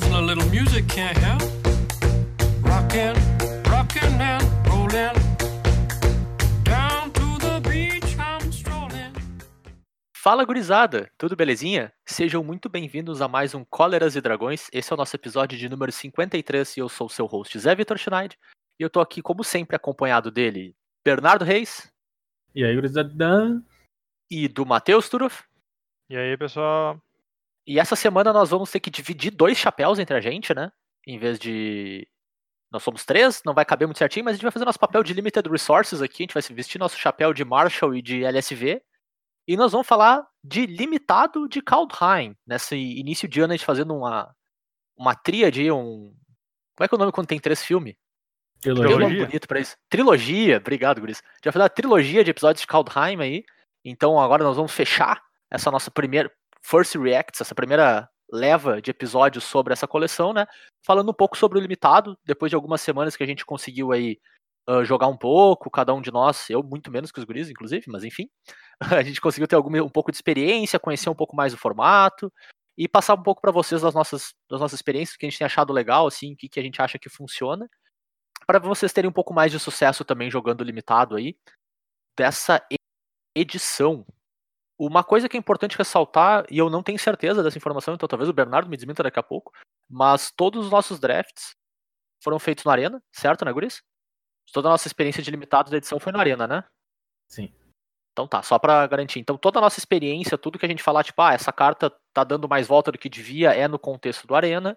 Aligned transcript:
A 0.00 0.20
little 0.20 0.44
music 0.50 0.86
can't 0.86 1.18
help. 1.18 1.42
Rockin', 2.62 3.14
rockin' 3.68 4.20
and 4.20 4.44
rollin'. 4.68 5.12
Down 6.62 7.10
to 7.12 7.38
the 7.40 7.60
beach 7.68 8.16
I'm 8.16 8.48
strolling. 8.52 9.12
Fala 10.16 10.44
gurizada, 10.44 11.10
tudo 11.18 11.34
belezinha? 11.34 11.92
Sejam 12.06 12.44
muito 12.44 12.68
bem-vindos 12.68 13.20
a 13.20 13.26
mais 13.26 13.54
um 13.54 13.64
Cóleras 13.64 14.14
e 14.14 14.20
Dragões. 14.20 14.68
Esse 14.72 14.92
é 14.92 14.94
o 14.94 14.96
nosso 14.96 15.16
episódio 15.16 15.58
de 15.58 15.68
número 15.68 15.90
53 15.90 16.76
e 16.76 16.80
eu 16.80 16.88
sou 16.88 17.08
o 17.08 17.10
seu 17.10 17.26
host 17.26 17.58
Zé 17.58 17.74
Vitor 17.74 17.98
Schneid. 17.98 18.38
E 18.78 18.84
eu 18.84 18.90
tô 18.90 19.00
aqui, 19.00 19.20
como 19.20 19.42
sempre, 19.42 19.74
acompanhado 19.74 20.30
dele, 20.30 20.76
Bernardo 21.04 21.44
Reis 21.44 21.92
E 22.54 22.64
aí, 22.64 22.72
gurizada? 22.74 23.60
e 24.30 24.46
do 24.46 24.64
Matheus 24.64 25.08
Turov. 25.08 25.34
E 26.08 26.16
aí, 26.16 26.36
pessoal? 26.36 27.00
E 27.68 27.78
essa 27.78 27.94
semana 27.94 28.32
nós 28.32 28.48
vamos 28.48 28.70
ter 28.70 28.80
que 28.80 28.88
dividir 28.88 29.30
dois 29.30 29.58
chapéus 29.58 29.98
entre 29.98 30.16
a 30.16 30.20
gente, 30.22 30.54
né? 30.54 30.72
Em 31.06 31.18
vez 31.18 31.38
de. 31.38 32.08
Nós 32.72 32.82
somos 32.82 33.04
três, 33.04 33.42
não 33.44 33.52
vai 33.52 33.62
caber 33.62 33.86
muito 33.86 33.98
certinho, 33.98 34.24
mas 34.24 34.32
a 34.32 34.36
gente 34.36 34.42
vai 34.42 34.50
fazer 34.50 34.64
nosso 34.64 34.78
papel 34.78 35.02
de 35.02 35.12
Limited 35.12 35.46
Resources 35.50 36.00
aqui. 36.00 36.22
A 36.22 36.24
gente 36.24 36.32
vai 36.32 36.42
se 36.42 36.54
vestir 36.54 36.78
nosso 36.78 36.96
chapéu 36.96 37.34
de 37.34 37.44
Marshall 37.44 37.94
e 37.94 38.00
de 38.00 38.24
LSV. 38.24 38.80
E 39.46 39.54
nós 39.54 39.72
vamos 39.72 39.86
falar 39.86 40.26
de 40.42 40.64
limitado 40.64 41.46
de 41.46 41.60
Kaldheim. 41.60 42.34
Nesse 42.46 42.74
início 42.74 43.28
de 43.28 43.38
ano, 43.42 43.52
a 43.52 43.56
gente 43.56 43.66
fazendo 43.66 43.94
uma, 43.94 44.34
uma 44.96 45.14
tríade, 45.14 45.70
um. 45.70 46.14
Como 46.74 46.84
é 46.84 46.88
que 46.88 46.94
é 46.94 46.96
o 46.96 46.98
nome 46.98 47.12
quando 47.12 47.26
tem 47.26 47.38
três 47.38 47.62
filmes? 47.62 47.96
Tem 48.62 48.72
um 48.72 48.76
nome 48.76 48.88
Trilogia? 48.88 49.26
bonito 49.26 49.46
pra 49.46 49.60
isso. 49.60 49.76
Trilogia, 49.90 50.56
obrigado, 50.56 51.02
Guris. 51.02 51.18
A 51.18 51.34
gente 51.34 51.44
vai 51.44 51.52
fazer 51.52 51.62
uma 51.64 51.68
trilogia 51.70 52.24
de 52.24 52.30
episódios 52.30 52.62
de 52.62 52.66
Kaldheim 52.66 53.20
aí. 53.20 53.44
Então 53.84 54.18
agora 54.18 54.42
nós 54.42 54.56
vamos 54.56 54.72
fechar 54.72 55.22
essa 55.50 55.70
nossa 55.70 55.90
primeira 55.90 56.32
First 56.68 56.94
Reacts, 56.96 57.40
essa 57.40 57.54
primeira 57.54 58.08
leva 58.30 58.82
de 58.82 58.90
episódios 58.90 59.44
sobre 59.44 59.72
essa 59.72 59.88
coleção, 59.88 60.32
né? 60.34 60.46
Falando 60.84 61.10
um 61.10 61.14
pouco 61.14 61.36
sobre 61.36 61.58
o 61.58 61.62
limitado, 61.62 62.18
depois 62.26 62.50
de 62.50 62.56
algumas 62.56 62.80
semanas 62.82 63.16
que 63.16 63.22
a 63.22 63.26
gente 63.26 63.46
conseguiu 63.46 63.90
aí 63.90 64.20
ah, 64.66 64.84
jogar 64.84 65.06
um 65.06 65.16
pouco, 65.16 65.70
cada 65.70 65.94
um 65.94 66.02
de 66.02 66.12
nós, 66.12 66.50
eu 66.50 66.62
muito 66.62 66.90
menos 66.90 67.10
que 67.10 67.18
os 67.18 67.24
guris, 67.24 67.48
inclusive, 67.48 67.86
mas 67.88 68.04
enfim, 68.04 68.28
a 69.00 69.02
gente 69.02 69.18
conseguiu 69.18 69.48
ter 69.48 69.56
algum, 69.56 69.82
um 69.82 69.88
pouco 69.88 70.10
de 70.10 70.18
experiência, 70.18 70.78
conhecer 70.78 71.08
um 71.08 71.14
pouco 71.14 71.34
mais 71.34 71.54
o 71.54 71.56
formato 71.56 72.30
e 72.76 72.86
passar 72.86 73.14
um 73.14 73.22
pouco 73.22 73.40
para 73.40 73.50
vocês 73.50 73.80
das 73.80 73.94
nossas, 73.94 74.34
das 74.48 74.60
nossas 74.60 74.78
experiências, 74.78 75.16
o 75.16 75.18
que 75.18 75.24
a 75.24 75.30
gente 75.30 75.38
tem 75.38 75.46
achado 75.46 75.72
legal, 75.72 76.06
assim, 76.06 76.34
o 76.34 76.36
que, 76.36 76.50
que 76.50 76.60
a 76.60 76.62
gente 76.62 76.82
acha 76.82 76.98
que 76.98 77.08
funciona, 77.08 77.66
para 78.46 78.58
vocês 78.58 78.92
terem 78.92 79.08
um 79.08 79.12
pouco 79.12 79.32
mais 79.32 79.50
de 79.50 79.58
sucesso 79.58 80.04
também 80.04 80.30
jogando 80.30 80.62
limitado 80.62 81.16
aí 81.16 81.34
dessa 82.14 82.62
edição. 83.34 84.04
Uma 84.78 85.02
coisa 85.02 85.28
que 85.28 85.36
é 85.36 85.40
importante 85.40 85.76
ressaltar, 85.76 86.46
e 86.48 86.58
eu 86.58 86.70
não 86.70 86.82
tenho 86.82 86.98
certeza 86.98 87.42
dessa 87.42 87.58
informação, 87.58 87.94
então 87.94 88.08
talvez 88.08 88.28
o 88.28 88.32
Bernardo 88.32 88.70
me 88.70 88.76
desminta 88.76 89.02
daqui 89.02 89.18
a 89.18 89.22
pouco, 89.22 89.52
mas 89.90 90.30
todos 90.30 90.66
os 90.66 90.70
nossos 90.70 91.00
drafts 91.00 91.56
foram 92.22 92.38
feitos 92.38 92.64
na 92.64 92.72
Arena, 92.72 93.02
certo, 93.12 93.44
né, 93.44 93.52
Guris? 93.52 93.82
Toda 94.52 94.68
a 94.68 94.70
nossa 94.70 94.86
experiência 94.86 95.22
de 95.22 95.30
limitado 95.30 95.70
da 95.70 95.76
edição 95.76 95.98
foi 95.98 96.12
na 96.12 96.20
Arena, 96.20 96.46
né? 96.46 96.64
Sim. 97.28 97.52
Então 98.12 98.26
tá, 98.26 98.42
só 98.42 98.58
pra 98.58 98.86
garantir. 98.86 99.20
Então 99.20 99.36
toda 99.36 99.58
a 99.58 99.62
nossa 99.62 99.78
experiência, 99.78 100.38
tudo 100.38 100.58
que 100.58 100.66
a 100.66 100.68
gente 100.68 100.82
falar, 100.82 101.04
tipo, 101.04 101.20
ah, 101.22 101.32
essa 101.32 101.52
carta 101.52 101.92
tá 102.12 102.24
dando 102.24 102.48
mais 102.48 102.66
volta 102.66 102.90
do 102.90 102.98
que 102.98 103.08
devia, 103.08 103.54
é 103.54 103.68
no 103.68 103.78
contexto 103.78 104.26
do 104.26 104.34
Arena. 104.34 104.76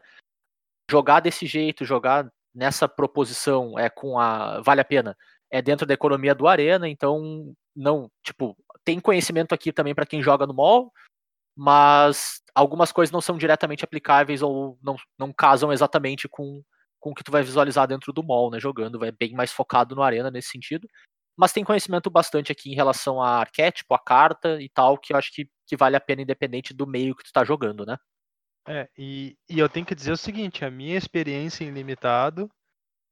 Jogar 0.89 1.22
desse 1.22 1.45
jeito, 1.45 1.85
jogar 1.85 2.31
nessa 2.53 2.88
proposição 2.88 3.79
é 3.79 3.89
com 3.89 4.19
a 4.19 4.61
vale 4.61 4.81
a 4.81 4.85
pena, 4.85 5.17
é 5.49 5.61
dentro 5.61 5.85
da 5.85 5.94
economia 5.94 6.35
do 6.35 6.47
Arena, 6.47 6.88
então 6.88 7.53
não, 7.75 8.09
tipo, 8.23 8.55
tem 8.83 9.00
conhecimento 9.00 9.53
aqui 9.53 9.72
também 9.72 9.95
pra 9.95 10.05
quem 10.05 10.22
joga 10.22 10.47
no 10.47 10.53
mall, 10.53 10.91
mas 11.55 12.41
algumas 12.55 12.91
coisas 12.91 13.11
não 13.11 13.22
são 13.22 13.38
diretamente 13.38 13.83
aplicáveis 13.83 14.41
ou 14.41 14.78
não, 14.81 14.95
não 15.17 15.33
casam 15.33 15.72
exatamente 15.72 16.28
com, 16.28 16.61
com 17.00 17.11
o 17.11 17.13
que 17.13 17.23
tu 17.23 17.31
vai 17.31 17.44
visualizar 17.44 17.88
dentro 17.88 18.13
do 18.13 18.23
mall, 18.23 18.52
né, 18.52 18.59
jogando, 18.59 19.00
vai 19.00 19.11
bem 19.11 19.33
mais 19.33 19.52
focado 19.52 19.95
no 19.95 20.03
Arena 20.03 20.31
nesse 20.31 20.50
sentido 20.50 20.88
mas 21.38 21.53
tem 21.53 21.63
conhecimento 21.63 22.09
bastante 22.09 22.51
aqui 22.51 22.72
em 22.72 22.75
relação 22.75 23.22
a 23.22 23.40
arquétipo, 23.40 23.94
a 23.94 24.00
carta 24.00 24.62
e 24.62 24.69
tal, 24.69 24.97
que 24.97 25.13
eu 25.13 25.18
acho 25.18 25.34
que, 25.34 25.50
que 25.66 25.75
vale 25.75 25.95
a 25.95 26.00
pena 26.00 26.22
independente 26.22 26.74
do 26.74 26.85
meio 26.85 27.16
que 27.16 27.24
tu 27.24 27.31
tá 27.31 27.44
jogando, 27.44 27.85
né? 27.85 27.97
É, 28.68 28.88
e, 28.95 29.35
e 29.50 29.57
eu 29.57 29.68
tenho 29.68 29.85
que 29.85 29.95
dizer 29.95 30.12
o 30.12 30.18
seguinte, 30.18 30.63
a 30.63 30.69
minha 30.69 30.95
experiência 30.95 31.63
em 31.63 31.72
limitado, 31.72 32.47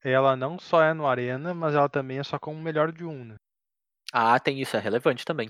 ela 0.03 0.35
não 0.35 0.59
só 0.59 0.83
é 0.83 0.93
no 0.93 1.07
Arena, 1.07 1.55
mas 1.55 1.73
ela 1.73 1.89
também 1.89 2.19
é 2.19 2.23
só 2.23 2.37
com 2.37 2.53
o 2.53 2.61
melhor 2.61 2.91
de 2.91 3.03
um, 3.03 3.25
né? 3.25 3.35
Ah, 4.13 4.39
tem 4.39 4.61
isso, 4.61 4.75
é 4.75 4.79
relevante 4.79 5.25
também. 5.25 5.49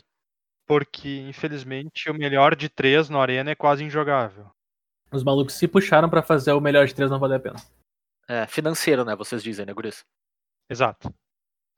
Porque, 0.68 1.20
infelizmente, 1.22 2.10
o 2.10 2.14
melhor 2.14 2.56
de 2.56 2.70
três 2.70 3.10
no 3.10 3.20
Arena 3.20 3.52
é 3.52 3.56
quase 3.56 3.84
injogável. 3.84 4.50
Os 5.12 5.24
malucos 5.24 5.56
se 5.56 5.68
puxaram 5.68 6.10
pra 6.10 6.22
fazer 6.22 6.54
o 6.54 6.62
melhor 6.62 6.86
de 6.86 6.94
três, 6.94 7.10
não 7.10 7.20
vale 7.20 7.36
a 7.36 7.40
pena. 7.40 7.56
É 8.28 8.46
financeiro, 8.46 9.04
né? 9.04 9.16
Vocês 9.16 9.42
dizem, 9.42 9.66
né, 9.66 9.74
Guris? 9.74 10.06
Exato. 10.70 11.12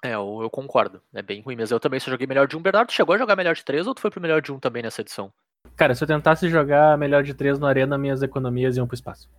É, 0.03 0.15
eu, 0.15 0.39
eu 0.41 0.49
concordo. 0.49 1.01
É 1.13 1.21
bem 1.21 1.41
ruim, 1.41 1.55
mas 1.55 1.71
eu 1.71 1.79
também 1.79 1.99
só 1.99 2.11
joguei 2.11 2.27
melhor 2.27 2.47
de 2.47 2.57
um. 2.57 2.61
Bernardo 2.61 2.91
chegou 2.91 3.15
a 3.15 3.17
jogar 3.17 3.35
melhor 3.35 3.55
de 3.55 3.63
três 3.63 3.87
ou 3.87 3.95
tu 3.95 4.01
foi 4.01 4.11
pro 4.11 4.19
melhor 4.19 4.41
de 4.41 4.51
um 4.51 4.59
também 4.59 4.83
nessa 4.83 5.01
edição? 5.01 5.31
Cara, 5.77 5.95
se 5.95 6.03
eu 6.03 6.07
tentasse 6.07 6.49
jogar 6.49 6.97
melhor 6.97 7.23
de 7.23 7.33
três 7.33 7.57
no 7.57 7.67
Arena, 7.67 7.97
minhas 7.97 8.21
economias 8.21 8.75
iam 8.75 8.87
pro 8.87 8.95
espaço. 8.95 9.29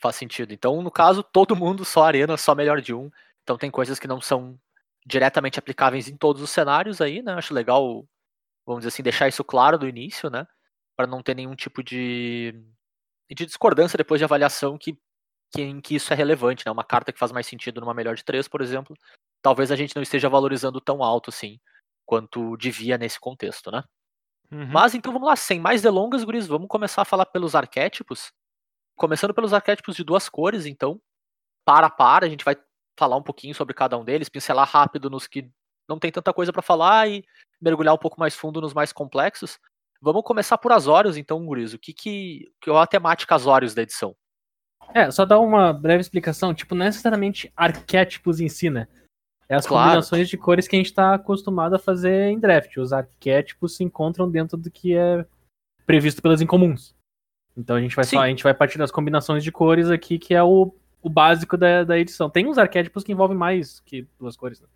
Faz 0.00 0.16
sentido. 0.16 0.54
Então, 0.54 0.80
no 0.80 0.90
caso, 0.90 1.22
todo 1.22 1.56
mundo 1.56 1.84
só 1.84 2.04
arena, 2.04 2.36
só 2.36 2.54
melhor 2.54 2.80
de 2.80 2.94
um. 2.94 3.10
Então 3.42 3.58
tem 3.58 3.70
coisas 3.70 3.98
que 3.98 4.08
não 4.08 4.20
são 4.20 4.58
diretamente 5.06 5.58
aplicáveis 5.58 6.08
em 6.08 6.16
todos 6.16 6.42
os 6.42 6.50
cenários 6.50 7.00
aí, 7.00 7.22
né? 7.22 7.32
Acho 7.34 7.54
legal, 7.54 8.04
vamos 8.66 8.80
dizer 8.80 8.88
assim, 8.88 9.02
deixar 9.02 9.28
isso 9.28 9.44
claro 9.44 9.78
do 9.78 9.88
início, 9.88 10.28
né? 10.28 10.46
Para 10.96 11.06
não 11.06 11.22
ter 11.22 11.36
nenhum 11.36 11.54
tipo 11.54 11.82
de, 11.82 12.52
de 13.30 13.46
discordância 13.46 13.96
depois 13.96 14.18
de 14.18 14.24
avaliação 14.24 14.76
que, 14.76 14.98
que, 15.54 15.62
em 15.62 15.80
que 15.80 15.94
isso 15.94 16.12
é 16.12 16.16
relevante, 16.16 16.66
né? 16.66 16.72
Uma 16.72 16.84
carta 16.84 17.12
que 17.12 17.18
faz 17.18 17.30
mais 17.30 17.46
sentido 17.46 17.80
numa 17.80 17.94
melhor 17.94 18.16
de 18.16 18.24
três, 18.24 18.48
por 18.48 18.60
exemplo, 18.60 18.96
talvez 19.40 19.70
a 19.70 19.76
gente 19.76 19.94
não 19.94 20.02
esteja 20.02 20.28
valorizando 20.28 20.80
tão 20.80 21.04
alto 21.04 21.30
assim 21.30 21.60
quanto 22.04 22.56
devia 22.56 22.98
nesse 22.98 23.20
contexto, 23.20 23.70
né? 23.70 23.84
Uhum. 24.50 24.66
Mas 24.66 24.94
então 24.94 25.12
vamos 25.12 25.28
lá, 25.28 25.36
sem 25.36 25.60
mais 25.60 25.82
delongas, 25.82 26.24
guris, 26.24 26.46
vamos 26.46 26.68
começar 26.68 27.02
a 27.02 27.04
falar 27.04 27.26
pelos 27.26 27.54
arquétipos. 27.54 28.32
Começando 28.96 29.34
pelos 29.34 29.52
arquétipos 29.52 29.94
de 29.94 30.02
duas 30.02 30.28
cores, 30.28 30.66
então, 30.66 31.00
para 31.64 31.88
a 31.88 31.90
para, 31.90 32.26
a 32.26 32.28
gente 32.28 32.44
vai 32.44 32.56
falar 32.96 33.16
um 33.16 33.22
pouquinho 33.22 33.54
sobre 33.54 33.74
cada 33.74 33.96
um 33.98 34.04
deles, 34.04 34.28
pincelar 34.28 34.68
rápido 34.68 35.10
nos 35.10 35.26
que 35.26 35.50
não 35.88 35.98
tem 35.98 36.10
tanta 36.10 36.32
coisa 36.32 36.52
para 36.52 36.62
falar 36.62 37.08
e 37.08 37.24
mergulhar 37.60 37.94
um 37.94 37.98
pouco 37.98 38.18
mais 38.18 38.34
fundo 38.34 38.60
nos 38.60 38.74
mais 38.74 38.92
complexos. 38.92 39.58
Vamos 40.00 40.22
começar 40.24 40.58
por 40.58 40.72
Azorius, 40.72 41.16
então, 41.16 41.44
guris. 41.46 41.72
O 41.72 41.78
que 41.78 41.92
que, 41.92 42.52
que 42.60 42.70
é 42.70 42.76
a 42.76 42.86
temática 42.86 43.34
Azorius 43.34 43.74
da 43.74 43.82
edição? 43.82 44.14
É, 44.94 45.10
só 45.10 45.24
dar 45.24 45.40
uma 45.40 45.72
breve 45.72 46.00
explicação, 46.00 46.54
tipo, 46.54 46.74
não 46.74 46.84
é 46.84 46.88
necessariamente 46.88 47.52
arquétipos 47.56 48.40
em 48.40 48.48
si, 48.48 48.70
né? 48.70 48.86
É 49.48 49.54
as 49.54 49.66
Claro. 49.66 49.84
combinações 49.84 50.28
de 50.28 50.36
cores 50.36 50.66
que 50.66 50.76
a 50.76 50.78
gente 50.78 50.92
tá 50.92 51.14
acostumado 51.14 51.74
a 51.74 51.78
fazer 51.78 52.28
em 52.28 52.38
draft. 52.38 52.76
Os 52.76 52.92
arquétipos 52.92 53.76
se 53.76 53.84
encontram 53.84 54.30
dentro 54.30 54.56
do 54.56 54.70
que 54.70 54.96
é 54.96 55.24
previsto 55.86 56.20
pelas 56.20 56.40
incomuns. 56.40 56.94
Então 57.56 57.76
a 57.76 57.80
gente 57.80 57.96
vai 57.96 58.04
a 58.04 58.28
gente 58.28 58.42
vai 58.42 58.52
partir 58.52 58.76
das 58.76 58.90
combinações 58.90 59.42
de 59.42 59.52
cores 59.52 59.88
aqui, 59.88 60.18
que 60.18 60.34
é 60.34 60.42
o, 60.42 60.74
o 61.06 61.08
básico 61.08 61.56
da, 61.56 61.84
da 61.84 61.96
edição. 61.96 62.28
Tem 62.28 62.48
uns 62.48 62.58
arquétipos 62.58 63.04
que 63.04 63.12
envolvem 63.12 63.36
mais 63.38 63.78
que 63.78 64.08
duas 64.18 64.36
cores, 64.36 64.60
né? 64.60 64.66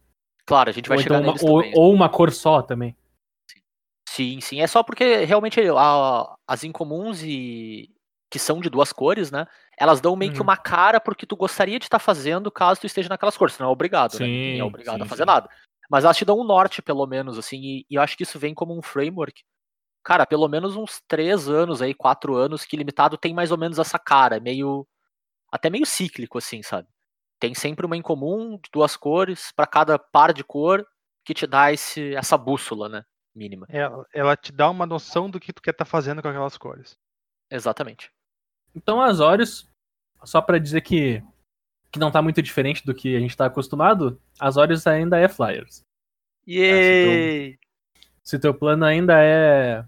Claro, 0.47 0.71
a 0.71 0.73
gente 0.73 0.89
vai 0.89 0.97
Ou, 0.97 1.03
chegar 1.03 1.17
então 1.19 1.33
uma, 1.33 1.43
ou, 1.43 1.61
também. 1.63 1.73
ou 1.77 1.93
uma 1.93 2.09
cor 2.09 2.31
só 2.33 2.63
também. 2.63 2.97
Sim, 4.09 4.41
sim. 4.41 4.61
É 4.61 4.67
só 4.69 4.83
porque 4.85 5.25
realmente 5.25 5.61
a- 5.77 6.35
as 6.47 6.63
incomuns 6.63 7.21
e 7.25 7.91
que 8.31 8.39
são 8.39 8.61
de 8.61 8.71
duas 8.71 8.93
cores, 8.93 9.33
né? 9.33 9.45
Elas 9.77 10.01
dão 10.01 10.15
meio 10.15 10.31
que 10.31 10.39
Uhum. 10.39 10.45
uma 10.45 10.57
cara 10.57 11.01
porque 11.01 11.27
tu 11.27 11.35
gostaria 11.35 11.81
de 11.81 11.87
estar 11.87 11.99
fazendo 11.99 12.49
caso 12.51 12.81
tu 12.81 12.87
esteja 12.87 13.09
naquelas 13.09 13.37
cores. 13.37 13.57
Tu 13.57 13.61
não 13.63 13.69
é 13.71 13.73
obrigado, 13.73 14.13
né? 14.13 14.27
Sim, 14.27 14.33
Ninguém 14.33 14.61
é 14.61 14.65
obrigado 14.65 14.99
sim, 14.99 15.03
a 15.03 15.07
fazer 15.07 15.23
sim. 15.25 15.27
nada. 15.27 15.51
Mas 15.91 16.05
elas 16.05 16.17
te 16.17 16.25
dão 16.25 16.39
um 16.39 16.45
norte, 16.45 16.81
pelo 16.81 17.05
menos, 17.07 17.37
assim, 17.39 17.61
e, 17.61 17.87
e 17.91 17.97
eu 17.97 18.03
acho 18.03 18.17
que 18.17 18.23
isso 18.23 18.39
vem 18.39 18.55
como 18.55 18.77
um 18.79 18.83
framework. 18.83 19.43
Cara, 20.05 20.25
pelo 20.25 20.47
menos 20.47 20.77
uns 20.77 21.01
três 21.09 21.49
anos 21.49 21.83
aí, 21.83 21.93
quatro 21.93 22.37
anos, 22.37 22.65
que 22.65 22.77
limitado 22.77 23.19
tem 23.19 23.35
mais 23.35 23.51
ou 23.51 23.59
menos 23.59 23.79
essa 23.81 23.99
cara, 23.99 24.39
meio. 24.39 24.87
Até 25.51 25.69
meio 25.71 25.87
cíclico, 25.87 26.39
assim, 26.39 26.63
sabe? 26.63 26.89
Tem 27.39 27.55
sempre 27.55 27.87
uma 27.87 27.97
incomum 27.97 28.59
de 28.59 28.71
duas 28.73 28.97
cores 28.97 29.51
para 29.53 29.67
cada 29.67 29.99
par 29.99 30.33
de 30.33 30.45
cor 30.45 30.87
que 31.25 31.35
te 31.35 31.47
dá 31.47 31.73
esse, 31.73 32.15
essa 32.15 32.37
bússola, 32.37 32.89
né? 32.89 33.05
Mínima. 33.35 33.67
Ela, 33.69 34.07
ela 34.13 34.37
te 34.37 34.53
dá 34.53 34.69
uma 34.69 34.87
noção 34.87 35.31
do 35.31 35.41
que 35.41 35.53
tu 35.53 35.63
quer 35.63 35.71
estar 35.71 35.85
fazendo 35.85 36.21
com 36.21 36.29
aquelas 36.29 36.59
cores. 36.59 36.99
Exatamente. 37.51 38.11
Então, 38.75 39.01
Azorius, 39.01 39.69
só 40.25 40.41
pra 40.41 40.59
dizer 40.59 40.83
que, 40.83 41.23
que 41.91 41.99
não 41.99 42.11
tá 42.11 42.21
muito 42.21 42.43
diferente 42.43 42.85
do 42.85 42.95
que 42.95 43.17
a 43.17 43.21
gente 43.21 43.37
tá 43.37 43.47
acostumado, 43.47 44.21
Azorius 44.39 44.87
ainda 44.87 45.19
é 45.19 45.29
Flyers. 45.29 45.83
Yay! 46.47 47.59
Se 48.23 48.39
teu 48.39 48.55
plano 48.55 48.85
ainda 48.85 49.15
é 49.23 49.85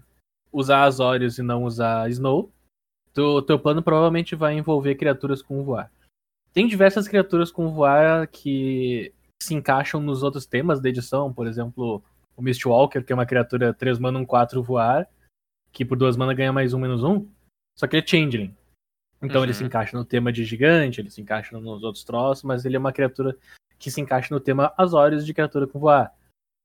usar 0.51 0.83
Azorius 0.83 1.37
e 1.37 1.43
não 1.43 1.63
usar 1.63 2.09
Snow, 2.09 2.51
tu, 3.13 3.41
teu 3.43 3.59
plano 3.59 3.81
provavelmente 3.81 4.35
vai 4.35 4.57
envolver 4.57 4.95
criaturas 4.95 5.41
com 5.41 5.63
voar. 5.63 5.91
Tem 6.53 6.67
diversas 6.67 7.07
criaturas 7.07 7.51
com 7.51 7.69
voar 7.71 8.27
que 8.27 9.13
se 9.41 9.53
encaixam 9.53 9.99
nos 9.99 10.23
outros 10.23 10.45
temas 10.45 10.79
da 10.79 10.89
edição, 10.89 11.33
por 11.33 11.47
exemplo, 11.47 12.03
o 12.35 12.41
Mistwalker, 12.41 13.03
que 13.03 13.11
é 13.11 13.15
uma 13.15 13.25
criatura 13.25 13.73
3 13.73 13.99
mana 13.99 14.19
1 14.19 14.25
4 14.25 14.63
voar, 14.63 15.07
que 15.71 15.83
por 15.83 15.97
2 15.97 16.15
mana 16.15 16.33
ganha 16.33 16.53
mais 16.53 16.73
1 16.73 16.79
menos 16.79 17.03
1, 17.03 17.27
só 17.77 17.87
que 17.87 17.95
ele 17.95 18.03
é 18.03 18.07
Changeling. 18.07 18.55
Então 19.21 19.41
ele 19.41 19.51
Uhum. 19.51 19.57
se 19.57 19.63
encaixa 19.63 19.97
no 19.97 20.03
tema 20.05 20.31
de 20.31 20.43
gigante, 20.43 20.99
ele 21.01 21.09
se 21.09 21.21
encaixa 21.21 21.57
nos 21.57 21.83
outros 21.83 22.03
troços, 22.03 22.43
mas 22.43 22.65
ele 22.65 22.75
é 22.75 22.79
uma 22.79 22.91
criatura 22.91 23.37
que 23.79 23.89
se 23.89 23.99
encaixa 24.01 24.33
no 24.33 24.39
tema 24.39 24.73
Azorius 24.77 25.25
de 25.25 25.33
criatura 25.33 25.65
com 25.65 25.79
voar. 25.79 26.13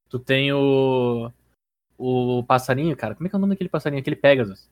Tu 0.09 0.19
tem 0.19 0.53
o. 0.53 1.31
O 1.97 2.45
passarinho, 2.45 2.97
cara. 2.97 3.15
Como 3.15 3.27
é 3.27 3.31
que 3.31 3.35
é 3.35 3.39
o 3.39 3.41
nome 3.41 3.55
daquele 3.55 3.69
passarinho? 3.69 4.00
Aquele 4.00 4.17
Pegasus. 4.17 4.71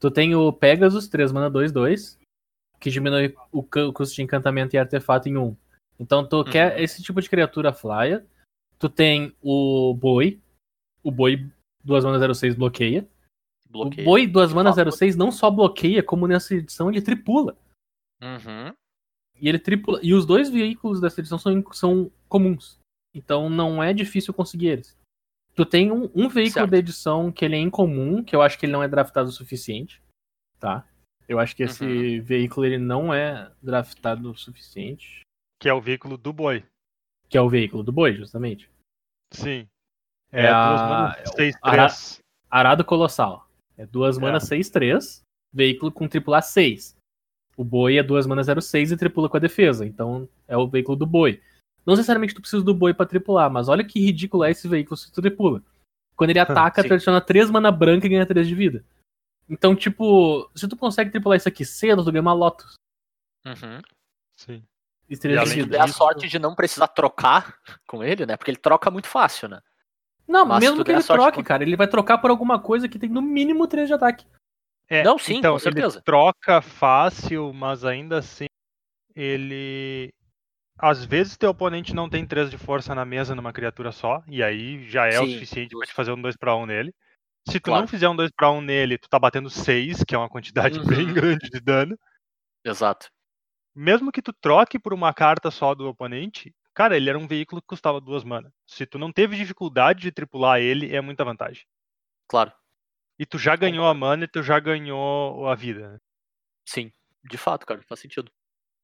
Tu 0.00 0.10
tem 0.10 0.34
o 0.34 0.52
Pegasus, 0.52 1.06
3 1.08 1.30
mana 1.30 1.50
2-2, 1.50 2.18
que 2.80 2.90
diminui 2.90 3.34
o 3.52 3.62
cu- 3.62 3.80
o 3.80 3.92
custo 3.92 4.14
de 4.16 4.22
encantamento 4.22 4.74
e 4.74 4.78
artefato 4.78 5.28
em 5.28 5.36
1. 5.36 5.54
Então 5.98 6.26
tu 6.26 6.42
quer 6.44 6.80
esse 6.80 7.02
tipo 7.02 7.20
de 7.20 7.28
criatura 7.28 7.72
flyer. 7.72 8.24
Tu 8.78 8.88
tem 8.88 9.36
o 9.42 9.94
boi. 9.94 10.40
O 11.02 11.10
boi 11.10 11.46
2 11.84 12.04
mana 12.04 12.34
06 12.34 12.54
bloqueia. 12.54 13.06
Bloqueio. 13.68 14.06
O 14.06 14.10
boi 14.10 14.26
2 14.26 14.48
De 14.48 14.54
mana 14.54 14.74
fato. 14.74 14.90
06 14.90 15.14
não 15.16 15.30
só 15.30 15.50
bloqueia, 15.50 16.02
como 16.02 16.26
nessa 16.26 16.54
edição 16.54 16.88
ele 16.90 17.02
tripula. 17.02 17.56
Uhum. 18.22 18.72
E 19.38 19.48
ele 19.48 19.58
tripula. 19.58 20.00
E 20.02 20.14
os 20.14 20.24
dois 20.24 20.48
veículos 20.48 21.00
dessa 21.00 21.20
edição 21.20 21.38
são, 21.38 21.62
são 21.72 22.10
comuns. 22.28 22.78
Então 23.14 23.50
não 23.50 23.82
é 23.82 23.92
difícil 23.92 24.32
conseguir 24.32 24.68
eles. 24.68 24.96
Tu 25.60 25.66
tem 25.66 25.92
um, 25.92 26.04
um 26.14 26.26
veículo 26.26 26.52
Certo. 26.62 26.70
da 26.70 26.78
edição 26.78 27.30
que 27.30 27.44
ele 27.44 27.54
é 27.54 27.58
incomum, 27.58 28.24
que 28.24 28.34
eu 28.34 28.40
acho 28.40 28.58
que 28.58 28.64
ele 28.64 28.72
não 28.72 28.82
é 28.82 28.88
draftado 28.88 29.28
o 29.28 29.32
suficiente. 29.32 30.02
Tá? 30.58 30.86
Eu 31.28 31.38
acho 31.38 31.54
que 31.54 31.62
esse 31.64 31.84
Uhum. 31.84 32.22
veículo 32.24 32.64
ele 32.64 32.78
não 32.78 33.12
é 33.12 33.52
draftado 33.62 34.30
o 34.30 34.36
suficiente. 34.38 35.20
Que 35.60 35.68
é 35.68 35.74
o 35.74 35.80
veículo 35.80 36.16
do 36.16 36.32
boi. 36.32 36.64
Que 37.28 37.36
é 37.36 37.42
o 37.42 37.48
veículo 37.50 37.82
do 37.82 37.92
boi, 37.92 38.14
justamente. 38.16 38.70
Sim. 39.34 39.68
É, 40.32 40.44
É, 40.46 40.48
a- 40.48 40.68
duas 40.70 40.80
manas, 40.80 41.16
é 41.18 41.22
o 41.28 41.32
6, 41.36 41.56
Ara- 41.60 41.86
3. 41.88 42.20
Arado 42.50 42.82
Colossal. 42.82 43.46
É 43.76 43.84
duas 43.84 44.16
É. 44.16 44.20
manas 44.22 44.44
6-3, 44.44 45.20
veículo 45.52 45.92
com 45.92 46.08
tripular 46.08 46.42
6. 46.42 46.96
O 47.54 47.62
boi 47.64 47.98
é 47.98 48.02
duas 48.02 48.26
manas 48.26 48.48
06 48.48 48.90
e 48.92 48.96
tripula 48.96 49.28
com 49.28 49.36
a 49.36 49.40
defesa. 49.40 49.84
Então 49.84 50.26
é 50.48 50.56
o 50.56 50.66
veículo 50.66 50.96
do 50.96 51.04
boi. 51.06 51.42
Não 51.86 51.94
necessariamente 51.94 52.34
tu 52.34 52.40
precisa 52.40 52.62
do 52.62 52.74
boi 52.74 52.92
pra 52.94 53.06
tripular, 53.06 53.50
mas 53.50 53.68
olha 53.68 53.84
que 53.84 54.00
ridículo 54.00 54.44
é 54.44 54.50
esse 54.50 54.68
veículo 54.68 54.96
se 54.96 55.10
tu 55.10 55.20
tripula. 55.20 55.62
Quando 56.16 56.30
ele 56.30 56.38
ataca, 56.74 56.84
tu 56.84 56.92
adiciona 56.94 57.20
3 57.20 57.50
mana 57.50 57.70
branca 57.72 58.06
e 58.06 58.10
ganha 58.10 58.26
3 58.26 58.46
de 58.46 58.54
vida. 58.54 58.84
Então, 59.48 59.74
tipo, 59.74 60.48
se 60.54 60.68
tu 60.68 60.76
consegue 60.76 61.10
tripular 61.10 61.36
isso 61.36 61.48
aqui 61.48 61.64
cedo, 61.64 62.04
tu 62.04 62.12
ganha 62.12 62.22
uma 62.22 62.32
Lotus. 62.32 62.74
Uhum. 63.44 63.80
Sim. 64.36 64.62
E 65.08 65.14
E 65.14 65.16
3 65.16 65.34
de 65.34 65.38
além 65.38 65.48
Se 65.48 65.54
vida. 65.56 65.70
der 65.70 65.80
a 65.80 65.84
disso- 65.86 65.98
sorte 65.98 66.28
de 66.28 66.38
não 66.38 66.54
precisar 66.54 66.86
trocar 66.88 67.58
com 67.88 68.04
ele, 68.04 68.24
né? 68.26 68.36
Porque 68.36 68.50
ele 68.50 68.58
troca 68.58 68.90
muito 68.90 69.08
fácil, 69.08 69.48
né? 69.48 69.60
Não, 70.28 70.46
mas 70.46 70.60
mesmo 70.60 70.84
que 70.84 70.92
ele 70.92 71.02
troque, 71.02 71.38
com- 71.38 71.42
cara, 71.44 71.64
ele 71.64 71.74
vai 71.74 71.88
trocar 71.88 72.18
por 72.18 72.30
alguma 72.30 72.60
coisa 72.60 72.88
que 72.88 72.98
tem 72.98 73.08
no 73.08 73.20
mínimo 73.20 73.66
3 73.66 73.88
de 73.88 73.94
ataque. 73.94 74.24
É, 74.88 75.02
Não, 75.02 75.18
sim, 75.18 75.36
então, 75.38 75.54
com 75.54 75.58
certeza. 75.58 75.96
Ele 75.96 76.04
troca 76.04 76.60
fácil, 76.62 77.52
mas 77.52 77.84
ainda 77.84 78.18
assim 78.18 78.46
ele. 79.16 80.12
Às 80.82 81.04
vezes 81.04 81.36
teu 81.36 81.50
oponente 81.50 81.94
não 81.94 82.08
tem 82.08 82.26
3 82.26 82.50
de 82.50 82.56
força 82.56 82.94
na 82.94 83.04
mesa 83.04 83.34
numa 83.34 83.52
criatura 83.52 83.92
só, 83.92 84.22
e 84.26 84.42
aí 84.42 84.88
já 84.88 85.06
é 85.06 85.20
o 85.20 85.26
Sim, 85.26 85.28
suficiente 85.28 85.76
pra 85.76 85.86
justo. 85.86 85.86
te 85.86 85.92
fazer 85.94 86.12
um 86.12 86.20
2 86.22 86.36
para 86.36 86.56
1 86.56 86.64
nele. 86.64 86.94
Se 87.48 87.60
tu 87.60 87.70
Claro. 87.70 87.72
não 87.72 87.88
fizer 87.88 88.08
um 88.08 88.16
2 88.16 88.30
para 88.36 88.50
1 88.52 88.60
nele, 88.62 88.98
tu 88.98 89.08
tá 89.08 89.18
batendo 89.18 89.50
6, 89.50 90.04
que 90.04 90.14
é 90.14 90.18
uma 90.18 90.28
quantidade 90.30 90.80
Uhum. 90.86 91.04
bem 91.04 91.12
grande 91.12 91.50
de 91.50 91.60
dano. 91.60 91.98
Exato. 92.64 93.10
Mesmo 93.74 94.10
que 94.10 94.20
tu 94.22 94.32
troque 94.32 94.78
por 94.78 94.92
uma 94.92 95.14
carta 95.14 95.50
só 95.50 95.74
do 95.74 95.88
oponente, 95.88 96.52
cara, 96.74 96.96
ele 96.96 97.08
era 97.08 97.18
um 97.18 97.26
veículo 97.28 97.60
que 97.60 97.68
custava 97.68 98.00
duas 98.00 98.24
mana. 98.24 98.52
Se 98.66 98.84
tu 98.86 98.98
não 98.98 99.12
teve 99.12 99.36
dificuldade 99.36 100.00
de 100.02 100.10
tripular 100.12 100.60
ele, 100.60 100.94
é 100.94 101.00
muita 101.00 101.24
vantagem. 101.24 101.64
Claro. 102.28 102.52
E 103.18 103.26
tu 103.26 103.38
já 103.38 103.54
ganhou 103.56 103.86
a 103.86 103.94
mana 103.94 104.24
e 104.24 104.28
tu 104.28 104.42
já 104.42 104.58
ganhou 104.58 105.46
a 105.46 105.54
vida. 105.54 105.92
né? 105.92 105.98
Sim. 106.66 106.92
De 107.24 107.36
fato, 107.36 107.66
cara, 107.66 107.82
faz 107.82 108.00
sentido. 108.00 108.30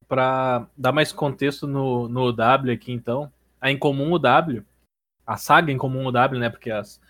Pra 0.09 0.69
dar 0.77 0.93
mais 0.93 1.13
contexto 1.13 1.67
no, 1.67 2.09
no 2.09 2.33
W 2.33 2.73
aqui, 2.73 2.93
então, 2.93 3.33
a 3.61 3.71
Incomum 3.71 4.13
UW, 4.13 4.65
a 5.27 5.37
saga 5.37 5.73
Incomum 5.73 6.07
UW, 6.07 6.39
né? 6.39 6.49
Porque 6.49 6.71
as, 6.71 7.01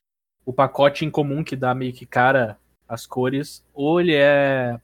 o 0.44 0.52
pacote 0.52 1.04
incomum 1.04 1.42
que 1.44 1.56
dá 1.56 1.74
meio 1.74 1.92
que 1.92 2.06
cara 2.06 2.58
as 2.88 3.04
cores, 3.06 3.66
ou 3.74 4.00
ele 4.00 4.14
é 4.14 4.80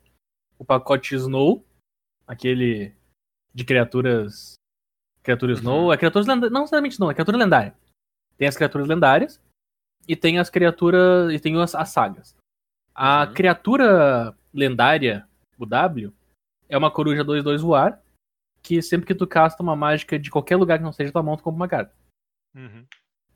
o 0.58 0.64
pacote 0.64 1.14
Snow, 1.14 1.64
aquele 2.26 2.92
de 3.54 3.64
criaturas. 3.64 4.54
Criaturas 5.22 5.58
Uhum. 5.58 5.62
Snow, 5.62 5.92
é 5.92 5.96
criaturas 5.96 6.26
lendárias. 6.26 6.52
Não 6.52 6.60
necessariamente 6.62 6.94
Snow, 6.94 7.10
é 7.10 7.14
criatura 7.14 7.38
lendária. 7.38 7.74
Tem 8.36 8.48
as 8.48 8.56
criaturas 8.56 8.88
lendárias 8.88 9.40
e 10.08 10.16
tem 10.16 10.38
as 10.38 10.50
criaturas. 10.50 11.32
e 11.32 11.38
tem 11.38 11.60
as, 11.62 11.74
as 11.74 11.90
sagas. 11.90 12.36
A 12.94 13.24
Uhum. 13.24 13.34
criatura 13.34 14.36
lendária, 14.52 15.26
o 15.56 15.64
W, 15.64 16.12
é 16.72 16.78
uma 16.78 16.90
coruja 16.90 17.22
2-2 17.22 17.60
voar, 17.60 18.02
que 18.62 18.80
sempre 18.80 19.06
que 19.06 19.14
tu 19.14 19.26
casta 19.26 19.62
uma 19.62 19.76
mágica 19.76 20.18
de 20.18 20.30
qualquer 20.30 20.56
lugar 20.56 20.78
que 20.78 20.84
não 20.84 20.92
seja 20.92 21.12
tua 21.12 21.22
mão, 21.22 21.36
tu 21.36 21.42
compra 21.42 21.56
uma 21.56 21.68
carta. 21.68 21.94
Uhum. 22.56 22.86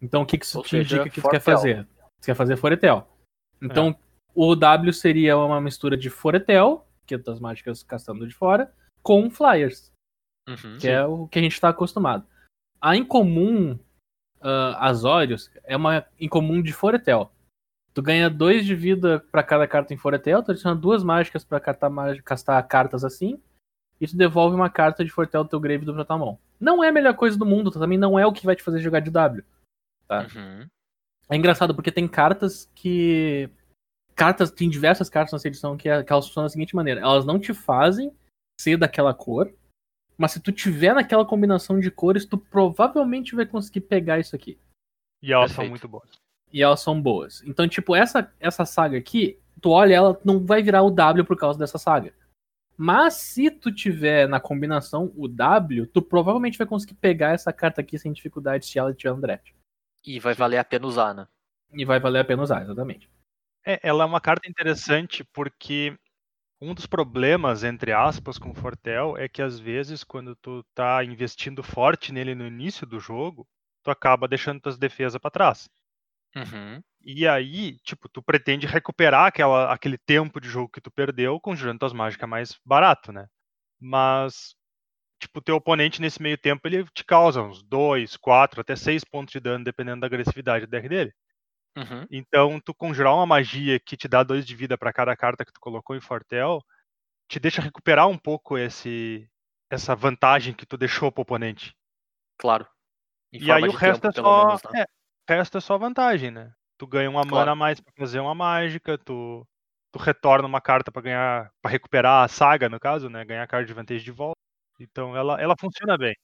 Então 0.00 0.22
o 0.22 0.26
que, 0.26 0.38
que 0.38 0.46
isso 0.46 0.58
Ou 0.58 0.64
te 0.64 0.70
seja, 0.70 0.96
indica 0.96 1.10
que 1.10 1.20
tu 1.20 1.28
quer 1.28 1.40
fazer? 1.40 1.86
Tu 2.20 2.26
quer 2.26 2.34
fazer 2.34 2.56
Foretel. 2.56 3.06
Então 3.60 3.94
o 4.34 4.54
W 4.56 4.92
seria 4.92 5.36
uma 5.36 5.60
mistura 5.60 5.96
de 5.96 6.08
Foretel, 6.08 6.86
que 7.06 7.14
é 7.14 7.18
das 7.18 7.38
mágicas 7.38 7.82
castando 7.82 8.26
de 8.26 8.34
fora, 8.34 8.72
com 9.02 9.30
Flyers, 9.30 9.92
Uhum. 10.48 10.78
que 10.78 10.88
é 10.88 11.04
o 11.04 11.26
que 11.26 11.38
a 11.38 11.42
gente 11.42 11.60
tá 11.60 11.70
acostumado. 11.70 12.24
A 12.80 12.96
incomum 12.96 13.78
ah, 14.40 14.88
Azorius 14.88 15.50
é 15.64 15.76
uma 15.76 16.06
incomum 16.20 16.62
de 16.62 16.72
Foretel. 16.72 17.32
Tu 17.96 18.02
ganha 18.02 18.28
2 18.28 18.66
de 18.66 18.74
vida 18.74 19.24
pra 19.32 19.42
cada 19.42 19.66
carta 19.66 19.94
em 19.94 19.96
Foretel, 19.96 20.42
tu 20.42 20.50
adiciona 20.50 20.78
duas 20.78 21.02
mágicas 21.02 21.46
pra 21.46 21.58
castar, 21.58 21.90
castar 22.22 22.68
cartas 22.68 23.02
assim, 23.02 23.40
e 23.98 24.06
tu 24.06 24.14
devolve 24.14 24.54
uma 24.54 24.68
carta 24.68 25.02
de 25.02 25.10
Foretel 25.10 25.44
do 25.44 25.48
teu 25.48 25.58
grave 25.58 25.86
do 25.86 26.04
tua 26.04 26.18
mão. 26.18 26.38
Não 26.60 26.84
é 26.84 26.90
a 26.90 26.92
melhor 26.92 27.14
coisa 27.14 27.38
do 27.38 27.46
mundo, 27.46 27.70
também 27.70 27.96
não 27.96 28.18
é 28.18 28.26
o 28.26 28.34
que 28.34 28.44
vai 28.44 28.54
te 28.54 28.62
fazer 28.62 28.80
jogar 28.80 29.00
de 29.00 29.10
W. 29.10 29.42
Uhum. 30.10 30.68
É 31.30 31.36
engraçado 31.36 31.74
porque 31.74 31.90
tem 31.90 32.06
cartas 32.06 32.70
que. 32.74 33.48
Cartas, 34.14 34.50
tem 34.50 34.68
diversas 34.68 35.08
cartas 35.08 35.32
nessa 35.32 35.48
edição 35.48 35.74
que, 35.74 35.88
é- 35.88 36.02
que 36.04 36.12
elas 36.12 36.26
funcionam 36.26 36.44
da 36.48 36.50
seguinte 36.50 36.76
maneira: 36.76 37.00
elas 37.00 37.24
não 37.24 37.40
te 37.40 37.54
fazem 37.54 38.12
ser 38.60 38.76
daquela 38.76 39.14
cor, 39.14 39.50
mas 40.18 40.32
se 40.32 40.40
tu 40.40 40.52
tiver 40.52 40.94
naquela 40.94 41.24
combinação 41.24 41.80
de 41.80 41.90
cores, 41.90 42.26
tu 42.26 42.36
provavelmente 42.36 43.34
vai 43.34 43.46
conseguir 43.46 43.80
pegar 43.80 44.18
isso 44.18 44.36
aqui. 44.36 44.58
E 45.22 45.32
elas 45.32 45.50
são 45.52 45.64
Perfeito. 45.64 45.70
muito 45.70 45.88
boas. 45.88 46.25
E 46.56 46.62
elas 46.62 46.80
são 46.80 46.98
boas. 46.98 47.42
Então, 47.44 47.68
tipo, 47.68 47.94
essa, 47.94 48.32
essa 48.40 48.64
saga 48.64 48.96
aqui, 48.96 49.38
tu 49.60 49.68
olha 49.72 49.94
ela, 49.94 50.18
não 50.24 50.42
vai 50.42 50.62
virar 50.62 50.82
o 50.82 50.90
W 50.90 51.22
por 51.22 51.36
causa 51.36 51.58
dessa 51.58 51.76
saga. 51.76 52.14
Mas 52.78 53.12
se 53.12 53.50
tu 53.50 53.70
tiver 53.70 54.26
na 54.26 54.40
combinação 54.40 55.12
o 55.18 55.28
W, 55.28 55.86
tu 55.86 56.00
provavelmente 56.00 56.56
vai 56.56 56.66
conseguir 56.66 56.94
pegar 56.94 57.34
essa 57.34 57.52
carta 57.52 57.82
aqui 57.82 57.98
sem 57.98 58.10
dificuldade 58.10 58.64
se 58.64 58.78
ela 58.78 58.94
tiver 58.94 59.12
no 59.12 59.20
draft. 59.20 59.52
E 60.02 60.18
vai 60.18 60.32
valer 60.32 60.56
a 60.56 60.64
pena 60.64 60.86
usar, 60.86 61.12
né? 61.12 61.28
E 61.74 61.84
vai 61.84 62.00
valer 62.00 62.20
a 62.20 62.24
pena 62.24 62.42
usar, 62.42 62.62
exatamente. 62.62 63.06
É, 63.62 63.78
ela 63.82 64.04
é 64.04 64.06
uma 64.06 64.20
carta 64.20 64.48
interessante 64.48 65.22
porque 65.24 65.94
um 66.58 66.72
dos 66.72 66.86
problemas, 66.86 67.64
entre 67.64 67.92
aspas, 67.92 68.38
com 68.38 68.48
o 68.48 68.54
Fortel 68.54 69.14
é 69.18 69.28
que 69.28 69.42
às 69.42 69.58
vezes 69.58 70.02
quando 70.02 70.34
tu 70.34 70.64
tá 70.74 71.04
investindo 71.04 71.62
forte 71.62 72.14
nele 72.14 72.34
no 72.34 72.46
início 72.46 72.86
do 72.86 72.98
jogo, 72.98 73.46
tu 73.84 73.90
acaba 73.90 74.26
deixando 74.26 74.62
tuas 74.62 74.78
defesas 74.78 75.20
para 75.20 75.30
trás. 75.30 75.68
Uhum. 76.36 76.82
E 77.02 77.26
aí, 77.26 77.78
tipo, 77.84 78.08
tu 78.08 78.22
pretende 78.22 78.66
recuperar 78.66 79.26
aquela, 79.26 79.72
aquele 79.72 79.96
tempo 79.96 80.40
de 80.40 80.48
jogo 80.48 80.70
que 80.70 80.80
tu 80.80 80.90
perdeu 80.90 81.40
conjurando 81.40 81.78
tuas 81.78 81.92
mágicas 81.92 82.28
mais 82.28 82.58
barato, 82.64 83.12
né? 83.12 83.26
Mas, 83.80 84.54
tipo, 85.20 85.42
teu 85.42 85.56
oponente 85.56 86.00
nesse 86.00 86.22
meio 86.22 86.38
tempo 86.38 86.66
ele 86.68 86.84
te 86.94 87.04
causa 87.04 87.42
uns 87.42 87.62
2, 87.62 88.16
4, 88.16 88.60
até 88.60 88.76
6 88.76 89.04
pontos 89.04 89.32
de 89.32 89.40
dano, 89.40 89.64
dependendo 89.64 90.00
da 90.02 90.06
agressividade 90.08 90.66
do 90.66 90.70
deck 90.70 90.88
dele. 90.88 91.12
Uhum. 91.76 92.08
Então, 92.10 92.60
tu 92.60 92.74
conjurar 92.74 93.14
uma 93.14 93.26
magia 93.26 93.80
que 93.80 93.96
te 93.96 94.08
dá 94.08 94.22
2 94.22 94.46
de 94.46 94.54
vida 94.56 94.78
para 94.78 94.92
cada 94.92 95.16
carta 95.16 95.44
que 95.44 95.52
tu 95.52 95.60
colocou 95.60 95.96
em 95.96 96.00
Fortel, 96.00 96.60
te 97.28 97.40
deixa 97.40 97.62
recuperar 97.62 98.08
um 98.08 98.18
pouco 98.18 98.58
esse 98.58 99.28
essa 99.70 99.96
vantagem 99.96 100.54
que 100.54 100.66
tu 100.66 100.76
deixou 100.76 101.12
pro 101.12 101.22
oponente. 101.22 101.74
Claro. 102.38 102.66
Em 103.32 103.40
E 103.40 103.50
aí 103.52 103.62
o 103.68 103.72
resto 103.72 104.06
tempo, 104.06 104.08
é 104.08 104.12
só. 104.12 104.46
menos, 104.46 104.62
né? 104.72 104.82
é, 104.82 104.86
resto 105.28 105.58
é 105.58 105.60
só 105.60 105.76
vantagem, 105.78 106.30
né? 106.30 106.52
Tu 106.78 106.86
ganha 106.86 107.08
uma 107.10 107.22
Claro. 107.22 107.36
mana 107.36 107.52
a 107.52 107.56
mais 107.56 107.80
pra 107.80 107.92
fazer 107.96 108.20
uma 108.20 108.34
mágica, 108.34 108.98
tu, 108.98 109.46
tu 109.92 109.98
retorna 109.98 110.46
uma 110.46 110.60
carta 110.60 110.92
pra 110.92 111.02
ganhar. 111.02 111.50
para 111.62 111.70
recuperar 111.70 112.24
a 112.24 112.28
saga, 112.28 112.68
no 112.68 112.78
caso, 112.78 113.08
né? 113.08 113.24
Ganhar 113.24 113.42
a 113.42 113.46
carta 113.46 113.66
de 113.66 113.72
vantagem 113.72 114.04
de 114.04 114.10
volta. 114.12 114.36
Então 114.80 115.16
ela, 115.16 115.40
ela 115.40 115.54
funciona 115.58 115.96
bem. 115.96 116.14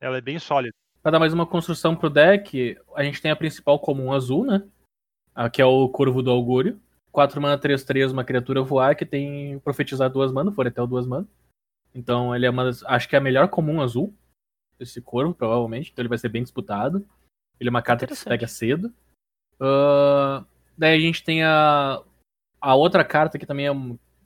Ela 0.00 0.18
é 0.18 0.20
bem 0.20 0.38
sólida. 0.38 0.74
Pra 1.02 1.12
dar 1.12 1.18
mais 1.18 1.32
uma 1.32 1.46
construção 1.46 1.96
pro 1.96 2.10
deck, 2.10 2.76
a 2.94 3.02
gente 3.04 3.20
tem 3.22 3.30
a 3.30 3.36
principal 3.36 3.78
comum 3.78 4.12
azul, 4.12 4.44
né? 4.44 4.62
A 5.34 5.48
que 5.50 5.62
é 5.62 5.64
o 5.64 5.88
Corvo 5.88 6.22
do 6.22 6.30
Augúrio. 6.30 6.80
4 7.12 7.40
mana 7.40 7.58
3-3, 7.58 8.10
uma 8.10 8.24
criatura 8.24 8.62
voar 8.62 8.96
que 8.96 9.04
tem 9.04 9.58
profetizar 9.60 10.08
duas 10.10 10.32
mana, 10.32 10.50
Foretel 10.50 10.86
duas 10.86 11.06
mana. 11.06 11.26
Então 11.94 12.34
ele 12.34 12.46
é 12.46 12.50
uma 12.50 12.64
das, 12.64 12.82
Acho 12.84 13.08
que 13.08 13.14
é 13.14 13.18
a 13.18 13.22
melhor 13.22 13.48
comum 13.48 13.80
azul. 13.80 14.14
Esse 14.80 15.00
corvo, 15.00 15.34
provavelmente. 15.34 15.90
Então 15.92 16.02
ele 16.02 16.08
vai 16.08 16.18
ser 16.18 16.28
bem 16.28 16.42
disputado. 16.42 17.06
Ele 17.62 17.68
é 17.68 17.70
uma 17.70 17.80
carta 17.80 18.08
que 18.08 18.16
se 18.16 18.24
pega 18.24 18.48
cedo. 18.48 18.92
Ah, 19.60 20.44
daí 20.76 20.96
a 20.96 21.00
gente 21.00 21.22
tem 21.22 21.44
a. 21.44 22.02
A 22.60 22.74
outra 22.74 23.04
carta 23.04 23.38
que 23.38 23.46
também 23.46 23.68
é 23.68 23.72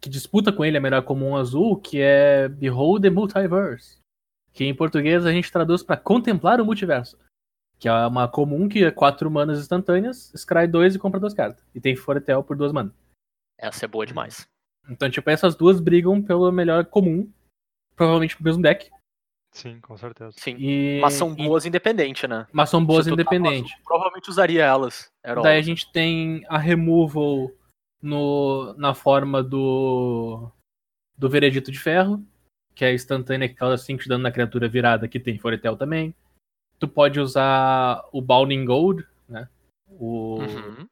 que 0.00 0.08
disputa 0.08 0.50
com 0.50 0.64
ele 0.64 0.78
a 0.78 0.80
melhor 0.80 1.02
comum 1.02 1.36
azul, 1.36 1.76
que 1.78 2.00
é 2.00 2.48
Behold 2.48 3.02
the 3.02 3.10
Multiverse. 3.10 3.98
Que 4.54 4.64
em 4.64 4.74
português 4.74 5.26
a 5.26 5.32
gente 5.32 5.52
traduz 5.52 5.82
para 5.82 5.98
contemplar 5.98 6.62
o 6.62 6.64
multiverso. 6.64 7.18
Que 7.78 7.88
é 7.88 8.06
uma 8.06 8.26
comum 8.26 8.70
que 8.70 8.84
é 8.84 8.90
4 8.90 9.30
manas 9.30 9.58
instantâneas, 9.58 10.32
scry 10.34 10.66
2 10.66 10.94
e 10.94 10.98
compra 10.98 11.20
duas 11.20 11.34
cartas. 11.34 11.62
E 11.74 11.80
tem 11.80 11.94
Foretel 11.94 12.42
por 12.42 12.56
duas 12.56 12.72
manas. 12.72 12.94
Essa 13.58 13.84
é 13.84 13.88
boa 13.88 14.06
demais. 14.06 14.46
Então, 14.88 15.10
tipo, 15.10 15.28
essas 15.28 15.54
duas 15.54 15.78
brigam 15.78 16.22
pelo 16.22 16.50
melhor 16.50 16.86
comum. 16.86 17.30
Provavelmente 17.94 18.34
pro 18.34 18.44
mesmo 18.44 18.62
deck. 18.62 18.90
Sim, 19.56 19.80
com 19.80 19.96
certeza. 19.96 20.32
Sim. 20.38 20.54
E, 20.58 20.98
Mas 21.00 21.14
são 21.14 21.32
e- 21.32 21.36
boas 21.46 21.64
independente, 21.64 22.26
né? 22.28 22.46
mas 22.52 22.68
são 22.68 22.84
boas 22.84 23.06
tu 23.06 23.16
tá 23.16 23.24
provavelmente 23.84 24.28
usaria 24.28 24.62
elas. 24.62 25.10
Era 25.24 25.40
Daí 25.40 25.58
a 25.58 25.62
gente 25.62 25.90
tem 25.90 26.44
a 26.46 26.58
removal 26.58 27.50
no, 28.02 28.74
na 28.76 28.92
forma 28.94 29.42
do 29.42 30.50
do 31.16 31.30
Veredito 31.30 31.72
de 31.72 31.78
Ferro, 31.78 32.22
que 32.74 32.84
é 32.84 32.92
instantânea 32.92 33.48
que 33.48 33.54
causa 33.54 33.78
5 33.82 34.02
de 34.02 34.08
dano 34.10 34.22
na 34.24 34.30
criatura 34.30 34.68
virada, 34.68 35.08
que 35.08 35.18
tem 35.18 35.38
Foretel 35.38 35.74
também. 35.74 36.14
Tu 36.78 36.86
pode 36.86 37.18
usar 37.18 38.04
o 38.12 38.20
Bounding 38.20 38.66
Gold, 38.66 39.06
né? 39.26 39.48
O, 39.88 40.38
Uhum. 40.40 40.86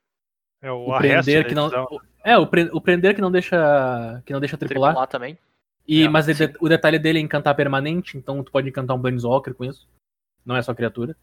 É 0.63 0.73
o, 0.73 0.89
o 0.89 0.97
prender 0.97 1.47
que 1.47 1.55
não 1.55 1.69
visão. 1.69 1.87
o- 1.91 2.01
é 2.25 2.39
o, 2.39 2.47
pre- 2.47 2.71
o 2.73 2.81
prender 2.81 3.15
que 3.15 3.21
não 3.21 3.31
deixa 3.31 4.23
que 4.25 4.33
não 4.33 4.41
deixa 4.41 4.57
tripular. 4.57 4.93
Tripular 4.93 5.07
também. 5.09 5.39
E 5.87 6.05
É, 6.05 6.09
mas 6.09 6.29
ele- 6.29 6.55
o 6.61 6.69
detalhe 6.69 6.99
dele 6.99 7.19
é 7.19 7.23
encantar 7.23 7.55
permanente, 7.55 8.17
então 8.17 8.43
tu 8.43 8.51
pode 8.51 8.69
encantar 8.69 8.97
um 8.97 9.01
Planeswalker 9.01 9.55
com 9.55 9.65
isso. 9.65 9.87
Não 10.45 10.57
é 10.57 10.63
só 10.63 10.75
criatura. 10.75 11.17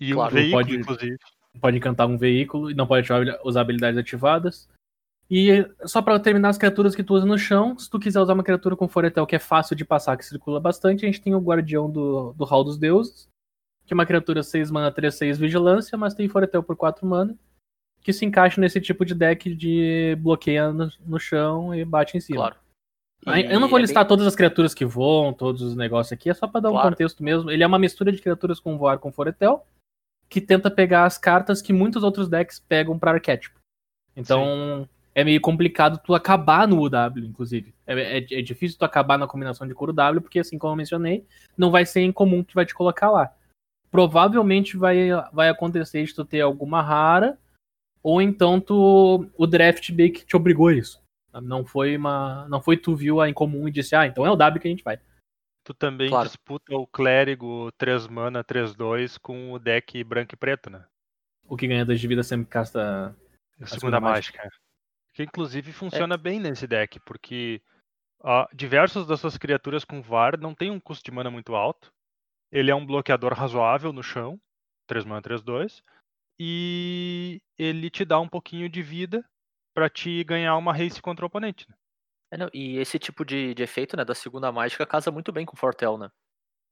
E 0.00 0.12
Claro, 0.12 0.32
um 0.32 0.36
veículo, 0.36 0.62
pode- 0.62 0.76
inclusive. 0.76 1.18
pode 1.60 1.76
encantar 1.76 2.06
um 2.08 2.16
veículo 2.18 2.70
e 2.70 2.74
não 2.74 2.86
pode 2.86 3.08
usar 3.44 3.60
habilidades 3.60 3.98
ativadas. 3.98 4.68
E 5.30 5.64
só 5.86 6.02
pra 6.02 6.18
terminar 6.18 6.48
as 6.50 6.58
criaturas 6.58 6.94
que 6.94 7.02
tu 7.04 7.14
usa 7.14 7.24
no 7.24 7.38
chão, 7.38 7.78
se 7.78 7.88
tu 7.88 7.98
quiser 7.98 8.20
usar 8.20 8.34
uma 8.34 8.42
criatura 8.42 8.76
com 8.76 8.88
Foretel 8.88 9.26
que 9.26 9.36
é 9.36 9.38
fácil 9.38 9.74
de 9.76 9.84
passar, 9.84 10.16
que 10.16 10.24
circula 10.26 10.60
bastante, 10.60 11.04
a 11.04 11.06
gente 11.06 11.22
tem 11.22 11.34
o 11.34 11.40
Guardião 11.40 11.88
do, 11.90 12.32
do 12.32 12.44
Hall 12.44 12.64
dos 12.64 12.76
Deuses, 12.76 13.28
que 13.86 13.92
é 13.92 13.94
uma 13.94 14.04
criatura 14.06 14.42
6 14.42 14.70
mana, 14.70 14.90
3, 14.92 15.14
6 15.14 15.38
vigilância, 15.38 15.96
mas 15.96 16.12
tem 16.14 16.28
Foretel 16.28 16.62
por 16.62 16.76
4 16.76 17.06
mana, 17.06 17.36
que 18.02 18.12
se 18.12 18.26
encaixa 18.26 18.60
nesse 18.60 18.80
tipo 18.80 19.04
de 19.06 19.14
deck 19.14 19.54
de 19.54 20.16
bloqueia 20.20 20.72
no, 20.72 20.90
no 21.06 21.18
chão 21.18 21.74
e 21.74 21.84
bate 21.84 22.16
em 22.16 22.20
cima. 22.20 22.38
Claro. 22.40 22.56
Eu 23.24 23.60
não 23.60 23.68
vou 23.68 23.78
é 23.78 23.82
listar 23.82 24.02
bem- 24.04 24.08
todas 24.08 24.26
as 24.26 24.34
criaturas 24.34 24.74
que 24.74 24.84
voam, 24.84 25.32
todos 25.32 25.62
os 25.62 25.76
negócios 25.76 26.12
aqui, 26.12 26.28
é 26.28 26.34
só 26.34 26.46
pra 26.48 26.60
dar 26.60 26.70
um 26.70 26.72
Claro. 26.72 26.90
contexto 26.90 27.22
mesmo. 27.22 27.50
Ele 27.50 27.62
é 27.62 27.66
uma 27.66 27.78
mistura 27.78 28.10
de 28.10 28.20
criaturas 28.20 28.58
com 28.58 28.76
voar 28.76 28.98
com 28.98 29.12
Foretel, 29.12 29.64
que 30.28 30.40
tenta 30.40 30.70
pegar 30.70 31.04
as 31.04 31.18
cartas 31.18 31.62
que 31.62 31.72
muitos 31.72 32.02
outros 32.02 32.28
decks 32.28 32.58
pegam 32.58 32.98
pra 32.98 33.12
arquétipo. 33.12 33.58
Então 34.16 34.88
é 35.14 35.22
meio 35.22 35.40
complicado 35.40 36.00
tu 36.02 36.14
acabar 36.14 36.66
no 36.66 36.80
UW, 36.80 37.24
inclusive. 37.24 37.72
É, 37.86 38.18
é- 38.18 38.38
é 38.38 38.42
difícil 38.42 38.78
tu 38.78 38.84
acabar 38.84 39.18
na 39.18 39.26
combinação 39.28 39.68
de 39.68 39.74
coro 39.74 39.92
W, 39.92 40.20
porque 40.22 40.38
assim 40.40 40.58
como 40.58 40.72
eu 40.72 40.76
mencionei, 40.76 41.24
não 41.56 41.70
vai 41.70 41.84
ser 41.86 42.02
incomum 42.02 42.42
que 42.42 42.54
vai 42.54 42.64
te 42.66 42.74
colocar 42.74 43.10
lá. 43.10 43.32
Provavelmente 43.90 44.76
vai, 44.76 45.10
vai 45.32 45.48
acontecer 45.50 46.02
de 46.04 46.14
tu 46.14 46.24
ter 46.24 46.40
alguma 46.40 46.80
rara, 46.82 47.38
ou 48.02 48.22
então 48.22 48.58
tu 48.58 49.26
o 49.36 49.46
draft 49.46 49.90
meio 49.90 50.12
que 50.12 50.24
te 50.24 50.34
obrigou 50.34 50.68
a 50.68 50.74
isso. 50.74 51.00
Não 51.40 51.64
foi 51.64 51.96
uma. 51.96 52.46
Não 52.48 52.60
foi 52.60 52.76
tu 52.76 52.94
viu 52.94 53.20
a 53.20 53.28
incomum 53.28 53.68
e 53.68 53.72
disse, 53.72 53.94
ah, 53.94 54.06
então 54.06 54.26
é 54.26 54.30
o 54.30 54.36
W 54.36 54.60
que 54.60 54.68
a 54.68 54.70
gente 54.70 54.84
vai. 54.84 55.00
Tu 55.64 55.72
também 55.74 56.08
Claro. 56.08 56.26
disputa 56.28 56.74
o 56.74 56.86
clérigo 56.86 57.70
3 57.78 58.08
mana, 58.08 58.42
3-2 58.42 59.16
com 59.16 59.52
o 59.52 59.58
deck 59.58 60.02
branco 60.04 60.34
e 60.34 60.36
preto, 60.36 60.68
né? 60.68 60.84
O 61.46 61.56
que 61.56 61.66
ganha 61.68 61.84
2 61.84 62.00
de 62.00 62.08
vida 62.08 62.22
sempre 62.22 62.46
casta. 62.46 63.08
A 63.60 63.66
segunda 63.66 63.66
segunda 63.66 64.00
mágica. 64.00 64.38
mágica. 64.42 64.56
Que 65.14 65.22
inclusive 65.22 65.70
É. 65.70 65.74
funciona 65.74 66.16
bem 66.16 66.40
nesse 66.40 66.66
deck, 66.66 66.98
porque 67.00 67.62
ah, 68.24 68.48
diversas 68.52 69.06
das 69.06 69.20
suas 69.20 69.36
criaturas 69.36 69.84
com 69.84 70.00
VAR 70.02 70.38
não 70.38 70.54
tem 70.54 70.70
um 70.70 70.80
custo 70.80 71.04
de 71.04 71.10
mana 71.10 71.30
muito 71.30 71.54
alto. 71.54 71.92
Ele 72.50 72.70
é 72.70 72.74
um 72.74 72.84
bloqueador 72.86 73.32
razoável 73.32 73.92
no 73.92 74.02
chão, 74.02 74.40
3 74.86 75.04
mana, 75.04 75.22
3-2. 75.22 75.82
E 76.38 77.40
ele 77.58 77.88
te 77.90 78.04
dá 78.04 78.18
um 78.18 78.28
pouquinho 78.28 78.68
de 78.68 78.82
vida 78.82 79.24
pra 79.74 79.88
te 79.90 80.22
ganhar 80.24 80.56
uma 80.56 80.72
race 80.72 81.00
contra 81.02 81.24
o 81.24 81.28
oponente. 81.28 81.68
né? 81.68 81.76
É, 82.32 82.36
não, 82.38 82.50
e 82.54 82.78
esse 82.78 82.98
tipo 82.98 83.24
de, 83.24 83.54
de 83.54 83.62
efeito, 83.62 83.96
né, 83.96 84.04
da 84.04 84.14
segunda 84.14 84.50
mágica 84.52 84.86
casa 84.86 85.10
muito 85.10 85.32
bem 85.32 85.46
com 85.46 85.56
Fortel, 85.56 85.98
né? 85.98 86.10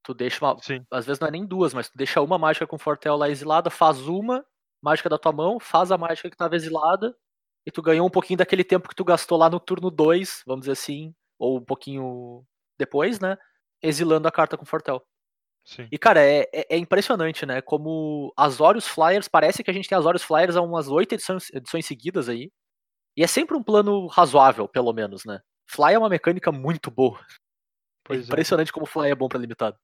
Tu 0.04 0.14
deixa 0.14 0.44
uma. 0.44 0.58
Sim. 0.62 0.84
Às 0.90 1.06
vezes 1.06 1.20
não 1.20 1.28
é 1.28 1.30
nem 1.30 1.46
duas, 1.46 1.74
mas 1.74 1.90
tu 1.90 1.96
deixa 1.96 2.20
uma 2.22 2.38
mágica 2.38 2.66
com 2.66 2.78
Fortel 2.78 3.16
lá 3.16 3.28
exilada, 3.28 3.70
faz 3.70 4.00
uma 4.08 4.44
mágica 4.82 5.08
da 5.10 5.18
tua 5.18 5.32
mão, 5.32 5.60
faz 5.60 5.92
a 5.92 5.98
mágica 5.98 6.30
que 6.30 6.36
tava 6.36 6.56
exilada, 6.56 7.14
e 7.66 7.70
tu 7.70 7.82
ganhou 7.82 8.06
um 8.06 8.10
pouquinho 8.10 8.38
daquele 8.38 8.64
tempo 8.64 8.88
que 8.88 8.94
tu 8.94 9.04
gastou 9.04 9.38
lá 9.38 9.50
no 9.50 9.60
turno 9.60 9.90
2, 9.90 10.42
vamos 10.46 10.62
dizer 10.62 10.72
assim, 10.72 11.14
ou 11.38 11.58
um 11.58 11.64
pouquinho 11.64 12.44
depois, 12.78 13.20
né? 13.20 13.36
Exilando 13.82 14.28
a 14.28 14.32
carta 14.32 14.56
com 14.56 14.64
Fortel. 14.64 15.02
Sim. 15.64 15.88
E, 15.92 15.98
cara, 15.98 16.20
é, 16.22 16.48
é, 16.52 16.76
é 16.76 16.78
impressionante, 16.78 17.46
né? 17.46 17.60
Como 17.62 18.32
Azorius 18.36 18.86
Flyers, 18.88 19.28
parece 19.28 19.62
que 19.62 19.70
a 19.70 19.74
gente 19.74 19.88
tem 19.88 19.96
Azorius 19.98 20.22
Flyers 20.22 20.56
há 20.56 20.62
umas 20.62 20.88
oito 20.88 21.14
edições, 21.14 21.50
edições 21.52 21.86
seguidas 21.86 22.28
aí. 22.28 22.50
E 23.16 23.22
é 23.22 23.26
sempre 23.26 23.56
um 23.56 23.62
plano 23.62 24.06
razoável, 24.06 24.68
pelo 24.68 24.92
menos, 24.92 25.24
né? 25.24 25.40
Fly 25.66 25.94
é 25.94 25.98
uma 25.98 26.08
mecânica 26.08 26.50
muito 26.50 26.90
boa. 26.90 27.18
É 27.20 27.24
Pois 28.04 28.20
é. 28.22 28.24
impressionante 28.24 28.72
como 28.72 28.86
Fly 28.86 29.10
é 29.10 29.14
bom 29.14 29.28
pra 29.28 29.38
limitado. 29.38 29.78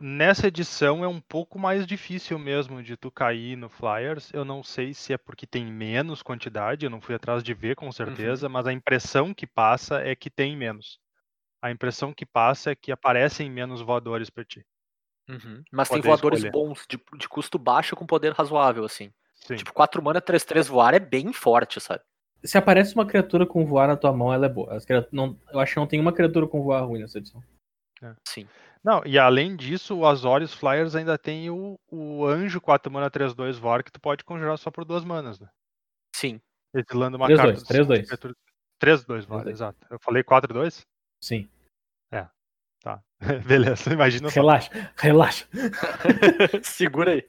Nessa 0.00 0.46
edição 0.46 1.02
é 1.04 1.08
um 1.08 1.20
pouco 1.20 1.58
mais 1.58 1.84
difícil 1.84 2.38
mesmo 2.38 2.82
de 2.82 2.96
tu 2.96 3.10
cair 3.10 3.56
no 3.56 3.68
Flyers. 3.68 4.32
Eu 4.32 4.44
não 4.44 4.62
sei 4.62 4.94
se 4.94 5.12
é 5.12 5.18
porque 5.18 5.44
tem 5.46 5.66
menos 5.66 6.22
quantidade, 6.22 6.86
eu 6.86 6.90
não 6.90 7.00
fui 7.00 7.16
atrás 7.16 7.42
de 7.42 7.52
ver 7.52 7.74
com 7.74 7.90
certeza, 7.90 8.48
mas 8.48 8.66
a 8.66 8.72
impressão 8.72 9.34
que 9.34 9.46
passa 9.46 10.00
é 10.00 10.14
que 10.14 10.30
tem 10.30 10.56
menos. 10.56 11.00
A 11.60 11.70
impressão 11.72 12.14
que 12.14 12.24
passa 12.24 12.70
é 12.70 12.76
que 12.76 12.92
aparecem 12.92 13.50
menos 13.50 13.80
voadores 13.80 14.30
pra 14.30 14.44
ti. 14.44 14.64
Uhum. 15.28 15.62
Mas 15.72 15.88
tem 15.88 16.00
voadores 16.00 16.44
escolher. 16.44 16.52
bons, 16.52 16.86
de, 16.88 17.00
de 17.18 17.28
custo 17.28 17.58
baixo 17.58 17.96
com 17.96 18.06
poder 18.06 18.32
razoável, 18.32 18.84
assim. 18.84 19.12
Sim. 19.34 19.56
Tipo, 19.56 19.72
4 19.72 20.02
mana, 20.02 20.22
3-3 20.22 20.68
voar 20.68 20.94
é 20.94 21.00
bem 21.00 21.32
forte, 21.32 21.80
sabe? 21.80 22.02
Se 22.44 22.56
aparece 22.56 22.94
uma 22.94 23.06
criatura 23.06 23.44
com 23.46 23.64
voar 23.66 23.88
na 23.88 23.96
tua 23.96 24.12
mão, 24.12 24.32
ela 24.32 24.46
é 24.46 24.48
boa. 24.48 24.74
As 24.74 24.84
criatu- 24.84 25.08
não- 25.14 25.36
eu 25.52 25.58
acho 25.60 25.74
que 25.74 25.80
não 25.80 25.86
tem 25.86 26.00
uma 26.00 26.12
criatura 26.12 26.46
com 26.46 26.62
voar 26.62 26.82
ruim 26.84 27.00
nessa 27.00 27.18
edição. 27.18 27.42
Sim. 28.26 28.48
Não, 28.84 29.02
e 29.04 29.18
além 29.18 29.56
disso, 29.56 29.96
o 29.98 30.06
Azorius 30.06 30.54
Flyers 30.54 30.94
ainda 30.94 31.18
tem 31.18 31.50
o, 31.50 31.76
o 31.90 32.24
anjo 32.26 32.60
4 32.60 32.92
mana 32.92 33.10
3-2 33.10 33.58
Vor 33.58 33.82
que 33.82 33.90
tu 33.90 34.00
pode 34.00 34.22
conjurar 34.24 34.56
só 34.56 34.70
por 34.70 34.84
duas 34.84 35.04
manas, 35.04 35.40
né? 35.40 35.48
Sim. 36.14 36.40
Exilando 36.72 37.16
uma 37.16 37.26
3-2, 37.26 37.36
carta. 37.36 37.60
do 37.60 37.66
3-2. 37.66 38.06
criatura- 38.06 38.34
3-2 38.80 39.24
Vor, 39.26 39.40
3-2. 39.42 39.50
exato. 39.50 39.86
Eu 39.90 39.98
falei 40.00 40.22
4-2? 40.22 40.82
Sim. 41.22 41.48
Tá. 42.80 43.02
Beleza, 43.44 43.92
imagina 43.92 44.30
só. 44.30 44.40
Relaxa, 44.40 44.70
relaxa. 44.96 45.48
Segura 46.62 47.10
aí. 47.14 47.28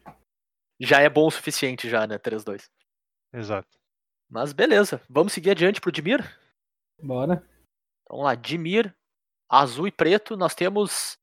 Já 0.79 1.01
é 1.01 1.09
bom 1.09 1.25
o 1.25 1.31
suficiente 1.31 1.89
já, 1.89 2.05
né? 2.05 2.19
3-2. 2.19 2.69
Exato. 3.33 3.67
Mas 4.29 4.53
beleza. 4.53 5.01
Vamos 5.09 5.33
seguir 5.33 5.51
adiante 5.51 5.81
pro 5.81 5.91
Dimir? 5.91 6.23
Bora. 7.01 7.43
Então, 8.03 8.17
vamos 8.17 8.25
lá, 8.25 8.35
Dimir, 8.35 8.93
azul 9.49 9.87
e 9.87 9.91
preto, 9.91 10.37
nós 10.37 10.53
temos 10.53 11.17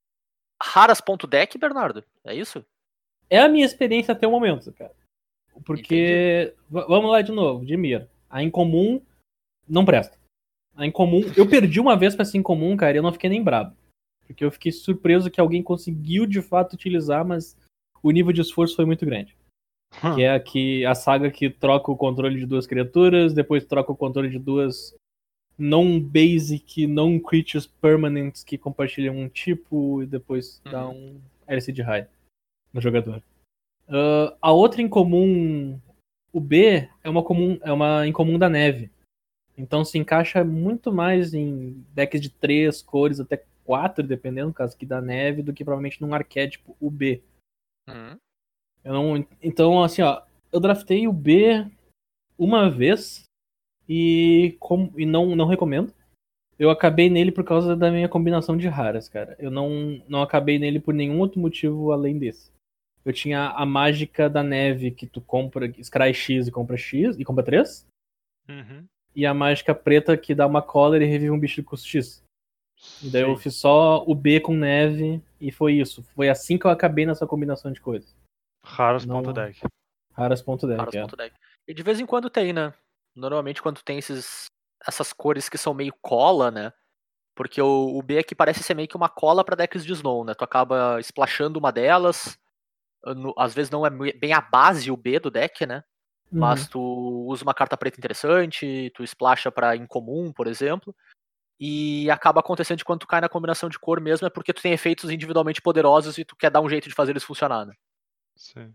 raras.deck, 0.60 1.56
Bernardo. 1.58 2.04
É 2.24 2.34
isso? 2.34 2.64
É 3.30 3.40
a 3.40 3.48
minha 3.48 3.64
experiência 3.64 4.12
até 4.12 4.26
o 4.26 4.30
momento, 4.30 4.72
cara. 4.72 4.94
Porque. 5.64 6.54
vamos 6.68 7.10
lá 7.10 7.22
de 7.22 7.32
novo, 7.32 7.64
Dimir. 7.64 8.08
A 8.28 8.42
incomum 8.42 9.00
não 9.68 9.84
presta. 9.84 10.18
A 10.74 10.86
incomum. 10.86 11.22
Eu 11.36 11.48
perdi 11.48 11.80
uma 11.80 11.96
vez 11.96 12.14
pra 12.14 12.22
essa 12.22 12.36
incomum, 12.36 12.76
cara, 12.76 12.96
e 12.96 12.98
eu 12.98 13.02
não 13.02 13.12
fiquei 13.12 13.30
nem 13.30 13.42
brabo. 13.42 13.74
Porque 14.26 14.44
eu 14.44 14.50
fiquei 14.50 14.72
surpreso 14.72 15.30
que 15.30 15.40
alguém 15.40 15.62
conseguiu 15.62 16.26
de 16.26 16.42
fato 16.42 16.74
utilizar, 16.74 17.24
mas 17.24 17.56
o 18.02 18.10
nível 18.10 18.32
de 18.32 18.40
esforço 18.40 18.76
foi 18.76 18.84
muito 18.84 19.06
grande. 19.06 19.36
Que 20.14 20.22
é 20.22 20.34
a, 20.34 20.40
que, 20.40 20.84
a 20.84 20.94
saga 20.94 21.30
que 21.30 21.48
troca 21.48 21.90
o 21.90 21.96
controle 21.96 22.38
de 22.38 22.46
duas 22.46 22.66
criaturas, 22.66 23.32
depois 23.32 23.64
troca 23.64 23.92
o 23.92 23.96
controle 23.96 24.28
de 24.28 24.38
duas 24.38 24.94
non-basic, 25.58 26.86
non-creatures 26.86 27.66
permanents 27.66 28.44
que 28.44 28.58
compartilham 28.58 29.16
um 29.16 29.28
tipo 29.28 30.02
e 30.02 30.06
depois 30.06 30.60
dá 30.64 30.86
um 30.86 31.18
LC 31.46 31.72
de 31.72 31.82
raio 31.82 32.06
no 32.72 32.80
jogador. 32.80 33.22
Ah, 33.88 34.36
a 34.40 34.52
outra 34.52 34.82
incomum, 34.82 35.80
o 36.32 36.40
B, 36.40 36.88
é 37.02 37.08
uma, 37.08 37.22
comum, 37.22 37.58
é 37.62 37.72
uma 37.72 38.06
incomum 38.06 38.38
da 38.38 38.48
neve. 38.48 38.90
Então 39.56 39.84
se 39.84 39.96
encaixa 39.96 40.44
muito 40.44 40.92
mais 40.92 41.32
em 41.32 41.84
decks 41.94 42.20
de 42.20 42.28
três 42.28 42.82
cores, 42.82 43.20
até 43.20 43.42
quatro, 43.64 44.06
dependendo, 44.06 44.48
no 44.48 44.54
caso 44.54 44.74
aqui 44.74 44.84
da 44.84 45.00
neve, 45.00 45.42
do 45.42 45.52
que 45.52 45.64
provavelmente 45.64 46.00
num 46.00 46.14
arquétipo, 46.14 46.76
o 46.78 46.90
B. 46.90 47.22
Uhum. 47.88 48.18
Eu 48.86 48.92
não, 48.92 49.26
então, 49.42 49.82
assim, 49.82 50.00
ó, 50.00 50.22
eu 50.52 50.60
draftei 50.60 51.08
o 51.08 51.12
B 51.12 51.66
uma 52.38 52.70
vez 52.70 53.24
e, 53.88 54.56
com, 54.60 54.92
e 54.96 55.04
não, 55.04 55.34
não 55.34 55.48
recomendo. 55.48 55.92
Eu 56.56 56.70
acabei 56.70 57.10
nele 57.10 57.32
por 57.32 57.42
causa 57.42 57.74
da 57.74 57.90
minha 57.90 58.08
combinação 58.08 58.56
de 58.56 58.68
raras, 58.68 59.08
cara. 59.08 59.34
Eu 59.40 59.50
não, 59.50 60.00
não 60.08 60.22
acabei 60.22 60.56
nele 60.56 60.78
por 60.78 60.94
nenhum 60.94 61.18
outro 61.18 61.40
motivo 61.40 61.90
além 61.90 62.16
desse. 62.16 62.52
Eu 63.04 63.12
tinha 63.12 63.48
a 63.48 63.66
mágica 63.66 64.30
da 64.30 64.44
neve 64.44 64.92
que 64.92 65.04
tu 65.04 65.20
compra, 65.20 65.68
Scry 65.82 66.14
X 66.14 66.46
e 66.46 66.52
compra 66.52 66.76
X 66.76 67.18
e 67.18 67.24
compra 67.24 67.44
3. 67.44 67.84
Uhum. 68.48 68.86
e 69.16 69.26
a 69.26 69.34
mágica 69.34 69.74
preta 69.74 70.16
que 70.16 70.32
dá 70.32 70.46
uma 70.46 70.62
cola 70.62 70.96
e 70.96 71.04
revive 71.04 71.32
um 71.32 71.38
bicho 71.38 71.56
de 71.56 71.64
custo 71.64 71.88
X. 71.88 72.22
E 73.02 73.10
daí 73.10 73.22
eu 73.22 73.36
fiz 73.36 73.56
só 73.56 74.04
o 74.06 74.14
B 74.14 74.38
com 74.38 74.54
neve 74.54 75.20
e 75.40 75.50
foi 75.50 75.72
isso. 75.74 76.04
Foi 76.14 76.28
assim 76.28 76.56
que 76.56 76.64
eu 76.64 76.70
acabei 76.70 77.04
nessa 77.04 77.26
combinação 77.26 77.72
de 77.72 77.80
coisas. 77.80 78.14
Raras.deck. 78.66 79.60
Raras.deck. 80.12 80.76
Caras 80.76 80.94
é. 80.94 81.00
ponto 81.02 81.16
deck. 81.16 81.34
E 81.68 81.74
de 81.74 81.82
vez 81.82 82.00
em 82.00 82.06
quando 82.06 82.28
tem, 82.28 82.52
né? 82.52 82.72
Normalmente 83.14 83.62
quando 83.62 83.82
tem 83.82 83.98
esses, 83.98 84.46
essas 84.86 85.12
cores 85.12 85.48
que 85.48 85.56
são 85.56 85.72
meio 85.72 85.94
cola, 86.02 86.50
né? 86.50 86.72
Porque 87.34 87.60
o, 87.60 87.96
o 87.96 88.02
B 88.02 88.18
aqui 88.18 88.34
parece 88.34 88.62
ser 88.62 88.74
meio 88.74 88.88
que 88.88 88.96
uma 88.96 89.08
cola 89.08 89.44
pra 89.44 89.56
decks 89.56 89.84
de 89.84 89.92
Snow, 89.92 90.24
né? 90.24 90.34
Tu 90.34 90.42
acaba 90.44 90.98
splashando 91.00 91.58
uma 91.58 91.70
delas. 91.70 92.38
no- 93.04 93.34
às 93.38 93.54
vezes 93.54 93.70
não 93.70 93.86
é 93.86 93.90
bem 93.90 94.32
a 94.32 94.40
base 94.40 94.90
o 94.90 94.96
B 94.96 95.20
do 95.20 95.30
deck, 95.30 95.64
né? 95.66 95.84
Uhum. 96.32 96.40
Mas 96.40 96.66
tu 96.68 96.80
usa 97.28 97.44
uma 97.44 97.54
carta 97.54 97.76
preta 97.76 97.98
interessante, 98.00 98.90
tu 98.94 99.04
splasha 99.04 99.50
pra 99.52 99.76
incomum, 99.76 100.32
por 100.32 100.46
exemplo. 100.46 100.94
E 101.58 102.10
acaba 102.10 102.40
acontecendo 102.40 102.78
de 102.78 102.84
quando 102.84 103.00
tu 103.00 103.06
cai 103.06 103.20
na 103.20 103.28
combinação 103.28 103.68
de 103.68 103.78
cor 103.78 104.00
mesmo, 104.00 104.26
é 104.26 104.30
porque 104.30 104.52
tu 104.52 104.60
tem 104.60 104.72
efeitos 104.72 105.10
individualmente 105.10 105.62
poderosos 105.62 106.18
e 106.18 106.24
tu 106.24 106.36
quer 106.36 106.50
dar 106.50 106.60
um 106.60 106.68
jeito 106.68 106.88
de 106.88 106.94
fazer 106.94 107.12
eles 107.12 107.24
funcionar, 107.24 107.64
né? 107.64 107.72
Sim. 108.36 108.74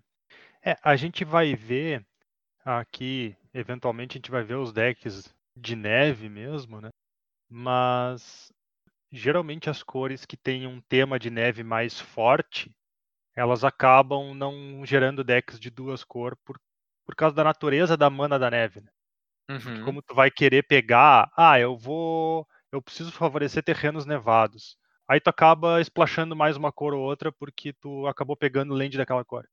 É, 0.65 0.77
a 0.83 0.95
gente 0.95 1.23
vai 1.25 1.55
ver 1.55 2.05
aqui, 2.65 3.35
eventualmente 3.53 4.17
a 4.17 4.19
gente 4.19 4.31
vai 4.31 4.43
ver 4.43 4.55
os 4.55 4.73
decks 4.73 5.33
de 5.55 5.75
neve 5.75 6.29
mesmo, 6.29 6.81
né? 6.81 6.89
Mas 7.49 8.51
geralmente 9.11 9.69
as 9.69 9.83
cores 9.83 10.25
que 10.25 10.37
têm 10.37 10.67
um 10.67 10.81
tema 10.81 11.19
de 11.19 11.29
neve 11.29 11.63
mais 11.63 11.99
forte, 11.99 12.71
elas 13.35 13.63
acabam 13.63 14.33
não 14.33 14.85
gerando 14.85 15.23
decks 15.23 15.59
de 15.59 15.69
duas 15.69 16.03
cores 16.03 16.39
por, 16.45 16.59
por 17.05 17.15
causa 17.15 17.35
da 17.35 17.43
natureza 17.43 17.97
da 17.97 18.09
mana 18.09 18.39
da 18.39 18.49
neve. 18.49 18.81
Né? 18.81 18.91
Uhum. 19.49 19.85
Como 19.85 20.01
tu 20.01 20.15
vai 20.15 20.31
querer 20.31 20.63
pegar, 20.63 21.31
ah, 21.37 21.59
eu 21.59 21.77
vou, 21.77 22.47
eu 22.71 22.81
preciso 22.81 23.11
favorecer 23.11 23.63
terrenos 23.63 24.05
nevados. 24.05 24.77
Aí 25.11 25.19
tu 25.19 25.29
acaba 25.29 25.81
splashando 25.81 26.37
mais 26.37 26.55
uma 26.55 26.71
cor 26.71 26.93
ou 26.93 27.01
outra 27.01 27.33
porque 27.33 27.73
tu 27.73 28.07
acabou 28.07 28.37
pegando 28.37 28.73
land 28.73 28.97
daquela 28.97 29.25
cor. 29.25 29.45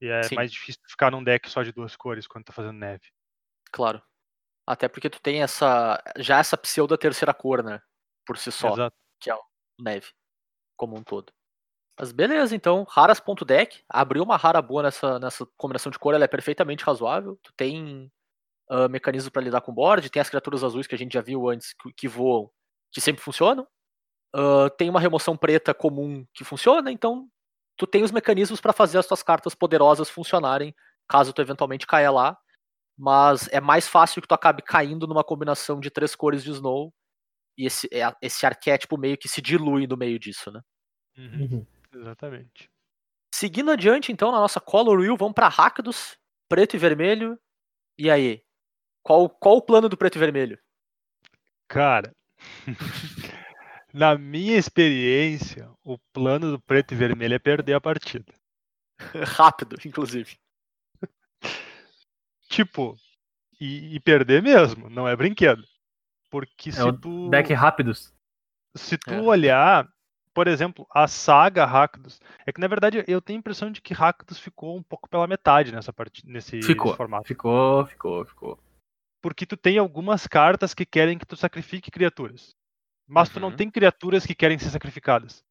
E 0.00 0.06
é 0.06 0.22
Sim. 0.22 0.36
mais 0.36 0.52
difícil 0.52 0.80
ficar 0.86 1.10
num 1.10 1.24
deck 1.24 1.50
só 1.50 1.64
de 1.64 1.72
duas 1.72 1.96
cores 1.96 2.24
quando 2.28 2.44
tá 2.44 2.52
fazendo 2.52 2.78
neve. 2.78 3.10
Claro. 3.72 4.00
Até 4.64 4.86
porque 4.86 5.10
tu 5.10 5.20
tem 5.20 5.42
essa. 5.42 6.00
Já 6.18 6.38
essa 6.38 6.56
pseudo 6.56 6.96
terceira 6.96 7.34
cor, 7.34 7.64
né? 7.64 7.82
Por 8.24 8.38
si 8.38 8.52
só, 8.52 8.74
Exato. 8.74 8.96
que 9.18 9.28
é 9.28 9.34
o 9.34 9.42
neve. 9.80 10.06
Como 10.76 10.96
um 10.96 11.02
todo. 11.02 11.32
Mas 11.98 12.12
beleza, 12.12 12.54
então. 12.54 12.84
Raras.deck. 12.88 13.82
Abriu 13.88 14.22
uma 14.22 14.36
rara 14.36 14.62
boa 14.62 14.84
nessa, 14.84 15.18
nessa 15.18 15.44
combinação 15.56 15.90
de 15.90 15.98
cor, 15.98 16.14
ela 16.14 16.26
é 16.26 16.28
perfeitamente 16.28 16.84
razoável. 16.84 17.36
Tu 17.42 17.52
tem 17.56 18.08
ah, 18.70 18.86
mecanismo 18.86 19.32
pra 19.32 19.42
lidar 19.42 19.62
com 19.62 19.72
o 19.72 19.74
board, 19.74 20.08
tem 20.08 20.22
as 20.22 20.28
criaturas 20.28 20.62
azuis 20.62 20.86
que 20.86 20.94
a 20.94 20.98
gente 20.98 21.14
já 21.14 21.20
viu 21.20 21.48
antes 21.48 21.74
que, 21.74 21.92
que 21.92 22.06
voam, 22.06 22.48
que 22.92 23.00
sempre 23.00 23.20
funcionam. 23.20 23.66
Ah, 24.34 24.70
tem 24.76 24.88
uma 24.90 25.00
remoção 25.00 25.36
preta 25.36 25.74
comum 25.74 26.24
que 26.34 26.44
funciona, 26.44 26.90
então 26.90 27.28
tu 27.76 27.86
tem 27.86 28.02
os 28.02 28.12
mecanismos 28.12 28.60
pra 28.60 28.72
fazer 28.72 28.98
as 28.98 29.06
tuas 29.06 29.22
cartas 29.22 29.54
poderosas 29.54 30.08
funcionarem, 30.10 30.74
caso 31.08 31.32
tu 31.32 31.42
eventualmente 31.42 31.86
caia 31.86 32.10
lá. 32.10 32.38
Mas 32.96 33.48
é 33.50 33.60
mais 33.60 33.88
fácil 33.88 34.20
que 34.20 34.28
tu 34.28 34.34
acabe 34.34 34.62
caindo 34.62 35.06
numa 35.06 35.24
combinação 35.24 35.80
de 35.80 35.90
três 35.90 36.14
cores 36.14 36.44
de 36.44 36.50
Snow. 36.50 36.92
E 37.56 37.66
esse, 37.66 37.88
é- 37.92 38.14
esse 38.22 38.44
arquétipo 38.46 38.98
meio 38.98 39.16
que 39.18 39.28
se 39.28 39.40
dilui 39.40 39.86
no 39.86 39.96
meio 39.96 40.18
disso, 40.18 40.50
né? 40.52 40.60
Uhum, 41.16 41.40
Uhum. 41.42 41.66
Exatamente. 41.94 42.70
Seguindo 43.34 43.70
adiante, 43.70 44.12
então, 44.12 44.30
na 44.30 44.38
nossa 44.38 44.60
Color 44.60 45.00
Wheel, 45.00 45.16
vamos 45.16 45.34
pra 45.34 45.48
Rakdos, 45.48 46.16
preto 46.48 46.76
e 46.76 46.78
vermelho. 46.78 47.38
E 47.98 48.10
aí? 48.10 48.42
Qual, 49.02 49.28
qual 49.28 49.56
o 49.56 49.62
plano 49.62 49.88
do 49.88 49.96
preto 49.96 50.16
e 50.16 50.18
vermelho? 50.18 50.58
Cara, 51.68 52.14
na 53.92 54.16
minha 54.16 54.56
experiência, 54.56 55.70
o 55.84 55.98
plano 56.12 56.50
do 56.52 56.60
preto 56.60 56.92
e 56.92 56.96
vermelho 56.96 57.34
é 57.34 57.38
perder 57.38 57.74
a 57.74 57.80
partida. 57.80 58.32
Rápido, 59.24 59.76
inclusive. 59.84 60.36
Tipo, 62.48 62.96
e, 63.60 63.94
e 63.96 64.00
perder 64.00 64.42
mesmo, 64.42 64.90
não 64.90 65.08
é 65.08 65.16
brinquedo. 65.16 65.64
Porque 66.30 66.70
se 66.72 66.80
É 66.80 66.84
o 66.84 66.92
tu. 66.92 67.30
Deck 67.30 67.52
rápidos. 67.52 68.12
Se 68.76 68.96
tu 68.98 69.10
É. 69.12 69.20
olhar, 69.20 69.88
por 70.34 70.46
exemplo, 70.46 70.86
a 70.90 71.06
saga 71.08 71.64
Rakdos, 71.64 72.20
é 72.46 72.52
que 72.52 72.60
na 72.60 72.68
verdade 72.68 73.04
eu 73.06 73.20
tenho 73.20 73.38
a 73.38 73.40
impressão 73.40 73.70
de 73.70 73.80
que 73.80 73.94
Rakdos 73.94 74.38
ficou 74.38 74.76
um 74.76 74.82
pouco 74.82 75.08
pela 75.08 75.26
metade 75.26 75.72
nessa 75.72 75.92
parte, 75.92 76.26
nesse, 76.26 76.62
Ficou. 76.62 76.86
nesse 76.86 76.96
formato. 76.96 77.26
Ficou, 77.28 77.86
ficou, 77.86 78.24
ficou. 78.24 78.58
Porque 79.22 79.46
tu 79.46 79.56
tem 79.56 79.78
algumas 79.78 80.26
cartas 80.26 80.74
que 80.74 80.84
querem 80.84 81.18
que 81.18 81.26
tu 81.26 81.36
sacrifique 81.36 81.90
criaturas. 81.90 82.54
Mas 83.12 83.28
tu 83.28 83.38
não 83.38 83.50
Uhum. 83.50 83.56
tem 83.56 83.70
criaturas 83.70 84.24
que 84.24 84.34
querem 84.34 84.58
ser 84.58 84.70
sacrificadas. 84.70 85.44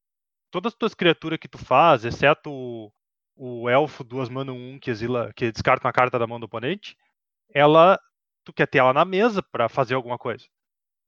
Todas 0.52 0.74
as 0.74 0.78
tuas 0.78 0.94
criaturas 0.96 1.38
que 1.40 1.48
tu 1.48 1.58
faz, 1.58 2.04
exceto 2.04 2.50
o, 2.52 2.92
o 3.36 3.70
elfo 3.70 4.04
duas 4.04 4.30
mana 4.30 4.52
1 4.52 4.80
que 4.80 4.90
exila, 4.90 5.32
que 5.34 5.52
descarta 5.52 5.88
uma 5.88 5.94
carta 5.94 6.18
da 6.18 6.28
mão 6.28 6.40
do 6.40 6.46
oponente, 6.46 6.98
ela 7.54 8.00
tu 8.44 8.52
quer 8.52 8.68
ter 8.68 8.80
ela 8.80 8.94
na 8.94 9.06
mesa 9.06 9.44
pra 9.44 9.70
fazer 9.70 9.94
alguma 9.94 10.18
coisa. 10.18 10.46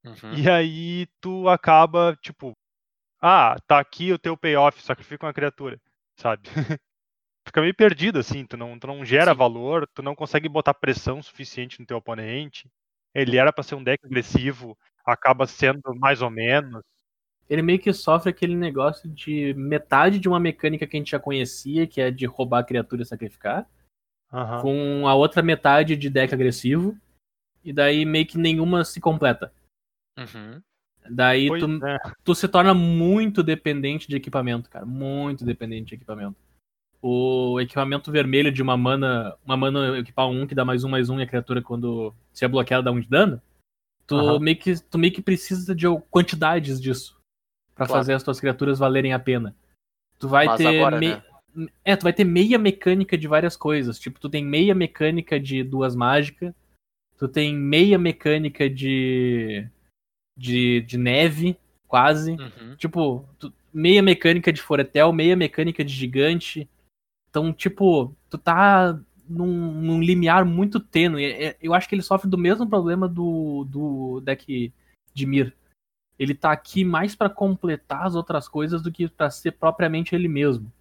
Uhum. 0.06 0.34
E 0.38 0.50
aí 0.50 1.08
tu 1.20 1.50
acaba, 1.50 2.16
tipo, 2.22 2.54
ah, 3.22 3.56
tá 3.68 3.80
aqui 3.80 4.12
o 4.14 4.20
teu 4.20 4.38
payoff, 4.38 4.82
sacrifica 4.84 5.26
uma 5.26 5.34
criatura, 5.34 5.82
sabe? 6.18 6.44
Fica 7.48 7.62
meio 7.62 7.76
perdido, 7.76 8.20
assim, 8.20 8.46
tu 8.46 8.56
não, 8.56 8.78
tu 8.80 8.88
não 8.88 9.04
gera 9.04 9.32
Sim. 9.32 9.38
valor, 9.38 9.88
tu 9.94 10.02
não 10.02 10.16
consegue 10.16 10.48
botar 10.48 10.74
pressão 10.74 11.22
suficiente 11.22 11.80
no 11.80 11.86
teu 11.86 11.98
oponente. 11.98 12.70
Ele 13.14 13.38
era 13.38 13.52
pra 13.52 13.64
ser 13.64 13.76
um 13.76 13.84
deck 13.84 14.06
agressivo, 14.06 14.78
acaba 15.06 15.46
sendo 15.46 15.94
mais 15.96 16.22
ou 16.22 16.30
menos. 16.30 16.82
Ele 17.50 17.62
meio 17.62 17.80
que 17.80 17.92
sofre 17.92 18.30
aquele 18.30 18.56
negócio 18.56 19.10
de 19.10 19.54
metade 19.56 20.18
de 20.18 20.30
uma 20.30 20.40
mecânica 20.40 20.88
que 20.88 20.96
a 20.96 21.00
gente 21.00 21.12
já 21.12 21.20
conhecia, 21.20 21.86
que 21.86 22.02
é 22.02 22.10
de 22.10 22.26
roubar 22.26 22.60
a 22.60 22.64
criatura 22.64 23.02
e 23.02 23.06
sacrificar, 23.06 23.68
Aham. 24.32 24.62
com 24.62 25.08
a 25.08 25.14
outra 25.14 25.42
metade 25.42 25.96
de 25.96 26.10
deck 26.10 26.34
agressivo, 26.34 26.98
e 27.64 27.74
daí 27.74 28.06
meio 28.06 28.26
que 28.26 28.38
nenhuma 28.38 28.84
se 28.84 29.00
completa. 29.00 29.54
Uhum. 30.18 30.62
Daí 31.10 31.48
Pois 31.48 31.62
tu, 31.62 31.86
é. 31.86 32.00
tu 32.24 32.36
se 32.36 32.48
torna 32.48 32.74
muito 32.74 33.44
dependente 33.44 34.08
de 34.08 34.16
equipamento, 34.16 34.70
cara. 34.70 34.86
Muito 34.86 35.44
dependente 35.44 35.90
de 35.90 35.96
equipamento. 35.96 36.38
O 37.02 37.60
equipamento 37.60 38.12
vermelho 38.12 38.52
de 38.52 38.62
uma 38.62 38.78
mana. 38.78 39.36
Uma 39.46 39.58
mana 39.58 39.98
equipar 39.98 40.30
um 40.30 40.48
que 40.48 40.56
dá 40.56 40.64
mais 40.64 40.84
um 40.84 40.90
mais 40.90 41.10
um 41.10 41.20
e 41.20 41.24
a 41.24 41.28
criatura, 41.28 41.62
quando 41.62 42.14
se 42.32 42.46
é 42.46 42.48
bloqueada, 42.48 42.84
dá 42.84 42.92
um 42.92 43.00
de 43.00 43.10
dano. 43.10 43.42
Tu, 44.06 44.16
Aham. 44.16 44.40
meio, 44.40 44.58
que, 44.58 44.80
tu 44.84 44.98
meio 44.98 45.14
que 45.14 45.22
precisa 45.22 45.74
de 45.74 45.86
quantidades 46.12 46.80
disso. 46.80 47.18
Pra 47.76 47.86
Claro. 47.88 48.00
fazer 48.02 48.14
as 48.14 48.24
tuas 48.24 48.40
criaturas 48.40 48.80
valerem 48.80 49.14
a 49.14 49.20
pena. 49.20 49.56
Tu 50.20 50.28
vai 50.28 50.46
Mas 50.46 50.58
ter. 50.58 50.68
agora, 50.68 51.00
me- 51.00 51.10
né? 51.10 51.24
É, 51.86 51.96
tu 51.96 52.04
vai 52.04 52.14
ter 52.14 52.24
meia 52.24 52.58
mecânica 52.58 53.18
de 53.18 53.28
várias 53.28 53.56
coisas. 53.56 54.00
Tipo, 54.00 54.20
tu 54.20 54.30
tem 54.30 54.44
meia 54.44 54.74
mecânica 54.76 55.40
de 55.40 55.64
duas 55.64 55.96
mágicas. 55.96 56.54
Tu 57.18 57.28
tem 57.28 57.56
meia 57.56 57.98
mecânica 57.98 58.70
de. 58.70 59.68
de, 60.38 60.82
de 60.82 60.98
neve, 60.98 61.56
quase. 61.88 62.32
Uhum. 62.32 62.76
Tipo, 62.76 63.24
tu- 63.38 63.54
meia 63.74 64.02
mecânica 64.02 64.52
de 64.52 64.62
Foretel, 64.62 65.14
meia 65.14 65.36
mecânica 65.36 65.84
de 65.84 65.94
gigante. 65.94 66.68
Então, 67.30 67.54
tipo, 67.54 68.16
tu 68.30 68.38
tá 68.38 69.00
num, 69.28 69.72
num 69.74 70.02
limiar 70.02 70.46
muito 70.46 70.80
tênue. 70.80 71.24
É- 71.24 71.46
é- 71.46 71.58
Eu 71.62 71.74
acho 71.74 71.88
que 71.88 71.96
ele 71.96 72.02
sofre 72.02 72.30
do 72.30 72.38
mesmo 72.38 72.68
problema 72.68 73.08
do, 73.08 73.66
do 73.66 74.22
deck 74.22 74.74
de 75.14 75.26
Mir. 75.26 75.56
Ele 76.18 76.36
tá 76.36 76.52
aqui 76.52 76.84
mais 76.86 77.16
pra 77.16 77.30
completar 77.30 78.06
as 78.06 78.16
outras 78.16 78.48
coisas 78.48 78.82
do 78.82 78.92
que 78.92 79.08
pra 79.10 79.30
ser 79.30 79.52
propriamente 79.54 80.14
ele 80.14 80.28
mesmo. 80.28 80.72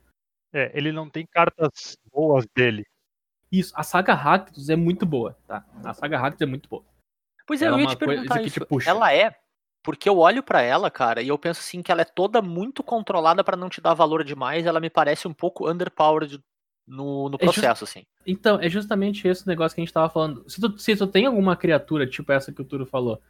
É, 0.52 0.70
ele 0.76 0.92
não 0.92 1.08
tem 1.08 1.26
cartas 1.26 1.96
boas 2.12 2.46
dele. 2.54 2.84
Isso, 3.50 3.72
a 3.76 3.82
saga 3.82 4.14
Rakdos 4.14 4.68
é 4.68 4.76
muito 4.76 5.04
boa, 5.06 5.36
tá? 5.46 5.64
A 5.84 5.94
saga 5.94 6.18
Rakdos 6.18 6.40
é 6.42 6.46
muito 6.46 6.68
boa. 6.68 6.84
Pois 7.46 7.60
é, 7.60 7.66
Ela 7.66 7.76
eu 7.76 7.80
é 7.80 7.82
ia 7.82 7.88
te 7.88 7.96
perguntar 7.96 8.40
te 8.40 8.48
isso. 8.48 8.66
puxa. 8.66 8.88
Ela 8.88 9.12
é, 9.14 9.34
porque 9.82 10.08
eu 10.08 10.18
olho 10.18 10.42
pra 10.42 10.62
ela, 10.62 10.90
cara, 10.90 11.22
e 11.22 11.28
eu 11.28 11.38
penso 11.38 11.60
assim 11.60 11.82
que 11.82 11.90
ela 11.90 12.02
é 12.02 12.04
toda 12.06 12.40
muito 12.40 12.82
controlada 12.82 13.42
pra 13.42 13.56
não 13.56 13.68
te 13.68 13.80
dar 13.80 13.94
valor 13.94 14.22
demais. 14.24 14.64
Ela 14.66 14.80
me 14.80 14.88
parece 14.90 15.26
um 15.26 15.34
pouco 15.34 15.68
underpowered 15.70 16.38
no, 16.86 17.28
no 17.28 17.36
É 17.40 17.44
just- 17.46 17.54
processo, 17.60 17.84
assim. 17.84 18.02
Então, 18.26 18.58
é 18.60 18.68
justamente 18.68 19.26
esse 19.26 19.46
negócio 19.46 19.74
que 19.74 19.80
a 19.80 19.84
gente 19.84 19.92
tava 19.94 20.08
falando. 20.08 20.48
Se 20.48 20.60
tu, 20.60 20.78
se 20.78 20.96
tu 20.96 21.06
tem 21.06 21.26
alguma 21.26 21.56
criatura, 21.56 22.06
tipo 22.06 22.30
essa 22.32 22.52
que 22.52 22.60
o 22.60 22.64
Turo 22.64 22.86
falou, 22.86 23.20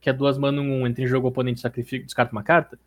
que 0.00 0.08
é 0.10 0.12
duas 0.12 0.36
mana 0.38 0.60
um, 0.60 0.86
entre 0.86 1.06
jogo 1.06 1.28
oponente 1.28 1.60
sacrifica, 1.60 2.04
descarta 2.04 2.32
uma 2.32 2.42
carta, 2.42 2.78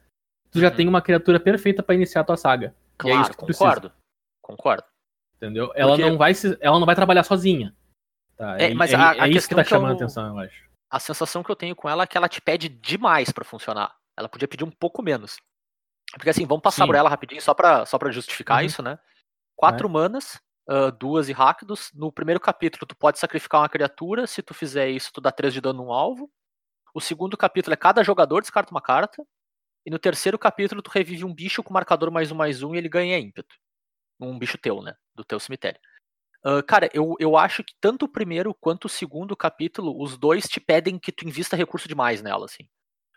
tu 0.52 0.60
já 0.60 0.70
Uhum. 0.70 0.76
tem 0.76 0.88
uma 0.88 1.02
criatura 1.02 1.40
perfeita 1.40 1.82
pra 1.84 1.96
iniciar 1.96 2.22
a 2.22 2.26
tua 2.26 2.38
saga. 2.38 2.68
É 2.68 2.74
Claro, 2.98 3.22
isso 3.22 3.32
que 3.32 3.38
tu 3.38 3.46
precisa. 3.46 3.66
concordo. 3.66 3.92
Concordo. 4.42 4.84
Entendeu? 5.38 5.72
Ela 5.76 5.96
Porque- 5.96 6.10
não 6.10 6.18
vai 6.18 6.34
se, 6.34 6.58
ela 6.62 6.80
não 6.80 6.86
vai 6.86 6.96
trabalhar 6.96 7.24
sozinha. 7.24 7.76
Tá? 8.38 8.60
É, 8.60 8.74
mas 8.74 8.92
é, 8.92 8.96
a- 8.96 9.16
é 9.16 9.22
a 9.22 9.28
isso 9.28 9.48
que 9.48 9.56
tá 9.56 9.64
que 9.64 9.70
chamando 9.70 9.90
eu- 9.92 9.94
a 9.94 9.98
atenção, 9.98 10.28
eu 10.28 10.40
acho. 10.40 10.66
A 10.90 11.00
sensação 11.00 11.44
que 11.44 11.50
eu 11.52 11.56
tenho 11.56 11.76
com 11.76 11.90
ela 11.90 12.04
é 12.04 12.08
que 12.08 12.18
ela 12.18 12.30
te 12.30 12.42
pede 12.42 12.70
demais 12.70 13.32
pra 13.32 13.44
funcionar. 13.46 13.96
Ela 14.18 14.30
podia 14.30 14.48
pedir 14.48 14.64
um 14.64 14.72
pouco 14.72 15.02
menos. 15.02 15.38
Porque 16.14 16.30
assim, 16.30 16.46
vamos 16.46 16.62
passar 16.62 16.84
Sim. 16.84 16.88
por 16.88 16.96
ela 16.96 17.10
rapidinho 17.10 17.42
só 17.42 17.54
pra, 17.54 17.86
só 17.86 17.98
pra 17.98 18.12
justificar 18.12 18.60
Uhum. 18.60 18.66
isso, 18.66 18.82
né? 18.84 18.98
Quatro 19.56 19.90
manas, 19.90 20.40
ah, 20.68 20.90
duas 20.92 21.30
e 21.30 21.34
Rakdos. 21.34 21.92
No 21.94 22.12
primeiro 22.12 22.40
capítulo, 22.40 22.86
tu 22.86 22.96
pode 22.96 23.20
sacrificar 23.20 23.62
uma 23.62 23.70
criatura. 23.70 24.28
Se 24.28 24.42
tu 24.42 24.54
fizer 24.54 24.90
isso, 24.90 25.12
tu 25.14 25.22
dá 25.22 25.32
3 25.32 25.54
de 25.54 25.62
dano 25.62 25.86
no 25.86 25.94
alvo. 25.94 26.30
O 26.94 27.02
segundo 27.02 27.38
capítulo 27.38 27.74
é 27.74 27.78
cada 27.78 28.04
jogador 28.04 28.42
descarta 28.42 28.72
uma 28.72 28.82
carta. 28.82 29.24
E 29.86 29.92
no 29.92 30.00
terceiro 30.00 30.40
capítulo, 30.40 30.82
tu 30.82 30.90
revive 30.90 31.24
um 31.26 31.34
bicho 31.34 31.62
com 31.64 31.74
marcador 31.74 32.12
mais 32.12 32.32
um 32.32 32.36
mais 32.36 32.64
um 32.64 32.74
e 32.74 32.78
ele 32.78 32.90
ganha 32.90 33.20
ímpeto. 33.20 33.56
Um 34.20 34.38
bicho 34.40 34.58
teu, 34.58 34.82
né? 34.82 34.96
Do 35.14 35.24
teu 35.24 35.40
cemitério. 35.40 35.80
Ah, 36.46 36.62
cara, 36.62 36.90
eu, 36.94 37.16
eu 37.20 37.36
acho 37.36 37.64
que 37.64 37.74
tanto 37.82 38.06
o 38.06 38.08
primeiro 38.08 38.54
quanto 38.54 38.86
o 38.86 38.90
segundo 38.90 39.36
capítulo, 39.36 40.00
os 40.02 40.16
dois 40.16 40.46
te 40.46 40.60
pedem 40.60 41.00
que 41.00 41.12
tu 41.12 41.28
invista 41.28 41.56
recurso 41.56 41.88
demais 41.88 42.22
nela, 42.22 42.46
assim. 42.46 42.68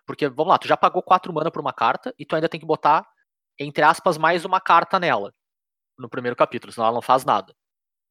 Porque, 0.07 0.27
vamos 0.29 0.49
lá, 0.49 0.59
tu 0.59 0.67
já 0.67 0.77
pagou 0.79 1.03
4 1.03 1.33
mana 1.33 1.51
por 1.51 1.61
uma 1.61 1.73
carta 1.73 2.15
e 2.19 2.25
tu 2.25 2.35
ainda 2.35 2.49
tem 2.49 2.59
que 2.59 2.65
botar, 2.65 3.07
entre 3.59 3.85
aspas, 3.85 4.17
mais 4.17 4.47
uma 4.47 4.61
carta 4.61 4.99
nela. 4.99 5.35
No 5.99 6.09
primeiro 6.09 6.37
capítulo, 6.37 6.73
senão 6.73 6.87
ela 6.87 6.95
não 6.95 7.03
faz 7.03 7.25
nada. 7.25 7.55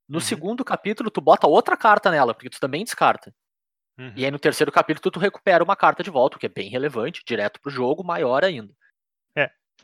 No 0.08 0.18
Uhum. 0.18 0.22
segundo 0.22 0.66
capítulo, 0.66 1.10
tu 1.12 1.22
bota 1.22 1.48
outra 1.48 1.76
carta 1.78 2.12
nela, 2.12 2.34
porque 2.34 2.50
tu 2.50 2.60
também 2.60 2.84
descarta. 2.84 3.34
Uhum. 3.98 4.14
E 4.16 4.26
aí 4.26 4.32
no 4.32 4.40
terceiro 4.40 4.72
capítulo, 4.72 5.12
tu 5.12 5.20
recupera 5.20 5.64
uma 5.64 5.76
carta 5.76 6.04
de 6.04 6.10
volta, 6.10 6.38
o 6.38 6.40
que 6.40 6.46
é 6.46 6.50
bem 6.50 6.70
relevante, 6.70 7.24
direto 7.26 7.60
pro 7.60 7.72
jogo, 7.72 8.04
maior 8.04 8.44
ainda. 8.44 8.74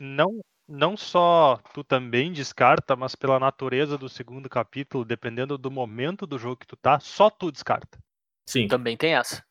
Não, 0.00 0.40
não 0.66 0.96
só 0.96 1.58
tu 1.72 1.84
também 1.84 2.32
descarta, 2.32 2.96
mas 2.96 3.14
pela 3.14 3.38
natureza 3.38 3.96
do 3.96 4.08
segundo 4.08 4.48
capítulo, 4.48 5.04
dependendo 5.04 5.56
do 5.56 5.70
momento 5.70 6.26
do 6.26 6.38
jogo 6.38 6.56
que 6.56 6.66
tu 6.66 6.76
tá, 6.76 6.98
só 6.98 7.30
tu 7.30 7.52
descarta. 7.52 7.98
Sim. 8.48 8.66
Também 8.66 8.96
tem 8.96 9.14
essa. 9.14 9.44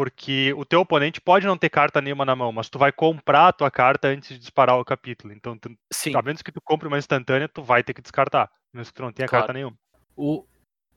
Porque 0.00 0.54
o 0.54 0.64
teu 0.64 0.80
oponente 0.80 1.20
pode 1.20 1.46
não 1.46 1.58
ter 1.58 1.68
carta 1.68 2.00
nenhuma 2.00 2.24
na 2.24 2.34
mão, 2.34 2.50
mas 2.50 2.70
tu 2.70 2.78
vai 2.78 2.90
comprar 2.90 3.48
a 3.48 3.52
tua 3.52 3.70
carta 3.70 4.08
antes 4.08 4.30
de 4.30 4.38
disparar 4.38 4.78
o 4.78 4.84
capítulo. 4.84 5.30
Então, 5.30 5.58
tu, 5.58 5.76
Sim, 5.92 6.16
a 6.16 6.22
menos 6.22 6.40
que 6.40 6.50
tu 6.50 6.58
compre 6.58 6.88
uma 6.88 6.96
instantânea, 6.96 7.46
tu 7.46 7.62
vai 7.62 7.84
ter 7.84 7.92
que 7.92 8.00
descartar, 8.00 8.50
mesmo 8.72 8.90
que 8.90 8.96
tu 8.96 9.02
não 9.02 9.12
tenha 9.12 9.28
Claro. 9.28 9.42
carta 9.42 9.52
nenhuma. 9.52 9.76
O, 10.16 10.46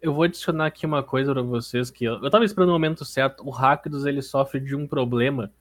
eu 0.02 0.14
vou 0.14 0.24
adicionar 0.24 0.68
aqui 0.68 0.86
uma 0.86 1.04
coisa 1.04 1.34
pra 1.34 1.42
vocês 1.42 1.92
que 1.92 2.06
eu, 2.06 2.24
eu 2.24 2.30
tava 2.30 2.46
esperando 2.46 2.70
o 2.70 2.72
momento 2.72 3.04
certo. 3.04 3.46
O 3.46 3.50
Rakdos 3.50 4.06
ele 4.06 4.22
sofre 4.22 4.62
de 4.62 4.74
um 4.74 4.88
problema 4.88 5.52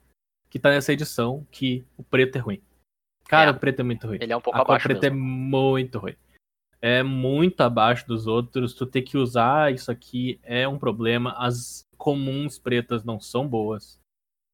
que 0.49 0.57
tá 0.57 0.69
nessa 0.69 0.93
edição, 0.93 1.45
que 1.51 1.83
o 1.97 2.03
preto 2.03 2.37
é 2.37 2.39
ruim. 2.39 2.61
Cara, 3.27 3.51
É. 3.51 3.53
o 3.53 3.59
preto 3.59 3.81
é 3.81 3.83
muito 3.83 4.07
ruim. 4.07 4.19
ele 4.21 4.31
é 4.31 4.37
um 4.37 4.41
pouco 4.41 4.57
A 4.57 4.61
abaixo 4.61 4.87
preta 4.87 5.07
é 5.07 5.09
mesmo. 5.09 5.21
muito 5.25 5.99
ruim. 5.99 6.15
É 6.81 7.03
muito 7.03 7.59
abaixo 7.59 8.07
dos 8.07 8.25
outros. 8.25 8.73
Tu 8.73 8.85
ter 8.85 9.01
que 9.01 9.17
usar 9.17 9.73
isso 9.73 9.91
aqui 9.91 10.39
é 10.43 10.65
um 10.65 10.79
problema. 10.79 11.33
As 11.37 11.85
comuns 12.03 12.59
pretas 12.59 13.01
não 13.05 13.17
são 13.17 13.47
boas. 13.47 13.97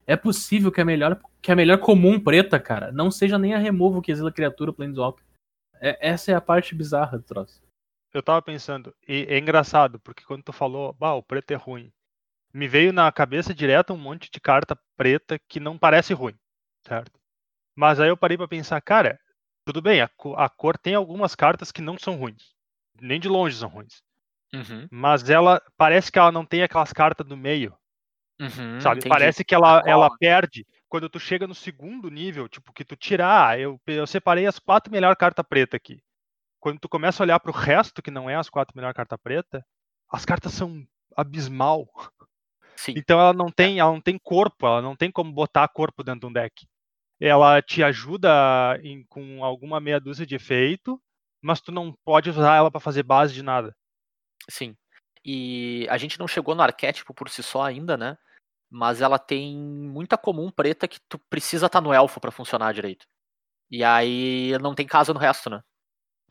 É 0.06 0.16
possível 0.16 0.72
que 0.72 0.80
a 0.80 0.86
melhor, 0.86 1.20
que 1.42 1.52
a 1.52 1.56
melhor 1.56 1.80
comum 1.80 2.20
preta, 2.20 2.60
cara, 2.60 2.92
não 2.92 3.10
seja 3.10 3.40
nem 3.40 3.56
a 3.56 3.58
removal 3.58 4.04
que 4.04 4.12
exila 4.12 4.32
criatura 4.32 4.72
Planeswalker. 4.72 5.26
É, 5.82 5.98
essa 6.12 6.32
é 6.32 6.36
a 6.36 6.42
parte 6.42 6.76
bizarra 6.76 7.18
do 7.18 7.24
troço. 7.24 7.60
Eu 8.14 8.22
tava 8.22 8.40
pensando, 8.40 8.96
e 9.08 9.26
é 9.28 9.40
engraçado, 9.40 10.00
porque 10.00 10.24
quando 10.24 10.44
tu 10.44 10.54
falou, 10.54 10.94
bah, 10.94 11.16
o 11.16 11.24
preto 11.24 11.50
é 11.50 11.56
ruim, 11.56 11.92
me 12.54 12.68
veio 12.68 12.94
na 12.94 13.12
cabeça 13.12 13.52
direto 13.52 13.94
um 13.94 13.98
monte 13.98 14.30
de 14.30 14.40
carta 14.40 14.78
preta 14.96 15.40
que 15.48 15.60
não 15.60 15.76
parece 15.76 16.14
ruim, 16.14 16.36
certo? 16.86 17.20
Mas 17.76 18.00
aí 18.00 18.10
eu 18.10 18.18
parei 18.18 18.38
pra 18.38 18.48
pensar, 18.48 18.80
cara, 18.80 19.20
tudo 19.66 19.82
bem, 19.82 20.02
a, 20.02 20.10
a 20.38 20.50
cor 20.50 20.78
tem 20.78 20.94
algumas 20.94 21.34
cartas 21.34 21.72
que 21.72 21.82
não 21.82 21.98
são 21.98 22.16
ruins, 22.16 22.54
nem 23.02 23.20
de 23.20 23.28
longe 23.28 23.58
são 23.58 23.70
ruins, 23.70 24.04
Uhum, 24.54 24.90
mas 24.92 25.30
ela 25.30 25.62
parece 25.78 26.12
que 26.12 26.20
ela 26.20 26.32
não 26.32 26.46
tem 26.46 26.64
aquelas 26.64 26.94
cartas 26.94 27.26
do 27.28 27.38
meio, 27.38 27.78
uhum, 28.40 28.82
sabe? 28.82 28.98
entendi. 28.98 29.08
Parece 29.08 29.44
que 29.44 29.54
ela, 29.56 29.82
ela 29.86 30.10
perde 30.20 30.66
quando 30.88 31.10
tu 31.10 31.20
chega 31.20 31.48
no 31.48 31.56
segundo 31.56 32.10
nível, 32.10 32.48
tipo, 32.48 32.74
que 32.74 32.84
tu 32.86 32.96
tirar, 32.96 33.50
ah, 33.50 33.60
eu, 33.60 33.80
eu 33.88 34.08
separei 34.08 34.46
as 34.48 34.60
quatro 34.60 34.92
melhores 34.92 35.18
cartas 35.18 35.46
preta 35.48 35.78
aqui. 35.78 36.02
Quando 36.60 36.80
tu 36.80 36.90
começa 36.90 37.24
a 37.24 37.26
olhar 37.26 37.40
pro 37.40 37.54
resto, 37.54 38.02
que 38.02 38.12
não 38.12 38.30
é 38.30 38.36
as 38.36 38.50
quatro 38.50 38.76
melhores 38.78 38.96
cartas 38.96 39.20
preta, 39.24 39.66
as 40.12 40.26
cartas 40.26 40.54
são 40.54 40.86
abismal. 41.18 41.88
Sim, 42.76 42.96
Então 42.96 43.20
ela 43.20 43.34
não 43.34 43.52
tem, 43.52 43.80
ela 43.80 43.92
não 43.92 44.02
tem 44.02 44.18
corpo, 44.18 44.66
ela 44.66 44.82
não 44.82 44.96
tem 44.96 45.12
como 45.12 45.32
botar 45.32 45.68
corpo 45.68 46.04
dentro 46.04 46.22
de 46.22 46.26
um 46.28 46.34
deck. 46.34 46.68
Ela 47.22 47.62
te 47.62 47.84
ajuda 47.84 48.80
em- 48.84 49.06
com 49.10 49.44
alguma 49.44 49.80
meia 49.80 50.00
dúzia 50.00 50.26
de 50.26 50.36
efeito, 50.36 51.02
mas 51.42 51.62
tu 51.62 51.72
não 51.72 51.94
pode 52.06 52.30
usar 52.30 52.56
ela 52.58 52.72
pra 52.72 52.80
fazer 52.82 53.04
base 53.04 53.34
de 53.34 53.44
nada. 53.44 53.76
Sim. 54.50 54.76
E 55.24 55.88
a 55.90 55.98
gente 55.98 56.20
não 56.20 56.28
chegou 56.28 56.56
no 56.56 56.62
arquétipo 56.62 57.14
por 57.14 57.30
si 57.30 57.44
só 57.44 57.64
ainda, 57.64 57.98
né? 57.98 58.18
Mas 58.70 59.02
ela 59.02 59.20
tem 59.20 59.58
muita 59.58 60.18
comum 60.18 60.52
preta 60.52 60.88
que 60.88 61.00
tu 61.10 61.18
precisa 61.30 61.66
estar 61.66 61.82
no 61.82 61.94
elfo 61.94 62.20
pra 62.20 62.32
funcionar 62.32 62.74
direito. 62.74 63.06
E 63.70 63.84
aí 63.84 64.58
não 64.60 64.74
tem 64.74 64.88
casa 64.88 65.14
no 65.14 65.20
resto, 65.20 65.50
né? 65.50 65.62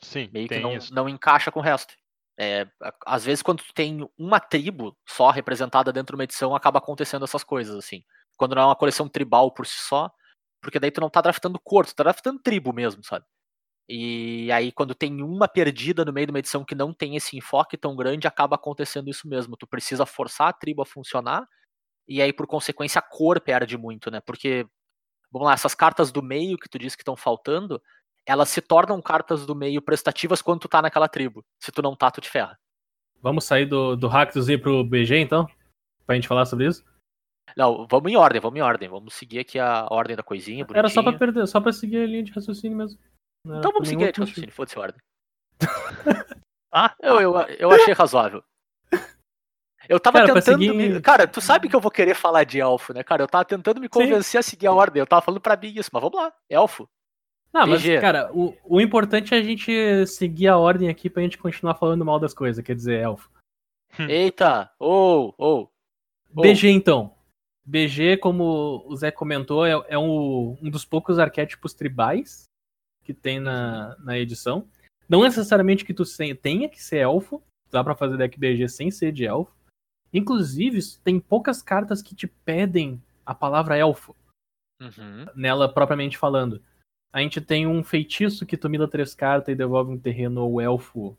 Sim, 0.00 0.28
Meio 0.32 0.48
que 0.48 0.58
não, 0.58 0.76
isso. 0.76 0.94
não 0.94 1.08
encaixa 1.08 1.50
com 1.50 1.60
o 1.60 1.62
resto. 1.62 1.94
É, 2.40 2.68
às 3.04 3.24
vezes, 3.24 3.42
quando 3.42 3.64
tu 3.64 3.74
tem 3.74 4.08
uma 4.16 4.38
tribo 4.38 4.96
só 5.06 5.30
representada 5.30 5.92
dentro 5.92 6.12
de 6.12 6.20
uma 6.20 6.24
edição, 6.24 6.54
acaba 6.54 6.78
acontecendo 6.78 7.24
essas 7.24 7.42
coisas, 7.42 7.76
assim. 7.76 8.04
Quando 8.36 8.54
não 8.54 8.62
é 8.62 8.66
uma 8.66 8.76
coleção 8.76 9.08
tribal 9.08 9.50
por 9.52 9.66
si 9.66 9.76
só, 9.76 10.08
porque 10.62 10.78
daí 10.78 10.92
tu 10.92 11.00
não 11.00 11.10
tá 11.10 11.20
draftando 11.20 11.58
cor, 11.58 11.84
tu 11.84 11.94
tá 11.94 12.04
draftando 12.04 12.38
tribo 12.38 12.72
mesmo, 12.72 13.02
sabe? 13.04 13.26
E 13.88 14.52
aí, 14.52 14.70
quando 14.70 14.94
tem 14.94 15.22
uma 15.22 15.48
perdida 15.48 16.04
no 16.04 16.12
meio 16.12 16.26
de 16.26 16.32
uma 16.32 16.38
edição 16.38 16.64
que 16.64 16.74
não 16.74 16.92
tem 16.92 17.16
esse 17.16 17.36
enfoque 17.36 17.76
tão 17.76 17.96
grande, 17.96 18.26
acaba 18.26 18.56
acontecendo 18.56 19.08
isso 19.08 19.26
mesmo. 19.26 19.56
Tu 19.56 19.66
precisa 19.66 20.04
forçar 20.04 20.48
a 20.48 20.52
tribo 20.52 20.82
a 20.82 20.86
funcionar, 20.86 21.48
e 22.06 22.22
aí, 22.22 22.32
por 22.32 22.46
consequência, 22.46 22.98
a 22.98 23.02
cor 23.02 23.38
perde 23.40 23.76
muito, 23.76 24.10
né? 24.10 24.20
Porque, 24.20 24.66
vamos 25.30 25.46
lá, 25.46 25.52
essas 25.52 25.74
cartas 25.74 26.10
do 26.10 26.22
meio 26.22 26.56
que 26.56 26.68
tu 26.68 26.78
disse 26.78 26.96
que 26.96 27.02
estão 27.02 27.16
faltando, 27.16 27.80
elas 28.26 28.48
se 28.48 28.62
tornam 28.62 29.00
cartas 29.00 29.44
do 29.44 29.54
meio 29.54 29.82
prestativas 29.82 30.40
quando 30.40 30.60
tu 30.60 30.68
tá 30.68 30.80
naquela 30.80 31.08
tribo. 31.08 31.44
Se 31.58 31.70
tu 31.70 31.82
não 31.82 31.94
tá, 31.94 32.10
tu 32.10 32.20
te 32.20 32.30
ferra. 32.30 32.58
Vamos 33.20 33.44
sair 33.44 33.66
do, 33.66 33.94
do 33.96 34.08
Rakdos 34.08 34.48
e 34.48 34.52
ir 34.52 34.58
pro 34.62 34.84
BG, 34.84 35.18
então? 35.18 35.46
Pra 36.06 36.14
gente 36.14 36.28
falar 36.28 36.46
sobre 36.46 36.66
isso? 36.66 36.82
Não, 37.56 37.86
vamos 37.86 38.10
em 38.10 38.16
ordem, 38.16 38.40
vamos 38.40 38.58
em 38.58 38.62
ordem. 38.62 38.88
Vamos 38.88 39.14
seguir 39.14 39.40
aqui 39.40 39.58
a 39.58 39.86
ordem 39.90 40.16
da 40.16 40.22
coisinha. 40.22 40.66
Era 40.74 40.88
só 40.88 41.02
pra 41.02 41.12
perder, 41.12 41.46
só 41.46 41.60
pra 41.60 41.72
seguir 41.72 41.98
a 41.98 42.06
linha 42.06 42.22
de 42.22 42.32
raciocínio 42.32 42.76
mesmo. 42.76 42.98
Então 43.58 43.72
vamos 43.72 43.88
seguir 43.88 44.04
a 44.04 44.06
outro 44.08 44.22
raciocínio, 44.24 44.52
foda-se 44.52 44.76
a 44.78 44.80
ordem. 44.82 45.00
Ah, 46.70 46.94
Eu, 47.00 47.18
eu, 47.20 47.32
eu 47.58 47.70
achei 47.70 47.94
razoável. 47.94 48.44
Eu 49.88 49.98
tava 49.98 50.18
Cara, 50.20 50.34
tentando. 50.34 50.58
seguir- 50.60 50.74
me- 50.74 51.00
Cara, 51.00 51.26
tu 51.26 51.40
sabe 51.40 51.66
que 51.66 51.74
eu 51.74 51.80
vou 51.80 51.90
querer 51.90 52.14
falar 52.14 52.44
de 52.44 52.60
elfo, 52.60 52.92
né, 52.92 53.02
cara? 53.02 53.22
Eu 53.22 53.26
tava 53.26 53.42
tentando 53.46 53.80
me 53.80 53.88
convencer 53.88 54.38
a 54.38 54.42
seguir 54.42 54.66
a 54.66 54.72
ordem. 54.72 55.00
Eu 55.00 55.06
tava 55.06 55.22
falando 55.22 55.40
pra 55.40 55.56
mim 55.56 55.72
isso, 55.74 55.88
mas 55.90 56.02
vamos 56.02 56.18
lá, 56.18 56.30
elfo. 56.48 56.86
Não, 57.54 57.66
mas, 57.66 57.80
BG. 57.80 57.98
cara, 58.02 58.30
o, 58.34 58.54
o 58.62 58.80
importante 58.82 59.34
é 59.34 59.38
a 59.38 59.42
gente 59.42 60.06
seguir 60.06 60.48
a 60.48 60.58
ordem 60.58 60.90
aqui 60.90 61.08
pra 61.08 61.22
gente 61.22 61.38
continuar 61.38 61.74
falando 61.76 62.04
mal 62.04 62.20
das 62.20 62.34
coisas, 62.34 62.62
quer 62.62 62.74
dizer, 62.74 63.00
elfo. 63.00 63.30
Eita! 63.98 64.70
Ou, 64.78 65.34
ou. 65.38 65.72
Ô. 66.36 66.42
BG, 66.42 66.68
então. 66.68 67.14
BG, 67.64 68.18
como 68.18 68.84
o 68.86 68.94
Zé 68.94 69.10
comentou, 69.10 69.64
é, 69.64 69.72
é 69.88 69.98
um, 69.98 70.58
um 70.60 70.68
dos 70.68 70.84
poucos 70.84 71.18
arquétipos 71.18 71.72
tribais 71.72 72.47
que 73.08 73.14
tem 73.14 73.40
na, 73.40 73.96
na 74.00 74.18
edição. 74.18 74.68
Não 75.08 75.22
necessariamente 75.22 75.82
que 75.82 75.94
tu 75.94 76.02
tenha 76.42 76.68
que 76.68 76.82
ser 76.82 76.98
elfo, 76.98 77.42
dá 77.70 77.82
pra 77.82 77.94
fazer 77.94 78.18
deck 78.18 78.38
BG 78.38 78.68
sem 78.68 78.90
ser 78.90 79.12
de 79.12 79.24
elfo. 79.24 79.50
Inclusive, 80.12 80.78
tem 81.02 81.18
poucas 81.18 81.62
cartas 81.62 82.02
que 82.02 82.14
te 82.14 82.26
pedem 82.26 83.02
a 83.24 83.34
palavra 83.34 83.78
elfo, 83.78 84.14
Uhum. 84.78 85.24
nela 85.34 85.72
propriamente 85.72 86.18
falando. 86.18 86.62
A 87.10 87.22
gente 87.22 87.40
tem 87.40 87.66
um 87.66 87.82
feitiço 87.82 88.44
que 88.44 88.58
tu 88.58 88.68
mila 88.68 88.86
três 88.86 89.14
cartas 89.14 89.54
e 89.54 89.56
devolve 89.56 89.90
um 89.90 89.98
terreno 89.98 90.42
ou 90.42 90.60
elfo 90.60 91.16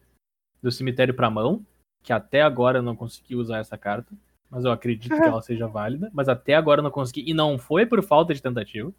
do 0.61 0.71
cemitério 0.71 1.15
pra 1.15 1.31
mão, 1.31 1.65
que 2.03 2.13
até 2.13 2.43
agora 2.43 2.77
eu 2.77 2.83
não 2.83 2.95
consegui 2.95 3.35
usar 3.35 3.57
essa 3.57 3.79
carta, 3.79 4.13
mas 4.47 4.63
eu 4.63 4.71
acredito 4.71 5.15
que 5.15 5.15
ela 5.39 5.41
seja 5.41 5.65
válida, 5.67 6.11
mas 6.13 6.29
até 6.29 6.53
agora 6.53 6.81
eu 6.81 6.83
não 6.83 6.91
consegui, 6.91 7.27
e 7.27 7.33
não 7.33 7.57
foi 7.57 7.87
por 7.87 8.03
falta 8.03 8.31
de 8.31 8.43
tentativa. 8.43 8.93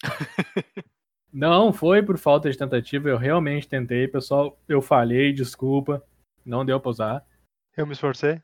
não 1.32 1.72
foi 1.72 2.02
por 2.02 2.18
falta 2.18 2.50
de 2.50 2.56
tentativa, 2.58 3.08
eu 3.08 3.16
realmente 3.16 3.68
tentei, 3.68 4.06
pessoal, 4.08 4.58
eu 4.68 4.80
falhei, 4.82 5.32
desculpa, 5.32 6.02
não 6.44 6.64
deu 6.64 6.80
pra 6.80 6.90
usar. 6.90 7.24
eu 7.76 7.86
me 7.86 7.92
esforcei. 7.92 8.40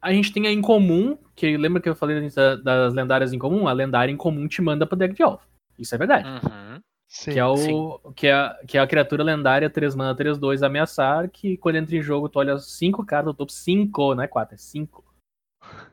A 0.00 0.12
gente 0.12 0.32
tem 0.32 0.46
a 0.46 0.52
incomum, 0.52 1.16
que 1.34 1.56
lembra 1.56 1.80
que 1.80 1.88
eu 1.88 1.94
falei 1.94 2.28
da- 2.30 2.56
das 2.56 2.92
lendárias 2.94 3.32
em 3.32 3.38
comum? 3.38 3.68
A 3.68 3.72
lendária 3.72 4.12
em 4.12 4.16
comum 4.16 4.46
te 4.48 4.60
manda 4.60 4.86
pro 4.86 4.96
deck 4.96 5.14
de 5.14 5.22
elfo. 5.22 5.46
Isso 5.78 5.94
é 5.94 5.98
verdade. 5.98 6.28
Uhum. 6.28 6.80
Sim. 7.08 7.32
Que 7.32 7.38
é, 7.38 7.46
o, 7.46 7.56
sim. 7.56 8.12
que, 8.16 8.26
é, 8.26 8.50
que 8.66 8.76
é 8.76 8.80
a 8.80 8.86
criatura 8.86 9.22
lendária 9.22 9.70
3 9.70 9.94
mana 9.94 10.14
3 10.14 10.36
2 10.36 10.62
ameaçar, 10.62 11.28
que 11.30 11.56
quando 11.56 11.76
entra 11.76 11.96
em 11.96 12.02
jogo 12.02 12.28
tu 12.28 12.38
olha 12.38 12.58
5 12.58 13.04
cartas 13.06 13.32
do 13.32 13.36
topo, 13.36 13.52
5, 13.52 14.14
não 14.14 14.22
é 14.24 14.26
4, 14.26 14.54
é 14.54 14.58
5. 14.58 15.04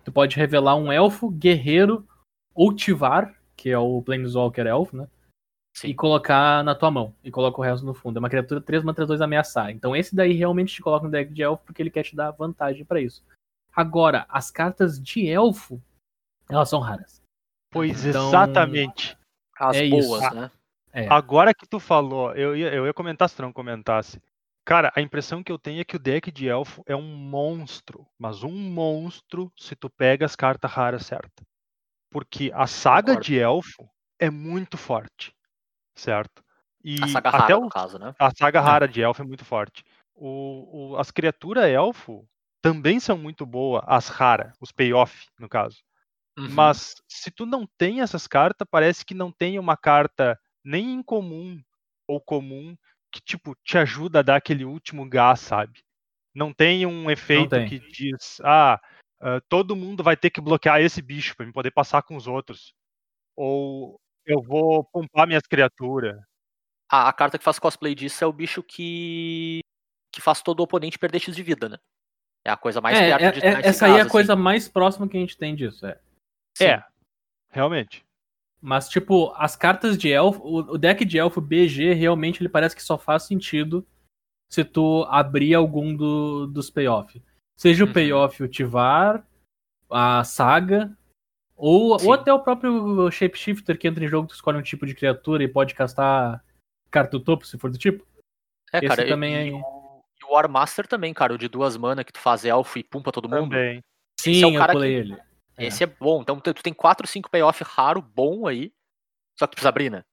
Tu 0.04 0.12
pode 0.12 0.36
revelar 0.36 0.76
um 0.76 0.92
elfo, 0.92 1.30
guerreiro 1.30 2.06
ou 2.56 2.74
tivar, 2.74 3.34
que 3.56 3.70
é 3.70 3.78
o 3.78 4.02
Planeswalker 4.02 4.66
elfo, 4.66 4.98
né? 4.98 5.08
Sim. 5.74 5.88
E 5.90 5.94
colocar 5.96 6.64
na 6.64 6.76
tua 6.76 6.92
mão. 6.92 7.16
E 7.24 7.32
coloca 7.32 7.60
o 7.60 7.64
resto 7.64 7.86
no 7.86 7.94
fundo. 7.94 8.18
É 8.18 8.20
uma 8.20 8.30
criatura 8.30 8.60
3 8.62 8.84
mana 8.84 8.94
3 8.96 9.08
2 9.08 9.22
ameaçar. 9.22 9.72
Então 9.72 9.96
esse 9.96 10.16
daí 10.16 10.34
realmente 10.34 10.74
te 10.74 10.82
coloca 10.82 11.06
no 11.06 11.12
deck 11.12 11.34
de 11.34 11.42
elfo 11.42 11.64
porque 11.66 11.82
ele 11.82 11.90
quer 11.92 12.04
te 12.04 12.16
dar 12.16 12.32
vantagem 12.32 12.84
pra 12.86 13.00
isso. 13.00 13.24
Agora, 13.74 14.26
as 14.28 14.52
cartas 14.52 15.02
de 15.02 15.28
elfo, 15.28 15.82
elas 16.50 16.70
são 16.70 16.80
raras. 16.82 17.22
Pois 17.72 18.06
Então- 18.06 18.28
exatamente. 18.28 19.18
As 19.58 19.78
É 19.78 19.86
isso. 19.86 20.10
boas, 20.10 20.34
né? 20.34 20.52
É. 20.92 21.08
Agora 21.08 21.54
que 21.54 21.66
tu 21.66 21.80
falou, 21.80 22.34
eu 22.36 22.54
ia, 22.56 22.74
eu 22.74 22.86
ia 22.86 22.94
comentar 22.94 23.30
se 23.30 23.36
tu 23.38 23.42
não 23.44 23.54
comentasse. 23.54 24.22
Cara, 24.66 24.92
a 24.96 25.02
impressão 25.02 25.42
que 25.42 25.52
eu 25.52 25.58
tenho 25.58 25.80
é 25.80 25.86
que 25.86 25.96
o 25.96 26.00
deck 26.00 26.30
de 26.32 26.50
elfo 26.50 26.84
é 26.86 26.96
um 26.96 27.16
monstro, 27.16 28.06
mas 28.20 28.44
um 28.44 28.52
monstro 28.52 29.52
se 29.58 29.74
tu 29.76 29.90
pega 29.90 30.26
as 30.26 30.36
cartas 30.36 30.70
raras 30.70 31.06
certas. 31.06 31.46
Porque 32.12 32.52
a 32.54 32.68
saga 32.68 33.16
de 33.16 33.40
elfo 33.40 33.90
é 34.20 34.30
muito 34.30 34.78
forte, 34.78 35.34
certo? 35.96 36.44
E 36.84 36.98
A 37.04 37.08
saga 37.08 37.30
até 37.30 37.38
rara, 37.38 37.58
o- 37.58 37.62
no 37.62 37.70
caso, 37.70 38.00
né? 38.00 38.16
a 38.18 38.32
saga 38.36 38.62
rara 38.62 38.88
de 38.88 39.02
elfo 39.02 39.22
é 39.22 39.26
muito 39.26 39.46
forte. 39.46 39.84
O, 40.16 40.94
o- 40.94 40.98
as 40.98 41.12
criaturas 41.12 41.66
elfo 41.66 42.28
também 42.62 43.00
são 43.00 43.18
muito 43.18 43.46
boas, 43.46 43.84
as 43.88 44.08
raras, 44.08 44.54
os 44.60 44.72
payoff, 44.72 45.28
no 45.40 45.50
caso. 45.50 45.82
Uhum. 46.38 46.50
Mas 46.50 46.96
se 47.08 47.30
tu 47.30 47.46
não 47.46 47.68
tem 47.78 48.02
essas 48.02 48.28
cartas, 48.28 48.68
parece 48.70 49.06
que 49.06 49.14
não 49.14 49.32
tem 49.32 49.60
uma 49.60 49.76
carta 49.76 50.40
nem 50.64 50.94
incomum 50.94 51.62
ou 52.08 52.22
comum 52.22 52.76
que 53.12 53.20
tipo 53.22 53.56
te 53.64 53.78
ajuda 53.78 54.20
a 54.20 54.22
dar 54.24 54.36
aquele 54.38 54.64
último 54.64 55.08
gás, 55.08 55.40
sabe? 55.42 55.84
Não 56.34 56.54
tem 56.54 56.86
um 56.86 57.12
efeito 57.12 57.50
tem. 57.50 57.68
que 57.68 57.80
diz, 57.80 58.40
ah, 58.44 58.80
ah, 59.20 59.42
todo 59.50 59.76
mundo 59.76 60.04
vai 60.04 60.16
ter 60.16 60.30
que 60.30 60.40
bloquear 60.40 60.80
esse 60.80 61.02
bicho 61.02 61.36
para 61.36 61.46
me 61.46 61.52
poder 61.52 61.72
passar 61.72 62.02
com 62.04 62.16
os 62.16 62.26
outros. 62.28 62.74
Ou 63.36 64.00
eu 64.32 64.42
vou 64.42 64.84
pumpar 64.84 65.28
minhas 65.28 65.44
criaturas. 65.44 66.20
A, 66.92 67.08
a 67.10 67.14
carta 67.14 67.38
que 67.38 67.44
faz 67.44 67.58
cosplay 67.60 67.96
disso 67.96 68.24
é 68.24 68.28
o 68.28 68.34
bicho 68.34 68.62
que. 68.64 69.60
que 70.14 70.22
faz 70.22 70.42
todo 70.42 70.60
o 70.60 70.64
oponente 70.64 71.00
perder 71.00 71.20
X 71.20 71.36
de 71.36 71.44
vida, 71.44 71.70
né? 71.70 71.78
É 72.46 72.50
a 72.52 72.58
coisa 72.58 72.82
mais 72.82 72.98
É, 72.98 73.18
perto 73.18 73.38
é- 73.38 73.40
de 73.40 73.46
é- 73.46 73.68
essa 73.70 73.86
aí 73.86 73.92
é 73.92 73.96
a 73.96 73.98
Casa, 74.00 74.10
coisa 74.10 74.34
assim. 74.34 74.42
mais 74.42 74.68
próxima 74.68 75.08
que 75.08 75.16
a 75.16 75.20
gente 75.20 75.38
tem 75.38 75.56
disso, 75.56 75.86
é. 75.86 76.00
Sim. 76.58 76.66
É, 76.66 76.84
realmente. 77.50 78.04
Mas, 78.60 78.90
tipo, 78.90 79.32
as 79.38 79.56
cartas 79.56 79.98
de 79.98 80.12
elfo, 80.12 80.42
o 80.44 80.58
o 80.74 80.78
deck 80.78 81.04
de 81.06 81.18
elfo 81.18 81.40
BG 81.42 81.94
realmente 81.94 82.42
ele 82.42 82.50
parece 82.50 82.76
que 82.76 82.84
só 82.84 82.98
faz 82.98 83.24
sentido 83.24 83.88
se 84.52 84.64
tu 84.66 85.06
abrir 85.10 85.56
algum 85.56 85.96
do- 85.96 86.46
dos 86.48 86.70
payoff. 86.70 87.22
Seja 87.58 87.86
Uhum. 87.86 87.90
o 87.92 87.94
payoff 87.94 88.44
o 88.44 88.48
Tivar, 88.50 89.26
a 89.90 90.24
Saga, 90.24 90.96
ou, 91.62 92.00
Sim. 92.00 92.08
ou 92.08 92.14
até 92.14 92.34
o 92.34 92.40
próprio 92.40 93.10
Shapeshifter 93.12 93.78
que 93.78 93.88
entra 93.88 94.04
em 94.04 94.08
jogo, 94.08 94.28
tu 94.28 94.34
escolhe 94.34 94.58
um 94.58 94.62
tipo 94.64 94.86
de 94.86 94.96
criatura 94.96 95.44
e 95.44 95.48
pode 95.48 95.76
castar 95.76 96.44
carta 96.90 97.18
do 97.18 97.24
topo, 97.24 97.46
se 97.46 97.58
for 97.58 97.70
do 97.72 97.78
tipo. 97.78 98.06
É, 98.74 98.80
Esse 98.80 98.88
cara, 98.88 99.08
também 99.08 99.34
e, 99.34 99.50
é- 99.50 99.54
o, 99.54 100.02
e 100.20 100.26
o 100.26 100.34
War 100.34 100.50
Master 100.50 100.88
também, 100.88 101.14
cara, 101.14 101.34
o 101.34 101.38
de 101.38 101.48
duas 101.48 101.78
mana 101.78 102.04
que 102.04 102.12
tu 102.12 102.20
faz 102.20 102.44
elfo 102.46 102.80
e 102.80 102.84
pumpa 102.84 103.12
todo 103.12 103.30
mundo. 103.30 103.50
Também. 103.52 103.80
Esse 104.20 104.34
Sim, 104.36 104.44
é 104.44 104.48
o 104.48 104.52
eu 104.54 104.60
cara 104.60 104.74
pulei 104.74 104.92
que- 104.94 105.00
ele. 105.12 105.22
É. 105.58 105.66
Esse 105.66 105.84
é 105.84 105.88
bom. 105.88 106.22
Então 106.22 106.40
tu 106.40 106.54
tem 106.64 106.74
4, 106.74 107.06
5 107.06 107.30
payoff 107.30 107.64
raro, 107.64 108.02
bom 108.02 108.48
aí. 108.48 108.72
Só 109.38 109.46
que 109.46 109.52
tu 109.52 109.56
precisa 109.56 109.70
abrir, 109.70 109.92
né? 109.92 110.04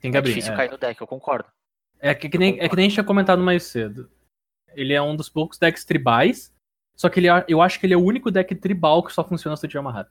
Tem 0.00 0.10
que 0.10 0.16
é 0.16 0.18
abrir. 0.18 0.30
difícil 0.30 0.52
é. 0.52 0.56
cair 0.56 0.70
no 0.70 0.78
deck, 0.78 1.00
eu 1.00 1.06
concordo. 1.06 1.48
É 1.98 2.14
que, 2.14 2.28
que 2.28 2.38
nem, 2.38 2.60
é 2.60 2.68
que 2.68 2.76
nem 2.76 2.84
a 2.84 2.88
gente 2.88 2.94
tinha 2.94 3.04
comentado 3.04 3.42
mais 3.42 3.64
cedo. 3.64 4.10
Ele 4.74 4.92
é 4.92 5.00
um 5.00 5.16
dos 5.16 5.28
poucos 5.28 5.58
decks 5.58 5.84
tribais, 5.84 6.54
só 6.96 7.08
que 7.08 7.18
ele, 7.18 7.28
é- 7.28 7.44
eu 7.48 7.62
acho 7.62 7.80
que 7.80 7.86
ele 7.86 7.94
é 7.94 7.96
o 7.96 8.04
único 8.04 8.30
deck 8.30 8.54
tribal 8.54 9.02
que 9.02 9.12
só 9.12 9.24
funciona 9.24 9.56
se 9.56 9.62
tu 9.62 9.68
tiver 9.68 9.80
uma 9.80 9.92
rara. 9.92 10.10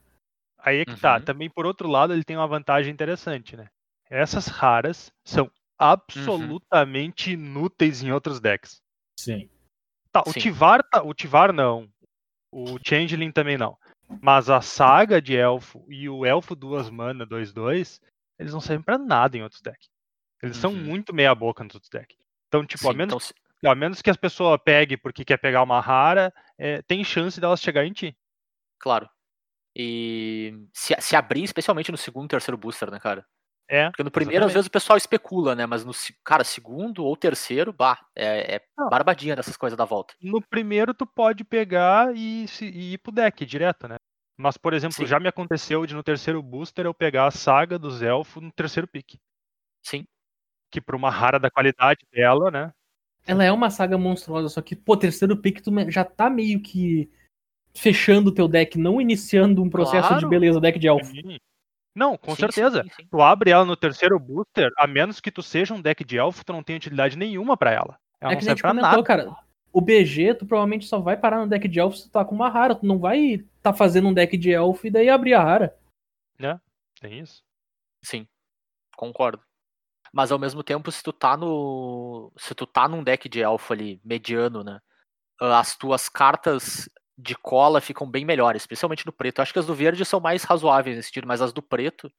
Aí 0.64 0.78
é 0.80 0.84
que 0.84 0.98
tá. 0.98 1.16
Uhum. 1.16 1.24
Também, 1.24 1.50
por 1.50 1.66
outro 1.66 1.88
lado, 1.88 2.12
ele 2.12 2.24
tem 2.24 2.36
uma 2.36 2.46
vantagem 2.46 2.92
interessante, 2.92 3.56
né? 3.56 3.68
Essas 4.08 4.46
raras 4.46 5.12
são 5.24 5.50
absolutamente 5.78 7.32
inúteis 7.32 8.02
em 8.02 8.12
outros 8.12 8.40
decks. 8.40 8.80
Sim. 9.18 9.48
Tá, 10.10 10.22
o 10.26 10.32
Sim. 10.32 10.40
Tivar, 10.40 10.82
tá, 10.84 11.02
o 11.02 11.12
Tivar 11.12 11.52
não. 11.52 11.88
O 12.50 12.78
Changeling 12.86 13.30
também 13.32 13.58
não. 13.58 13.76
Mas 14.20 14.48
a 14.48 14.60
saga 14.60 15.20
de 15.20 15.36
elfo 15.36 15.84
e 15.88 16.08
o 16.08 16.24
elfo 16.24 16.54
duas 16.54 16.88
mana 16.88 17.26
2-2, 17.26 18.00
eles 18.38 18.52
não 18.52 18.60
servem 18.60 18.84
pra 18.84 18.96
nada 18.96 19.36
em 19.36 19.42
outros 19.42 19.60
decks. 19.60 19.88
Eles 20.42 20.56
são 20.56 20.72
Uhum. 20.72 20.78
muito 20.78 21.14
meia 21.14 21.34
boca 21.34 21.64
nos 21.64 21.74
outros 21.74 21.90
decks. 21.90 22.16
Então, 22.48 22.64
tipo, 22.64 22.86
a, 22.88 22.92
Sim, 22.92 22.96
menos, 22.98 23.12
então, 23.14 23.20
se- 23.20 23.34
a 23.66 23.74
menos 23.74 24.00
que 24.00 24.10
as 24.10 24.16
pessoas 24.16 24.60
peguem 24.64 24.96
porque 24.96 25.24
quer 25.24 25.36
pegar 25.38 25.62
uma 25.62 25.80
rara, 25.80 26.32
é, 26.56 26.80
tem 26.82 27.02
chance 27.02 27.40
delas 27.40 27.60
chegar 27.60 27.84
em 27.84 27.92
ti. 27.92 28.16
claro. 28.78 29.08
E 29.76 30.66
se, 30.72 30.94
se 31.00 31.16
abrir, 31.16 31.42
especialmente 31.44 31.90
no 31.90 31.96
segundo 31.98 32.26
e 32.26 32.28
terceiro 32.28 32.56
booster, 32.56 32.90
né, 32.90 32.98
cara? 33.00 33.24
É. 33.68 33.88
Porque 33.90 34.02
no 34.02 34.10
primeiro, 34.10 34.44
às 34.44 34.50
Exatamente. 34.50 34.54
vezes, 34.56 34.66
o 34.68 34.70
pessoal 34.70 34.96
especula, 34.96 35.54
né? 35.54 35.66
Mas 35.66 35.84
no 35.84 35.92
cara, 36.22 36.44
segundo 36.44 37.04
ou 37.04 37.16
terceiro, 37.16 37.72
bah, 37.72 37.98
é, 38.14 38.56
é 38.56 38.60
Não. 38.76 38.88
barbadinha 38.90 39.34
dessas 39.34 39.56
coisas 39.56 39.76
da 39.76 39.84
volta. 39.86 40.14
No 40.20 40.40
primeiro, 40.40 40.92
tu 40.92 41.06
pode 41.06 41.44
pegar 41.44 42.14
e, 42.14 42.46
se- 42.46 42.66
e 42.66 42.92
ir 42.92 42.98
pro 42.98 43.10
deck 43.10 43.44
direto, 43.46 43.88
né? 43.88 43.96
Mas, 44.36 44.56
por 44.56 44.74
exemplo, 44.74 44.96
Sim. 44.96 45.06
já 45.06 45.18
me 45.18 45.28
aconteceu 45.28 45.86
de 45.86 45.94
no 45.94 46.02
terceiro 46.02 46.42
booster 46.42 46.84
eu 46.84 46.92
pegar 46.92 47.26
a 47.26 47.30
saga 47.30 47.78
dos 47.78 48.02
elfos 48.02 48.42
no 48.42 48.52
terceiro 48.52 48.86
pick. 48.86 49.16
Sim. 49.82 50.04
Que 50.70 50.80
pra 50.80 50.96
uma 50.96 51.10
rara 51.10 51.38
da 51.38 51.50
qualidade 51.50 52.00
dela, 52.12 52.50
né? 52.50 52.72
Ela 53.26 53.44
é 53.44 53.50
uma 53.52 53.70
saga 53.70 53.96
monstruosa, 53.96 54.48
só 54.50 54.60
que, 54.60 54.76
pô, 54.76 54.96
terceiro 54.96 55.36
pick 55.36 55.62
tu 55.62 55.70
já 55.90 56.04
tá 56.04 56.28
meio 56.28 56.60
que 56.60 57.10
fechando 57.76 58.30
o 58.30 58.34
teu 58.34 58.46
deck, 58.48 58.78
não 58.78 59.00
iniciando 59.00 59.62
um 59.62 59.68
processo 59.70 60.08
de 60.08 60.20
Claro. 60.20 60.28
beleza 60.28 60.60
deck 60.60 60.78
de 60.78 60.86
elfo. 60.88 61.06
Sim. 61.10 61.38
Não, 61.94 62.16
com 62.16 62.30
Sim, 62.34 62.40
certeza. 62.40 62.82
sim, 62.82 62.90
sim. 62.96 63.06
Tu 63.08 63.22
abre 63.22 63.50
ela 63.50 63.64
no 63.64 63.76
terceiro 63.76 64.18
booster, 64.18 64.70
a 64.76 64.86
menos 64.86 65.20
que 65.20 65.30
tu 65.30 65.42
seja 65.42 65.72
um 65.74 65.80
deck 65.80 66.04
de 66.04 66.18
elfo, 66.18 66.44
tu 66.44 66.52
não 66.52 66.62
tem 66.62 66.74
utilidade 66.76 67.16
nenhuma 67.16 67.56
pra 67.56 67.70
ela. 67.72 67.96
Ela 68.20 68.32
é 68.32 68.34
não 68.34 68.40
serve 68.42 68.50
gente 68.50 68.60
pra 68.62 68.70
comentou, 68.70 68.90
nada. 68.90 69.02
cara. 69.04 69.36
O 69.72 69.80
BG, 69.80 70.34
tu 70.34 70.46
provavelmente 70.46 70.86
só 70.86 71.00
vai 71.00 71.16
parar 71.16 71.38
no 71.40 71.48
deck 71.48 71.66
de 71.68 71.78
elfo 71.80 71.96
se 71.96 72.04
tu 72.04 72.10
tá 72.12 72.24
com 72.24 72.34
uma 72.34 72.48
rara. 72.48 72.74
Tu 72.76 72.86
não 72.86 72.98
vai 72.98 73.44
tá 73.62 73.72
fazendo 73.72 74.08
um 74.08 74.14
deck 74.14 74.36
de 74.36 74.52
elfo 74.52 74.86
e 74.86 74.90
daí 74.90 75.08
abrir 75.08 75.34
a 75.34 75.42
rara. 75.42 75.76
Tem 77.00 77.18
isso. 77.18 77.42
Sim, 78.02 78.26
concordo. 78.96 79.42
Mas 80.12 80.30
ao 80.32 80.38
mesmo 80.38 80.62
tempo, 80.62 80.90
se 80.92 81.02
tu 81.02 81.12
tá 81.12 81.36
no. 81.36 82.32
Se 82.38 82.54
tu 82.54 82.66
tá 82.66 82.88
num 82.88 83.02
deck 83.02 83.28
de 83.28 83.40
elfo 83.42 83.72
ali, 83.72 84.00
mediano, 84.04 84.62
né? 84.64 84.80
ah, 85.40 85.58
As 85.58 85.76
tuas 85.76 86.08
cartas 86.08 86.88
de 87.16 87.34
cola 87.36 87.80
ficam 87.80 88.08
bem 88.10 88.24
melhores, 88.24 88.62
especialmente 88.62 89.06
no 89.06 89.12
preto. 89.12 89.38
Eu 89.38 89.42
acho 89.42 89.52
que 89.52 89.58
as 89.58 89.66
do 89.66 89.74
verde 89.74 90.04
são 90.04 90.20
mais 90.20 90.42
razoáveis 90.44 90.96
nesse 90.96 91.08
sentido, 91.08 91.28
mas 91.28 91.40
as 91.42 91.52
do 91.52 91.62
preto, 91.62 92.10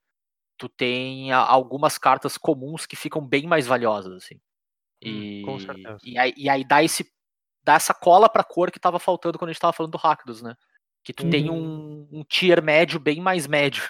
tu 0.58 0.68
tem 0.68 1.32
algumas 1.32 1.98
cartas 1.98 2.38
comuns 2.38 2.86
que 2.86 2.96
ficam 2.96 3.26
bem 3.26 3.46
mais 3.46 3.66
valiosas, 3.66 4.12
assim. 4.24 4.40
E, 5.02 5.42
Hum, 5.42 5.46
com 5.46 5.58
certeza. 5.58 5.98
e, 6.04 6.18
aí, 6.18 6.34
e 6.36 6.48
aí 6.48 6.64
dá 6.64 6.82
esse. 6.82 7.10
Dá 7.64 7.74
essa 7.74 7.92
cola 7.92 8.28
pra 8.28 8.44
cor 8.44 8.70
que 8.70 8.78
tava 8.80 8.98
faltando 8.98 9.38
quando 9.38 9.50
a 9.50 9.52
gente 9.52 9.60
tava 9.60 9.72
falando 9.72 9.92
do 9.92 9.98
Rakdos, 9.98 10.40
né? 10.40 10.54
Que 11.04 11.12
tu 11.12 11.28
tem 11.28 11.50
Uhum. 11.50 12.06
um, 12.12 12.20
um 12.20 12.24
tier 12.24 12.62
médio 12.62 13.00
bem 13.00 13.20
mais 13.20 13.46
médio. 13.46 13.82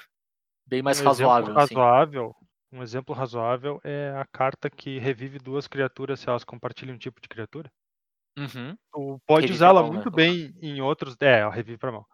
Bem 0.66 0.82
mais 0.82 1.00
um 1.00 1.04
razoável. 1.04 1.44
Exemplo 1.50 1.62
assim. 1.62 1.74
razoável. 1.74 2.36
Um 2.72 2.82
exemplo 2.82 3.14
razoável 3.14 3.80
é 3.84 4.12
a 4.16 4.24
carta 4.26 4.68
que 4.68 4.98
revive 4.98 5.38
duas 5.38 5.68
criaturas 5.68 6.20
se 6.20 6.28
elas 6.28 6.42
compartilham 6.42 6.94
um 6.94 6.98
tipo 6.98 7.20
de 7.20 7.28
criatura. 7.28 7.70
Uhum. 8.38 8.76
Tu 8.92 9.20
pode 9.26 9.46
mão, 9.82 9.88
né, 9.88 9.94
muito 9.94 10.10
no 10.10 10.16
bem 10.16 10.54
em 10.60 10.80
outros. 10.80 11.16
É, 11.20 11.40
ela 11.40 11.52
revive 11.52 11.78
pra 11.78 11.92
mão. 11.92 12.04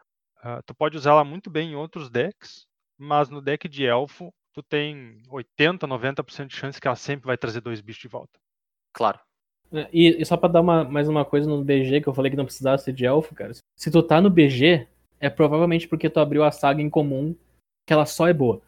Ah, 0.42 0.60
tu 0.64 0.74
pode 0.74 0.96
usar 0.96 1.12
ela 1.12 1.24
muito 1.24 1.50
bem 1.50 1.70
em 1.72 1.74
outros 1.74 2.10
decks, 2.10 2.66
mas 2.98 3.28
no 3.28 3.40
deck 3.40 3.68
de 3.68 3.84
elfo, 3.84 4.32
tu 4.52 4.62
tem 4.62 5.22
80, 5.28 5.86
90% 5.86 6.46
de 6.48 6.56
chance 6.56 6.80
que 6.80 6.86
ela 6.86 6.96
sempre 6.96 7.26
vai 7.26 7.36
trazer 7.36 7.60
dois 7.60 7.80
bichos 7.80 8.02
de 8.02 8.08
volta. 8.08 8.38
Claro. 8.92 9.18
E, 9.92 10.20
e 10.20 10.24
só 10.26 10.36
pra 10.36 10.48
dar 10.48 10.60
uma- 10.60 10.84
mais 10.84 11.08
uma 11.08 11.24
coisa 11.24 11.48
no 11.48 11.64
BG, 11.64 12.00
que 12.02 12.08
eu 12.08 12.12
falei 12.14 12.30
que 12.30 12.36
não 12.36 12.44
precisava 12.44 12.76
ser 12.78 12.92
de 12.92 13.06
elfo, 13.06 13.34
cara. 13.34 13.52
Se 13.76 13.90
tu 13.90 14.02
tá 14.02 14.20
no 14.20 14.28
BG, 14.28 14.86
é 15.18 15.30
provavelmente 15.30 15.88
porque 15.88 16.10
tu 16.10 16.20
abriu 16.20 16.44
a 16.44 16.50
saga 16.52 16.82
em 16.82 16.90
comum, 16.90 17.34
que 17.86 17.92
ela 17.92 18.04
só 18.04 18.28
é 18.28 18.32
boa. 18.34 18.60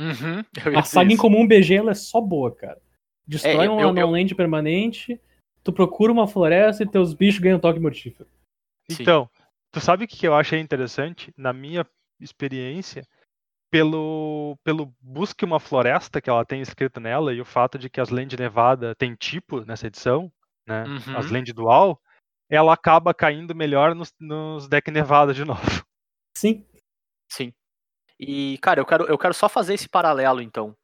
Uhum. 0.00 0.42
Eu 0.76 0.78
A 0.78 0.82
saga 0.82 1.10
em 1.10 1.14
isso. 1.14 1.22
comum 1.22 1.46
BG, 1.46 1.74
ela 1.76 1.92
é 1.92 1.94
só 1.94 2.20
boa, 2.20 2.50
cara. 2.54 2.80
Destrói 3.26 3.66
É, 3.66 3.68
eu- 3.68 3.72
um 3.74 3.80
eu- 3.80 4.10
land 4.10 4.34
permanente, 4.34 5.20
tu 5.62 5.72
procura 5.72 6.12
uma 6.12 6.26
floresta 6.26 6.82
e 6.82 6.88
teus 6.88 7.14
bichos 7.14 7.40
ganham 7.40 7.60
toque 7.60 7.80
mortífero. 7.80 8.28
Sim. 8.90 9.02
Então, 9.02 9.30
tu 9.70 9.80
sabe 9.80 10.04
o 10.04 10.08
que 10.08 10.26
eu 10.26 10.34
achei 10.34 10.60
interessante? 10.60 11.32
Na 11.36 11.52
minha 11.52 11.86
experiência, 12.20 13.06
pelo, 13.70 14.58
pelo 14.62 14.94
Busque 15.00 15.44
uma 15.44 15.58
Floresta 15.58 16.20
que 16.20 16.28
ela 16.28 16.44
tem 16.44 16.60
escrito 16.60 17.00
nela 17.00 17.32
e 17.32 17.40
o 17.40 17.44
fato 17.44 17.78
de 17.78 17.88
que 17.88 18.00
as 18.00 18.10
Land 18.10 18.36
Nevada 18.36 18.94
tem 18.94 19.14
tipo 19.14 19.64
nessa 19.64 19.86
edição, 19.86 20.30
né? 20.66 20.84
As 21.16 21.26
Uhum. 21.26 21.32
Land 21.32 21.52
Dual, 21.52 22.00
ela 22.50 22.74
acaba 22.74 23.14
caindo 23.14 23.54
melhor 23.54 23.94
nos, 23.94 24.12
nos 24.20 24.68
deck 24.68 24.90
Nevada 24.90 25.32
de 25.32 25.44
novo. 25.44 25.62
Sim. 26.36 26.66
Sim. 27.30 27.52
E, 28.20 28.58
cara, 28.58 28.80
eu 28.80 28.86
quero, 28.86 29.04
eu 29.06 29.16
quero 29.16 29.32
só 29.32 29.48
fazer 29.48 29.74
esse 29.74 29.88
paralelo, 29.88 30.42
então. 30.42 30.76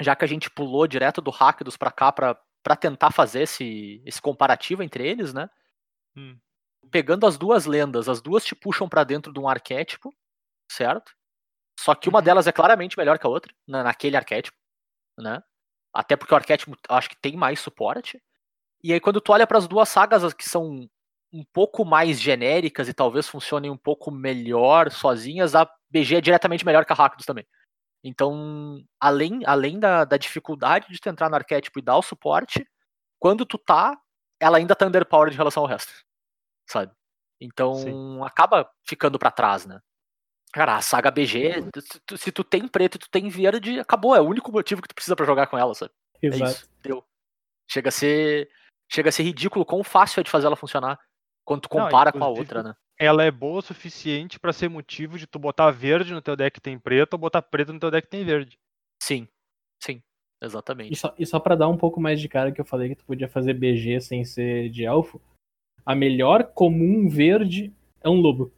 Já 0.00 0.14
que 0.14 0.24
a 0.24 0.28
gente 0.28 0.48
pulou 0.48 0.86
direto 0.86 1.20
do 1.20 1.30
Rakdos 1.30 1.76
pra 1.76 1.90
cá 1.90 2.12
pra, 2.12 2.40
pra 2.68 2.76
tentar 2.76 3.10
fazer 3.10 3.44
esse, 3.44 4.02
esse 4.04 4.20
comparativo 4.20 4.82
entre 4.82 5.08
eles, 5.08 5.32
né? 5.32 5.48
Hum. 6.14 6.38
Pegando 6.90 7.26
as 7.26 7.38
duas 7.38 7.64
lendas, 7.64 8.10
as 8.10 8.20
duas 8.20 8.44
te 8.44 8.54
puxam 8.54 8.86
pra 8.86 9.04
dentro 9.04 9.32
de 9.32 9.40
um 9.40 9.48
arquétipo, 9.48 10.14
certo? 10.70 11.12
Só 11.80 11.94
que 11.94 12.08
uma 12.10 12.18
Uhum. 12.18 12.24
delas 12.26 12.46
é 12.46 12.52
claramente 12.52 12.98
melhor 12.98 13.18
que 13.18 13.26
a 13.26 13.30
outra, 13.30 13.54
na- 13.66 13.84
naquele 13.84 14.18
arquétipo, 14.18 14.56
né? 15.18 15.42
Até 15.94 16.16
porque 16.16 16.34
o 16.34 16.36
arquétipo 16.36 16.76
acho 16.90 17.10
que 17.10 17.16
tem 17.20 17.36
mais 17.36 17.60
suporte. 17.60 18.22
E 18.84 18.92
aí 18.92 19.00
quando 19.00 19.20
tu 19.20 19.32
olha 19.32 19.46
para 19.46 19.58
as 19.58 19.68
duas 19.68 19.88
sagas 19.88 20.24
as 20.24 20.34
que 20.34 20.48
são 20.48 20.88
um 21.32 21.44
pouco 21.52 21.84
mais 21.84 22.20
genéricas 22.20 22.88
e 22.88 22.94
talvez 22.94 23.28
funcionem 23.28 23.70
um 23.70 23.78
pouco 23.78 24.10
melhor 24.10 24.90
sozinhas, 24.90 25.54
a 25.54 25.70
BG 25.90 26.16
é 26.16 26.20
diretamente 26.20 26.66
melhor 26.66 26.84
que 26.86 26.92
a 26.92 26.96
Rakdos 26.96 27.26
também. 27.26 27.46
Então, 28.02 28.84
além, 29.00 29.40
além 29.44 29.78
da, 29.78 30.04
da 30.04 30.16
dificuldade 30.16 30.86
de 30.90 31.00
tu 31.00 31.08
entrar 31.08 31.28
no 31.28 31.36
arquétipo 31.36 31.78
e 31.78 31.82
dar 31.82 31.96
o 31.96 32.02
suporte, 32.02 32.66
quando 33.18 33.44
tu 33.44 33.58
tá 33.58 34.00
ela 34.40 34.58
ainda 34.58 34.74
tá 34.74 34.86
underpowered 34.86 35.34
em 35.34 35.36
relação 35.36 35.62
ao 35.62 35.68
resto. 35.68 35.92
Sabe? 36.68 36.92
Então 37.40 37.74
Sim. 37.74 38.22
acaba 38.22 38.70
ficando 38.86 39.18
pra 39.18 39.30
trás, 39.30 39.66
né? 39.66 39.80
Cara, 40.52 40.76
a 40.76 40.80
saga 40.80 41.10
BG, 41.10 41.70
se 41.80 42.00
tu, 42.00 42.16
se 42.16 42.32
tu 42.32 42.42
tem 42.42 42.66
preto 42.66 42.96
e 42.96 42.98
tu 42.98 43.10
tem 43.10 43.28
verde, 43.28 43.78
acabou. 43.78 44.14
É 44.14 44.20
o 44.20 44.26
único 44.26 44.50
motivo 44.50 44.80
que 44.80 44.88
tu 44.88 44.94
precisa 44.94 45.14
pra 45.14 45.26
jogar 45.26 45.46
com 45.46 45.58
ela, 45.58 45.74
sabe? 45.74 45.92
É 46.22 46.26
Exato. 46.28 46.52
isso. 46.52 46.70
Deu. 46.82 47.04
Chega 47.68 47.88
a 47.88 47.92
ser. 47.92 48.50
Chega 48.90 49.10
a 49.10 49.12
ser 49.12 49.22
ridículo 49.24 49.66
quão 49.66 49.84
fácil 49.84 50.20
é 50.20 50.22
de 50.22 50.30
fazer 50.30 50.46
ela 50.46 50.56
funcionar 50.56 50.98
quando 51.44 51.62
tu 51.62 51.76
Não, 51.76 51.84
compara 51.84 52.10
com 52.10 52.24
a 52.24 52.28
outra, 52.28 52.62
né? 52.62 52.74
Ela 52.98 53.24
é 53.24 53.30
boa 53.30 53.60
o 53.60 53.62
suficiente 53.62 54.40
pra 54.40 54.52
ser 54.52 54.68
motivo 54.68 55.16
de 55.16 55.26
tu 55.26 55.38
botar 55.38 55.70
verde 55.70 56.12
no 56.12 56.20
teu 56.20 56.34
deck 56.34 56.54
que 56.54 56.60
tem 56.60 56.76
preto 56.78 57.14
ou 57.14 57.18
botar 57.18 57.40
preto 57.42 57.72
no 57.72 57.78
teu 57.78 57.90
deck 57.92 58.06
que 58.06 58.10
tem 58.10 58.24
verde. 58.24 58.58
Sim. 59.00 59.28
Sim. 59.80 60.02
E 60.42 60.44
Exatamente. 60.44 60.96
só, 60.96 61.14
e 61.16 61.24
só 61.24 61.38
pra 61.38 61.54
dar 61.54 61.68
um 61.68 61.76
pouco 61.76 62.00
mais 62.00 62.20
de 62.20 62.28
cara 62.28 62.50
que 62.50 62.60
eu 62.60 62.64
falei 62.64 62.88
que 62.88 62.96
tu 62.96 63.04
podia 63.04 63.28
fazer 63.28 63.54
BG 63.54 64.00
sem 64.00 64.24
ser 64.24 64.68
de 64.70 64.84
elfo, 64.84 65.20
a 65.86 65.94
melhor 65.94 66.44
comum 66.52 67.08
verde 67.08 67.72
é 68.00 68.08
um 68.08 68.20
lobo. 68.20 68.52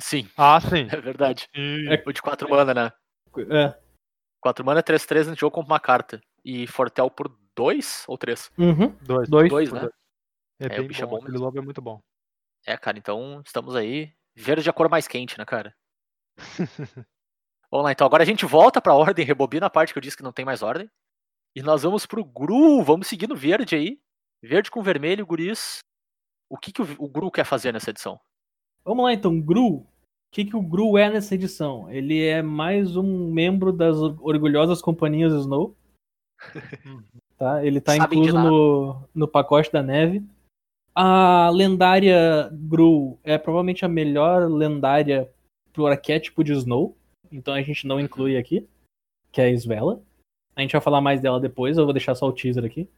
Sim, 0.00 0.28
Ah, 0.36 0.60
sim. 0.60 0.86
é 0.92 1.00
verdade. 1.00 1.48
Sim. 1.54 1.86
O 2.06 2.12
de 2.12 2.20
4 2.20 2.48
mana, 2.50 2.74
né? 2.74 2.92
É. 3.50 3.78
4 4.42 4.64
mana 4.64 4.80
é 4.80 4.82
3-3 4.82 5.26
no 5.26 5.34
jogo 5.36 5.54
compra 5.54 5.72
uma 5.72 5.80
carta. 5.80 6.20
E 6.44 6.66
Fortel 6.66 7.10
por 7.10 7.34
2 7.56 8.04
ou 8.08 8.18
3? 8.18 8.50
Uhum. 8.58 8.94
Dois. 9.02 9.28
Dois. 9.28 9.48
2, 9.48 9.72
né? 9.72 9.88
É, 10.58 10.66
É, 10.66 10.68
bem 10.68 10.80
o 10.80 10.88
bicho 10.88 11.02
é 11.02 11.06
bom. 11.06 11.16
bom 11.16 11.22
Aquele 11.22 11.38
lobo 11.38 11.58
é 11.58 11.62
muito 11.62 11.80
bom. 11.82 12.00
É, 12.66 12.76
cara, 12.76 12.98
então 12.98 13.42
estamos 13.44 13.74
aí. 13.74 14.12
Verde 14.34 14.68
é 14.68 14.70
a 14.70 14.72
cor 14.72 14.88
mais 14.88 15.08
quente, 15.08 15.38
né, 15.38 15.44
cara? 15.44 15.74
Vamos 17.70 17.84
lá, 17.84 17.92
então. 17.92 18.06
Agora 18.06 18.22
a 18.22 18.26
gente 18.26 18.44
volta 18.44 18.80
pra 18.80 18.94
ordem, 18.94 19.24
rebobina 19.24 19.66
a 19.66 19.70
parte 19.70 19.92
que 19.92 19.98
eu 19.98 20.02
disse 20.02 20.16
que 20.16 20.22
não 20.22 20.32
tem 20.32 20.44
mais 20.44 20.62
ordem. 20.62 20.90
E 21.54 21.62
nós 21.62 21.82
vamos 21.82 22.06
pro 22.06 22.24
Gru. 22.24 22.82
Vamos 22.82 23.06
seguir 23.06 23.28
no 23.28 23.36
verde 23.36 23.74
aí. 23.74 24.00
Verde 24.42 24.70
com 24.70 24.82
vermelho, 24.82 25.26
guris. 25.26 25.78
O 26.48 26.56
que, 26.56 26.72
que 26.72 26.82
o, 26.82 26.86
o 26.98 27.08
Gru 27.08 27.30
quer 27.30 27.44
fazer 27.44 27.72
nessa 27.72 27.90
edição? 27.90 28.18
Vamos 28.84 29.04
lá 29.04 29.12
então, 29.12 29.40
Gru. 29.40 29.76
O 29.76 29.86
que, 30.32 30.44
que 30.44 30.56
o 30.56 30.62
Gru 30.62 30.96
é 30.96 31.10
nessa 31.10 31.34
edição? 31.34 31.90
Ele 31.90 32.24
é 32.24 32.40
mais 32.42 32.96
um 32.96 33.32
membro 33.32 33.72
das 33.72 33.96
orgulhosas 33.96 34.80
companhias 34.80 35.32
Snow. 35.32 35.76
tá? 37.36 37.64
Ele 37.64 37.80
tá 37.80 37.96
incluso 37.96 38.32
no, 38.32 39.08
no 39.14 39.28
pacote 39.28 39.70
da 39.72 39.82
neve. 39.82 40.24
A 40.94 41.50
lendária 41.50 42.50
Gru 42.52 43.18
é 43.22 43.38
provavelmente 43.38 43.84
a 43.84 43.88
melhor 43.88 44.50
lendária 44.50 45.30
pro 45.72 45.86
arquétipo 45.86 46.42
de 46.42 46.52
Snow. 46.52 46.96
Então 47.30 47.54
a 47.54 47.62
gente 47.62 47.86
não 47.86 48.00
inclui 48.00 48.36
aqui, 48.36 48.68
que 49.30 49.40
é 49.40 49.48
a 49.48 49.56
Svela. 49.56 50.02
A 50.56 50.62
gente 50.62 50.72
vai 50.72 50.80
falar 50.80 51.00
mais 51.00 51.20
dela 51.20 51.40
depois, 51.40 51.78
eu 51.78 51.84
vou 51.84 51.92
deixar 51.92 52.14
só 52.14 52.26
o 52.26 52.32
teaser 52.32 52.64
aqui. 52.64 52.90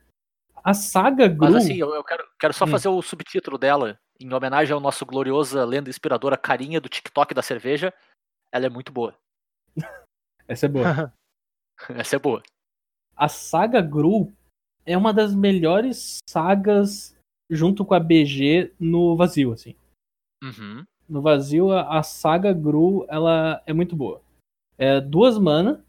A 0.64 0.72
saga 0.74 1.28
Gru. 1.28 1.52
Mas 1.52 1.64
assim, 1.64 1.76
eu, 1.76 1.94
eu 1.94 2.02
quero, 2.02 2.24
quero 2.38 2.52
só 2.54 2.64
Hum. 2.64 2.68
fazer 2.68 2.88
o 2.88 3.02
subtítulo 3.02 3.58
dela, 3.58 3.98
em 4.18 4.32
homenagem 4.32 4.72
ao 4.72 4.80
nosso 4.80 5.04
gloriosa 5.04 5.64
lenda 5.64 5.90
inspiradora 5.90 6.36
Carinha 6.36 6.80
do 6.80 6.88
TikTok 6.88 7.34
da 7.34 7.42
cerveja. 7.42 7.92
Ela 8.50 8.66
é 8.66 8.68
muito 8.70 8.92
boa. 8.92 9.14
Essa 10.48 10.66
é 10.66 10.68
boa. 10.68 11.12
Essa 11.90 12.16
é 12.16 12.18
boa. 12.18 12.42
a 13.16 13.28
saga 13.28 13.80
Gru 13.82 14.32
é 14.86 14.96
uma 14.96 15.12
das 15.12 15.34
melhores 15.34 16.18
sagas 16.28 17.11
junto 17.52 17.84
com 17.84 17.94
a 17.94 18.00
BG 18.00 18.72
no 18.80 19.16
vazio, 19.16 19.52
assim. 19.52 19.74
Uhum. 20.42 20.84
No 21.08 21.20
vazio, 21.20 21.70
a, 21.70 21.98
a 21.98 22.02
saga 22.02 22.52
Gru, 22.52 23.04
ela 23.08 23.62
é 23.66 23.72
muito 23.72 23.94
boa. 23.94 24.20
É 24.78 25.00
duas 25.00 25.38
mana, 25.38 25.84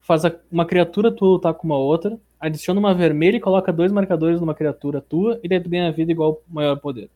faz 0.00 0.24
a- 0.24 0.40
uma 0.50 0.64
criatura 0.66 1.12
tua 1.12 1.28
lutar 1.28 1.54
com 1.54 1.66
uma 1.66 1.76
outra, 1.78 2.18
adiciona 2.40 2.80
uma 2.80 2.94
vermelha 2.94 3.36
e 3.36 3.40
coloca 3.40 3.72
dois 3.72 3.92
marcadores 3.92 4.40
numa 4.40 4.54
criatura 4.54 5.00
tua, 5.00 5.38
e 5.42 5.48
daí 5.48 5.60
tu 5.60 5.68
ganha 5.68 5.92
vida 5.92 6.10
igual 6.10 6.42
maior 6.48 6.76
poder. 6.80 7.10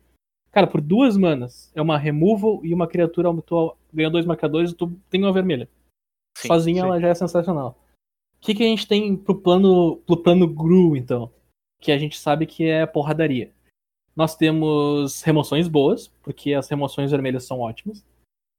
Cara, 0.53 0.67
por 0.67 0.81
duas 0.81 1.17
manas, 1.17 1.71
é 1.75 1.83
uma 1.83 1.99
removal 1.99 2.65
e 2.65 2.73
uma 2.73 2.87
criatura 2.87 3.31
tua 3.43 3.77
ganha 3.93 4.11
dois 4.11 4.25
marcadores 4.25 4.71
e 4.71 4.75
tu 4.75 4.93
tem 5.11 5.23
uma 5.23 5.33
vermelha. 5.33 5.69
Sim, 6.39 6.49
Sozinha 6.49 6.83
sim. 6.83 6.89
ela 6.89 7.01
já 7.01 7.09
é 7.09 7.15
sensacional. 7.15 7.79
O 8.39 8.41
que, 8.47 8.55
que 8.55 8.63
a 8.63 8.67
gente 8.67 8.87
tem 8.87 9.17
pro 9.17 9.35
plano, 9.35 9.97
pro 10.07 10.17
plano 10.23 10.47
Gru, 10.47 10.97
então? 10.97 11.31
Que 11.81 11.91
a 11.91 11.99
gente 11.99 12.19
sabe 12.19 12.47
que 12.47 12.65
é 12.65 12.87
porradaria. 12.87 13.51
Nós 14.17 14.35
temos 14.35 15.23
remoções 15.23 15.69
boas, 15.69 16.09
porque 16.23 16.55
as 16.55 16.69
remoções 16.69 17.11
vermelhas 17.11 17.45
são 17.45 17.61
ótimas. 17.61 18.05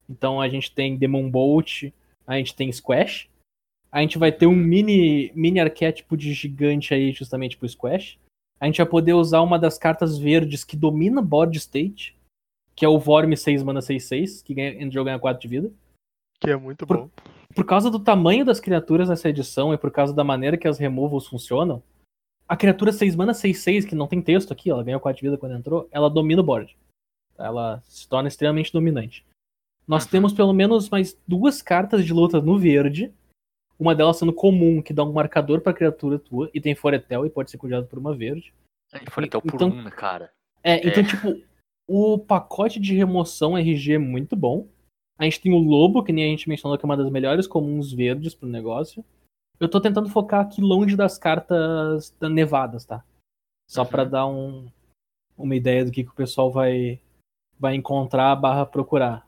Então 0.08 0.40
a 0.40 0.48
gente 0.48 0.72
tem 0.72 0.96
Demon 0.96 1.30
Bolt, 1.30 1.86
a 2.26 2.38
gente 2.38 2.56
tem 2.56 2.72
Squash. 2.72 3.28
A 3.92 4.02
gente 4.02 4.18
vai 4.18 4.32
ter 4.32 4.46
um 4.46 4.56
mini, 4.56 5.32
mini 5.34 5.60
arquétipo 5.60 6.16
de 6.16 6.32
gigante 6.34 6.94
aí, 6.94 7.12
justamente 7.12 7.58
pro 7.58 7.68
Squash. 7.68 8.20
A 8.60 8.66
gente 8.66 8.78
vai 8.78 8.86
poder 8.86 9.14
usar 9.14 9.42
uma 9.42 9.58
das 9.58 9.78
cartas 9.78 10.18
verdes 10.18 10.64
que 10.64 10.76
domina 10.78 11.22
board 11.22 11.58
state, 11.58 12.16
que 12.76 12.86
é 12.86 12.90
o 12.90 13.00
Vorme 13.00 13.36
6 13.36 13.64
mana 13.64 13.80
6-6, 13.80 14.44
que 14.44 14.54
ganha, 14.54 14.86
no 14.86 14.92
jogo 14.92 15.06
ganha 15.06 15.20
4 15.20 15.42
de 15.42 15.48
vida 15.48 15.72
Que 16.40 16.52
é 16.52 16.56
muito 16.56 16.86
Por- 16.86 16.98
bom. 16.98 17.10
por 17.56 17.66
causa 17.66 17.90
do 17.90 18.00
tamanho 18.00 18.46
das 18.46 18.60
criaturas 18.60 19.10
nessa 19.10 19.30
edição 19.30 19.74
e 19.74 19.78
por 19.78 19.90
causa 19.92 20.14
da 20.14 20.24
maneira 20.24 20.58
que 20.58 20.68
as 20.68 20.78
removals 20.78 21.28
funcionam, 21.28 21.82
a 22.48 22.56
criatura 22.58 22.92
6 22.94 23.16
mana 23.16 23.34
6-6, 23.34 23.86
que 23.86 23.96
não 23.96 24.08
tem 24.08 24.22
texto 24.22 24.52
aqui, 24.52 24.70
ela 24.70 24.84
ganhou 24.84 25.00
4 25.00 25.20
de 25.22 25.28
vida 25.28 25.38
quando 25.38 25.56
entrou, 25.56 25.88
ela 25.92 26.10
domina 26.10 26.42
o 26.42 26.46
board. 26.46 26.76
Ela 27.38 27.82
se 27.86 28.08
torna 28.08 28.28
extremamente 28.28 28.72
dominante. 28.72 29.26
Nós 29.88 30.04
Uhum. 30.06 30.12
temos 30.12 30.34
pelo 30.34 30.54
menos 30.54 30.90
mais 30.90 31.18
duas 31.28 31.62
cartas 31.62 32.06
de 32.06 32.14
luta 32.14 32.42
no 32.42 32.58
verde. 32.58 33.14
Uma 33.80 33.94
delas 33.94 34.18
sendo 34.18 34.34
comum, 34.34 34.82
que 34.82 34.92
dá 34.94 35.04
um 35.04 35.14
marcador 35.14 35.62
pra 35.62 35.74
criatura 35.74 36.18
tua, 36.18 36.50
e 36.54 36.60
tem 36.60 36.74
Foretel 36.74 37.26
e 37.26 37.30
pode 37.30 37.52
ser 37.52 37.58
cuidado 37.60 37.86
por 37.86 38.00
uma 38.00 38.16
verde. 38.16 38.52
E 38.94 38.98
até 38.98 39.38
o 39.38 39.42
por 39.42 39.54
Então- 39.54 39.70
um, 39.70 39.84
né, 39.84 39.92
cara. 39.92 40.32
É, 40.64 40.78
então, 40.88 41.04
É. 41.04 41.06
tipo, 41.06 41.42
o 41.88 42.18
pacote 42.18 42.80
de 42.80 42.96
remoção 42.96 43.56
RG 43.58 43.94
é 43.94 43.98
muito 44.00 44.36
bom. 44.36 44.68
A 45.20 45.24
gente 45.26 45.40
tem 45.42 45.54
o 45.54 45.58
Lobo, 45.60 46.04
que 46.04 46.12
nem 46.12 46.26
a 46.26 46.28
gente 46.30 46.50
mencionou, 46.50 46.78
que 46.78 46.86
é 46.86 46.88
uma 46.90 46.98
das 46.98 47.10
melhores 47.12 47.46
comuns 47.48 47.94
verdes 47.94 48.34
pro 48.34 48.48
negócio. 48.50 49.06
Eu 49.60 49.70
tô 49.70 49.82
tentando 49.82 50.10
focar 50.10 50.42
aqui 50.42 50.62
longe 50.62 50.96
das 50.96 51.18
cartas 51.18 52.12
da 52.20 52.30
nevadas, 52.30 52.86
tá? 52.86 53.04
Só 53.68 53.82
Uhum. 53.82 53.88
pra 53.90 54.04
dar 54.04 54.28
um, 54.28 54.72
uma 55.38 55.56
ideia 55.56 55.84
do 55.84 55.92
que, 55.92 56.04
que 56.04 56.10
o 56.10 56.16
pessoal 56.16 56.52
vai, 56.52 57.02
vai 57.60 57.76
encontrar 57.76 58.36
barra 58.36 58.66
procurar. 58.66 59.28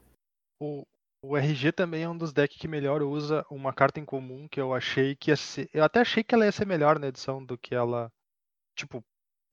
O, 0.62 0.86
o 1.24 1.36
RG 1.36 1.72
também 1.72 2.04
é 2.04 2.10
um 2.10 2.18
dos 2.18 2.32
decks 2.32 2.58
que 2.58 2.68
melhor 2.68 3.02
usa 3.02 3.46
uma 3.50 3.74
carta 3.74 4.00
em 4.00 4.06
comum 4.06 4.48
que 4.48 4.62
eu 4.62 4.74
achei 4.74 5.15
que 5.15 5.32
ia 5.32 5.36
ser. 5.36 5.70
Eu 5.74 5.84
até 5.84 6.00
achei 6.02 6.24
que 6.24 6.34
ela 6.34 6.46
ia 6.46 6.52
ser 6.52 6.65
melhor 6.65 7.00
na 7.00 7.08
edição 7.08 7.44
do 7.44 7.58
que 7.58 7.74
ela, 7.74 8.12
tipo, 8.76 9.04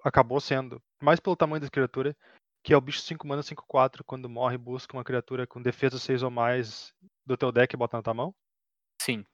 acabou 0.05 0.41
sendo. 0.41 0.81
Mais 1.03 1.19
pelo 1.19 1.37
tamanho 1.37 1.61
da 1.61 1.71
criatura, 1.71 2.17
que 2.63 2.73
é 2.73 2.77
o 2.77 2.81
bicho 2.81 3.01
5 3.01 3.27
mana 3.27 3.43
5-4. 3.43 4.05
Quando 4.05 4.29
morre, 4.29 4.59
busca 4.59 4.97
uma 4.97 5.05
criatura 5.05 5.47
com 5.47 5.63
defesa 5.63 5.99
6 5.99 6.23
ou 6.23 6.31
mais 6.31 6.93
do 7.25 7.37
teu 7.37 7.51
deck 7.51 7.75
e 7.75 7.77
bota 7.77 7.97
na 7.97 8.03
tua 8.03 8.15
mão. 8.15 8.35
Sim. 9.01 9.25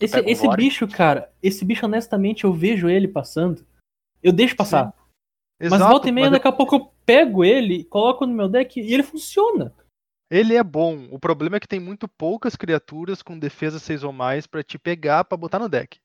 Esse, 0.00 0.20
o 0.20 0.28
esse 0.28 0.48
bicho, 0.56 0.88
cara, 0.88 1.32
esse 1.42 1.64
bicho, 1.64 1.86
honestamente, 1.86 2.44
eu 2.44 2.52
vejo 2.52 2.88
ele 2.88 3.08
passando. 3.08 3.64
Eu 4.22 4.32
deixo 4.32 4.56
passar. 4.56 4.92
Mas 5.60 5.72
Exato, 5.72 5.90
volta 5.90 6.08
e 6.08 6.12
meia, 6.12 6.30
daqui 6.30 6.48
a 6.48 6.52
pouco 6.52 6.74
eu 6.74 6.92
pego 7.06 7.44
ele, 7.44 7.84
coloco 7.84 8.26
no 8.26 8.34
meu 8.34 8.48
deck 8.48 8.80
e 8.80 8.92
ele 8.92 9.02
funciona. 9.02 9.72
ele 10.30 10.54
é 10.56 10.64
bom. 10.64 11.06
O 11.10 11.18
problema 11.18 11.56
é 11.56 11.60
que 11.60 11.68
tem 11.68 11.78
muito 11.78 12.08
poucas 12.08 12.56
criaturas 12.56 13.22
com 13.22 13.38
defesa 13.38 13.78
6 13.78 14.02
ou 14.02 14.12
mais 14.12 14.46
pra 14.46 14.62
te 14.62 14.78
pegar 14.78 15.24
pra 15.24 15.38
botar 15.38 15.58
no 15.58 15.68
deck. 15.68 15.98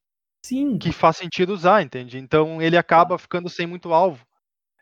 Sim. 0.45 0.77
que 0.77 0.91
faz 0.91 1.17
sentido 1.17 1.53
usar, 1.53 1.81
entende? 1.81 2.17
Então 2.17 2.61
ele 2.61 2.77
acaba 2.77 3.17
ficando 3.17 3.49
sem 3.49 3.67
muito 3.67 3.93
alvo. 3.93 4.25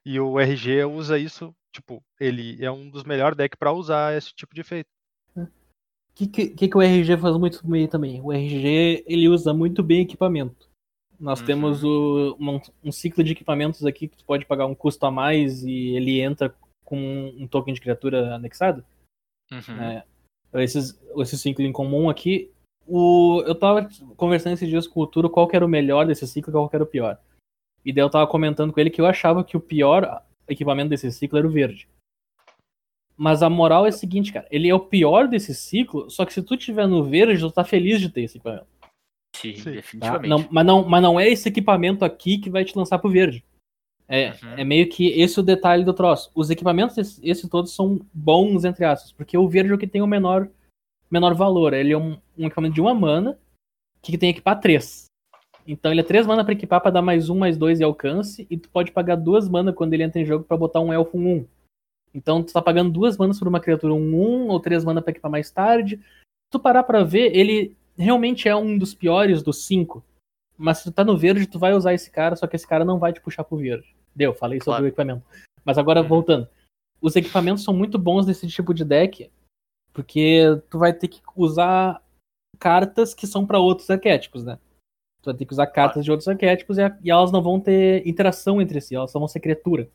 E 0.06 0.20
o 0.20 0.39
RG 0.39 0.86
usa 0.86 1.17
isso, 1.17 1.54
tipo, 1.74 2.04
ele 2.20 2.63
é 2.63 2.72
um 2.72 2.89
dos 2.89 3.04
melhores 3.04 3.36
decks 3.36 3.58
pra 3.58 3.74
usar 3.74 4.15
esse 4.15 4.34
tipo 4.34 4.54
de 4.54 4.62
efeito. 4.62 4.89
O 6.19 6.27
que, 6.30 6.49
que, 6.49 6.67
que 6.67 6.77
o 6.77 6.82
RG 6.82 7.15
faz 7.17 7.38
muito 7.38 7.65
bem 7.67 7.88
também? 7.88 8.19
O 8.21 8.34
RG 8.34 9.03
ele 9.06 9.30
usa 9.30 9.53
muito 9.53 9.84
bem 9.84 10.01
equipamento. 10.01 10.67
Nós 11.19 11.39
Uhum. 11.39 11.45
temos 11.45 11.84
o- 11.84 12.36
um, 12.39 12.60
um 12.86 12.91
ciclo 12.91 13.23
de 13.23 13.32
equipamentos 13.34 13.86
aqui 13.86 14.08
que 14.08 14.17
tu 14.17 14.25
pode 14.25 14.45
pagar 14.45 14.65
um 14.65 14.75
custo 14.75 15.06
a 15.06 15.12
mais 15.12 15.63
e 15.63 15.95
ele 15.95 16.19
entra 16.19 16.53
com 16.84 16.97
um 17.38 17.47
token 17.47 17.73
de 17.73 17.82
criatura 17.82 18.36
anexado. 18.36 18.84
Uhum. 19.51 19.80
É, 19.82 20.03
esses, 20.56 20.99
esse 21.18 21.38
ciclo 21.38 21.63
em 21.63 21.72
comum 21.72 22.09
aqui. 22.09 22.51
O, 22.88 23.43
eu 23.45 23.53
tava 23.53 23.88
conversando 24.15 24.53
esses 24.53 24.70
dias 24.70 24.88
com 24.88 25.01
o 25.01 25.07
Turo 25.07 25.30
qual 25.30 25.47
era 25.51 25.65
o 25.65 25.70
melhor 25.70 26.07
desse 26.07 26.26
ciclo 26.28 26.51
e 26.51 26.53
qual 26.53 26.70
era 26.72 26.84
o 26.84 26.88
pior. 26.88 27.20
E 27.86 27.91
daí 27.93 28.03
eu 28.03 28.09
tava 28.09 28.26
comentando 28.28 28.72
com 28.74 28.80
ele 28.80 28.89
que 28.89 29.01
eu 29.01 29.05
achava 29.05 29.43
que 29.43 29.57
o 29.57 29.61
pior 29.61 30.24
equipamento 30.47 30.89
desse 30.89 31.11
ciclo 31.11 31.38
era 31.38 31.47
o 31.47 31.51
verde. 31.51 31.88
Mas 33.18 33.41
a 33.41 33.49
moral 33.49 33.86
é 33.86 33.89
a 33.89 33.91
seguinte, 33.91 34.32
cara. 34.32 34.47
Ele 34.51 34.70
é 34.70 34.76
o 34.76 34.80
pior 34.80 35.28
desse 35.28 35.53
ciclo, 35.55 36.09
só 36.09 36.24
que 36.26 36.34
se 36.34 36.43
tu 36.43 36.55
tiver 36.55 36.88
no 36.88 37.03
verde, 37.03 37.39
tu 37.39 37.51
tá 37.51 37.63
feliz 37.63 37.99
de 37.99 38.09
ter 38.09 38.22
esse 38.22 38.38
equipamento. 38.38 38.68
Sim, 39.36 39.55
Sim. 39.55 39.63
tá? 39.63 39.72
definitivamente. 39.72 40.30
Não, 40.30 40.47
mas, 40.51 40.65
não, 40.65 40.88
mas 40.88 41.01
não 41.03 41.20
é 41.20 41.28
esse 41.28 41.49
equipamento 41.49 42.05
aqui 42.05 42.38
que 42.38 42.49
vai 42.49 42.63
te 42.63 42.78
lançar 42.78 42.99
pro 42.99 43.09
verde. 43.09 43.43
É, 44.07 44.30
Uhum. 44.41 44.53
é 44.57 44.63
meio 44.63 44.88
que 44.88 45.07
esse 45.20 45.39
o 45.39 45.43
detalhe 45.43 45.84
do 45.84 45.93
troço. 45.93 46.32
Os 46.34 46.49
equipamentos, 46.49 46.97
esses 46.97 47.20
esse 47.24 47.49
todos, 47.49 47.74
são 47.76 47.99
bons, 48.13 48.63
entre 48.63 48.86
aspas, 48.86 49.11
porque 49.11 49.38
o 49.38 49.49
verde 49.49 49.72
é 49.72 49.76
o 49.76 49.78
que 49.78 49.88
tem 49.88 50.01
o 50.01 50.07
menor, 50.07 50.47
menor 51.11 51.34
valor. 51.34 51.74
Ele 51.74 51.91
é 51.93 51.97
um, 51.97 52.18
um 52.38 52.45
equipamento 52.45 52.76
de 52.76 52.82
uma 52.82 52.93
mana 52.93 53.38
que 54.01 54.18
tem 54.18 54.32
que 54.32 54.38
equipar 54.39 54.59
três. 54.61 55.07
Então 55.68 55.91
ele 55.91 55.99
é 55.99 56.03
3 56.03 56.26
mana 56.26 56.45
pra 56.45 56.53
equipar 56.53 56.80
pra 56.80 56.89
dar 56.89 57.01
mais 57.01 57.28
1, 57.30 57.38
mais 57.38 57.57
2 57.57 57.82
e 57.82 57.84
alcance. 57.84 58.47
E 58.49 58.55
tu 58.57 58.70
pode 58.70 58.89
pagar 58.93 59.18
2 59.18 59.49
mana 59.49 59.74
quando 59.74 59.93
ele 59.93 60.03
entra 60.03 60.22
em 60.22 60.26
jogo 60.26 60.45
pra 60.45 60.55
botar 60.55 60.80
um 60.80 60.93
elfo 60.93 61.18
1. 61.18 61.39
1. 61.39 61.45
Então 62.18 62.41
tu 62.41 62.51
tá 62.51 62.61
pagando 62.61 62.89
2 62.91 63.15
manas 63.15 63.38
por 63.38 63.47
uma 63.47 63.59
criatura 63.59 63.93
1, 63.93 63.97
1 63.97 64.47
ou 64.47 64.59
3 64.59 64.84
mana 64.84 65.03
pra 65.03 65.11
equipar 65.11 65.30
mais 65.30 65.51
tarde. 65.51 65.97
Se 65.97 66.51
tu 66.51 66.59
parar 66.59 66.82
pra 66.82 67.03
ver, 67.03 67.36
ele 67.38 67.78
realmente 67.95 68.49
é 68.49 68.55
um 68.55 68.76
dos 68.76 68.95
piores 68.95 69.43
dos 69.43 69.65
5. 69.65 70.03
Mas 70.57 70.80
se 70.80 70.86
tu 70.86 70.91
tá 70.91 71.03
no 71.03 71.15
verde, 71.15 71.45
tu 71.45 71.59
vai 71.59 71.74
usar 71.74 71.93
esse 71.93 72.09
cara, 72.09 72.36
só 72.36 72.47
que 72.47 72.55
esse 72.55 72.68
cara 72.68 72.84
não 72.84 72.97
vai 72.97 73.13
te 73.13 73.22
puxar 73.22 73.43
pro 73.43 73.57
verde. 73.57 73.95
Deu, 74.15 74.34
falei 74.34 74.57
sobre 74.59 74.65
Claro. 74.72 74.84
o 74.86 74.88
equipamento. 74.88 75.24
Mas 75.63 75.78
agora 75.78 76.01
Uhum. 76.01 76.07
voltando. 76.07 76.47
Os 76.99 77.15
equipamentos 77.15 77.63
são 77.63 77.74
muito 77.76 77.99
bons 77.99 78.26
nesse 78.26 78.47
tipo 78.47 78.74
de 78.74 78.84
deck, 78.84 79.30
porque 79.93 80.41
tu 80.72 80.80
vai 80.80 80.91
ter 80.91 81.07
que 81.09 81.22
usar 81.36 82.01
cartas 82.59 83.13
que 83.13 83.28
são 83.28 83.45
pra 83.45 83.59
outros 83.59 83.88
arquétipos, 83.91 84.43
né? 84.43 84.57
Tu 85.22 85.26
vai 85.26 85.36
ter 85.36 85.45
que 85.45 85.53
usar 85.53 85.68
cartas 85.68 86.03
de 86.03 86.09
outros 86.09 86.28
arquétipos 86.28 86.80
e, 86.80 86.82
e 87.03 87.11
elas 87.11 87.32
não 87.32 87.43
vão 87.43 87.59
ter 87.59 88.07
interação 88.07 88.59
entre 88.59 88.82
si, 88.82 88.95
elas 88.95 89.11
só 89.11 89.20
vão 89.20 89.28
ser 89.28 89.39
criatura. 89.39 89.88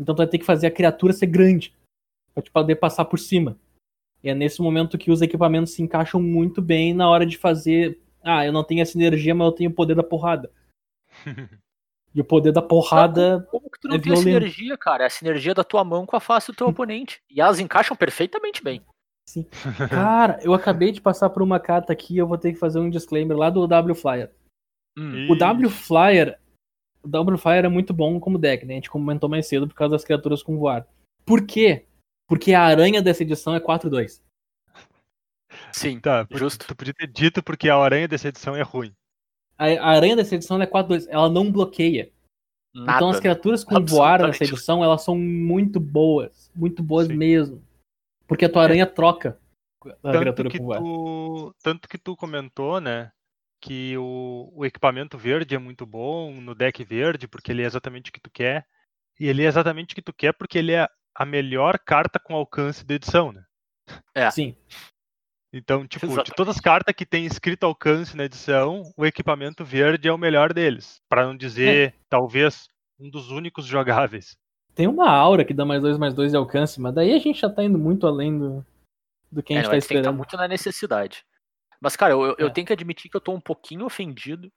Então 0.00 0.14
tu 0.14 0.18
vai 0.18 0.26
ter 0.26 0.38
que 0.38 0.44
fazer 0.46 0.66
a 0.66 0.70
criatura 0.70 1.12
ser 1.12 1.26
grande, 1.26 1.74
pra 2.34 2.42
te 2.42 2.50
poder 2.50 2.76
passar 2.76 3.04
por 3.04 3.18
cima. 3.18 3.56
E 4.24 4.30
é 4.30 4.34
nesse 4.34 4.60
momento 4.62 4.96
que 4.98 5.10
os 5.10 5.20
equipamentos 5.22 5.72
se 5.74 5.82
encaixam 5.82 6.20
muito 6.20 6.62
bem 6.62 6.94
na 6.94 7.08
hora 7.08 7.26
de 7.26 7.36
fazer. 7.36 8.00
Ah, 8.22 8.44
eu 8.44 8.52
não 8.52 8.64
tenho 8.64 8.80
essa 8.82 8.96
energia, 8.96 9.34
mas 9.34 9.46
eu 9.46 9.52
tenho 9.52 9.70
o 9.70 9.74
poder 9.74 9.94
da 9.94 10.02
porrada. 10.02 10.50
E 12.12 12.20
o 12.20 12.24
poder 12.24 12.50
da 12.50 12.60
porrada. 12.60 13.46
Como 13.52 13.70
que 13.70 13.78
tu 13.78 13.86
não 13.86 13.94
É 13.94 13.98
tem 14.00 14.10
a 14.12 14.16
violento. 14.16 14.24
sinergia, 14.40 14.76
cara? 14.76 15.04
É 15.04 15.06
a 15.06 15.10
sinergia 15.10 15.54
da 15.54 15.62
tua 15.62 15.84
mão 15.84 16.04
com 16.04 16.16
a 16.16 16.20
face 16.20 16.50
do 16.50 16.56
teu 16.56 16.66
oponente. 16.74 17.22
E 17.30 17.40
elas 17.40 17.60
encaixam 17.60 17.96
perfeitamente 17.96 18.64
bem. 18.64 18.82
Cara, 19.88 20.40
eu 20.42 20.52
acabei 20.52 20.90
de 20.90 21.00
passar 21.00 21.30
por 21.30 21.40
uma 21.40 21.60
carta 21.60 21.92
aqui, 21.92 22.16
eu 22.16 22.26
vou 22.26 22.36
ter 22.36 22.52
que 22.52 22.58
fazer 22.58 22.80
um 22.80 22.90
disclaimer 22.90 23.36
lá 23.36 23.48
do 23.48 23.64
W 23.64 23.94
Flyer. 23.94 24.28
Hum. 24.98 25.30
O 25.30 25.36
W 25.36 25.70
Flyer. 25.70 26.36
O 27.02 27.08
W 27.08 27.38
Flyer 27.38 27.64
é 27.64 27.68
muito 27.68 27.92
bom 27.94 28.18
como 28.20 28.38
deck, 28.38 28.64
né? 28.66 28.74
A 28.74 28.76
gente 28.76 28.90
comentou 28.90 29.28
mais 29.28 29.46
cedo 29.46 29.66
por 29.66 29.74
causa 29.74 29.92
das 29.92 30.04
criaturas 30.04 30.42
com 30.42 30.58
voar. 30.58 30.86
Por 31.24 31.46
quê? 31.46 31.86
Porque 32.28 32.52
a 32.52 32.62
aranha 32.62 33.00
dessa 33.02 33.22
edição 33.22 33.54
é 33.54 33.60
4-2. 33.60 34.20
Sim, 35.72 36.00
Tá, 36.00 36.26
justo. 36.30 36.66
tu 36.66 36.74
podia 36.76 36.94
ter 36.94 37.06
dito 37.06 37.42
porque 37.42 37.68
a 37.68 37.76
aranha 37.76 38.06
dessa 38.08 38.28
edição 38.28 38.54
é 38.56 38.62
ruim. 38.62 38.92
A, 39.58 39.66
a 39.66 39.86
aranha 39.90 40.16
dessa 40.16 40.34
edição 40.34 40.60
é 40.60 40.66
4-2. 40.66 41.06
Ela 41.08 41.28
não 41.28 41.50
bloqueia. 41.50 42.10
Nada. 42.74 42.92
Então 42.96 43.10
as 43.10 43.18
criaturas 43.20 43.64
com 43.64 43.84
voar 43.84 44.22
nessa 44.22 44.44
edição, 44.44 44.82
elas 44.84 45.02
são 45.02 45.16
muito 45.18 45.80
boas. 45.80 46.50
Muito 46.54 46.82
boas 46.82 47.08
Sim. 47.08 47.14
mesmo. 47.16 47.62
Porque 48.26 48.44
a 48.44 48.48
tua 48.52 48.62
aranha 48.62 48.86
troca 48.86 49.38
a 49.84 49.90
Tanto 50.02 50.18
criatura 50.20 50.50
que, 50.50 50.58
com 50.58 50.64
voar. 50.64 50.78
tu, 50.78 51.54
tanto 51.62 51.88
que 51.88 51.98
tu 51.98 52.16
comentou, 52.16 52.80
né? 52.80 53.10
Que 53.60 53.96
o, 53.98 54.50
o 54.54 54.64
equipamento 54.64 55.18
verde 55.18 55.54
é 55.54 55.58
muito 55.58 55.84
bom 55.84 56.32
no 56.40 56.54
deck 56.54 56.82
verde, 56.84 57.28
porque 57.28 57.52
ele 57.52 57.62
é 57.62 57.66
exatamente 57.66 58.10
o 58.10 58.12
que 58.12 58.20
tu 58.20 58.30
quer. 58.30 58.66
E 59.18 59.26
ele 59.28 59.42
é 59.44 59.46
exatamente 59.46 59.92
o 59.92 59.94
que 59.94 60.02
tu 60.02 60.12
quer 60.12 60.32
porque 60.32 60.58
ele 60.58 60.72
é 60.72 60.88
a 61.14 61.26
melhor 61.26 61.78
carta 61.78 62.18
com 62.18 62.34
alcance 62.34 62.84
da 62.84 62.94
edição, 62.94 63.32
né? 63.32 63.44
É. 64.14 64.30
Sim. 64.30 64.56
Então, 65.52 65.86
tipo, 65.86 66.06
de 66.06 66.12
Exatamente. 66.12 66.36
todas 66.36 66.54
as 66.56 66.60
cartas 66.60 66.94
que 66.94 67.04
tem 67.04 67.26
escrito 67.26 67.64
alcance 67.66 68.16
na 68.16 68.24
edição, 68.24 68.82
o 68.96 69.04
equipamento 69.04 69.64
verde 69.64 70.08
é 70.08 70.12
o 70.12 70.16
melhor 70.18 70.52
deles. 70.52 71.00
Pra 71.08 71.26
não 71.26 71.36
dizer, 71.36 71.94
talvez, 72.08 72.68
um 72.98 73.10
dos 73.10 73.30
únicos 73.32 73.66
jogáveis. 73.66 74.38
Tem 74.74 74.86
uma 74.86 75.10
aura 75.10 75.44
que 75.44 75.52
dá 75.52 75.64
mais 75.64 75.82
dois, 75.82 75.98
mais 75.98 76.14
dois 76.14 76.30
de 76.30 76.36
alcance, 76.36 76.80
mas 76.80 76.94
daí 76.94 77.12
a 77.12 77.18
gente 77.18 77.40
já 77.40 77.50
tá 77.50 77.64
indo 77.64 77.76
muito 77.76 78.06
além 78.06 78.38
do, 78.38 78.64
do 79.30 79.42
que 79.42 79.52
a 79.52 79.56
É, 79.56 79.58
gente 79.58 79.70
tá 79.70 79.72
a 79.72 79.74
gente 79.80 79.88
tem 79.88 79.96
que 79.96 80.00
esperando. 80.00 80.16
muito 80.16 80.36
na 80.36 80.46
necessidade. 80.46 81.24
Mas, 81.82 81.96
cara, 81.96 82.12
eu, 82.12 82.22
eu- 82.22 82.36
eu 82.38 82.46
É. 82.48 82.50
tenho 82.50 82.66
que 82.66 82.72
admitir 82.72 83.10
que 83.10 83.16
eu 83.16 83.20
tô 83.20 83.32
um 83.32 83.40
pouquinho 83.40 83.84
ofendido 83.86 84.50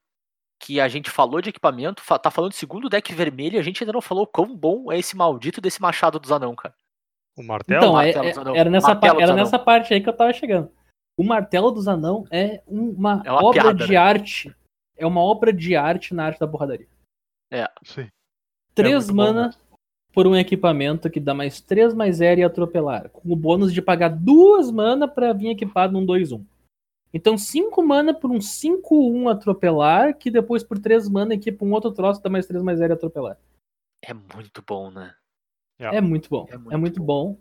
que 0.61 0.79
a 0.79 0.87
gente 0.87 1.09
falou 1.09 1.41
de 1.41 1.49
equipamento, 1.49 2.01
tá 2.21 2.31
falando 2.31 2.51
de 2.51 2.57
segundo 2.57 2.87
deck 2.89 3.13
vermelho 3.13 3.55
e 3.55 3.59
a 3.59 3.61
gente 3.63 3.83
ainda 3.83 3.93
não 3.93 4.01
falou 4.01 4.25
quão 4.25 4.55
bom 4.55 4.91
é 4.91 4.97
esse 4.97 5.15
maldito 5.15 5.59
desse 5.59 5.81
machado 5.81 6.19
dos 6.19 6.31
anão, 6.31 6.55
cara. 6.55 6.73
O 7.37 7.43
martelo? 7.43 7.79
Então, 7.83 7.99
é- 7.99 8.05
Martelo 8.05 8.25
é- 8.25 8.29
dos 8.29 8.37
Anão. 8.37 8.55
era, 8.55 8.69
nessa, 8.69 8.95
pa- 8.95 9.07
era 9.07 9.15
dos 9.15 9.23
Anão. 9.23 9.35
nessa 9.37 9.59
parte 9.59 9.93
aí 9.93 10.01
que 10.01 10.07
eu 10.07 10.15
tava 10.15 10.31
chegando. 10.33 10.71
O 11.17 11.23
Martelo 11.23 11.71
dos 11.71 11.87
Anão 11.87 12.25
é 12.31 12.61
uma, 12.67 13.21
É 13.25 13.31
uma 13.31 13.43
obra 13.45 13.61
piada, 13.61 13.85
de 13.85 13.91
né? 13.91 13.97
arte. 13.97 14.55
É 14.95 15.05
uma 15.05 15.21
obra 15.21 15.51
de 15.51 15.75
arte 15.75 16.13
na 16.13 16.25
arte 16.25 16.39
da 16.39 16.47
porradaria. 16.47 16.87
Sim. 17.83 18.07
Três 18.73 19.05
muito 19.09 19.15
bom 19.17 19.23
mana 19.33 19.55
por 20.13 20.25
um 20.27 20.35
equipamento 20.35 21.09
que 21.09 21.19
dá 21.19 21.33
mais 21.33 21.59
3 21.61 21.93
mais 21.93 22.17
0 22.17 22.39
e 22.41 22.43
atropelar. 22.43 23.09
Com 23.09 23.31
o 23.31 23.35
bônus 23.35 23.73
de 23.73 23.81
pagar 23.81 24.09
duas 24.09 24.71
mana 24.71 25.07
pra 25.07 25.33
vir 25.33 25.49
equipado 25.49 25.91
num 25.93 26.05
2-1. 26.05 26.43
Então 27.13 27.37
5 27.37 27.81
mana 27.83 28.13
por 28.13 28.31
um 28.31 28.39
5-1 28.39 29.29
atropelar, 29.31 30.17
que 30.17 30.31
depois 30.31 30.63
por 30.63 30.79
3 30.79 31.07
mana 31.07 31.35
equipa 31.35 31.63
um 31.63 31.71
outro 31.71 31.91
troço 31.91 32.21
dá 32.21 32.29
mais 32.29 32.47
3 32.47 32.63
mais 32.63 32.79
0 32.79 32.93
e 32.93 32.95
atropelar. 32.95 33.37
É 34.01 34.13
muito 34.13 34.63
bom, 34.65 34.89
né? 34.89 35.15
É. 35.79 35.97
É 35.97 36.01
muito 36.01 36.29
bom. 36.29 36.45
É 36.49 36.55
É 36.55 36.57
muito 36.57 36.79
muito, 36.79 37.03
bom. 37.03 37.37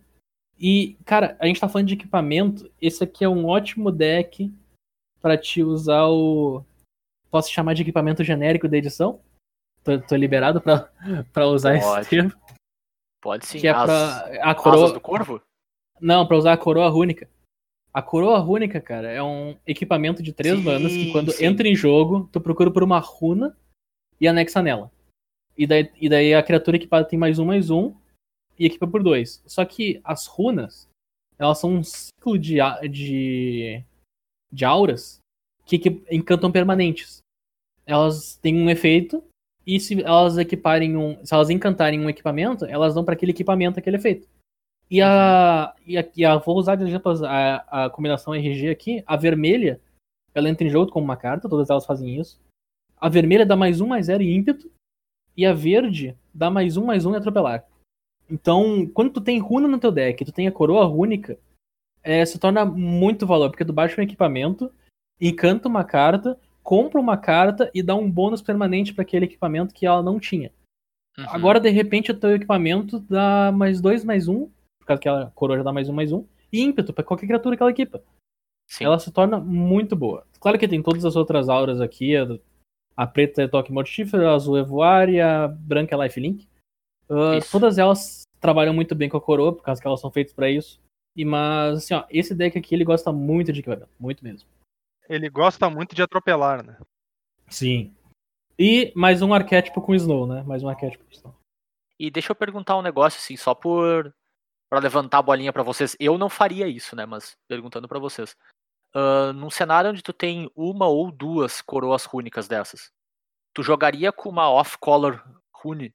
E, 0.58 0.96
cara, 1.04 1.36
a 1.40 1.46
gente 1.46 1.60
tá 1.60 1.68
falando 1.68 1.88
de 1.88 1.94
equipamento. 1.94 2.70
Esse 2.80 3.02
aqui 3.02 3.24
é 3.24 3.28
um 3.28 3.46
ótimo 3.46 3.90
deck 3.90 4.52
pra 5.20 5.36
te 5.38 5.62
usar 5.62 6.06
o. 6.06 6.64
Posso 7.30 7.50
chamar 7.50 7.74
de 7.74 7.82
equipamento 7.82 8.22
genérico 8.22 8.68
da 8.68 8.76
edição? 8.76 9.20
Tô, 9.82 9.98
tô 10.00 10.14
liberado 10.14 10.60
pra, 10.60 10.90
pra 11.32 11.46
usar 11.46 11.80
Pode. 11.80 12.00
esse 12.02 12.10
termo. 12.10 12.32
Pode 13.20 13.46
sim. 13.46 13.58
que 13.58 13.66
é 13.66 13.70
As 13.70 13.84
pra. 13.84 13.96
A 14.42 14.50
asas 14.50 14.62
coroa. 14.62 14.92
do 14.92 15.00
corvo? 15.00 15.42
Não, 16.00 16.26
pra 16.26 16.36
usar 16.36 16.52
a 16.52 16.58
coroa 16.58 16.88
rúnica. 16.88 17.28
A 17.95 18.01
coroa 18.01 18.38
rúnica, 18.38 18.80
cara, 18.80 19.11
é 19.11 19.22
um 19.22 19.57
equipamento 19.66 20.22
de 20.22 20.32
três 20.32 20.57
Sim, 20.57 20.64
manas 20.64 20.93
que 20.93 21.12
quando 21.12 21.30
sim. 21.30 21.45
entra 21.45 21.68
em 21.68 21.74
jogo, 21.74 22.28
tu 22.32 22.40
procura 22.40 22.70
por 22.70 22.82
uma 22.82 22.99
runa 22.99 23.55
e 24.18 24.26
anexa 24.26 24.62
nela. 24.62 24.90
E 25.57 25.66
daí, 25.66 25.90
e 26.01 26.09
daí 26.09 26.32
a 26.32 26.43
criatura 26.43 26.78
equipada 26.78 27.07
tem 27.07 27.18
mais 27.18 27.38
um, 27.38 27.45
mais 27.45 27.68
um 27.68 27.95
e 28.59 28.64
equipa 28.64 28.86
por 28.86 29.03
dois. 29.03 29.43
Só 29.47 29.62
que 29.64 30.01
as 30.03 30.26
runas, 30.26 30.88
elas 31.38 31.59
são 31.59 31.74
um 31.74 31.82
ciclo 31.82 32.38
de, 32.38 32.57
de, 32.90 33.84
de 34.51 34.64
auras 34.64 35.18
que, 35.66 35.78
que 35.78 36.03
encantam 36.11 36.51
permanentes. 36.51 37.18
Elas 37.84 38.36
têm 38.36 38.57
um 38.57 38.70
efeito 38.70 39.22
e 39.66 39.78
se 39.78 40.03
elas 40.03 40.38
equiparem 40.38 40.97
um. 40.97 41.24
Se 41.24 41.34
elas 41.34 41.51
encantarem 41.51 42.01
um 42.01 42.09
equipamento, 42.09 42.64
elas 42.64 42.95
dão 42.95 43.05
para 43.05 43.14
aquele 43.14 43.32
equipamento 43.32 43.78
aquele 43.78 43.97
efeito. 43.97 44.28
E 44.93 45.01
a, 45.01 45.74
e 45.86 45.97
a, 45.97 46.07
e 46.14 46.22
a- 46.22 46.36
vou 46.36 46.59
usar 46.59 46.76
de 46.76 46.84
exemplo 46.84 47.11
a, 47.24 47.84
a 47.86 47.88
combinação 47.88 48.34
RG 48.34 48.68
aqui. 48.68 49.03
A 49.07 49.16
vermelha, 49.16 49.80
ela 50.34 50.51
entra 50.51 50.66
em 50.66 50.70
jogo 50.70 50.93
como 50.93 51.03
uma 51.03 51.16
carta, 51.16 51.49
todas 51.49 51.70
elas 51.70 51.86
fazem 51.86 52.20
isso. 52.20 52.38
A 53.01 53.09
vermelha 53.09 53.47
dá 53.47 53.57
mais 53.57 53.80
um, 53.80 53.86
mais 53.86 54.05
zero 54.05 54.22
e 54.22 54.36
ímpeto. 54.36 54.70
E 55.34 55.47
a 55.47 55.55
verde 55.55 56.14
dá 56.34 56.51
mais 56.51 56.76
um, 56.76 56.84
mais 56.84 57.07
um 57.07 57.14
e 57.14 57.16
atropelar. 57.16 57.64
Então, 58.30 58.86
quando 58.93 59.14
tu 59.14 59.22
tem 59.22 59.38
runa 59.38 59.66
no 59.66 59.78
teu 59.78 59.90
deck, 59.90 60.26
tu 60.26 60.30
tem 60.30 60.47
a 60.47 60.53
coroa 60.53 60.84
rúnica, 60.84 61.38
é, 62.03 62.22
se 62.26 62.38
torna 62.38 62.62
muito 62.66 63.26
valor, 63.26 63.49
porque 63.49 63.64
tu 63.64 63.72
baixa 63.72 63.99
um 63.99 64.05
equipamento, 64.05 64.70
encanta 65.18 65.68
uma 65.68 65.84
carta, 65.84 66.38
compra 66.62 67.01
uma 67.01 67.16
carta 67.16 67.70
e 67.74 67.82
dá 67.82 67.95
um 67.95 68.11
bônus 68.11 68.43
permanente 68.43 68.93
para 68.93 69.01
aquele 69.01 69.24
equipamento 69.24 69.72
que 69.72 69.86
ela 69.86 70.03
não 70.03 70.20
tinha. 70.20 70.53
Uhum. 71.16 71.24
Agora, 71.28 71.59
de 71.59 71.70
repente, 71.70 72.11
o 72.11 72.20
teu 72.20 72.34
equipamento 72.34 73.01
dá 73.01 73.51
mais 73.51 73.80
dois, 73.80 74.05
mais 74.05 74.28
um, 74.28 74.51
por 74.83 74.87
causa 74.87 75.01
que 75.01 75.09
a 75.09 75.26
coroa 75.35 75.57
já 75.57 75.62
dá 75.62 75.72
mais 75.72 75.89
um, 75.89 75.93
mais 75.93 76.12
um, 76.12 76.26
e 76.53 76.61
ímpeto 76.61 76.93
pra 76.93 77.05
qualquer 77.05 77.26
criatura 77.26 77.57
que 77.57 77.62
ela 77.62 77.70
equipa. 77.70 78.03
Sim. 78.68 78.85
Ela 78.85 78.99
se 78.99 79.11
torna 79.12 79.39
muito 79.39 79.95
boa. 79.95 80.26
Claro 80.41 80.59
que 80.59 80.68
tem 80.68 80.83
todas 80.83 81.05
as 81.05 81.16
outras 81.16 81.49
auras 81.49 81.80
aqui, 81.80 82.16
a, 82.16 82.26
a 82.97 83.07
preta 83.07 83.43
é 83.43 83.49
toque 83.49 83.72
mortífero, 83.72 84.26
a 84.26 84.35
azul 84.35 84.59
é 84.59 84.62
voar 84.62 85.09
e 85.09 85.20
a 85.20 85.47
branca 85.47 85.95
é 85.95 85.99
lifelink. 85.99 86.49
Ah, 87.09 87.37
Isso. 87.37 87.51
todas 87.53 87.78
elas 87.78 88.22
trabalham 88.41 88.74
muito 88.74 88.95
bem 88.95 89.09
com 89.09 89.16
a 89.16 89.20
coroa, 89.20 89.55
por 89.55 89.62
causa 89.62 89.80
que 89.80 89.87
elas 89.87 90.01
são 90.01 90.11
feitas 90.11 90.33
pra 90.35 90.51
isso. 90.51 90.80
E, 91.14 91.24
mas, 91.24 91.78
assim, 91.78 91.95
ó, 91.95 92.05
esse 92.11 92.35
deck 92.35 92.59
aqui, 92.59 92.74
ele 92.74 92.85
gosta 92.85 93.12
muito 93.12 93.53
de 93.53 93.61
equipamento, 93.61 93.89
muito 94.01 94.24
mesmo. 94.24 94.49
Ele 95.09 95.28
gosta 95.28 95.68
muito 95.68 95.95
de 95.95 96.03
atropelar, 96.03 96.64
né? 96.64 96.78
Sim. 97.49 97.95
E 98.59 98.93
mais 98.97 99.20
um 99.20 99.35
arquétipo 99.35 99.83
com 99.83 99.95
Snow, 99.95 100.26
né? 100.26 100.43
Mais 100.43 100.62
um 100.62 100.68
arquétipo 100.68 101.05
com 101.05 101.12
Snow. 101.12 101.35
E 101.99 102.11
deixa 102.11 102.33
eu 102.33 102.37
perguntar 102.37 102.76
um 102.76 102.83
negócio 102.83 103.18
assim, 103.18 103.37
só 103.37 103.55
por 103.55 104.12
para 104.72 104.80
levantar 104.80 105.18
a 105.18 105.22
bolinha 105.22 105.52
pra 105.52 105.62
vocês. 105.62 105.94
Eu 106.00 106.16
não 106.16 106.30
faria 106.30 106.66
isso, 106.66 106.96
né, 106.96 107.04
mas 107.04 107.36
perguntando 107.46 107.86
pra 107.86 107.98
vocês. 107.98 108.34
Ahn, 108.94 109.34
num 109.34 109.50
cenário 109.50 109.90
onde 109.90 110.02
tu 110.02 110.14
tem 110.14 110.50
uma 110.56 110.86
ou 110.86 111.12
duas 111.12 111.60
coroas 111.60 112.06
rúnicas 112.06 112.48
dessas, 112.48 112.90
tu 113.52 113.62
jogaria 113.62 114.10
com 114.10 114.30
uma 114.30 114.50
off-color 114.50 115.22
rune, 115.54 115.94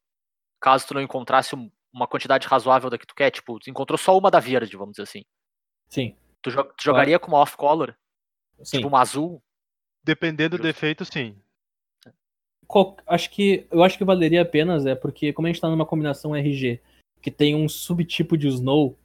caso 0.62 0.86
tu 0.86 0.94
não 0.94 1.02
encontrasse 1.02 1.56
um- 1.56 1.72
uma 1.92 2.06
quantidade 2.08 2.46
razoável 2.48 2.88
da 2.88 3.00
que 3.00 3.08
tu 3.08 3.16
quer? 3.16 3.32
Tipo, 3.32 3.58
tu 3.60 3.68
encontrou 3.68 3.98
só 3.98 4.16
uma 4.16 4.30
da 4.30 4.40
verde, 4.40 4.78
vamos 4.78 4.92
dizer 4.92 5.04
assim. 5.10 5.26
Sim. 5.90 6.16
Tu, 6.44 6.52
jo- 6.52 6.64
tu 6.64 6.84
jogaria 6.84 7.18
com 7.18 7.30
uma 7.30 7.40
off-color? 7.40 7.96
Sim. 8.64 8.78
Tipo 8.78 8.90
uma 8.90 9.02
azul? 9.02 9.42
Dependendo 10.04 10.56
do 10.56 10.62
defeito, 10.62 11.04
sim. 11.04 11.36
Acho 13.08 13.32
que 13.32 13.66
eu 13.72 13.82
acho 13.82 13.98
que 13.98 14.04
valeria 14.04 14.44
a 14.44 14.46
pena, 14.46 14.80
Zé, 14.80 14.94
porque 14.94 15.34
como 15.34 15.48
a 15.48 15.52
gente 15.52 15.62
tá 15.62 15.68
numa 15.68 15.86
combinação 15.86 16.36
RG 16.36 16.80
que 17.22 17.32
tem 17.32 17.56
um 17.56 17.68
subtipo 17.68 18.38
de 18.38 18.48
Snow, 18.48 18.96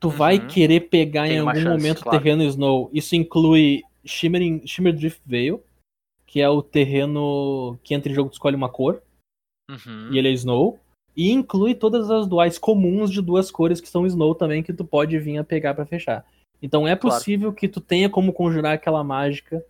tu 0.00 0.08
vai 0.10 0.38
Uhum. 0.38 0.48
querer 0.48 0.80
pegar 0.88 1.24
Tem 1.24 1.36
em 1.36 1.38
algum 1.40 1.52
chance, 1.54 1.68
momento 1.68 2.02
claro. 2.02 2.18
terreno 2.18 2.42
Snow. 2.44 2.90
Isso 2.92 3.14
inclui 3.16 3.82
Shimmering, 4.04 4.66
Shimmer 4.66 4.94
Drift 4.94 5.20
Veil, 5.26 5.62
que 6.26 6.40
é 6.40 6.48
o 6.48 6.62
terreno 6.62 7.78
que 7.82 7.94
entra 7.94 8.10
em 8.10 8.14
jogo 8.14 8.30
tu 8.30 8.34
escolhe 8.34 8.56
uma 8.56 8.68
cor, 8.68 9.02
Uhum. 9.70 10.12
e 10.12 10.18
ele 10.18 10.28
é 10.28 10.32
Snow. 10.32 10.78
E 11.16 11.30
inclui 11.32 11.74
todas 11.74 12.10
as 12.10 12.26
duais 12.26 12.58
comuns 12.58 13.10
de 13.10 13.22
duas 13.22 13.50
cores 13.50 13.80
que 13.80 13.88
são 13.88 14.06
Snow 14.06 14.34
também, 14.34 14.62
que 14.62 14.72
tu 14.72 14.84
pode 14.84 15.18
vir 15.18 15.38
a 15.38 15.44
pegar 15.44 15.72
pra 15.74 15.86
fechar. 15.86 16.26
Então 16.62 16.86
é 16.86 16.94
Claro. 16.94 17.16
possível 17.16 17.52
que 17.52 17.66
tu 17.68 17.80
tenha 17.80 18.08
como 18.10 18.32
conjurar 18.32 18.74
aquela 18.74 19.02
mágica, 19.02 19.64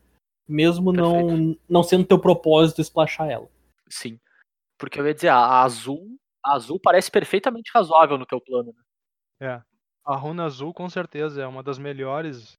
mesmo 0.49 0.93
não, 0.93 1.57
não 1.69 1.83
sendo 1.83 2.05
teu 2.05 2.19
propósito 2.19 2.81
splashar 2.81 3.29
ela. 3.31 3.49
Sim. 3.89 4.19
Porque 4.79 5.01
eu 5.01 5.07
ia 5.07 5.15
dizer, 5.15 5.29
a 5.29 5.63
azul. 5.63 6.17
A 6.47 6.55
azul 6.55 6.79
parece 6.81 7.11
perfeitamente 7.11 7.73
razoável 7.75 8.17
no 8.17 8.25
teu 8.25 8.41
plano, 8.41 8.73
né? 8.73 8.83
É. 9.41 9.63
A 10.05 10.15
runa 10.15 10.45
azul 10.45 10.73
com 10.73 10.89
certeza 10.89 11.43
é 11.43 11.47
uma 11.47 11.63
das 11.63 11.79
melhores. 11.79 12.57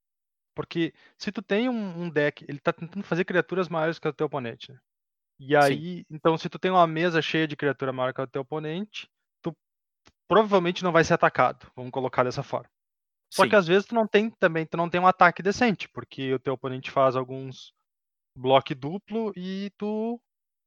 Porque 0.54 0.94
se 1.18 1.32
tu 1.32 1.42
tem 1.42 1.70
um, 1.70 2.02
um 2.02 2.10
deck, 2.10 2.44
ele 2.50 2.60
tá 2.60 2.74
tentando 2.74 3.06
fazer 3.06 3.24
criaturas 3.24 3.70
maiores 3.70 3.98
que 3.98 4.08
o 4.08 4.14
teu 4.14 4.28
oponente. 4.28 4.72
né? 4.72 4.80
E 5.40 5.56
aí, 5.56 6.04
então 6.10 6.38
se 6.38 6.50
tu 6.50 6.60
tem 6.60 6.72
uma 6.72 6.86
mesa 6.86 7.22
cheia 7.22 7.48
de 7.48 7.56
criatura 7.56 7.94
maior 7.94 8.14
que 8.14 8.20
o 8.20 8.28
teu 8.28 8.42
oponente, 8.42 9.08
tu 9.42 9.56
provavelmente 10.28 10.84
não 10.84 10.92
vai 10.92 11.04
ser 11.04 11.14
atacado. 11.14 11.72
Vamos 11.76 11.92
colocar 11.92 12.24
dessa 12.24 12.44
forma. 12.44 12.70
Só 13.32 13.44
Sim. 13.44 13.50
que 13.50 13.56
às 13.56 13.68
vezes 13.68 13.86
tu 13.88 13.96
não 13.96 14.08
tem 14.08 14.30
também, 14.32 14.66
tu 14.66 14.76
não 14.76 14.90
tem 14.90 15.00
um 15.00 15.08
ataque 15.08 15.44
decente, 15.44 15.88
porque 15.90 16.34
o 16.34 16.40
teu 16.40 16.54
oponente 16.54 16.92
faz 16.92 17.16
alguns 17.16 17.72
bloco 18.36 18.74
duplo 18.76 19.32
e 19.36 19.72
tu 19.78 20.20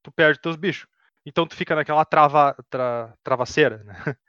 tu 0.03 0.11
perde 0.13 0.41
teus 0.41 0.57
bichos. 0.57 0.89
Então 1.27 1.47
tu 1.47 1.55
fica 1.55 1.75
naquela 1.75 2.05
trava 2.05 2.57
tra, 2.71 3.15
travaceira, 3.23 3.85
né? 3.85 3.95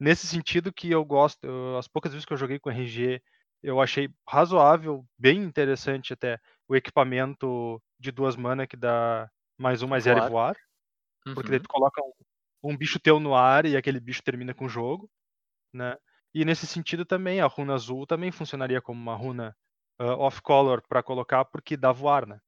Nesse 0.00 0.26
sentido 0.26 0.72
que 0.72 0.90
eu 0.90 1.04
gosto, 1.04 1.44
eu- 1.44 1.78
as 1.78 1.86
poucas 1.88 2.12
vezes 2.12 2.24
que 2.26 2.32
eu 2.32 2.36
joguei 2.36 2.58
com 2.58 2.70
RG, 2.70 3.22
eu 3.62 3.80
achei 3.80 4.08
razoável, 4.28 5.04
bem 5.18 5.42
interessante 5.42 6.12
até 6.14 6.38
o 6.68 6.74
equipamento 6.76 7.82
de 7.98 8.10
duas 8.10 8.36
mana 8.36 8.66
que 8.66 8.76
dá 8.76 9.30
mais 9.58 9.82
um, 9.82 9.88
mais 9.88 10.04
zero 10.04 10.18
e 10.18 10.22
Voar. 10.22 10.30
voar. 10.30 10.56
Porque 11.34 11.50
daí 11.50 11.58
Uhum. 11.58 11.62
tu 11.64 11.68
coloca 11.68 12.02
um, 12.02 12.70
um 12.72 12.76
bicho 12.76 12.98
teu 13.00 13.20
no 13.20 13.34
ar 13.34 13.66
e 13.66 13.76
aquele 13.76 14.00
bicho 14.00 14.22
termina 14.22 14.54
com 14.54 14.66
o 14.66 14.68
jogo, 14.68 15.10
né? 15.72 15.96
E 16.34 16.44
nesse 16.44 16.66
sentido 16.66 17.04
também, 17.04 17.40
a 17.40 17.46
runa 17.46 17.74
azul 17.74 18.06
também 18.06 18.30
funcionaria 18.32 18.80
como 18.80 19.00
uma 19.00 19.16
runa 19.16 19.56
ah, 19.98 20.16
off-color 20.16 20.82
para 20.88 21.02
colocar, 21.02 21.44
porque 21.46 21.76
dá 21.76 21.92
voar, 21.92 22.26
né? 22.26 22.40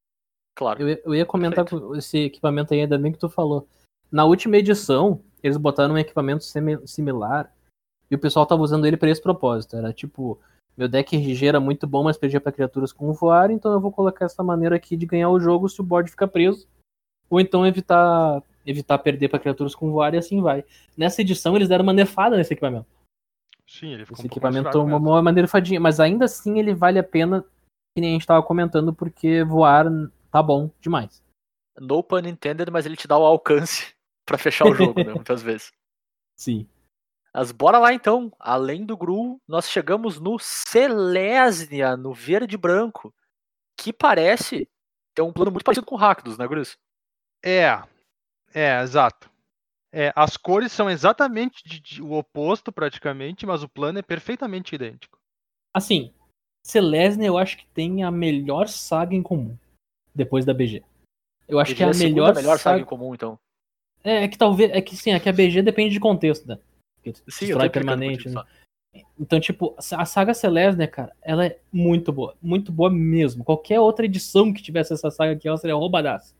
Claro. 0.54 0.80
Eu, 0.82 0.88
ia- 0.88 1.02
eu 1.04 1.14
ia 1.14 1.26
comentar 1.26 1.64
com 1.68 1.94
esse 1.96 2.18
equipamento 2.18 2.72
aí, 2.74 2.80
ainda 2.80 2.98
bem 2.98 3.12
que 3.12 3.18
tu 3.18 3.28
falou. 3.28 3.68
Na 4.12 4.26
última 4.26 4.58
edição, 4.58 5.24
eles 5.42 5.56
botaram 5.56 5.94
um 5.94 5.98
equipamento 5.98 6.44
similar 6.84 7.50
e 8.10 8.14
o 8.14 8.18
pessoal 8.18 8.44
tava 8.44 8.60
usando 8.60 8.86
ele 8.86 8.98
pra 8.98 9.08
esse 9.08 9.22
propósito. 9.22 9.74
Era 9.74 9.90
tipo, 9.90 10.38
meu 10.76 10.86
deck 10.86 11.16
RG 11.16 11.46
era 11.46 11.58
muito 11.58 11.86
bom, 11.86 12.04
mas 12.04 12.18
perdia 12.18 12.38
pra 12.38 12.52
criaturas 12.52 12.92
com 12.92 13.10
voar, 13.14 13.50
então 13.50 13.72
eu 13.72 13.80
vou 13.80 13.90
colocar 13.90 14.26
essa 14.26 14.42
maneira 14.42 14.76
aqui 14.76 14.98
de 14.98 15.06
ganhar 15.06 15.30
o 15.30 15.40
jogo 15.40 15.66
se 15.66 15.80
o 15.80 15.84
board 15.84 16.10
ficar 16.10 16.28
preso. 16.28 16.68
Ou 17.30 17.40
então 17.40 17.66
evitar 17.66 18.42
evitar 18.66 18.98
perder 18.98 19.28
pra 19.28 19.38
criaturas 19.38 19.74
com 19.74 19.90
voar 19.90 20.12
e 20.12 20.18
assim 20.18 20.42
vai. 20.42 20.62
Nessa 20.94 21.22
edição 21.22 21.56
eles 21.56 21.70
deram 21.70 21.82
uma 21.82 21.94
nefada 21.94 22.36
nesse 22.36 22.52
equipamento. 22.52 22.86
Sim, 23.66 23.94
ele 23.94 24.04
ficou 24.04 24.18
Esse 24.18 24.24
um 24.24 24.26
equipamento 24.26 24.68
é 24.68 24.80
uma, 24.80 24.98
mesmo. 24.98 25.10
uma 25.10 25.22
maneira 25.22 25.48
fadinha, 25.48 25.80
mas 25.80 25.98
ainda 25.98 26.26
assim 26.26 26.58
ele 26.58 26.74
vale 26.74 26.98
a 26.98 27.02
pena, 27.02 27.42
que 27.96 28.00
nem 28.00 28.10
a 28.10 28.12
gente 28.12 28.26
tava 28.26 28.42
comentando, 28.42 28.92
porque 28.92 29.42
voar 29.42 29.86
tá 30.30 30.42
bom 30.42 30.70
demais. 30.80 31.24
No 31.80 32.02
pun 32.02 32.18
intended, 32.18 32.70
mas 32.70 32.84
ele 32.84 32.96
te 32.96 33.08
dá 33.08 33.16
o 33.16 33.24
alcance 33.24 33.94
pra 34.24 34.38
fechar 34.38 34.66
o 34.66 34.74
jogo, 34.74 35.02
né? 35.02 35.12
Muitas 35.24 35.42
vezes. 35.42 35.72
Sim. 36.36 36.68
Mas 37.34 37.50
bora 37.50 37.78
lá 37.78 37.92
então. 37.92 38.32
Além 38.38 38.84
do 38.84 38.96
Gru, 38.96 39.40
nós 39.48 39.68
chegamos 39.68 40.20
no 40.20 40.38
Selesnia, 40.38 41.96
no 41.96 42.12
verde 42.12 42.54
e 42.54 42.58
branco. 42.58 43.14
Que 43.78 43.92
parece 43.92 44.68
ter 45.14 45.22
um 45.22 45.32
plano 45.32 45.50
muito 45.50 45.64
parecido 45.64 45.86
com 45.86 45.94
o 45.94 45.98
Rakdos, 45.98 46.36
né, 46.38 46.46
Grus? 46.46 46.76
É, 47.44 47.82
é, 48.54 48.80
exato. 48.82 49.30
É, 49.90 50.12
as 50.16 50.36
cores 50.36 50.72
são 50.72 50.88
exatamente 50.88 51.62
de- 51.64 51.80
de- 51.80 52.02
o 52.02 52.12
oposto, 52.12 52.72
praticamente, 52.72 53.44
mas 53.44 53.62
o 53.62 53.68
plano 53.68 53.98
é 53.98 54.02
perfeitamente 54.02 54.74
idêntico. 54.74 55.18
Assim, 55.74 56.14
Celestia 56.64 57.26
eu 57.26 57.36
acho 57.36 57.58
que 57.58 57.66
tem 57.68 58.02
a 58.04 58.10
melhor 58.10 58.68
saga 58.68 59.14
em 59.14 59.22
comum. 59.22 59.56
Depois 60.14 60.44
da 60.44 60.54
BG. 60.54 60.84
Eu 61.48 61.58
acho 61.58 61.74
que 61.74 61.82
é 61.82 61.88
a 61.88 61.92
segunda 61.92 62.14
melhor, 62.14 62.34
melhor 62.34 62.58
saga 62.58 62.60
saga. 62.60 62.80
em 62.80 62.84
comum, 62.84 63.14
então. 63.14 63.38
É, 64.04 64.24
é 64.24 64.28
que 64.28 64.36
talvez. 64.38 64.70
É 64.72 64.80
que 64.80 64.96
sim, 64.96 65.10
é 65.12 65.20
que 65.20 65.28
a 65.28 65.32
BG 65.32 65.62
depende 65.62 65.92
de 65.94 66.00
contexto, 66.00 66.46
né? 66.46 66.58
Porque 66.96 67.18
Sim, 67.28 67.46
destrói 67.46 67.70
permanente. 67.70 68.28
Né? 68.28 68.42
Então, 69.18 69.40
tipo, 69.40 69.74
a 69.96 70.04
saga 70.04 70.34
Celestia, 70.34 70.86
cara, 70.86 71.12
ela 71.22 71.46
é 71.46 71.58
muito 71.72 72.12
boa. 72.12 72.36
Muito 72.42 72.70
boa 72.70 72.90
mesmo. 72.90 73.42
Qualquer 73.44 73.80
outra 73.80 74.04
edição 74.04 74.52
que 74.52 74.62
tivesse 74.62 74.92
essa 74.92 75.10
saga 75.10 75.32
aqui, 75.32 75.48
ela 75.48 75.56
seria 75.56 75.74
roubadaça. 75.74 76.34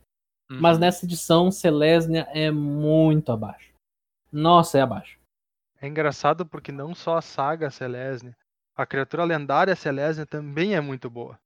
Mas 0.49 0.75
Uhum. 0.75 0.81
nessa 0.81 1.05
edição, 1.05 1.51
Celestia 1.51 2.27
é 2.31 2.51
muito 2.51 3.31
abaixo. 3.31 3.71
Nossa, 4.31 4.77
é 4.77 4.81
abaixo. 4.81 5.17
É 5.81 5.87
engraçado 5.87 6.45
porque 6.45 6.71
não 6.71 6.93
só 6.93 7.17
a 7.17 7.21
saga 7.21 7.69
Celestia, 7.71 8.35
a 8.75 8.85
criatura 8.85 9.23
lendária 9.23 9.75
Celestia 9.75 10.25
também 10.25 10.75
é 10.75 10.81
muito 10.81 11.09
boa. 11.09 11.39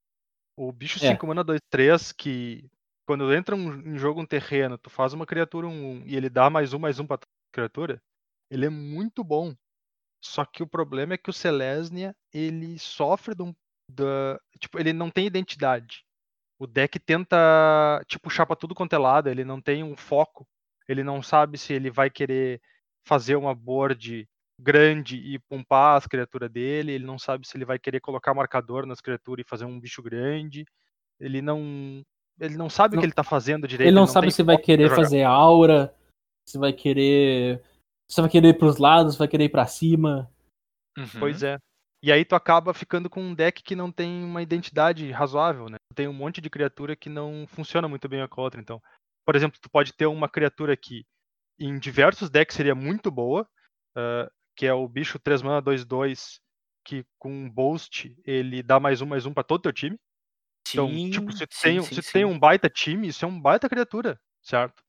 O 0.57 0.71
bicho 0.71 1.03
É. 1.03 1.09
5 1.11 1.25
mana 1.27 1.43
2 1.43 1.59
3 1.69 2.11
que 2.11 2.65
quando 3.07 3.33
entra 3.33 3.55
um- 3.55 3.95
em 3.95 3.97
jogo 3.99 4.21
um 4.21 4.27
terreno, 4.27 4.77
tu 4.77 4.89
faz 4.91 5.13
uma 5.13 5.25
criatura 5.27 5.67
1 5.67 6.03
e 6.05 6.15
ele 6.17 6.29
dá 6.29 6.49
mais 6.49 6.73
um 6.73 6.79
mais 6.79 6.99
um 6.99 7.07
pra 7.07 7.19
criatura, 7.53 8.01
ele 8.51 8.65
é 8.67 8.69
muito 8.69 9.23
bom. 9.23 9.55
Só 10.23 10.45
que 10.45 10.63
o 10.63 10.67
problema 10.67 11.13
é 11.15 11.17
que 11.17 11.29
o 11.29 11.33
Celestia, 11.33 12.15
ele 12.33 12.79
sofre 12.79 13.35
de 13.35 13.43
um, 13.43 13.53
da, 13.91 14.39
tipo, 14.59 14.79
ele 14.79 14.93
não 14.93 15.11
tem 15.11 15.27
identidade. 15.27 16.05
O 16.59 16.67
deck 16.67 16.99
tenta, 16.99 17.37
tipo, 18.07 18.23
puxar 18.25 18.45
pra 18.45 18.55
tudo 18.55 18.75
quanto 18.75 18.93
é 18.93 18.97
lado, 18.99 19.29
ele 19.29 19.45
não 19.45 19.61
tem 19.61 19.83
um 19.83 19.95
foco. 19.97 20.47
Ele 20.87 21.03
não 21.03 21.21
sabe 21.23 21.57
se 21.57 21.73
ele 21.73 21.91
vai 21.91 22.09
querer 22.09 22.61
fazer 23.07 23.35
uma 23.35 23.55
board 23.55 24.27
grande 24.59 25.17
e 25.17 25.39
pompar 25.39 25.97
as 25.97 26.07
criaturas 26.07 26.49
dele, 26.51 26.93
ele 26.93 27.05
não 27.05 27.19
sabe 27.19 27.47
se 27.47 27.57
ele 27.57 27.65
vai 27.65 27.79
querer 27.79 27.99
colocar 28.01 28.33
marcador 28.33 28.85
nas 28.87 29.01
criaturas 29.01 29.45
e 29.45 29.49
fazer 29.49 29.65
um 29.65 29.79
bicho 29.79 30.01
grande. 30.03 30.65
Ele 31.19 31.41
não 31.41 32.03
ele 32.39 32.57
não 32.57 32.69
sabe 32.69 32.93
o 32.93 32.95
Não- 32.95 33.01
que 33.01 33.05
ele 33.05 33.13
tá 33.13 33.23
fazendo 33.23 33.67
direito. 33.67 33.87
Ele 33.87 33.95
não, 33.95 34.05
tem 34.05 34.13
sabe 34.13 34.31
se 34.31 34.43
vai 34.43 34.57
querer 34.57 34.89
fazer 34.89 35.23
aura, 35.23 35.93
se 36.47 36.57
vai 36.57 36.73
querer. 36.73 37.61
Se 38.09 38.21
vai 38.21 38.29
querer 38.29 38.49
ir 38.49 38.57
pros 38.57 38.77
lados, 38.77 39.13
se 39.13 39.19
vai 39.19 39.27
querer 39.27 39.45
ir 39.45 39.49
pra 39.49 39.67
cima. 39.67 40.31
Uhum. 40.97 41.07
Pois 41.19 41.43
é. 41.43 41.57
E 42.01 42.11
aí 42.11 42.23
tu 42.23 42.35
acaba 42.35 42.73
ficando 42.73 43.09
com 43.09 43.21
um 43.21 43.33
deck 43.33 43.61
que 43.63 43.75
não 43.75 43.91
tem 43.91 44.23
uma 44.23 44.41
identidade 44.41 45.11
razoável, 45.11 45.67
né? 45.67 45.77
Tem 45.95 46.07
um 46.07 46.13
monte 46.13 46.39
de 46.39 46.49
criatura 46.49 46.95
que 46.95 47.09
não 47.09 47.45
funciona 47.47 47.87
muito 47.87 48.07
bem 48.07 48.25
com 48.27 48.39
a 48.39 48.43
outra. 48.43 48.61
Então, 48.61 48.81
por 49.25 49.35
exemplo, 49.35 49.59
tu 49.61 49.69
pode 49.69 49.93
ter 49.93 50.05
uma 50.05 50.29
criatura 50.29 50.77
que 50.77 51.05
em 51.59 51.77
diversos 51.79 52.29
decks 52.29 52.55
seria 52.55 52.75
muito 52.75 53.09
boa, 53.11 53.47
ah, 53.95 54.29
que 54.55 54.65
é 54.65 54.73
o 54.73 54.87
bicho 54.87 55.19
3 55.19 55.41
mana 55.41 55.61
2-2, 55.61 56.39
que 56.85 57.03
com 57.19 57.31
um 57.31 57.49
Boast 57.49 58.15
ele 58.23 58.63
dá 58.63 58.79
mais 58.79 59.01
um 59.01 59.05
mais 59.05 59.25
um 59.25 59.33
pra 59.33 59.43
todo 59.43 59.63
teu 59.63 59.73
time. 59.73 59.97
Então, 60.73 60.89
Sim, 60.89 61.09
tipo, 61.11 61.31
se 61.31 61.45
tu, 61.47 61.55
sim, 61.55 61.61
tem, 61.63 61.81
sim, 61.81 62.01
se 62.01 62.11
tem 62.13 62.25
um 62.25 62.37
baita 62.39 62.69
time, 62.69 63.07
isso 63.07 63.23
é 63.23 63.27
um 63.27 63.39
baita 63.39 63.69
criatura, 63.69 64.19
certo? 64.41 64.81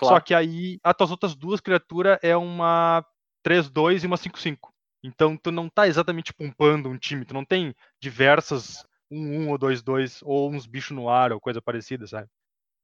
Só 0.00 0.08
Claro. 0.08 0.24
que 0.24 0.34
aí 0.34 0.78
as 0.82 0.94
tuas 0.96 1.10
outras 1.10 1.34
duas 1.34 1.60
criaturas 1.60 2.18
é 2.22 2.36
uma 2.36 3.04
3-2 3.42 4.02
e 4.02 4.06
uma 4.06 4.16
5-5. 4.16 4.72
Então 5.04 5.36
tu 5.36 5.50
não 5.52 5.68
tá 5.68 5.86
exatamente 5.88 6.32
pumpando 6.32 6.88
um 6.88 6.96
time, 6.98 7.24
tu 7.24 7.34
não 7.34 7.44
tem 7.44 7.74
diversas 8.00 8.84
1-1 9.10 9.48
ou 9.50 9.58
2-2 9.58 10.20
ou 10.22 10.50
uns 10.50 10.66
bichos 10.66 10.96
no 10.96 11.08
ar 11.08 11.32
ou 11.32 11.40
coisa 11.40 11.60
parecida, 11.60 12.06
sabe? 12.06 12.28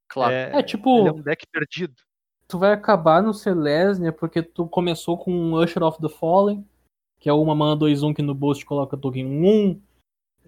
Claro. 0.09 0.33
É, 0.35 0.63
tipo- 0.63 0.99
Ele 1.01 1.09
é 1.09 1.13
um 1.13 1.23
deck 1.23 1.47
perdido. 1.51 1.95
Tu 2.47 2.59
vai 2.59 2.73
acabar 2.73 3.23
no 3.23 3.33
Celestia 3.35 4.13
porque 4.13 4.43
tu 4.43 4.67
começou 4.67 5.17
com 5.19 5.31
um 5.33 5.55
Usher 5.55 5.83
of 5.83 5.99
the 6.01 6.09
Fallen, 6.09 6.67
que 7.21 7.29
é 7.29 7.33
uma 7.33 7.55
mana 7.55 7.77
2-1 7.77 8.13
que 8.15 8.23
no 8.23 8.35
boost 8.35 8.65
coloca 8.65 8.97
token 8.97 9.27
1, 9.27 9.83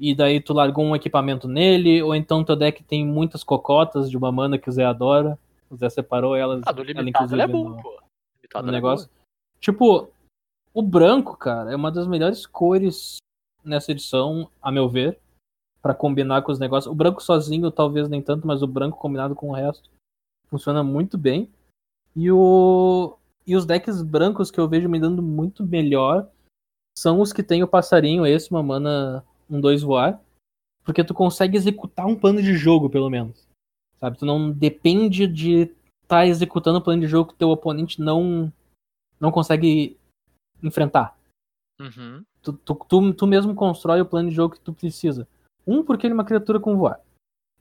e 0.00 0.14
daí 0.14 0.40
tu 0.40 0.52
largou 0.54 0.84
um 0.84 0.96
equipamento 0.96 1.46
nele, 1.46 2.02
ou 2.02 2.14
então 2.14 2.42
teu 2.42 2.56
deck 2.56 2.82
tem 2.82 3.06
muitas 3.06 3.44
cocotas 3.44 4.10
de 4.10 4.16
uma 4.16 4.32
mana 4.32 4.58
que 4.58 4.68
o 4.68 4.72
Zé 4.72 4.84
adora. 4.84 5.38
O 5.68 5.76
Zé 5.76 5.88
separou 5.90 6.34
elas, 6.34 6.62
Ah, 6.66 6.72
do 6.72 6.80
ela 6.82 6.88
limitado 7.02 7.08
inclusive 7.26 7.34
ele 7.34 7.42
é 7.42 7.46
bom, 7.46 7.68
no- 7.68 7.82
pô. 7.82 8.00
Limitado 8.42 8.66
no 8.66 8.72
é 8.72 8.74
negócio. 8.74 9.06
boa. 9.08 9.20
Tipo, 9.60 10.08
o 10.72 10.82
branco, 10.82 11.36
cara, 11.36 11.70
é 11.72 11.76
uma 11.76 11.92
das 11.92 12.06
melhores 12.06 12.46
cores 12.46 13.18
nessa 13.62 13.92
edição, 13.92 14.48
a 14.62 14.72
meu 14.72 14.88
ver, 14.88 15.18
pra 15.82 15.94
combinar 15.94 16.42
com 16.42 16.50
os 16.50 16.58
negócios. 16.58 16.90
O 16.90 16.94
branco 16.96 17.22
sozinho, 17.22 17.70
talvez 17.70 18.08
nem 18.08 18.22
tanto, 18.22 18.46
mas 18.46 18.62
o 18.62 18.66
branco 18.66 18.98
combinado 18.98 19.34
com 19.34 19.50
o 19.50 19.54
resto 19.54 19.90
funciona 20.48 20.82
muito 20.82 21.18
bem. 21.18 21.48
E 22.16 22.30
o 22.32 23.16
e 23.46 23.56
os 23.56 23.64
decks 23.66 24.02
brancos 24.02 24.50
que 24.50 24.58
eu 24.60 24.68
vejo 24.68 24.88
me 24.88 24.98
dando 25.00 25.22
muito 25.22 25.64
melhor 25.64 26.28
são 26.96 27.20
os 27.20 27.32
que 27.32 27.42
tem 27.42 27.62
o 27.62 27.68
passarinho, 27.68 28.26
esse, 28.26 28.50
uma 28.50 28.62
mana 28.62 29.24
1-2 29.50 29.82
voar, 29.82 30.20
porque 30.84 31.04
tu 31.04 31.14
consegue 31.14 31.56
executar 31.56 32.06
um 32.06 32.16
plano 32.16 32.42
de 32.42 32.54
jogo, 32.54 32.88
pelo 32.88 33.10
menos. 33.10 33.46
Sabe? 33.98 34.18
Tu 34.18 34.24
não 34.24 34.50
depende 34.50 35.26
de 35.26 35.62
estar 35.62 35.76
tá 36.08 36.26
executando 36.26 36.78
o 36.78 36.82
plano 36.82 37.02
de 37.02 37.08
jogo 37.08 37.32
que 37.32 37.38
teu 37.38 37.50
oponente 37.50 38.00
não 38.00 38.52
não 39.20 39.30
consegue 39.30 39.98
enfrentar. 40.62 41.16
Uhum. 41.78 42.24
Tu, 42.42 42.52
tu, 42.54 42.74
tu, 42.74 43.12
tu 43.14 43.26
mesmo 43.26 43.54
constrói 43.54 44.00
o 44.00 44.06
plano 44.06 44.30
de 44.30 44.34
jogo 44.34 44.54
que 44.54 44.60
tu 44.60 44.72
precisa. 44.72 45.28
Um, 45.66 45.82
porque 45.82 46.06
ele 46.06 46.12
é 46.12 46.14
uma 46.14 46.24
criatura 46.24 46.58
com 46.58 46.76
voar. 46.76 47.00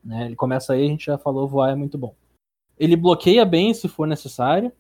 Né? 0.04 0.26
Ele 0.26 0.36
começa 0.36 0.74
aí, 0.74 0.86
a 0.86 0.88
gente 0.88 1.06
já 1.06 1.18
falou, 1.18 1.48
voar 1.48 1.72
é 1.72 1.76
muito 1.76 1.98
bom. 1.98 2.16
Ele 2.78 2.96
bloqueia 2.96 3.46
bem 3.46 3.74
se 3.74 3.90
for 3.90 4.08
necessário. 4.08 4.72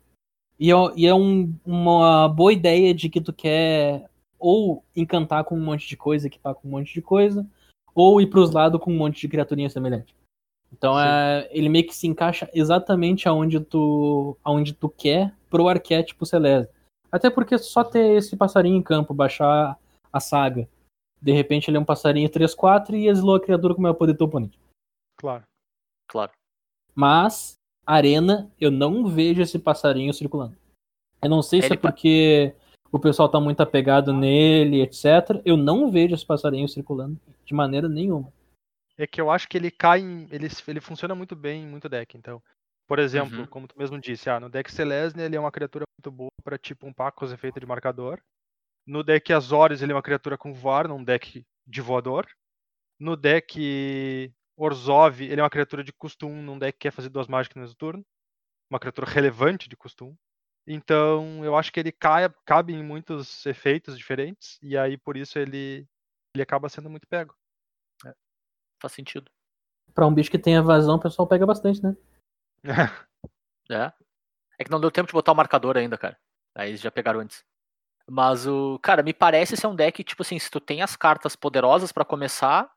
E 0.57 0.71
é, 0.71 0.75
e 0.95 1.05
é 1.05 1.13
um- 1.13 1.53
uma 1.65 2.27
boa 2.27 2.51
ideia 2.51 2.93
de 2.93 3.09
que 3.09 3.21
tu 3.21 3.31
quer 3.33 4.09
ou 4.39 4.83
encantar 4.95 5.43
com 5.43 5.55
um 5.55 5.63
monte 5.63 5.87
de 5.87 5.97
coisa, 5.97 6.27
equipar 6.27 6.55
com 6.55 6.67
um 6.67 6.71
monte 6.71 6.93
de 6.93 7.01
coisa, 7.01 7.45
ou 7.93 8.21
ir 8.21 8.27
pros 8.27 8.51
lados 8.51 8.79
com 8.81 8.91
um 8.91 8.97
monte 8.97 9.21
de 9.21 9.27
criaturinha 9.27 9.69
semelhante. 9.69 10.15
Então 10.71 10.93
Sim. 10.93 11.01
é, 11.03 11.49
ele 11.51 11.69
meio 11.69 11.85
que 11.85 11.95
se 11.95 12.07
encaixa 12.07 12.49
exatamente 12.53 13.27
aonde 13.27 13.59
tu, 13.59 14.37
aonde 14.43 14.73
tu 14.73 14.87
quer 14.87 15.35
pro 15.49 15.67
arquétipo 15.67 16.25
Celeste. 16.25 16.71
Até 17.11 17.29
porque 17.29 17.57
só 17.57 17.83
ter 17.83 18.15
esse 18.15 18.37
passarinho 18.37 18.77
em 18.77 18.83
campo, 18.83 19.13
baixar 19.13 19.77
a 20.13 20.19
saga. 20.19 20.69
De 21.21 21.31
repente 21.31 21.69
ele 21.69 21.77
é 21.77 21.79
um 21.79 21.85
passarinho 21.85 22.29
3-4 22.29 22.93
e 22.93 23.07
exilou 23.07 23.35
a 23.35 23.41
criatura 23.41 23.73
com 23.73 23.79
o 23.79 23.83
maior 23.83 23.95
poder 23.95 24.13
do 24.13 24.17
teu 24.17 24.27
oponente. 24.27 24.59
Claro. 25.19 25.43
Claro. 26.07 26.31
Mas, 26.95 27.53
Arena, 27.85 28.51
eu 28.59 28.71
não 28.71 29.07
vejo 29.07 29.41
esse 29.41 29.57
passarinho 29.59 30.13
circulando. 30.13 30.55
Eu 31.21 31.29
não 31.29 31.41
sei 31.41 31.61
se 31.61 31.67
Ele 31.67 31.75
é 31.75 31.77
porque 31.77 32.55
o 32.91 32.99
pessoal 32.99 33.29
tá 33.29 33.39
muito 33.39 33.61
apegado 33.61 34.13
nele, 34.13 34.81
etc. 34.81 35.41
Eu 35.45 35.55
não 35.57 35.91
vejo 35.91 36.13
esse 36.15 36.25
passarinho 36.25 36.67
circulando 36.67 37.19
de 37.45 37.53
maneira 37.53 37.87
nenhuma. 37.89 38.31
É 38.97 39.07
que 39.07 39.21
eu 39.21 39.31
acho 39.31 39.47
que 39.47 39.57
ele 39.57 39.71
cai 39.71 39.99
em. 40.01 40.27
Ele, 40.31 40.47
ele 40.67 40.81
funciona 40.81 41.15
muito 41.15 41.35
bem 41.35 41.63
em 41.63 41.67
muito 41.67 41.87
deck. 41.87 42.17
Então, 42.17 42.41
por 42.87 42.99
exemplo, 42.99 43.39
Uhum. 43.39 43.47
como 43.47 43.67
tu 43.67 43.77
mesmo 43.77 43.99
disse, 43.99 44.29
ah, 44.29 44.39
no 44.39 44.49
deck 44.49 44.71
Celestia 44.71 45.23
ele 45.23 45.35
é 45.35 45.39
uma 45.39 45.51
criatura 45.51 45.85
muito 45.97 46.11
boa 46.15 46.31
pra 46.43 46.57
tipo 46.57 46.85
um 46.87 46.93
paco 46.93 47.19
com 47.19 47.25
os 47.25 47.31
efeitos 47.31 47.59
de 47.59 47.65
marcador. 47.65 48.19
No 48.85 49.03
deck 49.03 49.31
Azores 49.31 49.81
ele 49.81 49.91
é 49.91 49.95
uma 49.95 50.01
criatura 50.01 50.37
com 50.37 50.51
voar, 50.53 50.87
num 50.87 51.03
deck 51.03 51.45
de 51.67 51.81
voador. 51.81 52.27
No 52.99 53.15
deck 53.15 54.33
Orzhov 54.57 55.21
ele 55.21 55.39
é 55.39 55.43
uma 55.43 55.49
criatura 55.49 55.83
de 55.83 55.93
custo 55.93 56.27
1, 56.27 56.41
num 56.41 56.57
deck 56.57 56.73
que 56.73 56.79
quer 56.87 56.91
fazer 56.91 57.09
duas 57.09 57.27
mágicas 57.27 57.55
no 57.55 57.61
mesmo 57.61 57.75
turno. 57.77 58.03
Uma 58.69 58.79
criatura 58.79 59.09
relevante 59.09 59.69
de 59.69 59.77
custo 59.77 60.05
1. 60.05 60.15
Então, 60.71 61.43
eu 61.43 61.55
acho 61.55 61.73
que 61.73 61.79
ele 61.79 61.91
cai, 61.91 62.29
cabe 62.45 62.73
em 62.73 62.83
muitos 62.83 63.43
efeitos 63.47 63.97
diferentes. 63.97 64.59
E 64.61 64.77
aí, 64.77 64.97
por 64.97 65.17
isso, 65.17 65.39
ele, 65.39 65.87
ele 66.35 66.43
acaba 66.43 66.69
sendo 66.69 66.91
muito 66.91 67.07
pego. 67.07 67.35
Faz 68.79 68.93
sentido. 68.93 69.31
Pra 69.95 70.05
um 70.05 70.13
bicho 70.13 70.29
que 70.29 70.37
tem 70.37 70.55
evasão, 70.55 70.95
o 70.97 70.99
pessoal 70.99 71.27
pega 71.27 71.45
bastante, 71.45 71.81
né? 71.83 71.97
É. 73.71 73.93
É 74.57 74.63
que 74.63 74.71
não 74.71 74.81
deu 74.81 74.89
tempo 74.89 75.05
de 75.05 75.13
botar 75.13 75.31
o 75.31 75.35
marcador 75.35 75.77
ainda, 75.77 75.95
cara. 75.95 76.17
Aí 76.55 76.69
eles 76.69 76.81
já 76.81 76.89
pegaram 76.89 77.19
antes. 77.19 77.45
Mas 78.09 78.47
o. 78.47 78.79
Cara, 78.79 79.03
me 79.03 79.13
parece 79.13 79.55
ser 79.55 79.67
um 79.67 79.75
deck, 79.75 80.03
tipo 80.03 80.23
assim, 80.23 80.39
se 80.39 80.49
tu 80.49 80.59
tem 80.59 80.81
as 80.81 80.95
cartas 80.95 81.35
poderosas 81.35 81.91
pra 81.91 82.03
começar, 82.03 82.67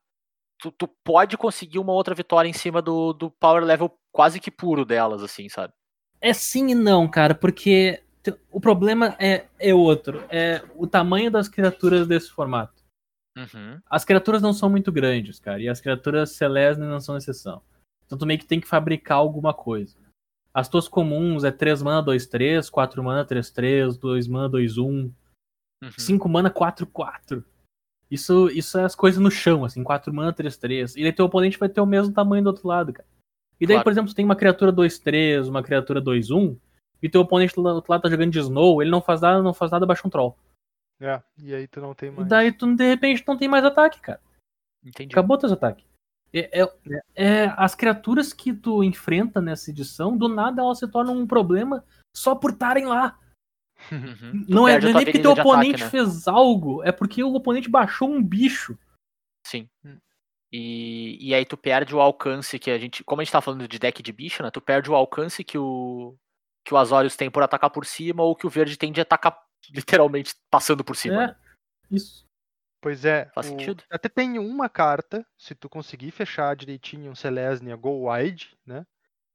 tu, 0.59 0.71
tu 0.71 0.87
pode 1.03 1.35
conseguir 1.35 1.79
uma 1.79 1.93
outra 1.93 2.13
vitória 2.13 2.47
em 2.47 2.53
cima 2.53 2.79
do, 2.79 3.11
do 3.11 3.31
power 3.31 3.63
level 3.63 3.91
quase 4.11 4.39
que 4.39 4.51
puro 4.51 4.85
delas, 4.85 5.23
assim, 5.23 5.49
sabe? 5.49 5.73
É 6.23 6.33
sim 6.33 6.69
e 6.69 6.75
não, 6.75 7.07
cara, 7.07 7.35
porque 7.35 8.01
o 8.49 8.61
problema 8.61 9.15
é, 9.19 9.45
é 9.59 9.73
outro. 9.73 10.23
É 10.29 10.63
o 10.75 10.87
tamanho 10.87 11.29
das 11.29 11.49
criaturas 11.49 12.07
desse 12.07 12.31
formato. 12.31 12.81
Uhum. 13.37 13.81
As 13.89 14.05
criaturas 14.05 14.41
não 14.41 14.53
são 14.53 14.69
muito 14.69 14.91
grandes, 14.91 15.39
cara, 15.39 15.61
e 15.61 15.67
as 15.67 15.81
criaturas 15.81 16.31
celestes 16.31 16.79
não 16.79 17.01
são 17.01 17.17
exceção. 17.17 17.61
Então 18.05 18.17
tu 18.17 18.25
meio 18.25 18.39
que 18.39 18.45
tem 18.45 18.61
que 18.61 18.67
fabricar 18.67 19.17
alguma 19.17 19.53
coisa. 19.53 19.97
As 20.53 20.69
tuas 20.69 20.87
comuns 20.87 21.43
é 21.43 21.51
3 21.51 21.81
mana 21.81 22.01
2-3, 22.01 22.69
4 22.69 23.03
mana 23.03 23.25
3-3, 23.25 23.97
2 23.97 24.27
mana 24.27 24.49
2-1, 24.49 25.11
Uhum. 25.83 25.91
5 25.97 26.29
mana 26.29 26.49
4-4. 26.49 27.43
Isso, 28.09 28.47
isso 28.49 28.77
é 28.77 28.85
as 28.85 28.95
coisas 28.95 29.19
no 29.19 29.29
chão, 29.29 29.65
assim, 29.65 29.83
4 29.83 30.13
mana 30.13 30.31
3-3. 30.31 30.95
E 30.95 31.03
daí 31.03 31.11
teu 31.11 31.25
oponente 31.25 31.57
vai 31.57 31.67
ter 31.67 31.81
o 31.81 31.85
mesmo 31.85 32.13
tamanho 32.13 32.43
do 32.43 32.47
outro 32.47 32.67
lado, 32.67 32.93
cara. 32.93 33.07
E 33.59 33.65
daí, 33.67 33.75
Claro. 33.75 33.83
por 33.83 33.91
exemplo, 33.91 34.11
tu 34.11 34.15
tem 34.15 34.25
uma 34.25 34.35
criatura 34.35 34.71
2-3, 34.71 35.47
uma 35.47 35.63
criatura 35.63 36.01
2-1, 36.01 36.57
e 37.01 37.09
teu 37.09 37.21
oponente 37.21 37.53
do 37.55 37.63
outro 37.63 37.91
lado 37.91 38.01
tá 38.01 38.09
jogando 38.09 38.31
de 38.31 38.39
Snow, 38.39 38.81
ele 38.81 38.91
não 38.91 39.01
faz 39.01 39.21
nada, 39.21 39.41
não 39.41 39.53
faz 39.53 39.71
nada, 39.71 39.85
baixa 39.85 40.07
um 40.07 40.09
troll. 40.11 40.37
É, 41.01 41.21
e 41.37 41.53
aí 41.53 41.67
tu 41.67 41.81
não 41.81 41.93
tem 41.93 42.09
E 42.09 42.11
mais. 42.13 42.27
daí 42.29 42.51
tu, 42.51 42.73
de 42.75 42.87
repente, 42.87 43.23
não 43.27 43.37
tem 43.37 43.47
mais 43.47 43.65
ataque, 43.65 43.99
cara. 43.99 44.21
Entendi. 44.85 45.13
Acabou 45.13 45.37
teus 45.37 45.51
ataques. 45.51 45.85
É, 46.33 46.61
é- 46.61 46.73
é- 47.15 47.53
as 47.57 47.75
criaturas 47.75 48.33
que 48.33 48.53
tu 48.53 48.83
enfrenta 48.83 49.39
nessa 49.41 49.69
edição, 49.69 50.17
do 50.17 50.27
nada 50.27 50.61
elas 50.61 50.79
se 50.79 50.87
tornam 50.89 51.15
um 51.15 51.27
problema 51.27 51.83
só 52.15 52.33
por 52.35 52.51
estarem 52.51 52.85
lá. 52.85 53.19
Não 54.47 54.67
é, 54.67 54.79
não 54.79 54.89
é 54.89 54.93
nem 54.93 55.05
porque 55.05 55.19
teu 55.19 55.31
oponente 55.31 55.83
ataque, 55.83 55.83
né? 55.83 55.89
fez 55.89 56.27
algo, 56.27 56.81
é 56.83 56.91
porque 56.91 57.23
o 57.23 57.33
oponente 57.33 57.69
baixou 57.69 58.09
um 58.09 58.23
bicho. 58.23 58.77
Sim. 59.45 59.67
E, 60.55 61.17
e 61.19 61.33
aí 61.33 61.43
tu 61.45 61.57
perde 61.57 61.95
o 61.95 61.99
alcance 61.99 62.59
que 62.59 62.69
a 62.69 62.77
gente. 62.77 63.03
Como 63.03 63.19
a 63.19 63.23
gente 63.23 63.31
tá 63.31 63.41
falando 63.41 63.67
de 63.67 63.79
deck 63.79 64.03
de 64.03 64.11
bicho, 64.13 64.43
né? 64.43 64.51
Tu 64.51 64.61
perde 64.61 64.91
o 64.91 64.95
alcance 64.95 65.43
que 65.43 65.57
o. 65.57 66.15
Que 66.63 66.73
o 66.73 66.77
Azorius 66.77 67.15
tem 67.15 67.29
por 67.31 67.41
atacar 67.41 67.71
por 67.71 67.85
cima, 67.87 68.21
ou 68.23 68.35
que 68.35 68.45
o 68.45 68.49
verde 68.49 68.77
tem 68.77 68.91
de 68.91 69.01
atacar 69.01 69.35
literalmente 69.73 70.35
passando 70.51 70.83
por 70.83 70.95
cima. 70.95 71.23
É, 71.23 71.27
né? 71.27 71.35
isso. 71.89 72.23
Pois 72.79 73.03
é. 73.03 73.31
Faz 73.33 73.47
o- 73.47 73.49
sentido. 73.49 73.83
Até 73.89 74.07
tem 74.07 74.37
uma 74.37 74.69
carta, 74.69 75.25
se 75.37 75.55
tu 75.55 75.67
conseguir 75.67 76.11
fechar 76.11 76.55
direitinho 76.55 77.11
um 77.11 77.15
Celestia 77.15 77.75
Go 77.75 78.07
Wide, 78.11 78.55
né? 78.65 78.85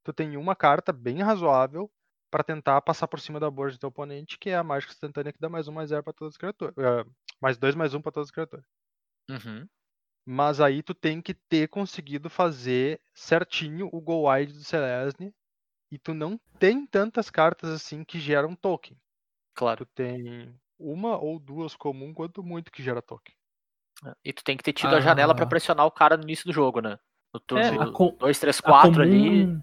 Tu 0.04 0.12
tem 0.12 0.36
uma 0.36 0.54
carta 0.54 0.92
bem 0.92 1.20
razoável 1.20 1.90
pra 2.30 2.44
tentar 2.44 2.80
passar 2.82 3.08
por 3.08 3.18
cima 3.20 3.40
da 3.40 3.50
board 3.50 3.76
do 3.76 3.80
teu 3.80 3.88
oponente, 3.88 4.38
que 4.38 4.50
é 4.50 4.56
a 4.56 4.62
mágica 4.62 4.92
instantânea 4.92 5.32
que 5.32 5.40
dá 5.40 5.48
mais 5.48 5.66
um, 5.66 5.72
mais 5.72 5.88
zero 5.88 6.04
pra 6.04 6.12
todas 6.12 6.34
as 6.34 6.38
criaturas. 6.38 6.74
eh, 6.78 7.04
mais 7.40 7.58
dois, 7.58 7.74
mais 7.74 7.92
um 7.94 8.00
pra 8.00 8.12
todas 8.12 8.28
as 8.28 8.30
criaturas. 8.30 8.64
Uhum. 9.30 9.66
Mas 10.30 10.60
aí 10.60 10.82
tu 10.82 10.92
tem 10.94 11.22
que 11.22 11.32
ter 11.32 11.68
conseguido 11.68 12.28
fazer 12.28 13.00
certinho 13.14 13.88
o 13.90 13.98
Go 13.98 14.30
Wide 14.30 14.52
do 14.52 14.62
Celestia. 14.62 15.32
E 15.90 15.98
tu 15.98 16.12
não 16.12 16.38
tem 16.58 16.86
tantas 16.86 17.30
cartas 17.30 17.70
assim 17.70 18.04
que 18.04 18.20
geram 18.20 18.54
token. 18.54 18.94
Claro. 19.54 19.86
Tu 19.86 19.90
tem 19.94 20.54
uma 20.78 21.16
ou 21.16 21.38
duas 21.38 21.74
comum, 21.74 22.12
quanto 22.12 22.42
muito 22.42 22.70
que 22.70 22.82
gera 22.82 23.00
token. 23.00 23.34
E 24.22 24.30
tu 24.30 24.44
tem 24.44 24.54
que 24.54 24.62
ter 24.62 24.74
tido 24.74 24.94
a 24.94 25.00
janela 25.00 25.34
pra 25.34 25.46
Ah. 25.46 25.48
pressionar 25.48 25.86
o 25.86 25.90
cara 25.90 26.14
no 26.18 26.24
início 26.24 26.44
do 26.44 26.52
jogo, 26.52 26.80
né? 26.82 26.98
No 27.32 27.38
É, 27.38 27.42
turno 27.46 27.82
a 27.82 27.90
com- 27.92 28.14
2, 28.18 28.38
3, 28.38 28.58
A 28.58 28.62
4 28.62 29.00
ali. 29.02 29.46
comum, 29.46 29.62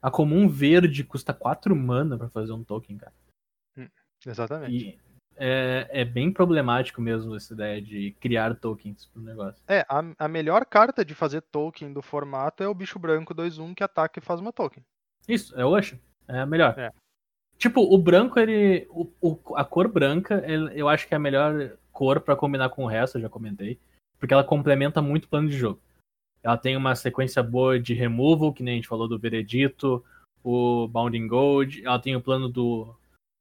a 0.00 0.10
comum 0.10 0.48
verde 0.48 1.04
custa 1.04 1.34
4 1.34 1.76
mana 1.76 2.16
pra 2.16 2.30
fazer 2.30 2.52
um 2.52 2.64
token, 2.64 2.96
cara. 2.96 3.12
Exatamente. 4.24 4.74
E 4.74 5.00
é, 5.40 5.88
é 5.90 6.04
bem 6.04 6.30
problemático 6.30 7.00
mesmo 7.00 7.34
essa 7.34 7.54
ideia 7.54 7.80
de 7.80 8.12
criar 8.20 8.54
tokens 8.54 9.06
pro 9.06 9.22
negócio. 9.22 9.62
É, 9.66 9.80
a, 9.88 10.02
a 10.18 10.28
melhor 10.28 10.66
carta 10.66 11.02
de 11.04 11.14
fazer 11.14 11.40
token 11.40 11.92
do 11.92 12.02
formato 12.02 12.62
é 12.62 12.68
o 12.68 12.74
bicho 12.74 12.98
branco 12.98 13.34
2-1 13.34 13.74
que 13.74 13.82
ataca 13.82 14.18
e 14.18 14.22
faz 14.22 14.38
uma 14.38 14.52
token. 14.52 14.84
Isso, 15.26 15.58
é 15.58 15.64
o 15.64 15.70
Ocean. 15.76 15.98
É 16.28 16.40
a 16.40 16.46
melhor. 16.46 16.78
É. 16.78 16.92
Tipo, 17.58 17.80
o 17.82 17.98
branco, 17.98 18.38
ele. 18.38 18.86
O, 18.90 19.10
o- 19.20 19.56
a 19.56 19.64
cor 19.64 19.88
branca, 19.88 20.42
ele- 20.46 20.78
eu 20.80 20.88
acho 20.88 21.08
que 21.08 21.14
é 21.14 21.16
a 21.16 21.20
melhor 21.20 21.72
cor 21.92 22.20
pra 22.20 22.36
combinar 22.36 22.68
com 22.70 22.84
o 22.84 22.86
resto, 22.86 23.16
eu 23.18 23.22
já 23.22 23.28
comentei. 23.28 23.78
Porque 24.18 24.34
ela 24.34 24.44
complementa 24.44 25.00
muito 25.02 25.24
o 25.24 25.28
plano 25.28 25.48
de 25.48 25.56
jogo. 25.56 25.80
Ela 26.42 26.56
tem 26.56 26.76
uma 26.76 26.94
sequência 26.94 27.42
boa 27.42 27.78
de 27.78 27.92
removal, 27.94 28.52
que 28.52 28.62
nem 28.62 28.74
a 28.74 28.76
gente 28.76 28.88
falou 28.88 29.06
do 29.08 29.18
Veredito, 29.18 30.04
o 30.42 30.86
Bounding 30.88 31.26
Gold. 31.26 31.84
Ela 31.84 31.98
tem 31.98 32.16
o 32.16 32.20
plano 32.20 32.48
do, 32.48 32.94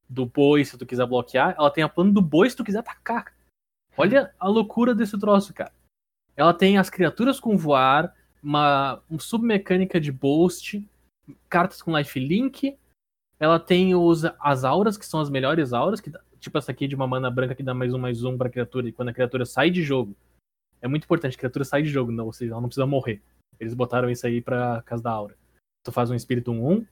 do 0.10 0.26
boi, 0.26 0.66
se 0.66 0.78
tu 0.78 0.86
quiser 0.86 1.06
bloquear. 1.06 1.56
Ela 1.58 1.70
tem 1.70 1.84
o 1.84 1.90
plano 1.90 2.12
do 2.12 2.22
boi, 2.22 2.50
se 2.50 2.56
tu 2.56 2.64
quiser 2.64 2.80
atacar. 2.80 3.34
Olha 3.96 4.34
a 4.40 4.48
loucura 4.48 4.96
desse 4.96 5.18
troço, 5.20 5.54
cara. 5.54 5.72
Ela 6.36 6.54
tem 6.54 6.78
as 6.78 6.90
criaturas 6.90 7.40
com 7.40 7.58
voar, 7.58 8.16
uma, 8.42 9.02
uma 9.10 9.20
submecânica 9.20 10.00
de 10.00 10.12
boost, 10.12 10.88
cartas 11.50 11.82
com 11.82 11.98
lifelink. 11.98 12.78
Ela 13.40 13.60
tem 13.60 13.94
os, 13.94 14.24
as 14.40 14.64
auras, 14.64 14.98
que 14.98 15.06
são 15.06 15.20
as 15.20 15.30
melhores 15.30 15.74
auras, 15.74 16.00
que, 16.00 16.12
tipo 16.40 16.58
essa 16.58 16.72
aqui 16.72 16.88
de 16.88 16.96
uma 16.96 17.08
mana 17.08 17.30
branca 17.30 17.54
que 17.54 17.64
dá 17.64 17.74
mais 17.74 17.94
um, 17.94 18.00
mais 18.00 18.24
um 18.24 18.38
pra 18.38 18.50
criatura, 18.50 18.88
e 18.88 18.92
quando 18.92 19.10
a 19.10 19.14
criatura 19.14 19.46
sai 19.46 19.70
de 19.70 19.84
jogo. 19.84 20.16
É 20.82 20.88
muito 20.88 21.04
importante, 21.04 21.36
a 21.36 21.40
criatura 21.40 21.66
sai 21.66 21.82
de 21.82 21.90
jogo, 21.90 22.12
não, 22.12 22.26
ou 22.26 22.34
seja, 22.34 22.54
ela 22.54 22.62
não 22.62 22.70
precisa 22.70 22.86
morrer. 22.86 23.22
Eles 23.60 23.74
botaram 23.74 24.10
isso 24.10 24.26
aí 24.26 24.42
pra 24.42 24.82
casa 24.86 25.04
da 25.04 25.12
aura. 25.12 25.36
Tu 25.84 25.92
faz 25.92 26.10
um 26.10 26.16
espírito 26.16 26.52
1-1. 26.52 26.86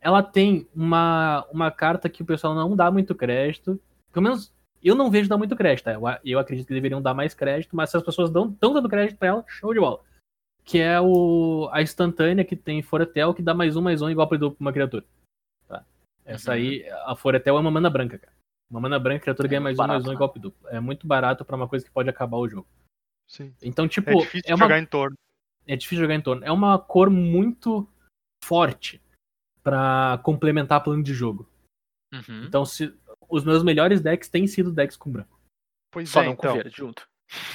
Ela 0.00 0.22
tem 0.22 0.68
uma, 0.74 1.44
uma 1.52 1.70
carta 1.70 2.08
que 2.08 2.22
o 2.22 2.26
pessoal 2.26 2.54
não 2.54 2.76
dá 2.76 2.90
muito 2.90 3.14
crédito. 3.14 3.80
Pelo 4.12 4.22
menos 4.24 4.52
eu 4.82 4.94
não 4.94 5.10
vejo 5.10 5.28
dar 5.28 5.36
muito 5.36 5.56
crédito, 5.56 5.84
tá? 5.86 5.92
Eu, 5.92 6.02
eu 6.24 6.38
acredito 6.38 6.68
que 6.68 6.74
deveriam 6.74 7.02
dar 7.02 7.14
mais 7.14 7.34
crédito, 7.34 7.74
mas 7.74 7.90
se 7.90 7.96
as 7.96 8.02
pessoas 8.02 8.30
dão, 8.30 8.48
estão 8.48 8.72
dando 8.72 8.88
crédito 8.88 9.18
pra 9.18 9.28
ela, 9.28 9.44
show 9.48 9.74
de 9.74 9.80
bola. 9.80 10.00
Que 10.64 10.78
é 10.78 11.00
o, 11.00 11.68
a 11.72 11.82
instantânea 11.82 12.44
que 12.44 12.54
tem 12.54 12.82
Foretel, 12.82 13.34
que 13.34 13.42
dá 13.42 13.54
mais 13.54 13.74
um, 13.76 13.82
mais 13.82 14.02
um 14.02 14.10
igual 14.10 14.28
pra 14.28 14.38
uma 14.60 14.72
criatura. 14.72 15.04
Tá? 15.66 15.84
Essa 16.24 16.52
aí, 16.52 16.86
a 17.06 17.16
Foretel 17.16 17.56
é 17.56 17.60
uma 17.60 17.70
mana 17.70 17.90
branca, 17.90 18.18
cara. 18.18 18.32
Uma 18.70 18.80
mana 18.80 18.98
branca, 18.98 19.16
a 19.16 19.22
criatura 19.22 19.48
É 19.48 19.50
ganha 19.50 19.60
muito 19.62 19.76
mais 19.78 19.78
um, 19.78 19.88
mais 19.88 19.88
barato, 19.88 20.06
um 20.06 20.10
né? 20.10 20.14
igual 20.14 20.28
pro 20.28 20.40
duplo. 20.40 20.68
É 20.68 20.78
muito 20.78 21.06
barato 21.06 21.44
pra 21.44 21.56
uma 21.56 21.66
coisa 21.66 21.84
que 21.84 21.90
pode 21.90 22.08
acabar 22.08 22.36
o 22.36 22.48
jogo. 22.48 22.68
Sim. 23.26 23.52
Então, 23.62 23.88
tipo, 23.88 24.10
É 24.10 24.14
difícil 24.14 24.42
é 24.50 24.54
uma 24.54 24.64
jogar 24.66 24.78
em 24.78 24.86
torno. 24.86 25.16
é 25.66 25.74
difícil 25.74 26.04
jogar 26.04 26.14
em 26.14 26.20
torno. 26.20 26.44
É 26.44 26.52
uma 26.52 26.78
cor 26.78 27.08
muito 27.10 27.88
forte 28.44 29.00
pra 29.62 30.20
complementar 30.22 30.82
plano 30.82 31.02
de 31.02 31.12
jogo. 31.12 31.48
Uhum. 32.12 32.44
Então, 32.46 32.64
se 32.64 32.94
os 33.28 33.44
meus 33.44 33.62
melhores 33.62 34.00
decks 34.00 34.28
têm 34.28 34.46
sido 34.46 34.72
decks 34.72 34.96
com 34.96 35.10
branco. 35.10 35.38
Pois 35.90 36.08
Só 36.08 36.22
é, 36.22 36.26
não 36.26 36.32
então. 36.32 36.52
com 36.52 36.56
verde 36.56 36.76
junto. 36.76 37.08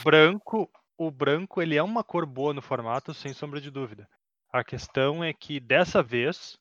branco, 0.04 0.70
o 0.98 1.10
branco 1.10 1.62
ele 1.62 1.76
é 1.76 1.84
uma 1.84 2.04
cor 2.04 2.26
boa 2.26 2.54
no 2.54 2.62
formato, 2.62 3.14
sem 3.14 3.34
sombra 3.34 3.60
de 3.60 3.72
dúvida. 3.72 4.08
A 4.52 4.64
questão 4.64 5.24
é 5.24 5.34
que 5.34 5.60
dessa 5.60 6.04
vez 6.04 6.58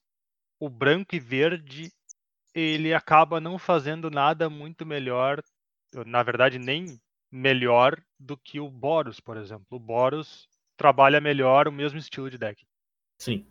o 0.59 0.69
branco 0.69 1.15
e 1.15 1.21
verde 1.21 1.93
ele 2.55 2.93
acaba 2.93 3.41
não 3.41 3.59
fazendo 3.59 4.11
nada 4.11 4.49
muito 4.49 4.85
melhor, 4.85 5.43
na 6.07 6.23
verdade 6.23 6.59
nem 6.59 6.99
melhor 7.31 8.03
do 8.19 8.37
que 8.37 8.61
o 8.61 8.71
Boros, 8.71 9.21
por 9.21 9.37
exemplo. 9.37 9.67
O 9.71 9.79
Boros 9.79 10.49
trabalha 10.77 11.21
melhor 11.21 11.67
o 11.67 11.73
mesmo 11.73 11.99
estilo 11.99 12.31
de 12.31 12.39
deck. 12.39 12.63
Sim. 13.19 13.47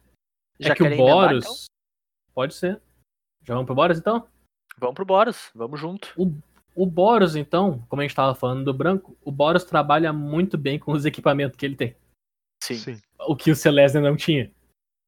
Já 0.60 0.74
é 0.74 0.76
que 0.76 0.84
o 0.84 0.96
Boros. 0.96 1.66
Pode 2.34 2.54
ser. 2.54 2.82
Já 3.44 3.54
vamos 3.54 3.66
pro 3.66 3.76
Boros 3.76 3.98
então? 3.98 4.28
Vamos 4.78 4.96
pro 4.96 5.06
Boros, 5.06 5.52
vamos 5.54 5.80
junto. 5.80 6.14
O 6.76 6.86
Boros, 6.86 7.36
então, 7.36 7.86
como 7.90 8.02
a 8.02 8.06
gente 8.06 8.16
tava 8.16 8.34
falando 8.34 8.64
do 8.64 8.74
branco, 8.74 9.18
o 9.24 9.32
Boros 9.32 9.64
trabalha 9.66 10.14
muito 10.14 10.58
bem 10.58 10.80
com 10.80 10.94
os 10.94 11.06
equipamentos 11.06 11.58
que 11.58 11.66
ele 11.66 11.76
tem. 11.76 11.96
Sim. 12.64 13.00
O 13.28 13.36
que 13.36 13.52
o 13.52 13.56
Celeste 13.56 14.00
não 14.00 14.16
tinha. 14.16 14.50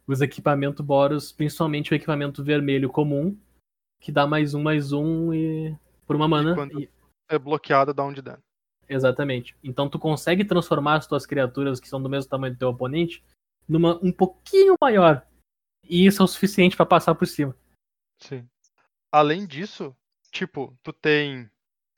Os 0.06 0.20
equipamentos 0.22 0.86
Boros, 0.86 1.32
principalmente 1.32 1.94
o 1.94 1.96
equipamento 1.96 2.44
vermelho 2.44 2.90
comum, 2.90 3.38
que 4.02 4.12
dá 4.12 4.28
mais 4.28 4.54
um, 4.54 4.62
mais 4.62 4.92
um 4.92 5.34
e. 5.34 5.74
Por 6.06 6.18
uma 6.18 6.28
mana. 6.28 6.54
quando- 6.56 6.82
e- 6.82 6.90
É 7.30 7.40
bloqueado 7.40 7.94
da 7.94 8.04
onde 8.04 8.22
dano. 8.22 8.44
Exatamente. 8.90 9.56
Então 9.64 9.88
tu 9.90 9.98
consegue 9.98 10.44
transformar 10.44 10.96
as 10.98 11.08
tuas 11.08 11.26
criaturas 11.26 11.80
que 11.80 11.88
são 11.88 12.04
do 12.04 12.10
mesmo 12.10 12.30
tamanho 12.30 12.54
do 12.54 12.60
teu 12.60 12.68
oponente 12.70 13.24
numa 13.68 13.96
um 14.04 14.12
pouquinho 14.12 14.76
maior. 14.82 15.26
E 15.84 16.06
isso 16.06 16.22
é 16.22 16.26
o 16.26 16.28
suficiente 16.28 16.76
pra 16.76 16.86
passar 16.86 17.16
por 17.16 17.28
cima. 17.28 17.56
Sim. 18.20 18.48
Além 19.12 19.46
disso, 19.46 19.96
tipo, 20.32 20.78
tu 20.82 20.92
tem, 20.94 21.50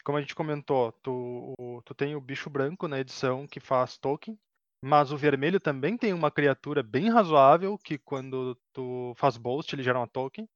como 0.03 0.17
a 0.17 0.21
gente 0.21 0.35
comentou, 0.35 0.91
tu, 1.03 1.53
tu 1.85 1.93
tem 1.93 2.15
o 2.15 2.21
bicho 2.21 2.49
branco 2.49 2.87
na 2.87 2.99
edição 2.99 3.47
que 3.47 3.59
faz 3.59 3.97
token, 3.97 4.37
mas 4.81 5.11
o 5.11 5.17
vermelho 5.17 5.59
também 5.59 5.97
tem 5.97 6.13
uma 6.13 6.29
criatura 6.31 6.83
bem 6.83 7.09
razoável 7.09 7.77
que 7.77 7.97
quando 7.97 8.57
tu 8.73 9.13
faz 9.15 9.37
boast 9.37 9.73
ele 9.73 9.83
gera 9.83 9.99
uma 9.99 10.07
token, 10.07 10.47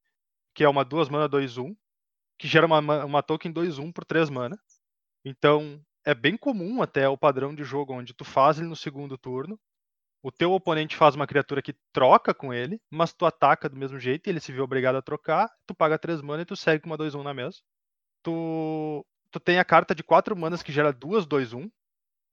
que 0.54 0.64
é 0.64 0.68
uma 0.68 0.84
2 0.84 1.08
mana 1.08 1.28
2-1, 1.28 1.74
que 2.38 2.46
gera 2.48 2.66
uma, 2.66 2.80
ma- 2.82 3.04
uma 3.04 3.22
token 3.22 3.52
2-1 3.52 3.92
por 3.92 4.04
3 4.04 4.28
mana. 4.28 4.58
Então, 5.24 5.80
é 6.04 6.14
bem 6.14 6.36
comum 6.36 6.82
até 6.82 7.08
o 7.08 7.16
padrão 7.16 7.54
de 7.54 7.62
jogo 7.64 7.92
onde 7.94 8.14
tu 8.14 8.24
faz 8.24 8.58
ele 8.58 8.68
no 8.68 8.76
segundo 8.76 9.16
turno, 9.16 9.58
o 10.22 10.30
teu 10.30 10.52
oponente 10.52 10.96
faz 10.96 11.14
uma 11.14 11.26
criatura 11.26 11.62
que 11.62 11.74
troca 11.92 12.34
com 12.34 12.52
ele, 12.52 12.80
mas 12.90 13.12
tu 13.12 13.24
ataca 13.24 13.68
do 13.68 13.76
mesmo 13.76 13.98
jeito 13.98 14.26
e 14.26 14.30
ele 14.30 14.40
se 14.40 14.52
vê 14.52 14.60
obrigado 14.60 14.96
a 14.96 15.02
trocar, 15.02 15.50
tu 15.66 15.74
paga 15.74 15.98
3 15.98 16.20
mana 16.20 16.42
e 16.42 16.46
tu 16.46 16.56
segue 16.56 16.82
com 16.82 16.90
uma 16.90 16.98
2-1 16.98 17.22
na 17.22 17.32
mesa. 17.32 17.58
Tu, 18.22 19.06
tu 19.30 19.40
tem 19.40 19.58
a 19.58 19.64
carta 19.64 19.94
de 19.94 20.02
4 20.02 20.36
manas 20.36 20.62
que 20.62 20.72
gera 20.72 20.92
duas 20.92 21.26
2-1, 21.26 21.70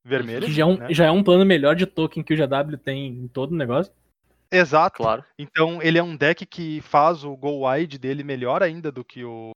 vermelha. 0.04 0.46
Que 0.46 0.52
já 0.52 0.62
é, 0.62 0.66
um, 0.66 0.76
né? 0.76 0.92
já 0.92 1.06
é 1.06 1.10
um 1.10 1.22
plano 1.22 1.44
melhor 1.46 1.74
de 1.74 1.86
token 1.86 2.22
que 2.22 2.34
o 2.34 2.36
GW 2.36 2.76
tem 2.76 3.06
em 3.06 3.28
todo 3.28 3.52
o 3.52 3.56
negócio. 3.56 3.92
Exato. 4.50 4.98
Claro. 4.98 5.24
Então 5.38 5.82
ele 5.82 5.98
é 5.98 6.02
um 6.02 6.16
deck 6.16 6.44
que 6.46 6.80
faz 6.82 7.24
o 7.24 7.36
go 7.36 7.68
wide 7.68 7.98
dele 7.98 8.22
melhor 8.22 8.62
ainda 8.62 8.90
do 8.90 9.04
que 9.04 9.24
o 9.24 9.52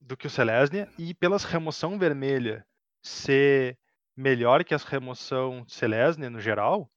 do 0.00 0.16
que 0.16 0.26
o 0.26 0.30
Selesnya 0.30 0.88
e 0.98 1.12
pelas 1.12 1.44
remoção 1.44 1.98
vermelha 1.98 2.66
ser 3.02 3.78
melhor 4.16 4.64
que 4.64 4.74
as 4.74 4.84
remoção 4.84 5.64
Selesnya 5.68 6.30
no 6.30 6.40
geral, 6.40 6.90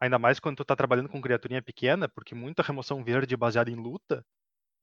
ainda 0.00 0.18
mais 0.18 0.38
quando 0.38 0.56
tu 0.56 0.64
tá 0.64 0.76
trabalhando 0.76 1.08
com 1.08 1.20
criaturinha 1.20 1.62
pequena, 1.62 2.08
porque 2.08 2.34
muita 2.34 2.62
remoção 2.62 3.02
verde 3.02 3.36
baseada 3.36 3.70
em 3.70 3.74
luta, 3.74 4.24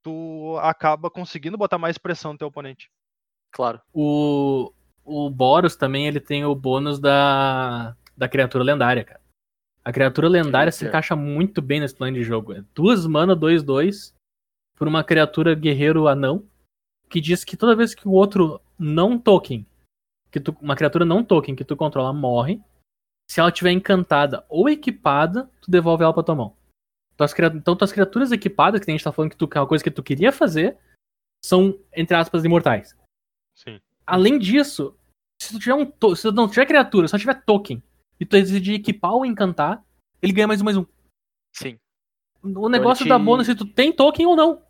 tu 0.03 0.57
acaba 0.61 1.09
conseguindo 1.09 1.57
botar 1.57 1.77
mais 1.77 1.97
pressão 1.97 2.33
no 2.33 2.37
teu 2.37 2.47
oponente. 2.47 2.89
Claro. 3.51 3.81
O, 3.93 4.73
o 5.03 5.29
Boros 5.29 5.75
também 5.75 6.07
ele 6.07 6.19
tem 6.19 6.45
o 6.45 6.55
bônus 6.55 6.99
da, 6.99 7.95
da 8.15 8.27
criatura 8.27 8.63
lendária, 8.63 9.03
cara. 9.03 9.21
A 9.83 9.91
criatura 9.91 10.29
lendária 10.29 10.71
se 10.71 10.83
Eita. 10.83 10.89
encaixa 10.89 11.15
muito 11.15 11.61
bem 11.61 11.79
nesse 11.79 11.95
plano 11.95 12.15
de 12.15 12.23
jogo. 12.23 12.53
É 12.53 12.63
duas 12.73 13.05
mana, 13.07 13.35
2-2, 13.35 14.13
por 14.75 14.87
uma 14.87 15.03
criatura 15.03 15.55
guerreiro 15.55 16.07
anão, 16.07 16.47
que 17.09 17.19
diz 17.19 17.43
que 17.43 17.57
toda 17.57 17.75
vez 17.75 17.93
que 17.93 18.07
o 18.07 18.11
outro 18.11 18.61
não 18.77 19.17
token, 19.17 19.65
que 20.31 20.39
tu, 20.39 20.55
uma 20.61 20.75
criatura 20.75 21.03
não 21.03 21.23
token 21.23 21.55
que 21.55 21.65
tu 21.65 21.75
controla 21.75 22.13
morre, 22.13 22.61
se 23.31 23.39
ela 23.39 23.49
tiver 23.49 23.71
encantada 23.71 24.45
ou 24.49 24.67
equipada, 24.67 25.49
tu 25.61 25.71
devolve 25.71 26.03
ela 26.03 26.13
pra 26.13 26.21
tua 26.21 26.35
mão. 26.35 26.57
Então 27.55 27.77
tuas 27.77 27.93
criaturas 27.93 28.29
equipadas, 28.33 28.83
que 28.83 28.91
a 28.91 28.93
gente 28.93 29.05
tá 29.05 29.13
falando 29.13 29.31
que, 29.31 29.37
tu, 29.37 29.47
que 29.47 29.57
é 29.57 29.61
uma 29.61 29.67
coisa 29.67 29.81
que 29.81 29.89
tu 29.89 30.03
queria 30.03 30.33
fazer, 30.33 30.77
são, 31.41 31.79
entre 31.95 32.13
aspas, 32.17 32.43
imortais. 32.43 32.93
Sim. 33.55 33.79
Além 34.05 34.37
disso, 34.37 34.99
se 35.41 35.53
tu 35.53 35.59
tiver 35.59 35.75
um 35.75 35.85
to- 35.89 36.13
se 36.13 36.23
tu 36.23 36.33
não 36.33 36.49
tiver 36.49 36.65
criatura, 36.65 37.07
só 37.07 37.17
tiver 37.17 37.41
token, 37.45 37.81
e 38.19 38.25
tu 38.25 38.31
decidir 38.31 38.73
equipar 38.73 39.13
ou 39.13 39.25
encantar, 39.25 39.81
ele 40.21 40.33
ganha 40.33 40.47
mais 40.47 40.59
um 40.59 40.65
mais 40.65 40.75
um. 40.75 40.85
Sim. 41.55 41.79
O 42.43 42.67
negócio 42.67 43.05
te- 43.05 43.09
da 43.09 43.17
bônus 43.17 43.45
se 43.45 43.55
tu 43.55 43.65
tem 43.65 43.93
token 43.95 44.25
ou 44.25 44.35
não. 44.35 44.61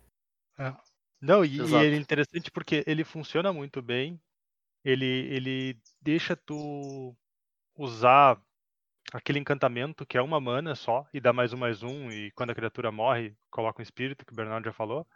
Não, 1.20 1.44
e, 1.44 1.56
e 1.56 1.74
ele 1.74 1.96
é 1.96 1.98
interessante 1.98 2.48
porque 2.52 2.84
ele 2.86 3.02
funciona 3.02 3.52
muito 3.52 3.82
bem. 3.82 4.20
Ele, 4.84 5.04
ele 5.04 5.80
deixa 6.00 6.36
tu 6.36 7.12
usar 7.76 8.40
aquele 9.12 9.38
encantamento 9.38 10.06
que 10.06 10.16
é 10.16 10.22
uma 10.22 10.40
mana 10.40 10.74
só 10.74 11.06
e 11.12 11.20
dá 11.20 11.32
mais 11.32 11.52
um 11.52 11.56
mais 11.56 11.82
um 11.82 12.10
e 12.10 12.30
quando 12.32 12.50
a 12.50 12.54
criatura 12.54 12.92
morre 12.92 13.34
coloca 13.50 13.80
um 13.80 13.82
espírito 13.82 14.24
que 14.24 14.32
o 14.32 14.36
Bernardo 14.36 14.64
já 14.64 14.72
falou. 14.72 15.06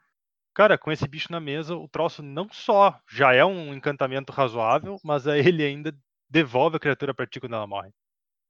Cara, 0.55 0.79
com 0.79 0.91
esse 0.91 1.07
bicho 1.07 1.31
na 1.31 1.39
mesa, 1.39 1.77
o 1.77 1.87
troço 1.87 2.23
não 2.23 2.49
só 2.51 2.99
já 3.09 3.35
é 3.35 3.45
um 3.45 3.75
encantamento 3.75 4.33
razoável, 4.33 4.99
mas 5.05 5.27
ele 5.27 5.63
ainda 5.63 5.95
devolve 6.29 6.77
a 6.77 6.81
criatura 6.81 7.15
pra 7.15 7.27
ti 7.27 7.39
quando 7.39 7.55
ela 7.55 7.67
morre. 7.67 7.91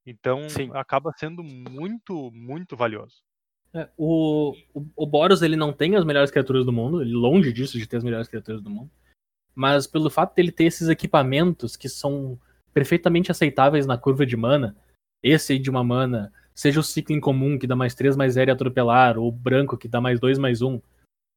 Então 0.06 0.48
Sim. 0.48 0.70
acaba 0.72 1.12
sendo 1.16 1.42
muito, 1.42 2.30
muito 2.32 2.76
valioso. 2.76 3.16
É, 3.74 3.88
o, 3.96 4.54
o, 4.72 4.86
o 4.96 5.06
Boros 5.06 5.42
ele 5.42 5.56
não 5.56 5.72
tem 5.72 5.96
as 5.96 6.04
melhores 6.04 6.30
criaturas 6.30 6.64
do 6.64 6.72
mundo, 6.72 7.02
ele 7.02 7.12
longe 7.12 7.52
disso 7.52 7.76
de 7.76 7.86
ter 7.86 7.96
as 7.96 8.04
melhores 8.04 8.28
criaturas 8.28 8.62
do 8.62 8.70
mundo. 8.70 8.90
Mas 9.54 9.86
pelo 9.86 10.08
fato 10.08 10.34
dele 10.34 10.52
ter 10.52 10.64
esses 10.64 10.88
equipamentos 10.88 11.76
que 11.76 11.88
são 11.88 12.38
perfeitamente 12.72 13.30
aceitáveis 13.30 13.86
na 13.86 13.98
curva 13.98 14.24
de 14.24 14.36
mana, 14.36 14.76
esse 15.26 15.52
aí 15.52 15.58
de 15.58 15.70
uma 15.70 15.82
mana, 15.82 16.32
seja 16.54 16.80
o 16.80 16.82
ciclo 16.82 17.14
incomum 17.14 17.58
que 17.58 17.66
dá 17.66 17.74
mais 17.74 17.94
3 17.94 18.16
mais 18.16 18.34
0 18.34 18.50
e 18.50 18.52
atropelar, 18.52 19.18
ou 19.18 19.28
o 19.28 19.32
branco 19.32 19.76
que 19.76 19.88
dá 19.88 20.00
mais 20.00 20.20
2 20.20 20.38
mais 20.38 20.62
1. 20.62 20.80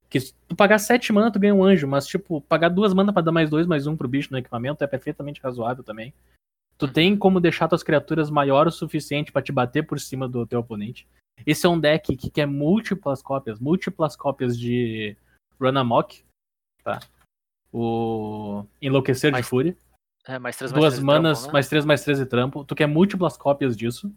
Que 0.09 0.19
se 0.19 0.33
tu 0.47 0.55
pagar 0.55 0.79
7 0.79 1.11
mana, 1.13 1.31
tu 1.31 1.39
ganha 1.39 1.53
um 1.53 1.63
anjo, 1.63 1.87
mas 1.87 2.07
tipo, 2.07 2.41
pagar 2.41 2.69
duas 2.69 2.93
mana 2.93 3.13
pra 3.13 3.21
dar 3.21 3.31
mais 3.31 3.49
2 3.49 3.67
mais 3.67 3.87
1 3.87 3.97
pro 3.97 4.07
bicho 4.07 4.29
no 4.31 4.37
equipamento 4.37 4.83
é 4.83 4.87
perfeitamente 4.87 5.41
razoável 5.41 5.83
também. 5.83 6.13
Tu 6.77 6.87
tem 6.87 7.17
como 7.17 7.41
deixar 7.41 7.67
tuas 7.67 7.83
criaturas 7.83 8.29
maior 8.29 8.67
o 8.67 8.71
suficiente 8.71 9.31
pra 9.31 9.41
te 9.41 9.51
bater 9.51 9.85
por 9.85 9.99
cima 9.99 10.27
do 10.27 10.47
teu 10.47 10.59
oponente. 10.59 11.07
Esse 11.45 11.65
é 11.65 11.69
um 11.69 11.79
deck 11.79 12.15
que 12.15 12.29
quer 12.29 12.45
múltiplas 12.45 13.21
cópias, 13.21 13.59
múltiplas 13.59 14.15
cópias 14.15 14.57
de 14.57 15.15
Run 15.59 15.77
Amok, 15.77 16.23
tá? 16.83 16.99
O 17.71 18.65
Enlouquecer 18.81 19.31
Mas 19.31 19.45
de 19.45 19.49
Fúria. 19.49 19.77
É, 20.29 20.37
mais 20.37 20.55
três 20.55 20.71
mais 20.71 20.79
Duas 20.79 20.93
três 20.93 21.03
manas, 21.03 21.39
trampo, 21.39 21.47
né? 21.47 21.53
mais 21.53 21.67
três, 21.67 21.85
mais 21.85 22.03
três 22.03 22.19
e 22.19 22.25
trampo. 22.25 22.63
Tu 22.63 22.75
quer 22.75 22.85
múltiplas 22.85 23.35
cópias 23.35 23.75
disso, 23.75 24.13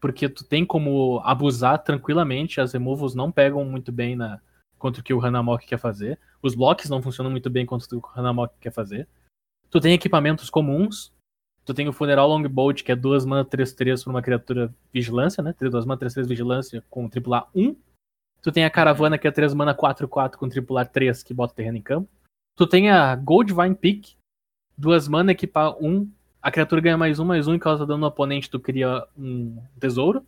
porque 0.00 0.28
tu 0.28 0.44
tem 0.44 0.64
como 0.64 1.20
abusar 1.24 1.82
tranquilamente. 1.82 2.60
As 2.60 2.72
removals 2.72 3.16
não 3.16 3.32
pegam 3.32 3.64
muito 3.64 3.90
bem 3.90 4.14
na 4.14 4.40
contra 4.78 5.00
o 5.00 5.04
que 5.04 5.12
o 5.12 5.20
Hanamok 5.20 5.66
quer 5.66 5.78
fazer. 5.78 6.20
Os 6.40 6.54
blocks 6.54 6.88
não 6.88 7.02
funcionam 7.02 7.32
muito 7.32 7.50
bem 7.50 7.66
contra 7.66 7.84
o 7.84 8.00
que 8.00 8.06
o 8.06 8.10
Hanamok 8.14 8.54
quer 8.60 8.72
fazer. 8.72 9.08
Tu 9.68 9.80
tem 9.80 9.92
equipamentos 9.92 10.48
comuns. 10.48 11.12
Tu 11.64 11.74
tem 11.74 11.88
o 11.88 11.92
Funeral 11.92 12.28
Longboat, 12.28 12.84
que 12.84 12.92
é 12.92 12.96
duas 12.96 13.26
mana 13.26 13.44
3-3 13.44 14.04
por 14.04 14.10
uma 14.10 14.22
criatura 14.22 14.72
vigilância, 14.92 15.42
né? 15.42 15.52
Duas 15.60 15.84
mana 15.84 16.00
3-3 16.00 16.26
vigilância 16.26 16.84
com 16.88 17.08
tripular 17.08 17.48
1. 17.54 17.76
Tu 18.40 18.52
tem 18.52 18.64
a 18.64 18.70
Caravana, 18.70 19.18
que 19.18 19.26
é 19.26 19.30
3 19.32 19.52
mana 19.52 19.74
4-4 19.74 20.36
com 20.36 20.48
tripular 20.48 20.88
3, 20.88 21.24
que 21.24 21.34
bota 21.34 21.52
o 21.52 21.56
terreno 21.56 21.76
em 21.76 21.82
campo. 21.82 22.08
Tu 22.56 22.66
tem 22.66 22.90
a 22.90 23.14
Goldvine 23.16 23.74
Peak, 23.74 24.16
duas 24.80 25.06
mana 25.06 25.32
equipar 25.32 25.76
um. 25.82 26.10
A 26.40 26.50
criatura 26.50 26.80
ganha 26.80 26.96
mais 26.96 27.18
um, 27.18 27.24
mais 27.24 27.46
um, 27.46 27.54
e 27.54 27.58
causa 27.58 27.84
dano 27.84 28.00
no 28.00 28.06
oponente, 28.06 28.48
tu 28.48 28.58
cria 28.58 29.06
um 29.16 29.62
tesouro. 29.78 30.26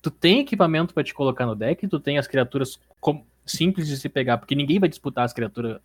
Tu 0.00 0.10
tem 0.10 0.38
equipamento 0.38 0.94
pra 0.94 1.02
te 1.02 1.12
colocar 1.12 1.44
no 1.44 1.56
deck, 1.56 1.86
tu 1.88 1.98
tem 1.98 2.16
as 2.16 2.28
criaturas 2.28 2.80
simples 3.44 3.88
de 3.88 3.96
se 3.96 4.08
pegar, 4.08 4.38
porque 4.38 4.54
ninguém 4.54 4.78
vai 4.78 4.88
disputar 4.88 5.24
as 5.24 5.32
criaturas 5.32 5.80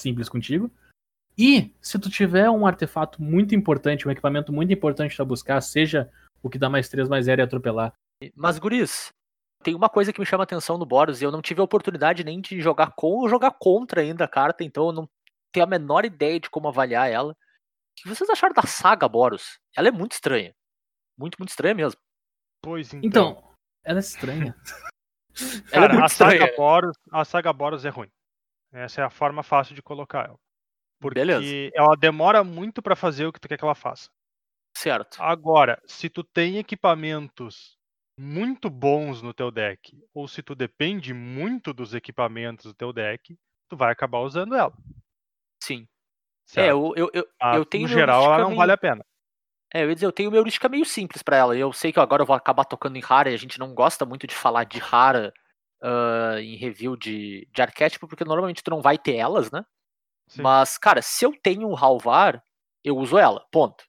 simples 0.00 0.28
contigo. 0.28 0.70
E 1.36 1.70
se 1.80 1.98
tu 1.98 2.08
tiver 2.10 2.48
um 2.50 2.66
artefato 2.66 3.22
muito 3.22 3.54
importante, 3.54 4.08
um 4.08 4.10
equipamento 4.10 4.52
muito 4.52 4.72
importante 4.72 5.14
pra 5.14 5.24
buscar, 5.24 5.60
seja 5.60 6.10
o 6.42 6.48
que 6.48 6.58
dá 6.58 6.70
mais 6.70 6.88
3 6.88 7.08
mais 7.08 7.26
0 7.26 7.42
e 7.42 7.44
atropelar. 7.44 7.92
Mas, 8.34 8.58
Guris, 8.58 9.10
tem 9.62 9.74
uma 9.74 9.88
coisa 9.88 10.12
que 10.12 10.20
me 10.20 10.26
chama 10.26 10.44
atenção 10.44 10.78
no 10.78 10.86
Boros, 10.86 11.20
e 11.20 11.24
eu 11.24 11.30
não 11.30 11.42
tive 11.42 11.60
a 11.60 11.64
oportunidade 11.64 12.24
nem 12.24 12.40
de 12.40 12.60
jogar 12.60 12.92
com 12.96 13.18
ou 13.18 13.28
jogar 13.28 13.52
contra 13.52 14.00
ainda 14.00 14.24
a 14.24 14.28
carta, 14.28 14.64
então 14.64 14.86
eu 14.86 14.92
não 14.92 15.08
tenho 15.52 15.64
a 15.64 15.68
menor 15.68 16.04
ideia 16.04 16.40
de 16.40 16.48
como 16.48 16.68
avaliar 16.68 17.10
ela. 17.10 17.36
O 18.00 18.02
que 18.02 18.08
vocês 18.08 18.30
acharam 18.30 18.54
da 18.54 18.62
saga 18.62 19.08
Boros? 19.08 19.58
Ela 19.76 19.88
é 19.88 19.90
muito 19.90 20.12
estranha. 20.12 20.54
Muito, 21.18 21.36
muito 21.38 21.50
estranha 21.50 21.74
mesmo. 21.74 22.00
Pois 22.62 22.94
então. 22.94 23.08
Então, 23.08 23.54
ela 23.84 23.98
é 23.98 24.00
estranha. 24.00 24.54
Ela 25.72 25.84
é 25.84 25.88
Cara, 25.88 25.92
muito 25.94 26.04
a 26.04 26.08
saga, 26.08 26.32
estranha. 26.34 26.56
Boros, 26.56 26.96
a 27.12 27.24
saga 27.24 27.52
Boros 27.52 27.84
é 27.84 27.88
ruim. 27.88 28.10
Essa 28.72 29.00
é 29.00 29.04
a 29.04 29.10
forma 29.10 29.42
fácil 29.42 29.74
de 29.74 29.82
colocar 29.82 30.26
ela. 30.26 30.38
Porque 31.00 31.14
Beleza. 31.14 31.72
ela 31.74 31.96
demora 31.96 32.44
muito 32.44 32.82
pra 32.82 32.96
fazer 32.96 33.26
o 33.26 33.32
que 33.32 33.40
tu 33.40 33.48
quer 33.48 33.56
que 33.56 33.64
ela 33.64 33.74
faça. 33.74 34.10
Certo. 34.76 35.22
Agora, 35.22 35.80
se 35.86 36.10
tu 36.10 36.22
tem 36.22 36.58
equipamentos 36.58 37.78
muito 38.18 38.68
bons 38.68 39.22
no 39.22 39.32
teu 39.32 39.50
deck, 39.50 39.98
ou 40.12 40.28
se 40.28 40.42
tu 40.42 40.54
depende 40.54 41.14
muito 41.14 41.72
dos 41.72 41.94
equipamentos 41.94 42.66
do 42.66 42.74
teu 42.74 42.92
deck, 42.92 43.38
tu 43.68 43.76
vai 43.76 43.92
acabar 43.92 44.18
usando 44.20 44.54
ela. 44.54 44.72
Sim. 45.62 45.88
Certo? 46.50 46.66
É, 46.66 46.70
eu, 46.70 46.92
eu, 46.96 47.10
eu, 47.12 47.28
Mas, 47.40 47.56
eu 47.56 47.64
tenho 47.64 47.82
no 47.82 47.88
geral, 47.88 48.24
ela 48.24 48.38
não 48.38 48.48
meio- 48.48 48.58
vale 48.58 48.72
a 48.72 48.78
pena. 48.78 49.04
É, 49.72 49.84
eu 49.84 49.88
ia 49.88 49.94
dizer, 49.94 50.06
eu 50.06 50.12
tenho 50.12 50.28
uma 50.30 50.36
heurística 50.36 50.68
meio 50.68 50.84
simples 50.84 51.22
pra 51.22 51.36
ela. 51.36 51.56
e 51.56 51.60
Eu 51.60 51.72
sei 51.72 51.92
que 51.92 52.00
agora 52.00 52.22
eu 52.22 52.26
vou 52.26 52.34
acabar 52.34 52.64
tocando 52.64 52.96
em 52.96 53.00
rara 53.00 53.30
e 53.30 53.34
a 53.34 53.38
gente 53.38 53.58
não 53.58 53.72
gosta 53.72 54.04
muito 54.04 54.26
de 54.26 54.34
falar 54.34 54.64
de 54.64 54.78
rara 54.78 55.32
ah, 55.80 56.36
em 56.40 56.56
review 56.56 56.96
de, 56.96 57.46
de 57.52 57.62
arquétipo, 57.62 58.08
porque 58.08 58.24
normalmente 58.24 58.62
tu 58.64 58.70
não 58.70 58.82
vai 58.82 58.98
ter 58.98 59.14
elas, 59.16 59.50
né? 59.50 59.64
Sim. 60.26 60.42
Mas, 60.42 60.76
cara, 60.76 61.00
se 61.02 61.24
eu 61.24 61.32
tenho 61.40 61.68
um 61.68 61.76
Halvar, 61.76 62.42
eu 62.84 62.96
uso 62.96 63.16
ela, 63.18 63.46
ponto. 63.52 63.84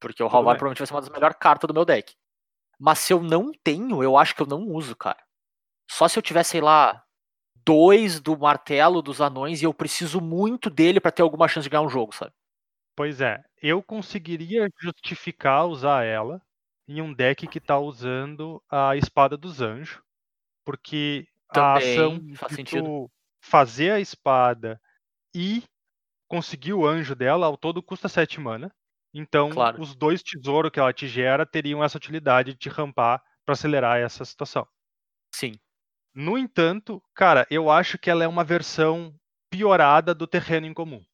Porque 0.00 0.22
o 0.22 0.26
Tudo 0.26 0.36
Halvar 0.36 0.54
bem. 0.54 0.58
provavelmente 0.58 0.78
vai 0.78 0.86
ser 0.86 0.94
uma 0.94 1.00
das 1.00 1.10
melhores 1.10 1.36
cartas 1.38 1.68
do 1.68 1.74
meu 1.74 1.84
deck. 1.84 2.14
Mas 2.78 2.98
se 2.98 3.12
eu 3.12 3.22
não 3.22 3.52
tenho, 3.62 4.02
eu 4.02 4.16
acho 4.18 4.34
que 4.34 4.42
eu 4.42 4.46
não 4.46 4.60
uso, 4.68 4.94
cara. 4.96 5.22
Só 5.90 6.08
se 6.08 6.18
eu 6.18 6.22
tiver, 6.22 6.42
sei 6.42 6.60
lá, 6.60 7.03
dois 7.66 8.20
do 8.20 8.36
martelo 8.38 9.02
dos 9.02 9.20
anões 9.20 9.62
e 9.62 9.64
eu 9.64 9.74
preciso 9.74 10.20
muito 10.20 10.70
dele 10.70 11.00
pra 11.00 11.10
ter 11.12 11.22
alguma 11.22 11.48
chance 11.48 11.64
de 11.64 11.70
ganhar 11.70 11.82
um 11.82 11.88
jogo, 11.90 12.14
sabe? 12.14 12.32
Pois 12.96 13.20
é, 13.20 13.42
eu 13.60 13.82
conseguiria 13.82 14.68
justificar 14.80 15.66
usar 15.66 16.04
ela 16.04 16.40
em 16.86 17.00
um 17.02 17.12
deck 17.12 17.48
que 17.48 17.60
tá 17.60 17.78
usando 17.78 18.62
a 18.70 18.96
espada 18.96 19.36
dos 19.36 19.60
anjos, 19.60 20.00
porque 20.64 21.26
a 21.50 21.76
Também 21.76 21.78
ação 21.78 22.20
faz 22.34 22.52
de 22.52 22.54
sentido. 22.54 22.92
fazer 23.44 23.92
a 23.92 24.00
espada 24.00 24.80
e 25.34 25.64
conseguir 26.28 26.74
o 26.74 26.86
anjo 26.86 27.14
dela 27.16 27.46
ao 27.46 27.56
todo 27.58 27.82
custa 27.82 28.08
7 28.08 28.40
mana. 28.40 28.72
Então, 29.14 29.54
Claro. 29.54 29.78
os 29.78 29.94
dois 29.96 30.22
tesouros 30.22 30.70
que 30.72 30.80
ela 30.80 30.92
te 30.92 31.08
gera 31.08 31.46
teriam 31.46 31.84
essa 31.84 31.98
utilidade 31.98 32.52
de 32.52 32.58
te 32.58 32.68
rampar 32.70 33.22
para 33.46 33.54
acelerar 33.54 33.98
essa 33.98 34.24
situação. 34.24 34.68
Sim. 35.32 35.58
No 36.14 36.38
entanto, 36.38 37.02
cara, 37.14 37.46
eu 37.50 37.70
acho 37.70 37.98
que 37.98 38.10
ela 38.10 38.24
é 38.24 38.28
uma 38.28 38.44
versão 38.44 39.14
piorada 39.50 40.14
do 40.14 40.26
terreno 40.26 40.66
em 40.66 40.74
comum, 40.74 41.04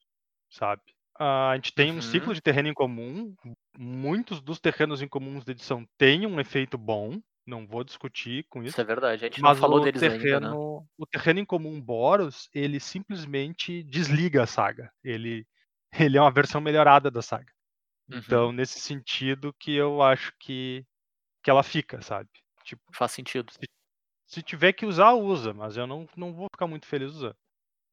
sabe? 0.51 0.83
Ah, 1.19 1.51
a 1.53 1.57
gente 1.57 1.75
tem 1.75 1.93
Uhum. 1.93 1.99
um 1.99 2.01
ciclo 2.03 2.35
de 2.35 2.43
terreno 2.43 2.69
em 2.69 2.75
comum. 2.75 3.35
Muitos 3.79 4.41
dos 4.43 4.61
terrenos 4.61 5.03
em 5.03 5.09
comuns 5.09 5.45
da 5.45 5.53
edição 5.53 5.87
têm 5.99 6.27
um 6.27 6.41
efeito 6.41 6.79
bom. 6.79 7.21
Não 7.47 7.67
vou 7.67 7.85
discutir 7.85 8.47
com 8.51 8.63
isso. 8.65 8.77
Isso 8.77 8.81
é 8.81 8.85
verdade. 8.85 9.25
A 9.25 9.29
gente 9.29 9.43
Mas 9.43 9.59
não 9.59 9.59
falou 9.59 9.81
o 9.81 9.81
deles 9.81 10.01
terreno, 10.01 10.09
ainda, 10.09 10.41
né? 10.41 10.57
o 10.99 11.07
terreno 11.07 11.41
em 11.41 11.45
comum 11.47 11.81
Boros, 11.81 12.49
ele 12.55 12.81
simplesmente 12.81 13.83
desliga 13.85 14.43
a 14.45 14.47
saga. 14.47 14.93
Ele, 15.05 15.47
ele 15.99 16.19
é 16.19 16.21
uma 16.21 16.33
versão 16.33 16.61
melhorada 16.61 17.11
da 17.11 17.23
saga. 17.23 17.53
Uhum. 18.09 18.21
Então, 18.27 18.53
nesse 18.53 18.81
sentido 18.81 19.55
que 19.61 19.75
eu 19.75 20.03
acho 20.03 20.33
que, 20.41 20.87
que 21.45 21.51
ela 21.51 21.63
fica, 21.65 22.03
sabe? 22.03 22.31
Tipo, 22.65 22.83
Faz 22.95 23.13
sentido. 23.13 23.53
se 23.53 23.59
tiver 24.43 24.73
que 24.73 24.87
usar, 24.87 25.13
usa, 25.13 25.53
mas 25.53 25.77
eu 25.77 25.87
não, 25.87 26.07
não 26.17 26.33
vou 26.33 26.47
ficar 26.53 26.67
muito 26.67 26.87
feliz 26.87 27.11
usando. 27.11 27.37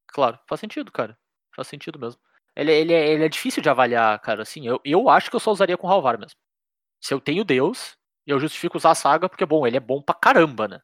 Claro, 0.06 0.38
faz 0.48 0.60
sentido, 0.60 0.90
cara. 0.92 1.18
Faz 1.54 1.68
sentido 1.68 1.98
mesmo. 1.98 2.20
Ele, 2.54 2.72
ele, 2.72 2.92
é, 2.92 3.12
ele 3.12 3.24
é 3.24 3.28
difícil 3.28 3.62
de 3.62 3.68
avaliar, 3.68 4.18
cara. 4.20 4.42
Assim, 4.42 4.66
eu, 4.66 4.80
eu 4.84 5.08
acho 5.08 5.30
que 5.30 5.36
eu 5.36 5.40
só 5.40 5.50
usaria 5.50 5.76
com 5.76 5.86
o 5.86 5.90
Halvar 5.90 6.18
mesmo. 6.18 6.38
Se 7.00 7.12
eu 7.14 7.20
tenho 7.20 7.44
Deus, 7.44 7.96
eu 8.26 8.38
justifico 8.38 8.76
usar 8.76 8.92
a 8.92 8.94
saga, 8.94 9.28
porque, 9.28 9.46
bom, 9.46 9.66
ele 9.66 9.76
é 9.76 9.80
bom 9.80 10.02
pra 10.02 10.14
caramba, 10.14 10.68
né? 10.68 10.80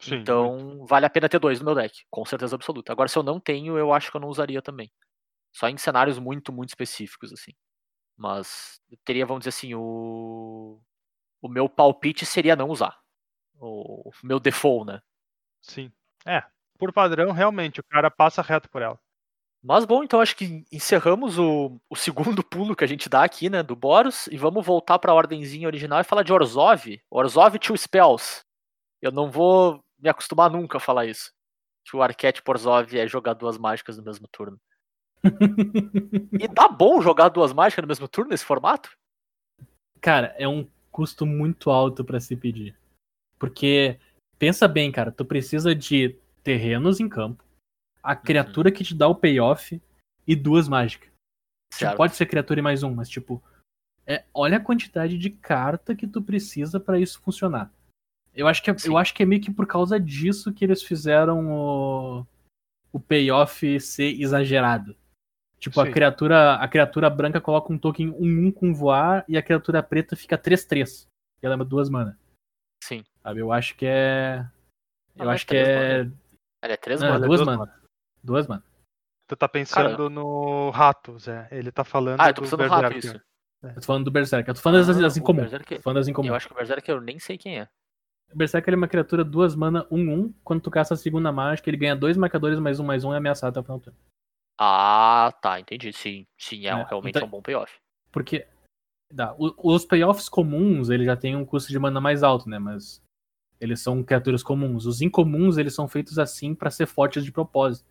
Sim, 0.00 0.16
muito. 0.16 0.22
então, 0.22 0.84
vale 0.86 1.06
a 1.06 1.10
pena 1.10 1.28
ter 1.28 1.38
dois 1.38 1.60
no 1.60 1.66
meu 1.66 1.74
deck, 1.74 2.04
com 2.10 2.24
certeza 2.24 2.56
absoluta. 2.56 2.92
Agora, 2.92 3.08
se 3.08 3.16
eu 3.16 3.22
não 3.22 3.40
tenho, 3.40 3.78
eu 3.78 3.92
acho 3.92 4.10
que 4.10 4.16
eu 4.16 4.20
não 4.20 4.28
usaria 4.28 4.60
também. 4.60 4.92
Só 5.52 5.68
em 5.68 5.76
cenários 5.76 6.18
muito, 6.18 6.52
muito 6.52 6.70
específicos, 6.70 7.32
assim. 7.32 7.52
Mas 8.16 8.80
teria, 9.04 9.26
vamos 9.26 9.40
dizer 9.40 9.50
assim, 9.50 9.74
o. 9.74 10.80
O 11.40 11.48
meu 11.48 11.68
palpite 11.68 12.24
seria 12.24 12.56
não 12.56 12.70
usar. 12.70 12.98
O 13.60 14.10
meu 14.22 14.38
default, 14.38 14.86
né? 14.86 15.00
Sim. 15.62 15.90
É, 16.26 16.42
por 16.78 16.92
padrão, 16.92 17.32
realmente, 17.32 17.80
o 17.80 17.84
cara 17.84 18.10
passa 18.10 18.42
reto 18.42 18.68
por 18.68 18.82
ela. 18.82 18.98
Mas 19.62 19.86
bom, 19.86 20.04
então 20.04 20.20
acho 20.20 20.36
que 20.36 20.62
encerramos 20.70 21.38
o, 21.38 21.80
o 21.88 21.96
segundo 21.96 22.44
pulo 22.44 22.76
que 22.76 22.84
a 22.84 22.86
gente 22.86 23.08
dá 23.08 23.24
aqui, 23.24 23.48
né, 23.48 23.62
do 23.62 23.74
Boros, 23.74 24.26
e 24.26 24.36
vamos 24.36 24.64
voltar 24.64 24.98
para 24.98 25.10
a 25.10 25.14
ordenzinha 25.14 25.66
original 25.66 26.00
e 26.00 26.04
falar 26.04 26.22
de 26.22 26.32
Orzhov. 26.32 27.00
Orzhov 27.10 27.58
Two 27.58 27.76
Spells. 27.76 28.42
Eu 29.00 29.10
não 29.10 29.30
vou 29.30 29.82
me 29.98 30.10
acostumar 30.10 30.50
nunca 30.50 30.76
a 30.76 30.80
falar 30.80 31.06
isso. 31.06 31.32
Que 31.82 31.96
o 31.96 32.02
arquétipo 32.02 32.50
Orzhov 32.50 32.94
é 32.94 33.08
jogar 33.08 33.32
duas 33.32 33.56
mágicas 33.56 33.96
no 33.96 34.04
mesmo 34.04 34.28
turno. 34.28 34.60
E 36.38 36.46
dá 36.48 36.68
bom 36.68 37.00
jogar 37.00 37.30
duas 37.30 37.52
mágicas 37.52 37.82
no 37.82 37.88
mesmo 37.88 38.06
turno 38.06 38.30
nesse 38.30 38.44
formato? 38.44 38.90
Cara, 40.00 40.34
é 40.36 40.46
um 40.46 40.68
custo 40.90 41.24
muito 41.24 41.70
alto 41.70 42.04
pra 42.04 42.20
se 42.20 42.36
pedir. 42.36 42.76
Porque, 43.38 43.98
pensa 44.38 44.66
bem, 44.68 44.90
cara, 44.90 45.12
tu 45.12 45.24
precisa 45.24 45.74
de 45.74 46.16
terrenos 46.42 47.00
em 47.00 47.08
campo, 47.08 47.44
a 48.02 48.14
criatura 48.14 48.70
que 48.70 48.84
te 48.84 48.94
dá 48.94 49.08
o 49.08 49.14
payoff 49.14 49.80
e 50.26 50.36
duas 50.36 50.68
mágicas. 50.68 51.14
Certo. 51.72 51.96
pode 51.96 52.14
ser 52.14 52.26
criatura 52.26 52.60
e 52.60 52.62
mais 52.62 52.84
um, 52.84 52.94
mas 52.94 53.08
tipo, 53.08 53.42
é, 54.06 54.24
olha 54.32 54.58
a 54.58 54.60
quantidade 54.60 55.18
de 55.18 55.28
carta 55.28 55.94
que 55.94 56.06
tu 56.06 56.22
precisa 56.22 56.78
pra 56.78 57.00
isso 57.00 57.20
funcionar. 57.20 57.72
Eu 58.32 58.46
acho, 58.46 58.62
que 58.62 58.70
é, 58.70 58.78
Sim. 58.78 58.88
eu 58.88 58.98
acho 58.98 59.12
que 59.12 59.22
é 59.22 59.26
meio 59.26 59.40
que 59.40 59.50
por 59.50 59.66
causa 59.66 59.98
disso 59.98 60.52
que 60.52 60.64
eles 60.64 60.82
fizeram 60.82 61.50
o, 61.50 62.26
o 62.92 63.00
payoff 63.00 63.80
ser 63.80 64.20
exagerado. 64.20 64.96
Tipo, 65.58 65.80
a 65.80 65.90
criatura, 65.90 66.56
a 66.56 66.68
criatura 66.68 67.08
branca 67.08 67.40
coloca 67.40 67.72
um 67.72 67.78
token 67.78 68.12
1-1 68.12 68.52
com 68.52 68.74
voar 68.74 69.24
e 69.26 69.36
a 69.36 69.42
criatura 69.42 69.82
preta 69.82 70.14
fica 70.14 70.36
3-3. 70.36 71.08
E 71.42 71.46
ela 71.46 71.54
é 71.54 71.64
duas 71.64 71.88
mana. 71.88 72.18
Sim. 72.82 73.02
Sabe? 73.24 73.40
Eu 73.40 73.50
acho 73.52 73.74
que 73.76 73.86
é. 73.86 74.44
Eu 75.16 75.24
Não, 75.24 75.30
é 75.32 75.34
acho 75.34 75.46
que 75.46 75.56
é. 75.56 76.00
Ele 76.00 76.72
é 76.72 76.76
três 76.76 77.00
Não, 77.00 77.08
é 77.08 77.12
mana. 77.12 77.26
duas 77.26 77.40
duas 77.40 77.56
mana. 77.58 77.80
Duas 78.22 78.46
mana. 78.46 78.64
Tu 79.26 79.36
tá 79.36 79.48
pensando 79.48 80.10
no 80.10 80.70
rato, 80.70 81.18
Zé. 81.18 81.48
Ele 81.50 81.72
tá 81.72 81.82
falando 81.84 82.20
Ah, 82.20 82.28
eu 82.28 82.34
tô 82.34 82.42
do 82.42 82.44
pensando 82.44 82.62
no 82.62 82.68
rato, 82.68 82.98
isso. 82.98 83.20
Eu 83.62 83.74
tô 83.76 83.80
falando 83.82 84.04
do 84.04 84.10
Berserker. 84.10 84.50
Eu 84.50 84.54
tô 84.54 84.60
falando 84.60 84.86
das, 84.86 84.96
Ah, 84.98 85.00
das 85.00 85.16
incomuns. 85.16 85.50
Falando 85.82 85.96
das 85.98 86.08
incomuns. 86.08 86.28
Eu 86.28 86.34
acho 86.34 86.46
que 86.48 86.52
o 86.52 86.56
Berserker 86.56 86.94
eu 86.96 87.00
nem 87.00 87.18
sei 87.18 87.38
quem 87.38 87.60
é. 87.60 87.68
O 88.30 88.36
Berserker 88.36 88.68
ele 88.70 88.76
é 88.76 88.82
uma 88.82 88.88
criatura 88.88 89.24
duas 89.24 89.54
mana 89.54 89.86
1-1. 89.90 90.34
Quando 90.44 90.60
tu 90.60 90.70
caça 90.70 90.92
a 90.92 90.96
segunda 90.96 91.32
mágica, 91.32 91.70
ele 91.70 91.78
ganha 91.78 91.96
dois 91.96 92.16
marcadores 92.18 92.58
mais 92.58 92.78
um 92.78 92.84
mais 92.84 93.04
um 93.04 93.12
e 93.12 93.14
é 93.14 93.16
ameaçado 93.16 93.50
até 93.50 93.60
o 93.60 93.62
final 93.62 93.78
do 93.78 93.84
turno. 93.84 93.98
Ah, 94.60 95.32
tá, 95.40 95.58
entendi. 95.58 95.92
Sim, 95.94 96.26
sim, 96.38 96.66
é, 96.66 96.70
É, 96.70 96.84
realmente 96.84 97.10
então- 97.16 97.22
é 97.22 97.24
um 97.26 97.30
bom 97.30 97.40
payoff. 97.42 97.72
Porque. 98.12 98.46
Dá, 99.12 99.34
o- 99.38 99.54
os 99.74 99.84
payoffs 99.86 100.28
comuns, 100.28 100.90
ele 100.90 101.04
já 101.04 101.16
tem 101.16 101.34
um 101.36 101.44
custo 101.44 101.70
de 101.70 101.78
mana 101.78 102.00
mais 102.00 102.22
alto, 102.22 102.48
né? 102.48 102.58
Mas. 102.58 103.02
Eles 103.64 103.80
são 103.80 104.02
criaturas 104.02 104.42
comuns. 104.42 104.84
Os 104.84 105.00
incomuns, 105.00 105.56
eles 105.56 105.74
são 105.74 105.88
feitos 105.88 106.18
assim 106.18 106.54
pra 106.54 106.70
ser 106.70 106.86
fortes 106.86 107.24
de 107.24 107.32
propósito. 107.32 107.88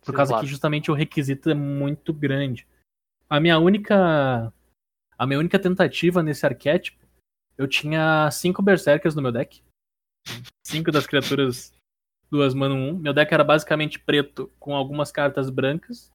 Por 0.00 0.12
Sim, 0.12 0.16
causa 0.16 0.32
claro. 0.32 0.44
que 0.44 0.50
justamente 0.50 0.90
o 0.90 0.94
requisito 0.94 1.48
é 1.48 1.54
muito 1.54 2.12
grande. 2.12 2.66
A 3.28 3.40
minha 3.40 3.58
única. 3.58 4.52
A 5.16 5.26
minha 5.26 5.38
única 5.38 5.58
tentativa 5.58 6.22
nesse 6.22 6.44
arquétipo, 6.44 7.06
eu 7.56 7.66
tinha 7.66 8.30
cinco 8.30 8.60
Berserkers 8.60 9.14
no 9.14 9.22
meu 9.22 9.32
deck. 9.32 9.62
Cinco 10.66 10.92
das 10.92 11.06
criaturas 11.06 11.72
duas 12.30 12.52
mana 12.52 12.74
1. 12.74 12.98
Meu 12.98 13.14
deck 13.14 13.32
era 13.32 13.44
basicamente 13.44 13.98
preto 13.98 14.52
com 14.58 14.74
algumas 14.74 15.10
cartas 15.10 15.48
brancas. 15.48 16.10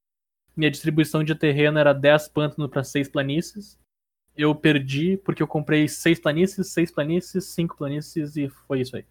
Minha 0.55 0.69
distribuição 0.69 1.23
de 1.23 1.33
terreno 1.33 1.79
era 1.79 1.93
10 1.93 2.27
pântanos 2.27 2.69
para 2.69 2.83
6 2.83 3.09
planícies. 3.09 3.79
Eu 4.39 4.55
perdi 4.55 5.17
porque 5.17 5.43
eu 5.43 5.47
comprei 5.47 5.87
6 5.87 6.19
planícies, 6.19 6.71
6 6.71 6.91
planícies, 6.91 7.43
5 7.45 7.75
planícies 7.75 8.37
e 8.37 8.47
foi 8.47 8.79
isso 8.79 8.95
aí. 8.95 9.05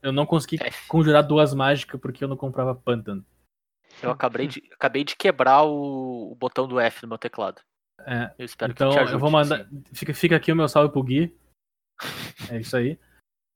Eu 0.00 0.12
não 0.12 0.24
consegui 0.24 0.56
F. 0.62 0.88
conjurar 0.88 1.22
duas 1.22 1.52
mágicas 1.52 2.00
porque 2.00 2.24
eu 2.24 2.28
não 2.28 2.36
comprava 2.36 2.74
pântano. 2.74 3.24
Eu 4.02 4.10
acabei 4.10 4.46
de, 4.48 4.62
acabei 4.72 5.04
de 5.04 5.14
quebrar 5.14 5.64
o, 5.64 6.32
o 6.32 6.34
botão 6.34 6.66
do 6.66 6.80
F 6.80 7.02
no 7.02 7.10
meu 7.10 7.18
teclado. 7.18 7.60
É, 8.00 8.32
Eu 8.38 8.46
espero 8.46 8.72
então 8.72 8.88
que 8.88 8.96
te 8.96 9.00
ajude. 9.00 9.14
eu 9.14 9.20
vou 9.20 9.30
mandar. 9.30 9.68
sim. 9.68 9.84
Fica, 9.92 10.14
fica 10.14 10.36
aqui 10.36 10.50
o 10.50 10.56
meu 10.56 10.68
salve 10.68 10.90
pro 10.90 11.02
Gui. 11.02 11.36
É 12.50 12.58
isso 12.58 12.76
aí. 12.76 12.98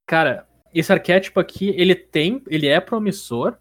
Cara, 0.06 0.46
esse 0.72 0.92
arquétipo 0.92 1.40
aqui, 1.40 1.70
ele 1.70 1.94
tem. 1.94 2.42
Ele 2.46 2.68
é 2.68 2.78
promissor 2.80 3.58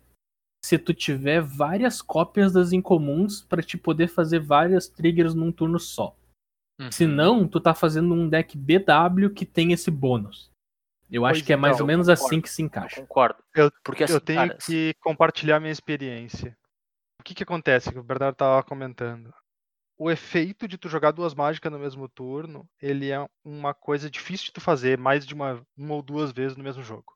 se 0.64 0.78
tu 0.78 0.94
tiver 0.94 1.42
várias 1.42 2.02
cópias 2.02 2.52
das 2.52 2.74
incomuns 2.74 3.42
pra 3.44 3.62
te 3.64 3.78
poder 3.78 4.08
fazer 4.08 4.40
várias 4.40 4.88
triggers 4.88 5.34
num 5.34 5.52
turno 5.52 5.80
só. 5.80 6.16
Uhum. 6.80 6.92
Se 6.92 7.08
não, 7.08 7.48
tu 7.48 7.60
tá 7.62 7.74
fazendo 7.74 8.14
um 8.14 8.28
deck 8.28 8.58
BW 8.58 9.30
que 9.34 9.46
tem 9.46 9.72
esse 9.72 9.90
bônus. 9.90 10.52
Eu 11.10 11.26
acho 11.26 11.40
Pois 11.40 11.48
que 11.48 11.54
é 11.54 11.56
mais 11.56 11.76
então, 11.76 11.84
ou 11.86 11.88
menos 11.88 12.08
eu 12.08 12.14
assim 12.14 12.24
concordo. 12.26 12.42
que 12.42 12.50
se 12.50 12.62
Eu 12.62 12.66
encaixa. 12.66 13.02
concordo. 13.02 13.44
Eu- 13.56 13.72
Porque 13.84 14.04
assim, 14.04 14.14
eu 14.14 14.22
tenho 14.22 14.48
cara, 14.48 14.58
que 14.66 14.94
compartilhar 15.00 15.60
minha 15.60 15.72
experiência. 15.72 16.58
O 17.20 17.24
que 17.24 17.34
que 17.34 17.44
acontece, 17.44 17.92
que 17.92 18.00
o 18.00 18.04
Bernardo 18.04 18.36
tava 18.36 18.64
comentando. 18.64 19.34
O 19.98 20.12
efeito 20.12 20.68
de 20.68 20.78
tu 20.78 20.90
jogar 20.90 21.12
duas 21.12 21.34
mágicas 21.34 21.72
no 21.72 21.80
mesmo 21.80 22.10
turno, 22.10 22.68
ele 22.82 23.10
é 23.12 23.26
uma 23.46 23.74
coisa 23.74 24.10
difícil 24.10 24.48
de 24.48 24.54
tu 24.54 24.60
fazer 24.62 24.98
mais 24.98 25.26
de 25.26 25.34
uma, 25.34 25.66
uma 25.78 25.94
ou 25.96 26.02
duas 26.02 26.32
vezes 26.34 26.58
no 26.58 26.64
mesmo 26.64 26.84
jogo. 26.84 27.14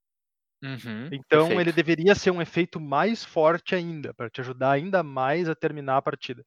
Uhum, 0.63 1.07
Então 1.11 1.47
perfeito. 1.47 1.59
ele 1.61 1.71
deveria 1.73 2.15
ser 2.15 2.31
um 2.31 2.41
efeito 2.41 2.79
mais 2.79 3.23
forte 3.25 3.75
ainda, 3.75 4.13
para 4.13 4.29
te 4.29 4.39
ajudar 4.39 4.71
ainda 4.71 5.03
mais 5.03 5.49
a 5.49 5.55
terminar 5.55 5.97
a 5.97 6.01
partida. 6.01 6.45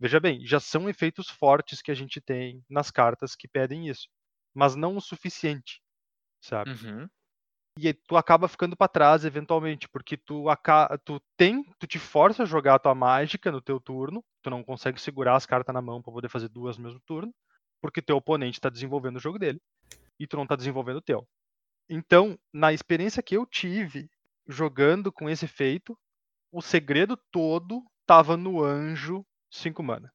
Veja 0.00 0.18
bem, 0.18 0.44
já 0.46 0.58
são 0.58 0.88
efeitos 0.88 1.28
fortes 1.28 1.82
que 1.82 1.90
a 1.90 1.94
gente 1.94 2.20
tem 2.20 2.64
nas 2.70 2.90
cartas 2.90 3.36
que 3.36 3.46
pedem 3.46 3.88
isso, 3.88 4.08
mas 4.54 4.74
não 4.74 4.96
o 4.96 5.00
suficiente, 5.00 5.80
sabe? 6.42 6.70
Uhum. 6.70 7.08
e 7.78 7.88
aí 7.88 7.94
tu 7.94 8.16
acaba 8.16 8.48
ficando 8.48 8.76
pra 8.76 8.88
trás 8.88 9.24
eventualmente, 9.24 9.88
porque 9.88 10.16
tu, 10.16 10.44
tu 11.04 11.20
tem, 11.36 11.64
tu 11.78 11.86
te 11.86 11.98
força 11.98 12.42
a 12.42 12.46
jogar 12.46 12.76
a 12.76 12.78
tua 12.78 12.94
mágica 12.94 13.52
no 13.52 13.60
teu 13.60 13.78
turno, 13.78 14.24
tu 14.42 14.50
não 14.50 14.64
consegue 14.64 15.00
segurar 15.00 15.36
as 15.36 15.46
cartas 15.46 15.74
na 15.74 15.82
mão 15.82 16.02
pra 16.02 16.12
poder 16.12 16.28
fazer 16.28 16.48
duas 16.48 16.78
no 16.78 16.84
mesmo 16.84 17.00
turno, 17.06 17.32
porque 17.82 18.02
teu 18.02 18.16
oponente 18.16 18.60
tá 18.60 18.70
desenvolvendo 18.70 19.16
o 19.16 19.20
jogo 19.20 19.38
dele 19.38 19.60
e 20.18 20.26
tu 20.26 20.36
não 20.36 20.46
tá 20.46 20.56
desenvolvendo 20.56 20.96
o 20.96 21.02
teu. 21.02 21.26
Então, 21.88 22.38
na 22.52 22.72
experiência 22.72 23.22
que 23.22 23.36
eu 23.36 23.44
tive 23.46 24.08
jogando 24.46 25.12
com 25.12 25.28
esse 25.28 25.44
efeito, 25.44 25.96
o 26.52 26.62
segredo 26.62 27.18
todo 27.30 27.84
tava 28.06 28.36
no 28.36 28.62
anjo 28.62 29.24
5 29.50 29.82
mana. 29.82 30.12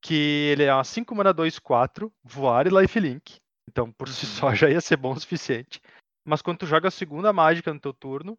Que 0.00 0.50
ele 0.52 0.64
é 0.64 0.72
uma 0.72 0.84
5 0.84 1.14
mana 1.14 1.32
2, 1.32 1.58
4, 1.58 2.12
voar 2.22 2.66
e 2.66 2.70
lifelink. 2.70 3.36
Então, 3.68 3.92
por 3.92 4.08
si 4.08 4.26
só, 4.26 4.54
já 4.54 4.70
ia 4.70 4.80
ser 4.80 4.96
bom 4.96 5.12
o 5.12 5.20
suficiente. 5.20 5.80
Mas 6.24 6.40
quando 6.40 6.58
tu 6.58 6.66
joga 6.66 6.88
a 6.88 6.90
segunda 6.90 7.32
mágica 7.32 7.72
no 7.72 7.80
teu 7.80 7.92
turno, 7.92 8.38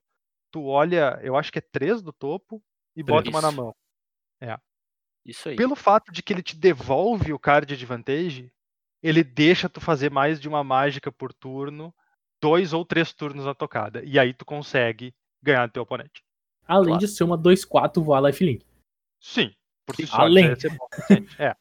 tu 0.52 0.66
olha, 0.66 1.20
eu 1.22 1.36
acho 1.36 1.52
que 1.52 1.60
é 1.60 1.62
3 1.62 2.02
do 2.02 2.14
topo 2.14 2.64
e 2.96 3.04
bota 3.04 3.30
uma 3.30 3.42
na 3.42 3.50
Isso. 3.50 3.58
mão. 3.58 3.76
Isso 5.26 5.50
aí. 5.50 5.56
Pelo 5.56 5.76
fato 5.76 6.12
de 6.12 6.24
que 6.24 6.34
ele 6.34 6.42
te 6.42 6.56
devolve 6.56 7.34
o 7.34 7.40
card 7.40 7.72
advantage, 7.74 8.52
ele 9.04 9.24
deixa 9.24 9.70
tu 9.70 9.80
fazer 9.80 10.10
mais 10.10 10.40
de 10.40 10.48
uma 10.48 10.64
mágica 10.64 11.12
por 11.12 11.34
turno, 11.34 11.94
dois 12.42 12.74
ou 12.74 12.84
três 12.86 13.14
turnos 13.14 13.46
na 13.46 13.54
tocada. 13.54 14.04
E 14.04 14.18
aí 14.18 14.34
tu 14.34 14.46
consegue 14.46 15.14
ganhar 15.42 15.68
do 15.68 15.74
teu 15.74 15.84
oponente. 15.84 16.24
Além 16.68 16.94
Claro. 16.94 17.00
de 17.00 17.08
ser 17.08 17.24
uma 17.24 17.38
2-4 17.38 18.02
voar 18.02 18.22
lifelink. 18.22 18.66
Sim, 19.20 19.54
por 19.90 19.96
si 19.96 20.08
só. 20.08 20.22
além. 20.22 20.48
bom 20.48 20.54
o 20.54 20.96
suficiente. 20.96 21.42
É. 21.42 21.56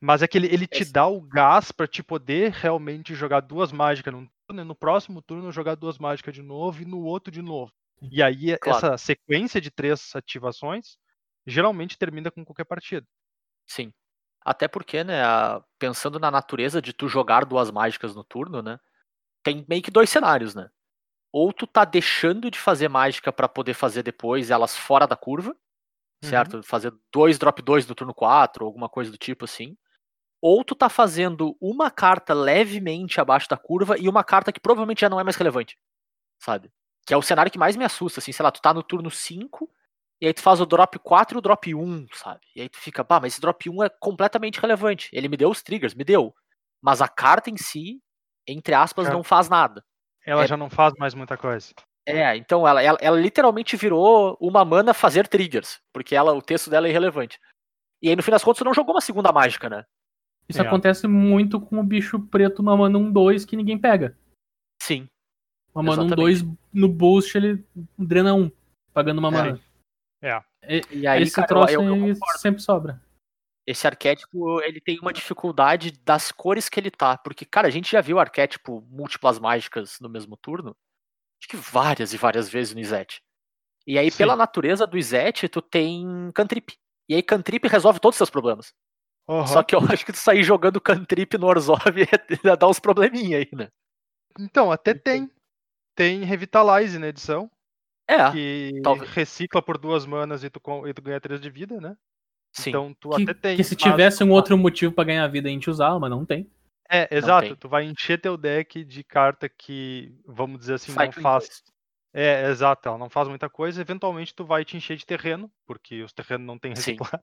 Mas 0.00 0.22
é 0.22 0.28
que 0.28 0.38
ele, 0.38 0.46
ele 0.46 0.66
te 0.66 0.84
dá 0.84 1.06
o 1.06 1.20
gás 1.20 1.72
pra 1.72 1.86
te 1.86 2.02
poder 2.02 2.52
realmente 2.52 3.14
jogar 3.14 3.40
duas 3.40 3.70
mágicas 3.70 4.12
num 4.12 4.26
turno, 4.46 4.62
e 4.62 4.64
no 4.64 4.74
próximo 4.74 5.20
turno 5.20 5.52
jogar 5.52 5.74
duas 5.74 5.98
mágicas 5.98 6.34
de 6.34 6.42
novo 6.42 6.82
e 6.82 6.86
no 6.86 7.00
outro 7.02 7.30
de 7.30 7.42
novo. 7.42 7.72
E 8.10 8.22
aí 8.22 8.56
Claro. 8.58 8.78
essa 8.78 8.98
sequência 8.98 9.60
de 9.60 9.70
três 9.70 10.10
ativações 10.14 10.96
geralmente 11.46 11.98
termina 11.98 12.30
com 12.30 12.44
qualquer 12.44 12.64
partida. 12.64 13.06
Sim. 13.66 13.92
Até 14.42 14.66
porque, 14.66 15.04
né, 15.04 15.22
pensando 15.78 16.18
na 16.18 16.30
natureza 16.30 16.80
de 16.80 16.94
tu 16.94 17.08
jogar 17.08 17.44
duas 17.44 17.70
mágicas 17.70 18.14
no 18.14 18.24
turno, 18.24 18.62
né, 18.62 18.80
tem 19.42 19.64
meio 19.68 19.82
que 19.82 19.90
dois 19.90 20.08
cenários, 20.08 20.54
né? 20.54 20.70
Ou 21.30 21.52
tu 21.52 21.66
tá 21.66 21.84
deixando 21.84 22.50
de 22.50 22.58
fazer 22.58 22.88
mágica 22.88 23.30
pra 23.30 23.48
poder 23.48 23.74
fazer 23.74 24.02
depois 24.02 24.50
elas 24.50 24.74
fora 24.76 25.06
da 25.06 25.14
curva, 25.14 25.54
certo? 26.22 26.62
Fazer 26.62 26.92
dois 27.12 27.38
drop 27.38 27.60
2 27.62 27.86
no 27.86 27.94
turno 27.94 28.14
4, 28.14 28.64
alguma 28.64 28.88
coisa 28.88 29.10
do 29.10 29.18
tipo 29.18 29.44
assim. 29.44 29.76
Ou 30.42 30.64
tu 30.64 30.74
tá 30.74 30.88
fazendo 30.88 31.56
uma 31.60 31.90
carta 31.90 32.34
levemente 32.34 33.20
abaixo 33.20 33.48
da 33.48 33.56
curva 33.58 33.98
e 33.98 34.08
uma 34.08 34.24
carta 34.24 34.52
que 34.52 34.60
provavelmente 34.60 35.02
já 35.02 35.08
não 35.10 35.20
é 35.20 35.24
mais 35.24 35.36
relevante, 35.36 35.78
sabe? 36.40 36.72
Que 37.06 37.14
é 37.14 37.16
o 37.16 37.22
cenário 37.22 37.52
que 37.52 37.58
mais 37.58 37.76
me 37.76 37.84
assusta, 37.84 38.20
assim, 38.20 38.32
sei 38.32 38.42
lá, 38.44 38.50
tu 38.52 38.62
tá 38.62 38.74
no 38.74 38.82
turno 38.82 39.10
5 39.10 39.70
e 40.20 40.26
aí 40.26 40.34
tu 40.34 40.42
faz 40.42 40.60
o 40.60 40.66
drop 40.66 40.98
4 41.00 41.36
e 41.36 41.40
o 41.40 41.42
drop 41.42 41.74
1, 41.74 42.06
sabe? 42.14 42.40
E 42.56 42.62
aí 42.62 42.68
tu 42.68 42.78
fica, 42.78 43.04
pá, 43.04 43.20
mas 43.20 43.34
esse 43.34 43.40
drop 43.40 43.68
1 43.70 43.84
é 43.84 43.88
completamente 43.90 44.60
relevante. 44.60 45.10
Ele 45.12 45.28
me 45.28 45.36
deu 45.36 45.50
os 45.50 45.62
triggers, 45.62 45.94
me 45.94 46.04
deu. 46.04 46.34
Mas 46.82 47.02
a 47.02 47.08
carta 47.08 47.50
em 47.50 47.56
si, 47.56 48.02
entre 48.46 48.74
aspas, 48.74 49.08
É. 49.08 49.12
não 49.12 49.22
faz 49.22 49.48
nada. 49.48 49.84
Ela 50.26 50.44
É. 50.44 50.46
já 50.46 50.56
não 50.56 50.70
faz 50.70 50.94
mais 50.98 51.14
muita 51.14 51.36
coisa. 51.36 51.74
É, 52.10 52.36
então 52.36 52.66
ela, 52.66 52.82
ela, 52.82 52.98
ela 53.00 53.20
literalmente 53.20 53.76
virou 53.76 54.36
uma 54.40 54.64
mana 54.64 54.92
fazer 54.94 55.26
triggers, 55.28 55.80
porque 55.92 56.14
ela, 56.14 56.32
o 56.32 56.42
texto 56.42 56.68
dela 56.70 56.86
é 56.86 56.90
irrelevante. 56.90 57.38
E 58.02 58.08
aí, 58.08 58.16
no 58.16 58.22
fim 58.22 58.30
das 58.30 58.42
contas, 58.42 58.58
tu 58.58 58.64
não 58.64 58.74
jogou 58.74 58.94
uma 58.94 59.00
segunda 59.00 59.30
mágica, 59.32 59.68
né? 59.68 59.84
Isso 60.48 60.60
É. 60.62 60.66
acontece 60.66 61.06
muito 61.06 61.60
com 61.60 61.78
o 61.78 61.84
bicho 61.84 62.18
preto 62.18 62.62
mamando 62.62 62.98
um 62.98 63.12
2 63.12 63.44
que 63.44 63.56
ninguém 63.56 63.78
pega. 63.78 64.16
Sim. 64.82 65.08
Mamando 65.74 66.02
um 66.02 66.06
Exatamente. 66.06 66.42
2 66.42 66.56
no 66.72 66.88
boost, 66.88 67.36
ele 67.36 67.64
drena 67.96 68.34
um, 68.34 68.50
pagando 68.92 69.18
uma 69.18 69.28
É. 69.28 69.30
mana. 69.30 69.60
É. 70.22 70.42
E- 70.68 70.82
E 71.00 71.06
aí, 71.06 71.22
Esse 71.22 71.34
cara, 71.36 71.46
troço 71.46 71.72
eu- 71.74 72.08
eu 72.08 72.14
sempre 72.38 72.60
sobra. 72.60 73.00
esse 73.66 73.86
arquétipo, 73.86 74.60
ele 74.62 74.80
tem 74.80 74.98
uma 74.98 75.12
dificuldade 75.12 75.92
das 76.04 76.32
cores 76.32 76.68
que 76.68 76.80
ele 76.80 76.90
tá. 76.90 77.16
Porque, 77.18 77.44
cara, 77.44 77.68
a 77.68 77.70
gente 77.70 77.92
já 77.92 78.00
viu 78.00 78.18
arquétipo 78.18 78.84
múltiplas 78.90 79.38
mágicas 79.38 79.98
no 80.00 80.08
mesmo 80.08 80.36
turno. 80.36 80.74
Acho 81.40 81.48
que 81.48 81.56
várias 81.56 82.12
e 82.12 82.16
várias 82.16 82.48
vezes 82.48 82.74
no 82.74 82.80
Izete. 82.80 83.20
E 83.86 83.98
aí, 83.98 84.10
Sim. 84.10 84.18
pela 84.18 84.36
natureza 84.36 84.86
do 84.86 84.98
Izete, 84.98 85.48
tu 85.48 85.62
tem 85.62 86.30
cantrip. 86.34 86.74
E 87.08 87.14
aí, 87.14 87.22
cantrip 87.22 87.66
resolve 87.66 87.98
todos 87.98 88.14
os 88.14 88.18
seus 88.18 88.30
problemas. 88.30 88.72
Aham. 89.28 89.46
Só 89.46 89.62
que 89.62 89.74
eu 89.74 89.78
acho 90.00 90.04
que 90.04 90.12
tu 90.12 90.18
sair 90.18 90.42
jogando 90.42 90.80
cantrip 90.80 91.36
no 91.38 91.46
Orzhov 91.46 91.80
ia 92.44 92.56
dar 92.56 92.68
uns 92.68 92.78
probleminha 92.78 93.38
aí, 93.38 93.48
né? 93.52 93.68
Então, 94.38 94.70
até 94.70 94.92
tem. 94.94 95.30
Tem 95.96 96.22
Revitalize 96.24 96.98
na 96.98 97.08
edição, 97.08 97.50
É, 98.08 98.30
que 98.30 98.80
talvez- 98.82 99.10
recicla 99.10 99.60
por 99.60 99.76
duas 99.76 100.06
manas 100.06 100.44
e 100.44 100.48
tu, 100.50 100.60
com- 100.60 100.86
e 100.86 100.94
tu 100.94 101.02
ganha 101.02 101.20
três 101.20 101.40
de 101.40 101.50
vida, 101.50 101.80
né? 101.80 101.96
sim. 102.52 102.70
Então 102.70 102.94
tu 102.98 103.10
Que, 103.10 103.22
até 103.22 103.34
tem. 103.34 103.56
que 103.56 103.64
se 103.64 103.74
mas- 103.74 103.82
tivesse 103.82 104.24
um 104.24 104.30
outro 104.30 104.56
motivo 104.58 104.92
pra 104.92 105.04
ganhar 105.04 105.26
vida, 105.28 105.48
a 105.48 105.52
gente 105.52 105.68
usava, 105.70 105.98
mas 105.98 106.10
não 106.10 106.24
tem. 106.24 106.50
É, 106.90 107.08
exato. 107.16 107.56
Tu 107.56 107.68
vai 107.68 107.84
encher 107.84 108.20
teu 108.20 108.36
deck 108.36 108.84
de 108.84 109.04
carta 109.04 109.48
que, 109.48 110.12
vamos 110.26 110.58
dizer 110.58 110.74
assim, 110.74 110.92
não 110.92 111.04
Cycling 111.04 111.22
faz. 111.22 111.44
dois. 111.44 111.62
É, 112.12 112.50
exato, 112.50 112.88
ela 112.88 112.98
não 112.98 113.08
faz 113.08 113.28
muita 113.28 113.48
coisa. 113.48 113.80
Eventualmente 113.80 114.34
tu 114.34 114.44
vai 114.44 114.64
te 114.64 114.76
encher 114.76 114.96
de 114.96 115.06
terreno, 115.06 115.48
porque 115.64 116.02
os 116.02 116.12
terrenos 116.12 116.44
não 116.46 116.58
tem 116.58 116.72
Sim. 116.74 116.92
reciclar. 116.92 117.22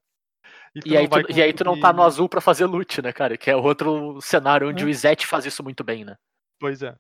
tu 0.79 0.87
E 0.87 0.95
aí, 0.95 1.03
não 1.03 1.21
tu, 1.21 1.31
e 1.37 1.41
aí 1.41 1.53
tu 1.53 1.63
não 1.65 1.77
tá 1.77 1.91
no 1.91 2.03
azul 2.03 2.29
pra 2.29 2.39
fazer 2.39 2.65
loot, 2.65 3.01
né, 3.01 3.11
cara? 3.11 3.37
Que 3.37 3.51
é 3.51 3.55
outro 3.55 4.21
cenário 4.21 4.69
onde 4.69 4.83
É. 4.83 4.85
o 4.85 4.89
Izete 4.89 5.27
faz 5.27 5.45
isso 5.45 5.61
muito 5.61 5.83
bem, 5.83 6.05
né? 6.05 6.15
Pois 6.59 6.81
é. 6.81 6.95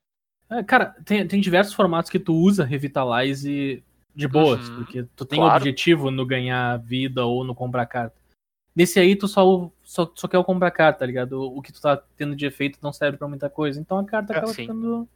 É, 0.49 0.63
cara, 0.63 0.95
tem, 1.05 1.25
tem 1.27 1.39
diversos 1.41 1.73
formatos 1.73 2.09
que 2.09 2.19
tu 2.19 2.33
usa 2.33 2.63
Revitalize 2.65 3.83
de 4.15 4.27
boas, 4.27 4.67
Uhum, 4.69 4.75
porque 4.75 5.03
tu 5.15 5.25
tem 5.25 5.39
claro. 5.39 5.61
objetivo 5.61 6.09
no 6.11 6.25
ganhar 6.25 6.77
vida 6.79 7.25
ou 7.25 7.43
no 7.43 7.53
comprar 7.55 7.85
carta. 7.85 8.15
Nesse 8.77 8.99
aí, 8.99 9.15
tu 9.15 9.27
só, 9.27 9.71
só, 9.81 10.11
só 10.13 10.27
quer 10.27 10.37
o 10.37 10.43
comprar 10.43 10.69
carta, 10.69 10.99
tá 10.99 11.05
ligado? 11.07 11.33
O, 11.41 11.57
o 11.57 11.61
que 11.63 11.73
tu 11.73 11.81
tá 11.81 11.97
tendo 12.15 12.35
de 12.35 12.45
efeito 12.45 12.77
não 12.81 12.93
serve 12.93 13.17
pra 13.17 13.27
muita 13.27 13.49
coisa. 13.49 13.79
Então 13.81 13.97
a 13.97 14.05
carta 14.05 14.33
É, 14.33 14.37
acaba 14.37 14.53
sim. 14.53 14.61
ficando. 14.67 15.09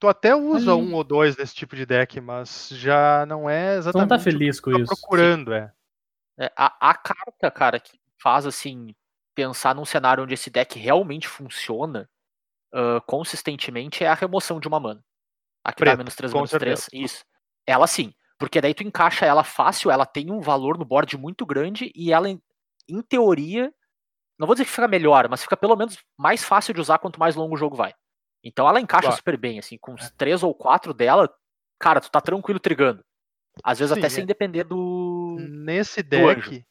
Tu 0.00 0.08
até 0.08 0.34
usa 0.34 0.72
Ali. 0.72 0.80
um 0.82 0.94
ou 0.94 1.04
dois 1.04 1.36
desse 1.36 1.54
tipo 1.54 1.76
de 1.76 1.84
deck, 1.84 2.18
mas 2.22 2.70
já 2.70 3.26
não 3.26 3.48
é 3.48 3.74
Tu 3.74 3.78
exatamente 3.80 4.00
não 4.02 4.08
tá 4.08 4.14
o 4.14 4.18
que 4.18 4.24
feliz 4.24 4.58
com 4.58 4.70
tu 4.70 4.76
tá 4.78 4.82
isso. 4.84 5.00
procurando, 5.00 5.52
é. 5.52 5.70
É, 6.38 6.50
a, 6.56 6.90
a 6.90 6.94
carta, 6.94 7.50
cara, 7.50 7.78
que 7.78 7.98
faz 8.18 8.46
assim 8.46 8.94
pensar 9.34 9.74
num 9.74 9.84
cenário 9.84 10.24
onde 10.24 10.32
esse 10.34 10.48
deck 10.48 10.78
realmente 10.78 11.28
funciona 11.28 12.08
ah, 12.74 13.00
consistentemente 13.06 14.02
é 14.02 14.08
a 14.08 14.14
remoção 14.14 14.58
de 14.58 14.66
uma 14.66 14.80
mana. 14.80 15.04
A 15.64 15.72
que 15.72 15.80
dá 15.84 15.90
Preta, 15.92 15.96
menos 15.98 16.16
3, 16.16 16.32
com 16.32 16.38
menos 16.38 16.50
3. 16.50 16.80
certeza. 16.80 17.04
Isso. 17.04 17.24
Ela 17.64 17.86
sim. 17.86 18.12
Porque 18.36 18.60
daí 18.60 18.74
tu 18.74 18.82
encaixa 18.82 19.24
ela 19.24 19.44
fácil, 19.44 19.90
ela 19.92 20.04
tem 20.04 20.30
um 20.32 20.40
valor 20.40 20.76
no 20.76 20.84
board 20.84 21.16
muito 21.16 21.46
grande 21.46 21.92
e 21.94 22.12
ela, 22.12 22.28
em, 22.88 23.02
teoria, 23.02 23.72
não 24.38 24.46
vou 24.46 24.54
dizer 24.54 24.64
que 24.64 24.70
fica 24.70 24.88
melhor, 24.88 25.28
mas 25.28 25.42
fica 25.42 25.56
pelo 25.56 25.76
menos 25.76 25.96
mais 26.18 26.44
fácil 26.44 26.74
de 26.74 26.80
usar 26.80 26.98
quanto 26.98 27.18
mais 27.20 27.34
longo 27.36 27.54
o 27.54 27.58
jogo 27.58 27.76
vai. 27.76 27.94
Então 28.42 28.68
ela 28.68 28.80
encaixa 28.80 29.08
Claro. 29.08 29.16
super 29.16 29.36
bem, 29.38 29.58
assim, 29.58 29.78
com 29.78 29.94
os 29.94 30.10
três 30.12 30.42
ou 30.42 30.54
quatro 30.54 30.92
dela, 30.94 31.32
cara, 31.78 32.00
tu 32.00 32.10
tá 32.10 32.20
tranquilo 32.20 32.60
trigando. 32.60 33.02
Às 33.62 33.78
vezes 33.78 33.92
Sim, 33.94 34.00
até 34.00 34.06
é. 34.06 34.10
sem 34.10 34.26
depender 34.26 34.64
do. 34.64 35.36
Nesse 35.38 36.02
do 36.02 36.08
deck, 36.08 36.64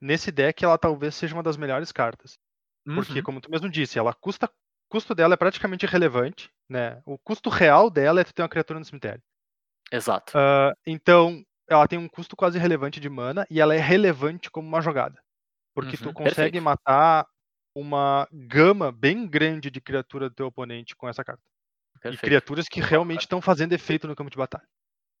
nesse 0.00 0.32
deck 0.32 0.64
ela 0.64 0.78
talvez 0.78 1.14
seja 1.14 1.34
uma 1.34 1.42
das 1.42 1.56
melhores 1.56 1.92
cartas. 1.92 2.38
Porque, 2.84 3.18
Uhum. 3.18 3.22
como 3.24 3.40
tu 3.40 3.50
mesmo 3.50 3.68
disse, 3.70 3.98
ela 3.98 4.14
custa. 4.14 4.46
O 4.46 4.88
custo 4.88 5.14
dela 5.14 5.34
é 5.34 5.36
praticamente 5.36 5.84
irrelevante, 5.86 6.48
né? 6.68 7.02
O 7.04 7.18
custo 7.18 7.50
real 7.50 7.90
dela 7.90 8.20
é 8.20 8.24
tu 8.24 8.32
ter 8.32 8.42
uma 8.42 8.48
criatura 8.48 8.78
no 8.78 8.84
cemitério. 8.84 9.20
Exato. 9.90 10.32
Ah, 10.36 10.72
então, 10.86 11.42
ela 11.68 11.88
tem 11.88 11.98
um 11.98 12.08
custo 12.08 12.36
quase 12.36 12.56
irrelevante 12.58 13.00
de 13.00 13.08
mana 13.08 13.44
e 13.50 13.60
ela 13.60 13.74
é 13.74 13.78
relevante 13.80 14.48
como 14.50 14.68
uma 14.68 14.80
jogada. 14.80 15.20
Porque 15.76 15.98
tu 15.98 16.08
Uhum, 16.08 16.14
consegue 16.14 16.60
perfeito. 16.60 16.60
matar 16.60 17.26
uma 17.76 18.26
gama 18.32 18.90
bem 18.90 19.28
grande 19.28 19.70
de 19.70 19.80
criatura 19.80 20.30
do 20.30 20.34
teu 20.34 20.46
oponente 20.48 20.96
com 20.96 21.08
essa 21.08 21.22
carta. 21.24 21.42
E 22.08 22.16
perfeito. 22.16 22.18
criaturas 22.18 22.68
que 22.68 22.80
realmente 22.80 23.22
estão 23.22 23.42
fazendo 23.42 23.74
efeito 23.74 24.08
no 24.08 24.16
campo 24.16 24.30
de 24.30 24.38
batalha. 24.38 24.66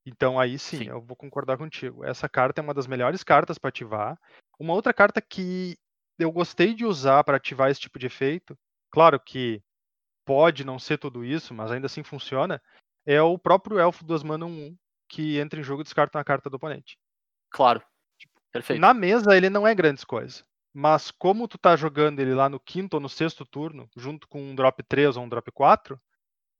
Então 0.06 0.38
aí 0.40 0.58
sim, 0.58 0.84
Sim. 0.84 0.88
eu 0.88 1.02
vou 1.02 1.16
concordar 1.16 1.58
contigo. 1.58 2.04
Essa 2.04 2.28
carta 2.28 2.60
é 2.60 2.64
uma 2.64 2.74
das 2.74 2.86
melhores 2.86 3.24
cartas 3.24 3.58
para 3.58 3.70
ativar. 3.70 4.18
Uma 4.58 4.74
outra 4.74 4.94
carta 4.94 5.20
que 5.22 5.76
eu 6.18 6.32
gostei 6.32 6.74
de 6.74 6.84
usar 6.86 7.24
para 7.24 7.36
ativar 7.38 7.70
esse 7.70 7.80
tipo 7.80 7.98
de 7.98 8.06
efeito, 8.06 8.58
claro 8.90 9.20
que 9.20 9.62
pode 10.26 10.64
não 10.64 10.78
ser 10.78 10.98
tudo 10.98 11.24
isso, 11.24 11.54
mas 11.54 11.72
ainda 11.72 11.86
assim 11.86 12.04
funciona, 12.04 12.62
é 13.06 13.22
o 13.22 13.38
próprio 13.38 13.78
Elfo 13.80 14.04
dos 14.04 14.22
Mana 14.22 14.46
1 14.46 14.76
que 15.08 15.38
entra 15.38 15.60
em 15.60 15.64
jogo 15.64 15.82
e 15.82 15.84
descarta 15.84 16.18
uma 16.18 16.24
carta 16.24 16.50
do 16.50 16.56
oponente. 16.56 16.96
Claro. 17.50 17.82
Perfeito. 18.56 18.80
Na 18.80 18.94
mesa 18.94 19.36
ele 19.36 19.50
não 19.50 19.66
é 19.66 19.74
grandes 19.74 20.04
coisas. 20.04 20.44
Mas 20.72 21.10
como 21.10 21.48
tu 21.48 21.56
tá 21.56 21.74
jogando 21.74 22.20
ele 22.20 22.34
lá 22.34 22.48
no 22.48 22.60
quinto 22.60 22.94
ou 22.94 23.00
no 23.00 23.08
sexto 23.08 23.46
turno, 23.46 23.88
junto 23.96 24.28
com 24.28 24.42
um 24.42 24.54
drop 24.54 24.82
3 24.82 25.16
ou 25.16 25.24
um 25.24 25.28
drop 25.28 25.50
4, 25.50 25.98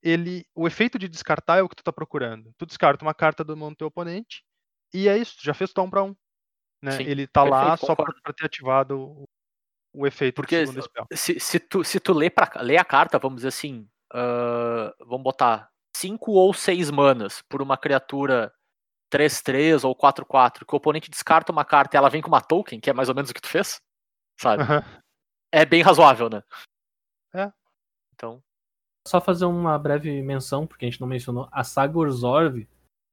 ele, 0.03 0.47
o 0.55 0.67
efeito 0.67 0.99
de 0.99 1.09
descartar 1.09 1.59
é 1.59 1.63
o 1.63 1.69
que 1.69 1.77
tu 1.77 1.85
tá 1.85 1.93
procurando. 1.93 2.53
Tu 2.57 2.65
descarta 2.65 3.05
uma 3.05 3.13
carta 3.15 3.45
do 3.45 3.57
mão 3.57 3.71
do 3.71 3.77
teu 3.77 3.89
oponente 3.89 4.43
e 4.95 5.09
é 5.09 5.19
isso, 5.19 5.37
já 5.43 5.53
fez 5.53 5.73
tu 5.73 5.83
um 5.83 5.91
para 5.91 6.03
um. 6.03 6.17
Né? 6.83 6.93
Sim, 6.93 7.05
ele 7.05 7.27
tá 7.27 7.43
lá 7.43 7.71
perfeito, 7.71 7.87
só 7.87 7.95
pra, 7.95 8.07
concordo. 8.07 8.23
pra 8.23 8.33
ter 8.33 8.47
ativado 8.47 8.99
o, 8.99 9.25
o 9.93 10.07
efeito 10.07 10.37
Porque 10.37 10.65
do 10.65 10.69
segundo 10.69 10.83
spell. 10.83 11.07
se, 11.13 11.41
se, 11.41 11.59
tu, 11.59 11.85
se 11.85 12.01
tu 12.01 12.13
lê, 12.13 12.31
pra, 12.31 12.51
lê 12.63 12.77
a 12.77 12.85
carta, 12.85 13.19
vamos 13.19 13.37
dizer 13.37 13.49
assim, 13.49 13.89
ah, 14.13 14.95
vamos 15.01 15.25
botar 15.25 15.71
5 15.97 16.33
ou 16.33 16.53
6 16.55 16.91
manas 16.91 17.43
por 17.49 17.61
uma 17.61 17.77
criatura 17.77 18.53
3-3 19.13 19.85
ou 19.85 19.95
4-4, 19.95 20.65
que 20.67 20.75
o 20.75 20.77
oponente 20.77 21.11
descarta 21.11 21.53
uma 21.53 21.65
carta 21.65 21.97
e 21.97 21.99
ela 21.99 22.11
vem 22.11 22.21
com 22.23 22.29
uma 22.29 22.41
token, 22.41 22.81
que 22.81 22.91
é 22.91 22.93
mais 22.93 23.09
ou 23.09 23.15
menos 23.15 23.31
o 23.31 23.35
que 23.35 23.41
tu 23.41 23.49
fez, 23.49 23.81
sabe? 24.41 24.63
Aham. 24.63 24.85
É 25.53 25.65
bem 25.65 25.83
razoável, 25.83 26.29
né? 26.29 26.43
É. 27.33 27.53
Então, 28.15 28.43
Só 29.07 29.21
fazer 29.21 29.45
uma 29.45 29.79
breve 29.79 30.23
menção, 30.23 30.67
porque 30.67 30.85
a 30.85 30.91
gente 30.91 31.01
não 31.01 31.09
mencionou. 31.09 31.49
A 31.53 31.63
saga 31.63 31.97
Urzorv, 31.97 32.67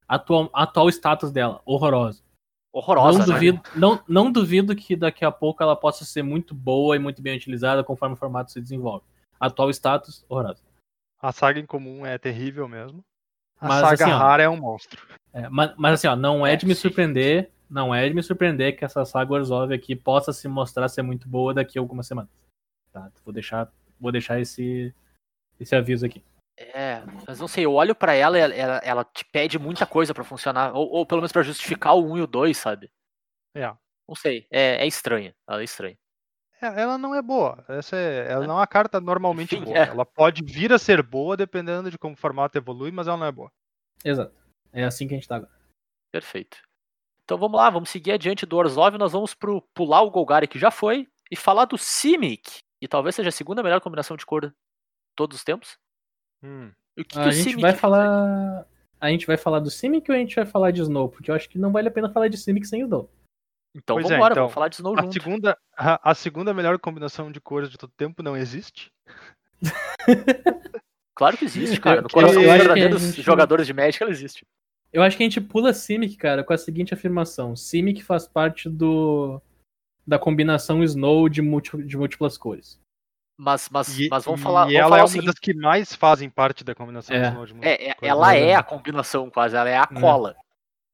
atual, 0.08 0.50
atual 0.54 0.89
status 0.89 1.32
dela, 1.32 1.62
horrorosa. 1.66 2.24
horrorosa, 2.72 3.20
não, 3.20 3.28
né? 3.28 3.34
duvido, 3.34 3.62
não, 3.76 4.04
não 4.08 4.32
duvido 4.32 4.76
que 4.76 4.96
daqui 4.96 5.24
a 5.24 5.32
pouco 5.32 5.62
ela 5.62 5.76
possa 5.76 6.04
ser 6.04 6.24
muito 6.24 6.56
boa 6.56 6.96
e 6.96 7.00
muito 7.00 7.22
bem 7.22 7.36
utilizada 7.38 7.84
conforme 7.84 8.16
o 8.16 8.18
formato 8.18 8.52
se 8.52 8.60
desenvolve. 8.60 9.06
Atual 9.39 9.70
status, 9.70 10.26
horrorosa. 10.28 10.64
A 11.22 11.32
saga 11.32 11.60
em 11.60 11.66
comum 11.66 12.06
é 12.06 12.18
terrível 12.18 12.68
mesmo. 12.68 13.06
A 13.64 13.68
Mas, 13.70 13.80
saga 13.80 14.03
assim, 14.03 14.14
ó, 14.14 14.18
rara 14.18 14.43
é 14.43 14.49
um 14.49 14.57
monstro. 14.57 15.01
É, 15.32 15.47
mas, 15.47 15.74
mas 15.78 15.93
assim, 15.93 16.07
ó, 16.07 16.18
não 16.18 16.45
é, 16.45 16.51
É, 16.51 16.55
de 16.57 16.66
me 16.66 16.76
surpreender, 16.76 17.49
não 17.70 17.95
é 17.95 18.05
de 18.09 18.14
me 18.14 18.22
surpreender 18.22 18.78
que 18.78 18.84
essa 18.84 19.05
saga 19.05 19.34
Orzhov 19.34 19.74
aqui 19.74 19.95
possa 19.95 20.34
se 20.34 20.49
mostrar 20.49 20.89
ser 20.89 21.01
muito 21.01 21.30
boa 21.30 21.53
daqui 21.53 21.80
a 21.80 21.82
algumas 21.82 22.05
semanas. 22.05 22.30
Tá? 22.91 23.09
Vou 23.24 23.34
deixar, 23.34 23.72
vou 23.97 24.11
deixar 24.11 24.38
esse, 24.41 24.93
esse 25.57 25.74
aviso 25.74 26.05
aqui. 26.05 26.22
É, 26.57 27.01
mas 27.26 27.39
não 27.39 27.47
sei, 27.47 27.64
eu 27.64 27.74
olho 27.74 27.95
pra 27.95 28.14
ela 28.14 28.38
e 28.38 28.41
ela, 28.41 28.82
ela, 28.84 29.05
te 29.05 29.24
pede 29.24 29.57
muita 29.57 29.86
coisa 29.86 30.14
pra 30.14 30.26
funcionar, 30.26 30.76
ou, 30.76 30.89
ou 30.89 31.05
pelo 31.05 31.22
menos 31.22 31.32
pra 31.32 31.41
justificar 31.41 31.95
o 31.95 32.05
1 32.05 32.18
e 32.18 32.22
o 32.22 32.28
2, 32.28 32.57
sabe? 32.57 32.91
É. 33.55 33.66
Não 34.05 34.16
sei, 34.16 34.45
é, 34.51 34.84
é 34.84 34.86
estranha, 34.86 35.34
ela 35.47 35.61
é 35.61 35.64
estranha. 35.64 35.97
É, 36.64 36.82
Ela 36.82 36.97
não 36.97 37.14
é 37.14 37.22
boa. 37.22 37.64
Essa 37.68 37.95
é, 37.97 38.32
ela 38.32 38.47
não 38.47 38.55
é 38.55 38.59
uma 38.59 38.68
carta 38.68 39.01
normalmente 39.01 39.55
Enfim, 39.55 39.66
boa. 39.66 39.78
é. 39.78 39.88
Ela 39.88 40.05
pode 40.05 40.43
vir 40.43 40.72
a 40.72 40.80
ser 40.80 41.03
boa 41.03 41.36
dependendo 41.36 41.91
de 41.91 41.97
como 41.97 42.14
o 42.14 42.18
formato 42.18 42.57
evolui, 42.57 42.91
mas 42.91 43.07
ela 43.07 43.18
não 43.18 43.26
é 43.26 43.32
boa. 43.32 43.51
Exato. 44.03 44.34
É 44.72 44.84
assim 44.84 45.07
que 45.07 45.14
a 45.14 45.18
gente 45.18 45.28
tá 45.28 45.36
agora. 45.36 45.51
Perfeito. 46.11 46.57
Então 47.26 47.38
vamos 47.38 47.57
lá, 47.57 47.70
vamos 47.70 47.89
seguir 47.89 48.11
adiante 48.11 48.45
do 48.45 48.57
Orzhov, 48.57 48.97
nós 48.97 49.14
vamos 49.14 49.34
pro 49.34 49.61
pular 49.74 50.01
o 50.01 50.11
Golgari 50.11 50.47
que 50.47 50.59
já 50.59 50.70
foi 50.70 51.07
e 51.32 51.36
falar 51.36 51.66
do 51.66 51.78
Simic, 51.78 52.59
que 52.82 52.88
talvez 52.88 53.16
seja 53.16 53.30
a 53.30 53.32
segunda 53.32 53.64
melhor 53.64 53.80
combinação 53.82 54.18
de 54.18 54.26
cor 54.26 54.47
de 54.47 54.53
todos 55.16 55.38
os 55.38 55.43
tempos. 55.43 55.78
Hum. 56.43 56.72
O 56.97 57.03
que, 57.03 57.05
que 57.05 57.20
A 57.20 57.28
o 57.28 57.32
gente 57.32 57.43
Simic 57.43 57.61
vai 57.61 57.74
falar. 57.74 58.66
A 58.99 59.09
gente 59.09 59.26
vai 59.26 59.38
falar 59.38 59.59
do 59.59 59.70
Simic 59.72 60.09
ou 60.09 60.16
a 60.16 60.20
gente 60.20 60.36
vai 60.36 60.45
falar 60.45 60.72
de 60.72 60.82
Snow? 60.82 61.09
Porque 61.09 61.32
eu 61.32 61.36
acho 61.36 61.49
que 61.49 61.57
não 61.57 61.72
vale 61.72 61.88
a 61.88 61.91
pena 61.91 62.09
falar 62.09 62.28
de 62.28 62.38
Simic 62.38 62.66
sem 62.68 62.82
Snow. 62.82 63.09
Então 63.76 63.96
Pois 63.96 64.04
vamos 64.04 64.12
é, 64.12 64.16
embora, 64.18 64.34
então, 64.34 64.44
vamos 64.44 64.54
falar 64.54 64.68
de 64.68 64.76
Snow 64.76 64.98
A 64.98 65.02
junto. 65.02 65.14
segunda, 65.14 65.58
a, 65.76 66.12
a 66.12 66.14
segunda 66.16 66.54
melhor 66.54 66.78
combinação 66.80 67.32
de 67.32 67.42
cores 67.42 67.70
de 67.70 67.78
todo 67.78 67.92
tempo 67.98 68.22
não 68.24 68.38
existe. 68.38 68.92
Claro 71.16 71.38
que 71.38 71.46
existe, 71.46 71.80
cara. 71.80 72.02
No 72.02 72.08
Eu- 72.08 72.10
coração 72.12 72.42
eu 72.42 72.48
dos 72.48 72.50
acho 72.50 72.64
que 72.64 72.70
a 72.72 72.74
verdadeiros 72.74 73.02
gente- 73.04 73.22
jogadores 73.24 73.68
de 73.68 73.74
Magic 73.74 74.02
ela 74.02 74.12
existe. 74.12 74.46
Eu 74.92 75.02
acho 75.04 75.16
que 75.16 75.24
a 75.24 75.26
gente 75.28 75.40
pula 75.42 75.72
Simic, 75.74 76.18
cara, 76.18 76.44
com 76.44 76.54
a 76.54 76.58
seguinte 76.58 76.94
afirmação: 76.94 77.56
Simic 77.56 78.04
faz 78.04 78.28
parte 78.28 78.68
do 78.68 79.40
da 80.06 80.18
combinação 80.20 80.84
Snow 80.84 81.30
de, 81.30 81.42
múlti- 81.42 81.84
de 81.84 81.96
múltiplas 81.98 82.36
cores. 82.38 82.80
Mas, 83.40 83.70
mas, 83.70 83.98
E, 84.00 84.10
mas 84.10 84.26
vamos 84.26 84.42
e 84.42 84.44
falar, 84.44 84.62
vamos 84.62 84.76
ela 84.76 84.86
falar 84.90 84.98
é 84.98 85.02
uma 85.04 85.08
seguinte. 85.08 85.26
das 85.28 85.40
que 85.40 85.54
mais 85.54 85.94
fazem 85.96 86.30
parte 86.30 86.64
da 86.64 86.76
combinação 86.76 87.16
É. 87.16 87.22
de 87.22 87.28
Snow 87.28 87.46
de 87.46 87.54
Moon. 87.54 87.64
É, 87.64 87.74
é- 87.90 87.94
Coisa 87.94 88.12
ela 88.12 88.36
é 88.36 88.56
a 88.56 88.64
combinação 88.64 89.30
quase, 89.30 89.56
ela 89.56 89.70
é 89.70 89.78
a 89.78 89.88
É. 89.90 90.00
cola. 90.00 90.36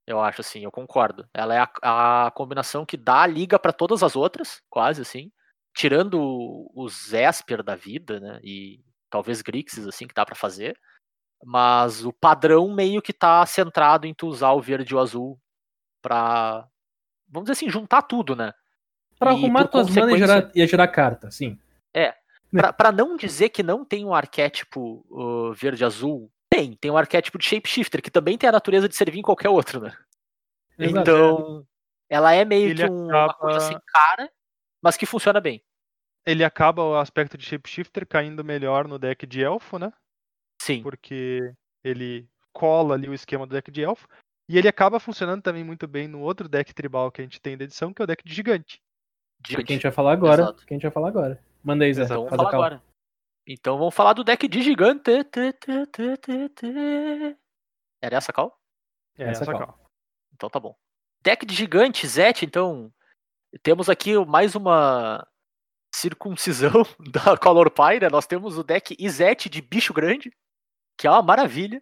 Eu 0.09 0.19
acho 0.19 0.41
assim, 0.41 0.61
eu 0.63 0.71
concordo. 0.71 1.27
Ela 1.33 1.53
é 1.55 1.59
a, 1.83 2.25
a 2.27 2.31
combinação 2.31 2.83
que 2.85 2.97
dá 2.97 3.21
a 3.21 3.27
liga 3.27 3.59
pra 3.59 3.71
todas 3.71 4.01
as 4.01 4.15
outras, 4.15 4.59
quase 4.69 5.01
assim. 5.03 5.31
Tirando 5.75 6.19
o- 6.19 6.71
os 6.75 7.13
Esper 7.13 7.61
da 7.61 7.75
vida, 7.75 8.19
né? 8.19 8.39
E 8.43 8.79
talvez 9.09 9.41
Grixis, 9.43 9.87
assim, 9.87 10.07
que 10.07 10.13
dá 10.15 10.25
pra 10.25 10.35
fazer. 10.35 10.75
Mas 11.45 12.03
o 12.03 12.11
padrão 12.11 12.73
meio 12.73 13.01
que 13.03 13.13
tá 13.13 13.45
centrado 13.45 14.07
em 14.07 14.13
tu 14.13 14.27
usar 14.27 14.51
o 14.53 14.61
verde 14.61 14.93
e 14.93 14.95
o 14.95 14.99
azul 14.99 15.39
pra. 16.01 16.67
Vamos 17.29 17.47
dizer 17.49 17.53
assim, 17.63 17.69
juntar 17.69 18.01
tudo, 18.01 18.35
né? 18.35 18.51
Pra 19.19 19.31
E, 19.31 19.35
arrumar 19.35 19.67
tuas 19.67 19.87
manas 19.89 19.95
e 19.97 19.99
consequência- 20.01 20.27
gerar, 20.27 20.51
e 20.55 20.67
gerar 20.67 20.87
carta, 20.87 21.29
sim. 21.31 21.57
Pra, 22.51 22.73
pra 22.73 22.91
não 22.91 23.15
dizer 23.15 23.49
que 23.49 23.61
não 23.61 23.85
tem 23.85 24.03
um 24.03 24.11
arquétipo 24.13 25.05
uh, 25.11 25.53
verde-azul, 25.53 26.31
tem. 26.49 26.73
Tem 26.75 26.89
um 26.91 26.97
arquétipo 26.97 27.37
de 27.37 27.45
Shapeshifter, 27.45 28.01
que 28.01 28.11
também 28.11 28.37
tem 28.37 28.49
a 28.49 28.53
natureza 28.53 28.87
de 28.89 28.95
servir 28.95 29.19
em 29.19 29.23
qualquer 29.23 29.49
outro, 29.49 29.79
né? 29.81 29.95
Exato. 30.77 30.99
Então, 31.01 31.67
ela 32.09 32.33
é 32.33 32.43
meio 32.45 32.69
Ele 32.69 32.83
que 32.85 32.89
um- 32.91 33.05
uma 33.07 33.25
acaba- 33.25 33.33
coisa 33.35 33.59
sem 33.59 33.79
cara, 33.85 34.31
mas 34.81 34.97
que 34.97 35.05
funciona 35.05 35.39
bem. 35.41 35.63
Ele 36.25 36.43
acaba 36.43 36.83
o 36.83 36.95
aspecto 36.97 37.37
de 37.37 37.45
Shapeshifter 37.45 38.05
caindo 38.07 38.43
melhor 38.43 38.87
no 38.87 38.99
deck 38.99 39.25
de 39.25 39.41
elfo, 39.43 39.77
né? 39.79 39.91
Sim. 40.61 40.81
Porque 40.83 41.53
ele 41.83 42.27
cola 42.53 42.95
ali 42.95 43.07
o 43.09 43.13
esquema 43.13 43.47
do 43.47 43.53
deck 43.55 43.71
de 43.71 43.81
elfo. 43.83 44.07
E 44.47 44.57
ele 44.57 44.67
acaba 44.67 44.99
funcionando 44.99 45.41
também 45.41 45.63
muito 45.63 45.87
bem 45.87 46.07
no 46.07 46.19
outro 46.21 46.49
deck 46.49 46.73
tribal 46.73 47.11
que 47.11 47.21
a 47.21 47.23
gente 47.23 47.39
tem 47.39 47.57
da 47.57 47.63
edição, 47.63 47.93
que 47.93 48.01
é 48.01 48.03
o 48.03 48.07
deck 48.07 48.23
de 48.23 48.33
gigante. 48.33 48.81
Que 49.43 49.55
a 49.55 49.59
gente 49.59 49.83
vai 49.83 49.91
falar 49.91 50.11
agora. 50.13 50.41
Exato. 50.41 50.65
Que 50.65 50.73
a 50.73 50.75
gente 50.75 50.83
vai 50.83 50.91
falar 50.91 51.07
agora. 51.07 51.41
Manda 51.63 51.85
aí, 51.85 51.93
Zé. 51.93 52.03
Então 52.03 52.25
vamos 52.25 52.29
falar 52.35 52.49
agora. 52.49 52.83
Então 53.51 53.79
vamos 53.79 53.95
falar 53.95 54.13
do 54.13 54.23
deck 54.23 54.47
de 54.47 54.61
gigante. 54.61 55.09
Era 57.99 58.17
essa 58.17 58.31
a 58.31 58.33
call? 58.33 58.55
É 59.17 59.23
Essa 59.23 59.43
essa 59.43 59.51
call. 59.51 59.65
call. 59.67 59.89
Então 60.33 60.49
tá 60.49 60.59
bom. 60.59 60.75
Deck 61.23 61.45
de 61.45 61.55
gigante, 61.55 62.05
Zet, 62.07 62.45
então. 62.45 62.93
Temos 63.63 63.89
aqui 63.89 64.15
mais 64.27 64.53
uma 64.53 65.27
circuncisão 65.93 66.83
da 67.11 67.35
Color 67.35 67.71
Pie, 67.71 67.99
né? 68.01 68.09
Nós 68.11 68.27
temos 68.27 68.55
o 68.57 68.63
deck 68.63 68.95
Izete 68.99 69.49
de 69.49 69.61
bicho 69.63 69.91
grande, 69.93 70.31
que 70.95 71.07
é 71.07 71.09
uma 71.09 71.23
maravilha. 71.23 71.81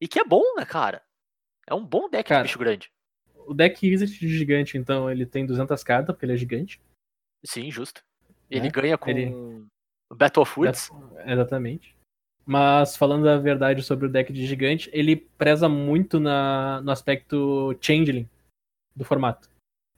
E 0.00 0.06
que 0.06 0.20
é 0.20 0.24
bom, 0.24 0.42
né, 0.56 0.64
cara? 0.64 1.04
É 1.68 1.74
um 1.74 1.84
bom 1.84 2.08
deck 2.08 2.28
Cara, 2.28 2.42
de 2.42 2.48
bicho 2.48 2.58
grande. 2.60 2.92
O 3.46 3.52
deck 3.54 3.84
Izzet 3.84 4.18
de 4.20 4.28
gigante, 4.28 4.78
então, 4.78 5.10
ele 5.10 5.26
tem 5.26 5.44
200 5.44 5.82
cartas, 5.82 6.14
porque 6.14 6.24
ele 6.24 6.34
é 6.34 6.36
gigante. 6.36 6.80
Sim, 7.44 7.70
justo. 7.72 8.04
Ele 8.48 8.66
Né? 8.66 8.70
ganha 8.70 8.96
com 8.98 9.10
Ele- 9.10 9.30
Battle 10.14 10.42
of 10.42 10.58
Woods. 10.58 10.90
Exatamente. 11.24 11.94
Mas 12.44 12.96
falando 12.96 13.28
a 13.28 13.38
verdade 13.38 13.82
sobre 13.82 14.06
o 14.06 14.10
deck 14.10 14.32
de 14.32 14.46
gigante, 14.46 14.90
ele 14.92 15.16
preza 15.16 15.68
muito 15.68 16.18
na, 16.18 16.80
no 16.82 16.90
aspecto 16.90 17.76
changeling 17.80 18.28
do 18.94 19.04
formato. 19.04 19.48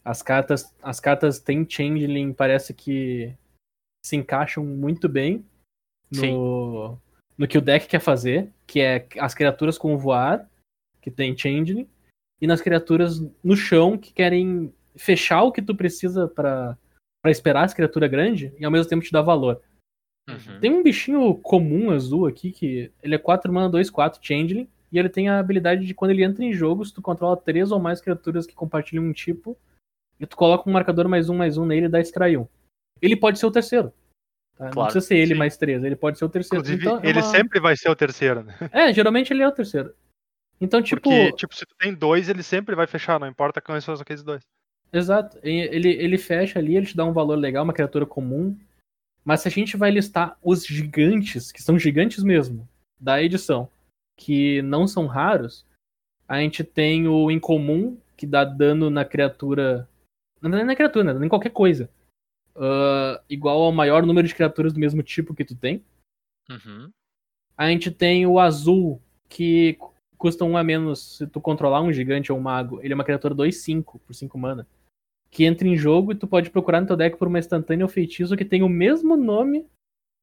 As 0.05 0.23
cartas, 0.23 0.75
as 0.83 1.01
cartas 1.01 1.39
têm 1.39 1.67
changeling, 1.69 2.35
parece 2.35 2.75
que 2.75 3.35
se 4.05 4.17
encaixam 4.17 4.63
muito 4.63 5.09
bem 5.09 5.45
no, 6.13 6.99
no 7.39 7.49
que 7.49 7.57
o 7.57 7.63
deck 7.63 7.87
quer 7.87 8.01
fazer, 8.01 8.53
que 8.67 8.81
é 8.81 9.07
as 9.19 9.35
criaturas 9.35 9.79
com 9.79 9.97
voar, 9.97 10.49
que 11.01 11.11
tem 11.11 11.37
changeling, 11.37 11.89
e 12.41 12.47
nas 12.47 12.61
criaturas 12.61 13.19
no 13.43 13.57
chão 13.57 13.97
que 13.97 14.13
querem 14.13 14.73
fechar 14.97 15.43
o 15.43 15.53
que 15.53 15.63
tu 15.63 15.75
precisa 15.75 16.29
pra 16.29 16.77
esperar 17.27 17.65
essa 17.65 17.75
criatura 17.75 18.07
grande 18.07 18.53
e 18.59 18.65
ao 18.65 18.71
mesmo 18.71 18.89
tempo 18.89 19.05
te 19.05 19.11
dar 19.11 19.23
valor. 19.23 19.63
Uhum. 20.29 20.59
Tem 20.61 20.71
um 20.73 20.83
bichinho 20.83 21.35
comum 21.37 21.91
azul 21.91 22.27
aqui 22.27 22.51
que 22.51 22.91
ele 23.03 23.15
é 23.15 23.19
4 23.19 23.53
mana 23.53 23.69
2 23.69 23.91
4 23.91 24.19
changeling 24.23 24.69
e 24.91 24.99
ele 24.99 25.09
tem 25.09 25.29
a 25.29 25.39
habilidade 25.39 25.85
de 25.85 25.93
quando 25.95 26.13
ele 26.13 26.25
entra 26.25 26.43
em 26.45 26.53
jogo, 26.53 26.85
se 26.85 26.95
tu 26.95 27.03
controla 27.03 27.37
três 27.37 27.71
ou 27.71 27.79
mais 27.79 28.01
criaturas 28.01 28.47
que 28.47 28.55
compartilham 28.55 29.05
um 29.05 29.13
tipo, 29.13 29.57
e 30.19 30.25
tu 30.27 30.37
coloca 30.37 30.69
um 30.69 30.73
marcador 30.73 31.09
mais 31.09 31.29
um 31.29 31.35
mais 31.37 31.59
um 31.59 31.67
nele 31.67 31.87
e 31.87 31.89
dá 31.89 32.01
extray 32.01 32.37
1. 32.37 32.47
Ele 33.03 33.17
pode 33.17 33.39
ser 33.39 33.47
o 33.47 33.51
terceiro. 33.51 33.93
tá? 34.57 34.67
Não 34.67 34.71
Claro, 34.73 34.93
precisa 34.93 35.07
ser 35.09 35.17
ele 35.19 35.35
sim. 35.35 35.39
mais 35.39 35.57
três, 35.57 35.83
ele 35.85 35.97
pode 35.97 36.17
ser 36.19 36.25
o 36.25 36.29
terceiro. 36.29 36.65
Inclusive, 36.65 36.87
Então, 36.87 37.01
é 37.03 37.09
ele 37.11 37.19
uma- 37.21 37.31
sempre 37.31 37.61
vai 37.61 37.77
ser 37.77 37.91
o 37.91 37.97
terceiro, 37.97 38.43
né? 38.45 38.55
É, 38.73 38.93
geralmente 38.95 39.33
ele 39.33 39.43
é 39.43 39.49
o 39.49 39.53
terceiro. 39.53 39.93
Então, 40.61 40.81
tipo, 40.81 41.03
Porque, 41.03 41.33
tipo, 41.33 41.55
se 41.55 41.67
tu 41.67 41.75
tem 41.79 41.93
dois, 41.93 42.29
ele 42.29 42.43
sempre 42.43 42.75
vai 42.77 42.87
fechar, 42.87 43.19
não 43.21 43.27
importa 43.27 43.61
quais 43.61 43.83
são 43.85 43.95
aqueles 43.95 44.23
dois. 44.23 44.43
Exato. 44.93 45.37
Ele, 45.43 45.89
ele 45.91 46.17
fecha 46.17 46.59
ali, 46.61 46.77
ele 46.77 46.87
te 46.87 46.97
dá 46.97 47.05
um 47.05 47.13
valor 47.13 47.35
legal, 47.37 47.65
uma 47.65 47.73
criatura 47.73 48.07
comum. 48.07 48.57
Mas 49.25 49.41
se 49.41 49.49
a 49.49 49.51
gente 49.51 49.77
vai 49.77 49.91
listar 49.91 50.37
os 50.43 50.67
gigantes, 50.67 51.51
que 51.51 51.63
são 51.63 51.79
gigantes 51.79 52.23
mesmo, 52.23 52.69
da 53.01 53.23
edição, 53.23 53.71
que 54.19 54.61
não 54.63 54.87
são 54.87 55.07
raros, 55.07 55.65
a 56.29 56.41
gente 56.41 56.63
tem 56.63 57.09
o 57.09 57.31
incomum, 57.31 57.99
que 58.17 58.27
dá 58.27 58.45
dano 58.45 58.91
na 58.91 59.05
criatura. 59.05 59.89
Não 60.41 60.57
é 60.59 60.65
na 60.65 60.77
criatura, 60.77 61.15
né? 61.15 61.27
Em 61.27 61.29
qualquer 61.29 61.51
coisa. 61.51 61.89
Ah, 62.55 63.21
igual 63.29 63.63
ao 63.63 63.73
maior 63.73 64.05
número 64.07 64.27
de 64.29 64.35
criaturas 64.35 64.73
do 64.73 64.81
mesmo 64.81 65.03
tipo 65.03 65.35
que 65.35 65.45
tu 65.45 65.57
tem. 65.57 65.83
Uhum. 66.49 66.91
A 67.57 67.69
gente 67.69 67.91
tem 67.91 68.27
o 68.27 68.39
azul, 68.39 69.01
que 69.29 69.75
cu- 69.75 69.95
custa 70.19 70.45
um 70.45 70.57
a 70.57 70.63
menos 70.63 71.17
se 71.17 71.27
tu 71.27 71.41
controlar 71.41 71.81
um 71.81 71.93
gigante 71.93 72.31
ou 72.31 72.39
um 72.39 72.43
mago. 72.43 72.81
Ele 72.83 72.93
é 72.93 72.95
uma 72.95 73.05
criatura 73.05 73.35
2-5 73.35 73.99
por 74.01 74.15
5 74.15 74.39
mana. 74.39 74.67
Que 75.35 75.45
entra 75.45 75.67
em 75.67 75.77
jogo 75.77 76.13
e 76.13 76.15
tu 76.15 76.27
pode 76.29 76.51
procurar 76.51 76.81
no 76.81 76.87
teu 76.87 76.97
deck 76.97 77.17
por 77.17 77.27
uma 77.27 77.39
instantânea 77.39 77.85
ou 77.85 77.91
feitiço 77.91 78.37
que 78.37 78.45
tem 78.45 78.63
o 78.63 78.69
mesmo 78.69 79.17
nome 79.17 79.67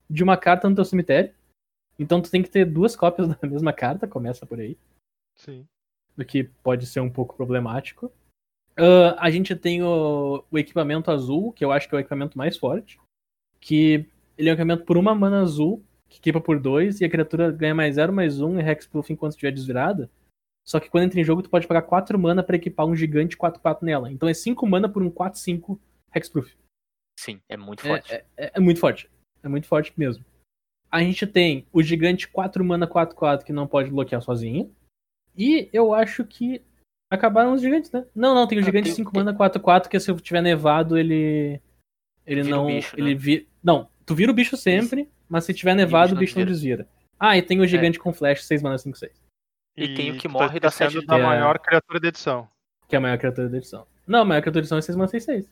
de 0.09 0.23
uma 0.23 0.37
carta 0.37 0.69
no 0.69 0.75
teu 0.75 0.85
cemitério. 0.85 1.33
Então 1.99 2.21
tu 2.21 2.31
tem 2.31 2.41
que 2.41 2.49
ter 2.49 2.65
duas 2.65 2.95
cópias 2.95 3.27
da 3.35 3.37
mesma 3.47 3.73
carta, 3.73 4.07
começa 4.07 4.45
por 4.45 4.59
aí. 4.59 4.77
Sim. 5.35 5.67
O 6.17 6.23
que 6.23 6.45
pode 6.63 6.85
ser 6.85 7.01
um 7.01 7.09
pouco 7.09 7.35
problemático. 7.35 8.11
Ah, 8.77 9.17
a 9.19 9.29
gente 9.29 9.55
tem 9.55 9.83
o, 9.83 10.43
o 10.49 10.57
equipamento 10.57 11.11
azul, 11.11 11.51
que 11.51 11.63
eu 11.63 11.71
acho 11.71 11.89
que 11.89 11.95
é 11.95 11.97
o 11.97 11.99
equipamento 11.99 12.37
mais 12.37 12.57
forte. 12.57 12.99
Que 13.59 14.05
ele 14.37 14.49
é 14.49 14.51
um 14.51 14.55
equipamento 14.55 14.85
por 14.85 14.97
uma 14.97 15.13
mana 15.13 15.41
azul 15.41 15.83
que 16.11 16.17
equipa 16.17 16.41
por 16.41 16.59
2 16.59 16.99
e 16.99 17.05
a 17.05 17.09
criatura 17.09 17.51
ganha 17.51 17.73
mais 17.73 17.95
0, 17.95 18.11
mais 18.11 18.41
1 18.41 18.45
um, 18.45 18.59
e 18.59 18.63
hexproof 18.63 19.13
enquanto 19.13 19.31
estiver 19.31 19.51
desvirada. 19.51 20.09
Só 20.65 20.79
que 20.79 20.89
quando 20.89 21.05
entra 21.05 21.19
em 21.19 21.23
jogo, 21.23 21.41
tu 21.41 21.49
pode 21.49 21.67
pagar 21.67 21.81
4 21.81 22.17
mana 22.19 22.43
pra 22.43 22.55
equipar 22.55 22.85
um 22.85 22.95
gigante 22.95 23.35
4-4 23.37 23.83
nela. 23.83 24.11
Então 24.11 24.29
é 24.29 24.33
5 24.33 24.65
mana 24.67 24.87
por 24.87 25.01
um 25.03 25.09
4-5 25.09 25.79
hexproof. 26.13 26.55
Sim, 27.19 27.39
é 27.49 27.57
muito 27.57 27.85
É, 27.85 27.89
forte. 27.89 28.13
é, 28.13 28.25
é- 28.37 28.51
é 28.55 28.59
muito 28.59 28.79
forte. 28.79 29.09
É 29.43 29.47
muito 29.47 29.67
forte 29.67 29.91
mesmo. 29.97 30.23
A 30.91 31.01
gente 31.01 31.25
tem 31.25 31.65
o 31.71 31.81
gigante 31.81 32.27
4 32.27 32.63
mana 32.63 32.85
4-4 32.87 33.43
que 33.45 33.53
não 33.53 33.65
pode 33.67 33.89
bloquear 33.89 34.21
sozinho. 34.21 34.73
E 35.35 35.69
eu 35.71 35.93
acho 35.93 36.23
que 36.25 36.61
acabaram 37.09 37.53
os 37.53 37.61
gigantes, 37.61 37.91
né? 37.91 38.05
Não, 38.13 38.35
não, 38.35 38.45
tem 38.47 38.57
o 38.57 38.61
Ah, 38.61 38.65
gigante 38.65 38.85
tem- 38.85 38.95
5 38.95 39.11
tem- 39.11 39.23
mana 39.23 39.33
4-4 39.37 39.89
que 39.89 39.99
se 39.99 40.13
tiver 40.17 40.41
nevado 40.41 40.97
ele. 40.97 41.59
Ele 42.25 42.43
Vira 42.43 42.55
não. 42.55 42.67
bicho, 42.67 42.95
né? 42.95 43.01
ele 43.01 43.15
vi... 43.15 43.47
Não, 43.63 43.89
tu 44.05 44.13
vira 44.13 44.31
o 44.31 44.35
bicho 44.35 44.55
sempre, 44.55 45.09
mas 45.27 45.43
se 45.45 45.53
tiver 45.53 45.73
nevado, 45.75 46.13
o 46.13 46.17
bicho 46.17 46.37
não 46.37 46.45
desvira. 46.45 46.87
Ah, 47.19 47.35
e 47.37 47.41
tem 47.41 47.59
o 47.59 47.67
gigante 47.67 47.97
com 47.97 48.13
flash 48.13 48.43
6 48.45 48.61
mana 48.61 48.77
5-6, 48.77 49.20
E 49.77 49.93
tem 49.95 50.11
o 50.11 50.17
que 50.17 50.27
tu 50.27 50.29
morre 50.31 50.59
da 50.59 50.69
de 50.69 51.05
da 51.05 51.15
dano. 51.17 51.27
maior 51.27 51.57
criatura 51.59 51.99
da 51.99 52.07
edição. 52.07 52.49
que 52.87 52.95
é 52.95 52.97
a 52.97 53.01
maior 53.01 53.17
criatura 53.17 53.47
da 53.49 53.57
edição. 53.57 53.87
Não, 54.05 54.21
a 54.21 54.25
maior 54.25 54.41
criatura 54.41 54.61
da 54.61 54.65
edição 54.65 54.77
é 54.77 54.81
6 54.81 54.95
mana 54.97 55.09
6-6. 55.09 55.47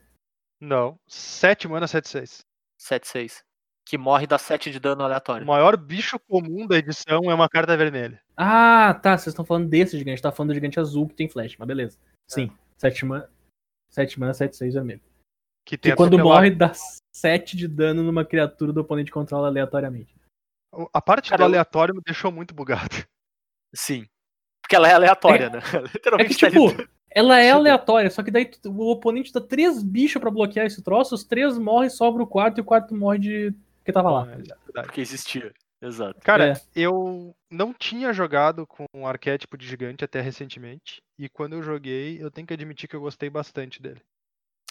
Não, 0.60 1.00
7 1.08 1.68
mana 1.68 1.86
7-6. 1.88 2.42
7-6. 2.78 3.44
Que 3.86 3.98
morre 3.98 4.28
da 4.28 4.38
7 4.38 4.70
de 4.72 4.80
dano 4.80 5.02
O 5.02 5.06
aleatório. 5.06 5.48
maior 5.48 5.76
bicho 5.78 6.20
comum 6.20 6.68
da 6.68 6.78
edição 6.78 7.22
é 7.32 7.34
uma 7.34 7.50
carta 7.50 7.76
vermelha. 7.78 8.22
Ah, 8.38 8.94
tá. 8.94 9.18
Vocês 9.18 9.28
estão 9.34 9.44
falando 9.46 9.68
desse 9.68 9.98
gigante. 9.98 10.22
Tá 10.22 10.32
falando 10.32 10.50
do 10.52 10.54
gigante 10.54 10.80
azul 10.80 11.08
que 11.08 11.16
tem 11.16 11.28
flash, 11.30 11.56
mas 11.58 11.68
beleza. 11.68 11.98
Sim. 12.28 12.52
7 12.78 13.06
mana. 13.06 13.30
7 13.90 14.20
mana, 14.20 14.34
7, 14.34 14.56
6 14.56 14.74
vermelho. 14.76 15.02
Que 15.66 15.78
tem 15.78 15.92
Que 15.92 15.96
quando 15.96 16.14
atropelar. 16.16 16.38
morre, 16.44 16.52
dá 16.52 16.72
7 17.16 17.58
de 17.58 17.68
dano 17.68 18.04
numa 18.04 18.24
criatura 18.24 18.72
do 18.72 18.82
oponente 18.82 19.12
controla 19.12 19.48
aleatoriamente. 19.48 20.14
O- 20.72 20.88
A 20.94 21.02
parte 21.02 21.30
Cara, 21.32 21.38
do 21.40 21.44
eu- 21.44 21.48
aleatório 21.48 21.96
me 21.96 22.02
deixou 22.06 22.32
muito 22.32 22.54
bugado. 22.54 22.96
Sim. 23.74 24.06
Porque 24.62 24.76
ela 24.76 24.88
é 24.88 24.94
aleatória, 24.94 25.50
né? 25.50 25.60
É 25.74 25.94
Literalmente 25.94 26.36
que, 26.36 26.40
tá 26.42 26.48
ali- 26.48 26.70
tipo, 26.70 26.90
ela 27.12 27.40
é 27.40 27.44
Chega. 27.46 27.56
aleatória, 27.56 28.10
só 28.12 28.22
que 28.24 28.30
daí 28.32 28.50
o 28.66 28.92
oponente 28.92 29.34
dá 29.34 29.42
3 29.42 29.82
bichos 29.84 30.22
pra 30.22 30.30
bloquear 30.30 30.66
esse 30.66 30.82
troço, 30.84 31.16
os 31.16 31.24
3 31.24 31.58
morrem, 31.58 31.90
sobra 31.90 32.22
o 32.22 32.28
quarto 32.28 32.60
e 32.60 32.62
o 32.62 32.66
quarto 32.66 32.96
morre 32.96 33.20
de. 33.20 33.54
que 33.84 33.92
tava 33.92 34.12
lá. 34.12 34.28
É. 34.32 34.82
Porque 34.84 35.02
existia. 35.02 35.52
Exato. 35.82 36.20
Cara, 36.22 36.50
É. 36.54 36.62
eu 36.76 37.34
não 37.50 37.74
tinha 37.74 38.12
jogado 38.12 38.68
com 38.68 38.86
um 38.94 39.08
arquétipo 39.08 39.58
de 39.58 39.66
gigante 39.66 40.04
até 40.04 40.20
recentemente. 40.20 41.02
E 41.18 41.30
quando 41.30 41.54
eu 41.54 41.64
joguei, 41.64 42.22
eu 42.22 42.30
tenho 42.30 42.46
que 42.46 42.54
admitir 42.54 42.88
que 42.90 42.96
eu 42.98 43.02
gostei 43.02 43.30
bastante 43.30 43.82
dele. 43.82 44.02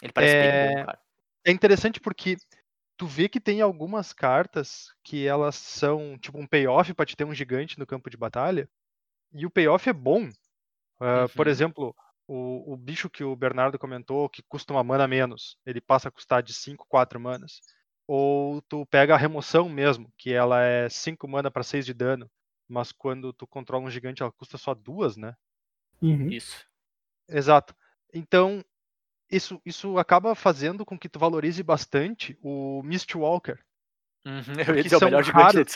Ele 0.03 0.13
parece 0.13 0.33
bem 0.33 0.43
É, 0.47 0.67
bom, 0.75 0.85
cara. 0.85 0.99
É 1.45 1.51
interessante 1.51 1.99
porque 1.99 2.37
tu 2.95 3.07
vê 3.07 3.27
que 3.27 3.39
tem 3.39 3.59
algumas 3.59 4.13
cartas 4.13 4.93
que 5.03 5.25
elas 5.25 5.55
são 5.55 6.15
tipo 6.19 6.37
um 6.37 6.45
payoff 6.45 6.93
pra 6.93 7.05
te 7.07 7.17
ter 7.17 7.23
um 7.25 7.33
gigante 7.33 7.79
no 7.79 7.87
campo 7.87 8.07
de 8.09 8.15
batalha. 8.15 8.69
E 9.33 9.45
o 9.45 9.49
payoff 9.49 9.87
é 9.89 9.93
bom. 9.93 10.29
Ah, 10.99 11.27
Por 11.35 11.47
Uhum. 11.47 11.51
exemplo, 11.51 11.95
o, 12.27 12.73
o 12.73 12.77
bicho 12.77 13.09
que 13.09 13.23
o 13.23 13.35
Bernardo 13.35 13.79
comentou, 13.79 14.29
que 14.29 14.43
custa 14.43 14.73
uma 14.73 14.83
mana 14.83 15.07
menos, 15.07 15.57
ele 15.65 15.81
passa 15.81 16.09
a 16.09 16.11
custar 16.11 16.43
de 16.43 16.53
5, 16.53 16.85
4 16.87 17.19
manas. 17.19 17.61
Ou 18.07 18.61
tu 18.63 18.85
pega 18.87 19.13
a 19.13 19.17
remoção 19.17 19.69
mesmo, 19.69 20.11
que 20.17 20.33
ela 20.33 20.61
é 20.61 20.89
5 20.89 21.27
mana 21.27 21.51
para 21.51 21.63
6 21.63 21.85
de 21.85 21.93
dano, 21.93 22.29
mas 22.67 22.91
quando 22.91 23.31
tu 23.33 23.47
controla 23.47 23.85
um 23.85 23.89
gigante 23.89 24.21
ela 24.21 24.31
custa 24.31 24.57
só 24.57 24.73
duas, 24.73 25.15
né? 25.15 25.35
Uhum. 26.01 26.31
Isso. 26.31 26.65
Exato. 27.27 27.75
Então, 28.13 28.63
isso, 29.31 29.61
isso 29.65 29.97
acaba 29.97 30.33
fazendo 30.35 30.85
com 30.85 30.97
que 30.97 31.09
tu 31.09 31.19
valorize 31.19 31.61
bastante 31.63 32.37
o 32.41 32.81
Mistwalker. 32.83 33.59
Uhum, 34.25 34.53
Eu 34.67 34.75
ia 34.75 34.83
dizer 34.83 34.97
o 34.97 35.01
melhor 35.01 35.23
gigante 35.23 35.53
da 35.53 35.59
raros. 35.59 35.73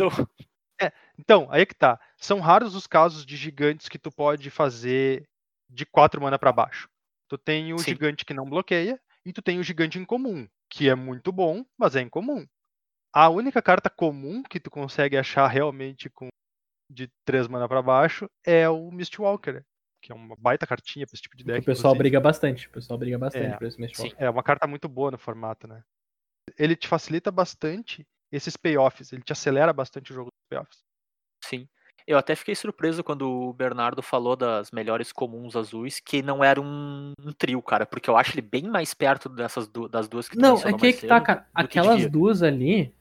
Edição. 0.88 1.14
Então, 1.19 1.47
aí 1.51 1.61
é 1.61 1.65
que 1.65 1.76
tá. 1.76 1.99
São 2.18 2.39
raros 2.39 2.76
os 2.76 2.88
casos 2.88 3.26
de 3.26 3.35
gigantes 3.35 3.88
que 3.89 3.99
tu 3.99 4.11
pode 4.11 4.49
fazer 4.49 5.27
de 5.69 5.85
4 5.85 6.22
mana 6.22 6.38
para 6.39 6.51
baixo. 6.51 6.89
Tu 7.27 7.38
tem 7.38 7.73
o 7.73 7.77
Sim. 7.80 7.91
gigante 7.91 8.26
que 8.26 8.34
não 8.34 8.49
bloqueia 8.49 8.99
e 9.26 9.31
tu 9.34 9.41
tem 9.41 9.60
o 9.60 9.64
gigante 9.64 9.97
incomum, 9.97 10.47
que 10.69 10.89
é 10.89 10.95
muito 10.95 11.31
bom, 11.31 11.65
mas 11.77 11.95
é 11.95 12.01
incomum. 12.01 12.45
A 13.14 13.30
única 13.30 13.61
carta 13.61 13.89
comum 13.89 14.43
que 14.43 14.60
tu 14.60 14.69
consegue 14.72 15.18
achar 15.18 15.47
realmente 15.47 16.10
com 16.10 16.27
de 16.91 17.10
3 17.26 17.47
mana 17.47 17.68
para 17.68 17.81
baixo 17.81 18.30
é 18.45 18.68
o 18.69 18.91
Mistwalker, 18.91 19.64
que 20.01 20.11
é 20.11 20.15
uma 20.15 20.35
baita 20.38 20.68
cartinha 20.68 21.07
pra 21.07 21.14
esse 21.15 21.23
tipo 21.23 21.38
de 21.38 21.43
Que 21.43 21.51
deck. 21.51 21.61
o 21.61 21.65
pessoal 21.65 21.93
inclusive. 21.93 21.97
briga 21.99 22.19
bastante. 22.19 22.68
O 22.68 22.72
pessoal 22.72 22.99
briga 22.99 23.18
bastante 23.18 23.53
É, 23.53 23.57
por 23.57 23.65
esse 23.68 23.80
Mistwalker. 23.80 24.18
sim. 24.18 24.23
É 24.23 24.30
uma 24.30 24.43
carta 24.43 24.68
muito 24.68 24.88
boa 24.89 25.10
no 25.11 25.18
formato, 25.18 25.68
né? 25.68 25.84
Ele 26.57 26.76
te 26.76 26.88
facilita 26.88 27.31
bastante 27.31 28.05
esses 28.35 28.57
payoffs, 28.57 29.11
ele 29.14 29.22
te 29.22 29.31
acelera 29.31 29.72
bastante 29.72 30.11
o 30.11 30.15
jogo 30.15 30.30
dos 30.30 30.49
payoffs. 30.49 30.80
Sim. 31.45 31.68
Eu 32.05 32.18
até 32.18 32.35
fiquei 32.35 32.53
surpreso 32.53 33.01
quando 33.03 33.30
o 33.30 33.53
Bernardo 33.53 34.01
falou 34.01 34.35
das 34.35 34.72
melhores 34.72 35.14
comuns 35.14 35.55
azuis, 35.55 36.01
que 36.01 36.22
não 36.22 36.43
era 36.43 36.60
um, 36.60 37.14
um 37.18 37.31
trio, 37.31 37.61
cara, 37.61 37.85
porque 37.85 38.10
eu 38.10 38.18
acho 38.18 38.34
ele 38.34 38.41
bem 38.41 38.64
mais 38.64 38.93
perto 38.93 39.30
dessas 39.30 39.68
du- 39.69 39.88
das 39.88 40.07
duas 40.10 40.27
que 40.27 40.35
tu 40.35 40.41
Não, 40.41 40.57
é 40.57 40.73
que 40.73 40.81
mais 40.81 40.99
que 40.99 41.07
tá, 41.07 41.22
cara. 41.22 41.41
que 41.41 41.47
Aquelas 41.53 42.10
duas 42.11 42.43
ali. 42.43 42.93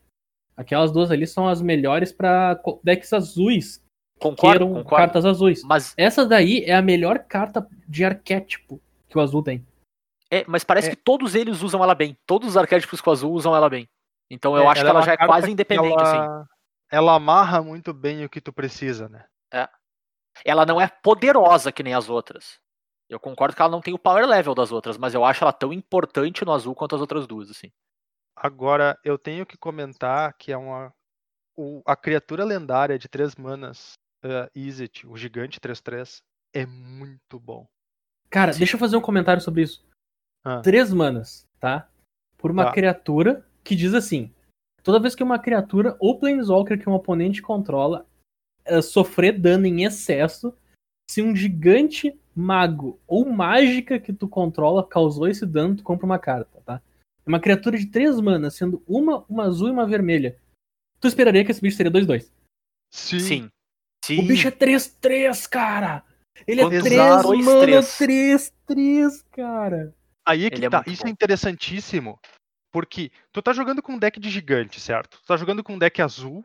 Aquelas 0.57 0.93
duas 0.93 1.11
ali 1.11 1.27
são 1.27 1.49
as 1.49 1.61
melhores 1.61 2.13
pra 2.13 2.55
co- 2.57 2.81
decks 2.85 3.13
azuis. 3.13 3.79
Que 3.79 4.29
Concordo, 4.29 4.65
eram 4.67 4.69
concordo. 4.69 4.97
cartas 5.05 5.25
azuis. 5.25 5.65
Mas, 5.65 5.95
Essa 5.97 6.25
daí 6.25 6.63
é 6.65 6.75
a 6.77 6.83
melhor 6.83 7.19
carta 7.21 7.67
de 7.89 8.05
arquétipo 8.05 8.81
que 9.09 9.19
o 9.19 9.21
azul 9.21 9.43
tem. 9.43 9.67
é, 10.31 10.45
mas 10.47 10.63
parece 10.63 10.89
É. 10.89 10.91
que 10.91 10.97
todos 11.03 11.35
eles 11.35 11.61
usam 11.61 11.83
ela 11.83 11.95
bem. 11.95 12.17
Todos 12.25 12.51
os 12.51 12.57
arquétipos 12.57 13.01
com 13.01 13.11
azul 13.11 13.33
usam 13.33 13.55
ela 13.57 13.69
bem. 13.69 13.87
Então 14.33 14.57
eu 14.57 14.63
É, 14.63 14.67
acho 14.69 14.81
que 14.81 14.87
é 14.87 14.91
ela 14.91 15.01
uma 15.01 15.05
já 15.07 15.13
é 15.13 15.17
quase 15.19 15.47
que 15.47 15.53
independente, 15.53 16.03
assim. 16.03 16.17
ela, 16.17 16.47
ela 16.91 17.15
amarra 17.17 17.63
muito 17.63 17.93
bem 17.93 18.25
o 18.25 18.31
que 18.31 18.41
tu 18.41 18.51
precisa, 18.53 19.09
né? 19.09 19.27
Ela 20.47 20.65
não 20.65 20.81
é 20.81 20.89
poderosa 20.89 21.71
que 21.71 21.83
nem 21.83 21.93
as 21.93 22.09
outras. 22.09 22.59
Eu 23.07 23.21
concordo 23.21 23.55
que 23.55 23.61
ela 23.61 23.71
não 23.71 23.83
tem 23.83 23.93
o 23.93 23.99
power 23.99 24.27
level 24.27 24.55
das 24.55 24.73
outras, 24.73 24.97
mas 24.97 25.13
eu 25.13 25.23
acho 25.27 25.45
ela 25.45 25.53
tão 25.53 25.71
importante 25.75 26.43
no 26.47 26.53
azul 26.53 26.75
quanto 26.75 26.95
as 26.95 27.03
outras 27.03 27.27
duas, 27.27 27.51
assim. 27.51 27.71
Agora, 28.35 28.99
eu 29.05 29.19
tenho 29.19 29.45
que 29.45 29.59
comentar 29.59 30.33
que 30.39 30.51
é 30.51 30.57
uma. 30.57 30.91
o- 31.55 31.83
a 31.85 31.95
criatura 31.95 32.45
lendária 32.47 32.99
de 32.99 33.07
3 33.11 33.37
manas, 33.37 33.93
uh, 34.25 34.49
Izzet, 34.55 35.07
o 35.07 35.19
gigante 35.19 35.61
3-3, 35.61 36.23
é 36.55 36.65
muito 36.65 37.39
bom. 37.39 37.69
Cara, 38.31 38.55
Sim. 38.55 38.61
deixa 38.61 38.77
eu 38.77 38.81
fazer 38.81 38.97
um 38.97 39.03
comentário 39.03 39.43
sobre 39.43 39.61
isso. 39.63 39.85
Ah. 40.43 40.63
Três 40.63 40.91
manas, 40.95 41.47
tá? 41.61 41.87
Por 42.39 42.51
uma 42.51 42.65
Tá. 42.65 42.73
criatura 42.73 43.47
que 43.65 43.75
diz 43.77 43.95
assim: 43.95 44.31
toda 44.83 45.01
vez 45.01 45.15
que 45.15 45.23
uma 45.23 45.39
criatura 45.39 45.97
ou 46.01 46.19
Planeswalker 46.19 46.79
que 46.79 46.89
um 46.89 46.95
oponente 46.95 47.41
controla 47.43 48.07
eh, 48.65 48.83
sofrer 48.83 49.39
dano 49.39 49.67
em 49.67 49.85
excesso, 49.85 50.55
se 51.11 51.23
um 51.23 51.35
gigante 51.35 52.19
mago 52.35 52.99
ou 53.07 53.29
mágica 53.29 53.99
que 53.99 54.13
tu 54.13 54.27
controla 54.29 54.87
causou 54.87 55.29
esse 55.29 55.45
dano, 55.45 55.77
tu 55.77 55.83
compra 55.83 56.07
uma 56.07 56.19
carta, 56.19 56.61
tá? 56.65 56.81
É 57.25 57.29
Uma 57.29 57.41
criatura 57.41 57.79
de 57.79 57.87
três 57.87 58.19
manas, 58.21 58.55
sendo 58.55 58.83
uma, 58.87 59.25
uma 59.29 59.45
azul 59.45 59.69
e 59.69 59.71
uma 59.71 59.87
vermelha. 59.87 60.39
Tu 61.01 61.09
esperaria 61.09 61.45
que 61.45 61.51
esse 61.51 61.61
bicho 61.61 61.77
seria 61.77 61.93
2-2. 61.93 62.31
Sim. 62.93 63.19
Sim. 63.21 63.49
Sim. 64.05 64.19
O 64.21 64.27
bicho 64.27 64.49
é 64.49 64.51
3-3, 64.51 65.49
cara! 65.49 66.05
Ele 66.47 66.61
é 66.61 66.65
Quando 66.65 66.81
3 66.83 66.93
usar 66.93 67.23
dois, 67.23 67.45
mana, 67.45 67.83
três. 67.99 68.53
3-3, 68.69 69.25
cara! 69.31 69.95
Aí 70.27 70.45
é 70.47 70.51
que 70.51 70.57
Ele 70.57 70.67
é 70.67 70.71
tá. 70.71 70.79
muito 70.79 70.91
Isso 70.91 71.03
bom. 71.03 71.09
é 71.09 71.11
interessantíssimo. 71.13 72.19
Porque 72.73 73.13
tu 73.31 73.43
tá 73.43 73.53
jogando 73.53 73.83
com 73.83 73.93
um 73.93 73.99
deck 73.99 74.19
de 74.19 74.31
gigante, 74.31 74.81
certo? 74.81 75.21
Tu 75.21 75.27
tá 75.27 75.37
jogando 75.37 75.63
com 75.63 75.75
um 75.75 75.79
deck 75.79 76.01
azul 76.01 76.43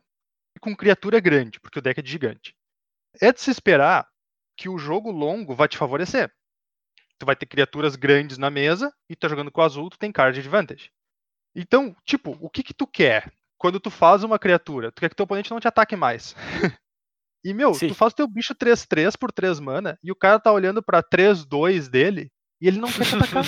e 0.55 0.59
com 0.59 0.75
criatura 0.75 1.19
grande, 1.19 1.59
porque 1.59 1.79
o 1.79 1.81
deck 1.81 1.99
é 1.99 2.03
de 2.03 2.11
gigante. 2.11 2.53
É 3.21 3.31
de 3.31 3.39
se 3.39 3.49
esperar 3.49 4.07
que 4.57 4.67
o 4.67 4.77
jogo 4.77 5.09
longo 5.09 5.55
vai 5.55 5.67
te 5.67 5.77
favorecer. 5.77 6.29
Tu 7.17 7.25
vai 7.25 7.35
ter 7.35 7.45
criaturas 7.45 7.95
grandes 7.95 8.37
na 8.37 8.49
mesa 8.49 8.93
e 9.09 9.15
tu 9.15 9.19
tá 9.19 9.29
jogando 9.29 9.51
com 9.51 9.61
azul, 9.61 9.89
tu 9.89 9.97
tem 9.97 10.11
card 10.11 10.37
advantage. 10.37 10.91
Então, 11.55 11.95
tipo, 12.05 12.37
o 12.41 12.49
que 12.49 12.61
que 12.61 12.73
tu 12.73 12.85
quer 12.85 13.31
quando 13.57 13.79
tu 13.79 13.89
faz 13.89 14.23
uma 14.23 14.37
criatura? 14.37 14.91
Tu 14.91 14.99
quer 14.99 15.09
que 15.09 15.15
teu 15.15 15.23
oponente 15.23 15.49
não 15.49 15.59
te 15.59 15.67
ataque 15.67 15.95
mais. 15.95 16.35
e, 17.43 17.53
meu, 17.53 17.73
Sim. 17.73 17.87
tu 17.87 17.95
faz 17.95 18.13
teu 18.13 18.27
bicho 18.27 18.53
3-3 18.53 19.17
por 19.17 19.31
3 19.31 19.59
mana 19.59 19.97
e 20.03 20.11
o 20.11 20.15
cara 20.15 20.39
tá 20.39 20.51
olhando 20.51 20.83
pra 20.83 21.01
3-2 21.01 21.87
dele 21.87 22.31
e 22.61 22.67
ele 22.67 22.79
não 22.79 22.91
quer 22.91 23.05
te 23.05 23.15
atacar. 23.17 23.43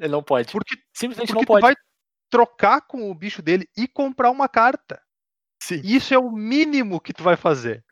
Ele 0.00 0.08
não 0.12 0.22
pode. 0.22 0.50
Porque 0.50 0.76
Simplesmente 0.94 1.28
porque 1.28 1.40
não 1.40 1.44
tu 1.44 1.46
pode. 1.46 1.62
vai 1.62 1.74
trocar 2.30 2.80
com 2.82 3.10
o 3.10 3.14
bicho 3.14 3.42
dele 3.42 3.68
e 3.76 3.86
comprar 3.86 4.30
uma 4.30 4.48
carta. 4.48 5.00
Sim. 5.62 5.80
Isso 5.84 6.12
é 6.12 6.18
o 6.18 6.30
mínimo 6.30 7.00
que 7.00 7.12
tu 7.12 7.22
vai 7.22 7.36
fazer. 7.36 7.84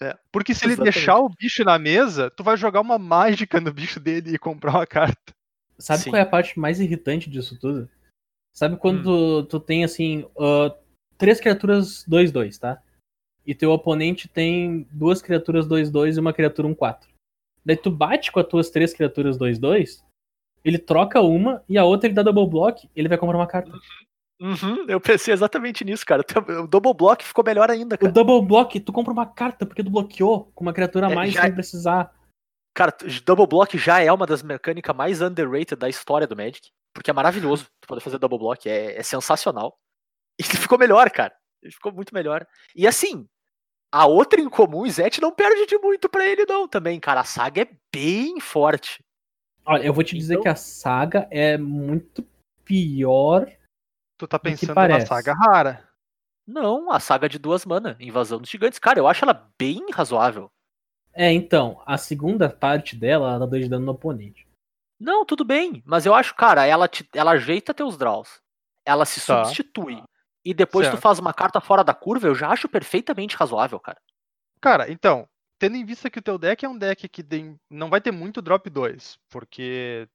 É, 0.00 0.16
Porque 0.32 0.54
se 0.54 0.64
ele 0.64 0.72
exatamente. 0.72 0.94
deixar 0.94 1.18
o 1.18 1.28
bicho 1.28 1.64
na 1.64 1.78
mesa, 1.78 2.30
tu 2.30 2.42
vai 2.42 2.56
jogar 2.56 2.80
uma 2.80 2.98
mágica 2.98 3.60
no 3.60 3.72
bicho 3.72 4.00
dele 4.00 4.34
e 4.34 4.38
comprar 4.38 4.72
uma 4.72 4.86
carta. 4.86 5.34
Sabe 5.78 6.02
Sim. 6.04 6.10
qual 6.10 6.18
é 6.18 6.22
a 6.22 6.26
parte 6.26 6.58
mais 6.58 6.80
irritante 6.80 7.28
disso 7.28 7.58
tudo? 7.58 7.88
Sabe 8.52 8.76
quando 8.76 9.02
tu, 9.42 9.48
tu 9.48 9.60
tem, 9.60 9.84
assim, 9.84 10.24
ah, 10.38 10.74
três 11.18 11.40
criaturas 11.40 12.04
2-2, 12.08 12.58
tá? 12.58 12.80
E 13.46 13.54
teu 13.54 13.70
oponente 13.72 14.28
tem 14.28 14.86
duas 14.90 15.20
criaturas 15.20 15.66
2-2 15.66 16.16
e 16.16 16.20
uma 16.20 16.32
criatura 16.32 16.68
1-4. 16.68 17.06
Daí 17.64 17.76
tu 17.76 17.90
bate 17.90 18.30
com 18.30 18.40
as 18.40 18.46
tuas 18.46 18.70
três 18.70 18.94
criaturas 18.94 19.36
2-2, 19.36 20.02
ele 20.64 20.78
troca 20.78 21.20
uma 21.20 21.62
e 21.68 21.76
a 21.78 21.84
outra 21.84 22.06
ele 22.08 22.14
dá 22.14 22.22
double 22.22 22.46
block 22.48 22.88
ele 22.96 23.08
vai 23.08 23.18
comprar 23.18 23.36
uma 23.38 23.46
carta. 23.46 23.70
Uhum, 24.40 24.86
eu 24.88 25.00
pensei 25.00 25.32
exatamente 25.32 25.84
nisso, 25.84 26.04
cara. 26.04 26.24
O 26.62 26.66
double 26.66 26.92
block 26.94 27.24
ficou 27.24 27.44
melhor 27.44 27.70
ainda, 27.70 27.94
O 27.94 27.98
cara. 27.98 28.12
double 28.12 28.46
block, 28.46 28.80
tu 28.80 28.92
compra 28.92 29.12
uma 29.12 29.26
carta 29.26 29.64
porque 29.64 29.82
tu 29.84 29.90
bloqueou 29.90 30.50
com 30.54 30.64
uma 30.64 30.72
criatura 30.72 31.06
a 31.06 31.10
É, 31.10 31.14
mais 31.14 31.32
já- 31.32 31.42
sem 31.42 31.54
precisar. 31.54 32.12
Cara, 32.76 32.92
double 33.24 33.46
block 33.46 33.78
já 33.78 34.00
é 34.00 34.12
uma 34.12 34.26
das 34.26 34.42
mecânicas 34.42 34.94
mais 34.96 35.20
underrated 35.22 35.76
da 35.76 35.88
história 35.88 36.26
do 36.26 36.34
Magic. 36.36 36.70
Porque 36.92 37.10
é 37.10 37.14
maravilhoso 37.14 37.66
tu 37.80 37.86
poder 37.86 38.00
fazer 38.00 38.18
double 38.18 38.38
block, 38.38 38.68
é, 38.68 38.98
é 38.98 39.02
sensacional. 39.02 39.76
E 40.40 40.42
ele 40.42 40.58
ficou 40.58 40.76
melhor, 40.76 41.08
cara. 41.10 41.32
Ele 41.62 41.72
ficou 41.72 41.92
muito 41.92 42.12
melhor. 42.12 42.44
E 42.74 42.88
assim, 42.88 43.24
a 43.92 44.04
outra 44.06 44.40
em 44.40 44.48
comum, 44.48 44.84
Zet, 44.90 45.20
não 45.20 45.30
perde 45.30 45.64
de 45.66 45.78
muito 45.78 46.08
pra 46.08 46.26
ele, 46.26 46.44
não, 46.44 46.66
também, 46.66 46.98
cara. 46.98 47.20
A 47.20 47.24
saga 47.24 47.62
é 47.62 47.68
bem 47.94 48.40
forte. 48.40 49.03
Olha, 49.64 49.82
eu 49.84 49.92
vou 49.94 50.04
te 50.04 50.14
dizer 50.16 50.34
Então- 50.34 50.42
que 50.42 50.48
a 50.48 50.56
saga 50.56 51.26
é 51.30 51.56
muito 51.56 52.26
pior. 52.64 53.50
Tu 54.18 54.26
tá 54.28 54.38
que 54.38 54.44
pensando 54.50 54.74
na 54.74 55.00
saga 55.06 55.34
rara. 55.34 55.88
Não, 56.46 56.90
a 56.90 57.00
saga 57.00 57.28
de 57.28 57.38
duas 57.38 57.64
mana, 57.64 57.96
Invasão 57.98 58.38
dos 58.38 58.50
Gigantes. 58.50 58.78
Cara, 58.78 58.98
eu 58.98 59.08
acho 59.08 59.24
ela 59.24 59.50
bem 59.58 59.86
razoável. 59.92 60.50
É, 61.12 61.32
então, 61.32 61.80
a 61.86 61.96
segunda 61.96 62.50
parte 62.50 62.96
dela, 62.96 63.28
ela 63.30 63.38
dá 63.40 63.46
2 63.46 63.64
de 63.64 63.70
dano 63.70 63.86
no 63.86 63.92
oponente. 63.92 64.46
Não, 65.00 65.24
tudo 65.24 65.44
bem, 65.44 65.82
mas 65.86 66.04
eu 66.06 66.14
acho, 66.14 66.34
cara, 66.34 66.66
ela, 66.66 66.86
te, 66.88 67.08
ela 67.14 67.32
ajeita 67.32 67.72
teus 67.72 67.96
draws. 67.96 68.40
Ela 68.84 69.04
se 69.06 69.24
Tá. 69.24 69.44
substitui. 69.44 70.02
E 70.44 70.52
depois 70.52 70.86
tu 70.86 70.90
Certo. 70.92 71.02
faz 71.02 71.18
uma 71.18 71.32
carta 71.32 71.60
fora 71.60 71.82
da 71.82 71.94
curva, 71.94 72.26
eu 72.26 72.34
já 72.34 72.50
acho 72.50 72.68
perfeitamente 72.68 73.36
razoável, 73.36 73.80
cara. 73.80 73.98
Cara, 74.60 74.90
então, 74.90 75.26
tendo 75.64 75.76
em 75.76 75.84
vista 75.84 76.10
que 76.10 76.18
o 76.18 76.22
teu 76.22 76.36
deck 76.38 76.64
é 76.64 76.68
um 76.68 76.76
deck 76.76 77.08
que 77.08 77.22
tem, 77.22 77.58
não 77.70 77.88
vai 77.88 78.00
ter 78.00 78.10
muito 78.12 78.42
drop 78.42 78.68
2, 78.68 79.18
porque, 79.30 80.06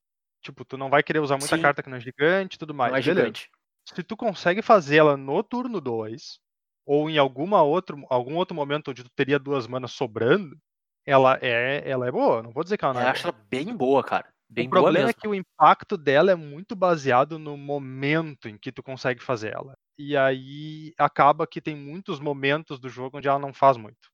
tipo, 0.42 0.64
tu 0.64 0.78
não 0.78 0.88
vai 0.88 1.02
querer 1.02 1.18
usar 1.18 1.36
muita 1.38 1.56
Sim. 1.56 1.62
carta 1.62 1.82
que 1.82 1.90
não 1.90 1.96
é 1.96 2.00
gigante 2.00 2.54
e 2.54 2.58
tudo 2.58 2.72
mais. 2.72 2.92
não 2.92 2.98
é 2.98 3.02
beleza. 3.02 3.20
gigante. 3.26 3.50
Se 3.88 4.02
tu 4.04 4.16
consegue 4.16 4.62
fazer 4.62 4.98
ela 4.98 5.16
no 5.16 5.42
turno 5.42 5.80
2, 5.80 6.38
ou 6.86 7.10
em 7.10 7.18
alguma 7.18 7.62
outro, 7.62 8.04
algum 8.08 8.36
outro 8.36 8.54
momento 8.54 8.90
onde 8.92 9.02
tu 9.02 9.10
teria 9.16 9.38
duas 9.38 9.66
manas 9.66 9.90
sobrando, 9.90 10.56
ela 11.04 11.36
é, 11.42 11.82
ela 11.88 12.06
é 12.06 12.12
boa. 12.12 12.42
Não 12.42 12.52
vou 12.52 12.62
dizer 12.62 12.76
que 12.78 12.84
ela 12.84 12.94
não 12.94 13.00
Eu 13.00 13.08
é 13.08 13.10
acho 13.10 13.24
boa. 13.24 13.34
ela 13.34 13.44
bem 13.48 13.76
boa, 13.76 14.04
cara. 14.04 14.32
Bem 14.48 14.66
o 14.66 14.70
problema 14.70 15.10
é 15.10 15.12
que 15.12 15.26
o 15.28 15.34
impacto 15.34 15.96
dela 15.96 16.30
é 16.30 16.34
muito 16.36 16.76
baseado 16.76 17.38
no 17.38 17.56
momento 17.56 18.48
em 18.48 18.56
que 18.58 18.70
tu 18.72 18.82
consegue 18.82 19.22
fazer 19.22 19.52
ela. 19.52 19.74
E 19.98 20.16
aí 20.16 20.92
acaba 20.98 21.46
que 21.46 21.60
tem 21.60 21.76
muitos 21.76 22.20
momentos 22.20 22.78
do 22.78 22.88
jogo 22.88 23.18
onde 23.18 23.28
ela 23.28 23.38
não 23.38 23.52
faz 23.52 23.76
muito. 23.76 24.10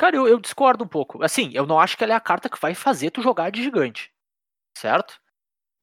Cara, 0.00 0.16
eu, 0.16 0.26
eu 0.26 0.40
discordo 0.40 0.82
um 0.82 0.88
pouco. 0.88 1.22
Assim, 1.22 1.50
eu 1.52 1.66
não 1.66 1.78
acho 1.78 1.94
que 1.94 2.02
ela 2.02 2.14
é 2.14 2.16
a 2.16 2.20
carta 2.20 2.48
que 2.48 2.58
vai 2.58 2.74
fazer 2.74 3.10
tu 3.10 3.20
jogar 3.20 3.50
de 3.50 3.62
gigante. 3.62 4.10
Certo? 4.74 5.20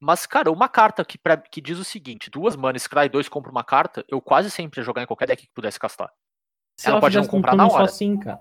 Mas, 0.02 0.26
cara, 0.26 0.52
uma 0.52 0.68
carta 0.68 1.06
que, 1.06 1.20
pra- 1.20 1.38
que 1.38 1.62
diz 1.62 1.78
o 1.78 1.84
seguinte: 1.84 2.28
duas 2.28 2.56
manas, 2.56 2.82
Scry 2.82 3.10
2 3.10 3.30
compra 3.30 3.52
uma 3.52 3.64
carta, 3.64 4.04
eu 4.08 4.20
quase 4.20 4.50
sempre 4.50 4.80
ia 4.80 4.84
jogar 4.84 5.04
em 5.04 5.06
qualquer 5.06 5.28
deck 5.28 5.46
que 5.46 5.54
pudesse 5.54 5.80
castar. 5.80 6.12
Se 6.80 6.88
Ela 6.88 6.96
ela, 6.96 7.02
pode 7.02 7.16
não 7.16 7.28
comprar 7.28 7.56
na 7.56 7.70
só 7.70 7.76
hora. 7.76 7.86
assim, 7.86 8.18
cara. 8.18 8.40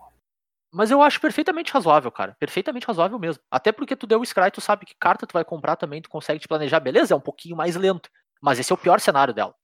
Mas 0.73 0.91
eu 0.91 1.03
acho 1.03 1.21
perfeitamente 1.21 1.71
razoável, 1.73 2.11
cara. 2.11 2.35
Perfeitamente 2.39 2.87
razoável 2.87 3.19
mesmo. 3.19 3.43
Até 3.51 3.71
porque 3.71 3.95
tu 3.95 4.07
deu 4.07 4.19
o 4.21 4.25
Scry, 4.25 4.51
tu 4.51 4.63
sabe 4.63 4.87
que 4.87 4.95
carta 4.99 5.27
tu 5.27 5.35
vai 5.35 5.45
comprar 5.45 5.77
também, 5.77 6.01
tu 6.01 6.09
consegue 6.09 6.41
te 6.41 6.49
planejar. 6.49 6.81
Beleza, 6.81 7.13
é 7.13 7.17
um 7.17 7.21
pouquinho 7.21 7.55
mais 7.55 7.77
lento. 7.77 8.09
Mas 8.41 8.59
esse 8.59 8.73
é 8.73 8.75
o 8.75 8.79
pior 8.79 8.99
cenário 8.99 9.35
dela. 9.35 9.55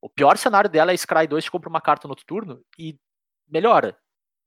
O 0.00 0.08
pior 0.08 0.38
cenário 0.38 0.70
dela 0.70 0.90
é 0.92 0.96
Scry 0.96 1.26
2, 1.26 1.44
te 1.44 1.50
compra 1.50 1.68
uma 1.68 1.80
carta 1.82 2.08
no 2.08 2.12
outro 2.12 2.24
turno 2.26 2.62
e 2.78 2.98
melhora. 3.46 3.94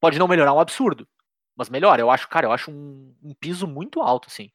Pode 0.04 0.20
não 0.20 0.28
melhorar 0.28 0.52
um 0.54 0.60
absurdo. 0.60 1.08
Mas 1.56 1.70
melhora. 1.70 2.02
Eu 2.02 2.12
acho, 2.12 2.28
cara, 2.28 2.46
eu 2.46 2.52
acho 2.52 2.70
um, 2.70 3.16
um 3.24 3.34
piso 3.34 3.66
muito 3.66 4.02
alto, 4.02 4.28
assim. 4.28 4.52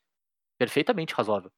Perfeitamente 0.58 1.14
razoável. 1.14 1.50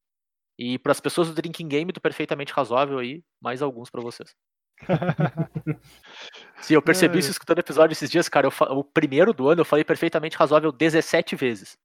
E 0.56 0.78
para 0.78 0.92
as 0.92 1.00
pessoas 1.00 1.26
do 1.26 1.34
Drinking 1.34 1.66
Game, 1.66 1.90
do 1.90 2.00
perfeitamente 2.00 2.52
razoável 2.52 3.00
aí, 3.00 3.24
mais 3.40 3.62
alguns 3.62 3.90
pra 3.90 4.00
vocês. 4.00 4.36
Sim, 6.62 6.74
eu 6.74 6.82
percebi 6.82 7.18
isso 7.18 7.32
escutando 7.32 7.58
o 7.58 7.62
episódio 7.62 7.92
esses 7.92 8.08
dias, 8.08 8.28
cara. 8.28 8.46
eu 8.46 8.52
o 8.78 8.84
primeiro 8.84 9.32
do 9.32 9.48
ano 9.48 9.62
eu 9.62 9.64
falei 9.64 9.84
perfeitamente 9.84 10.36
razoável 10.36 10.70
17 10.70 11.34
vezes. 11.34 11.76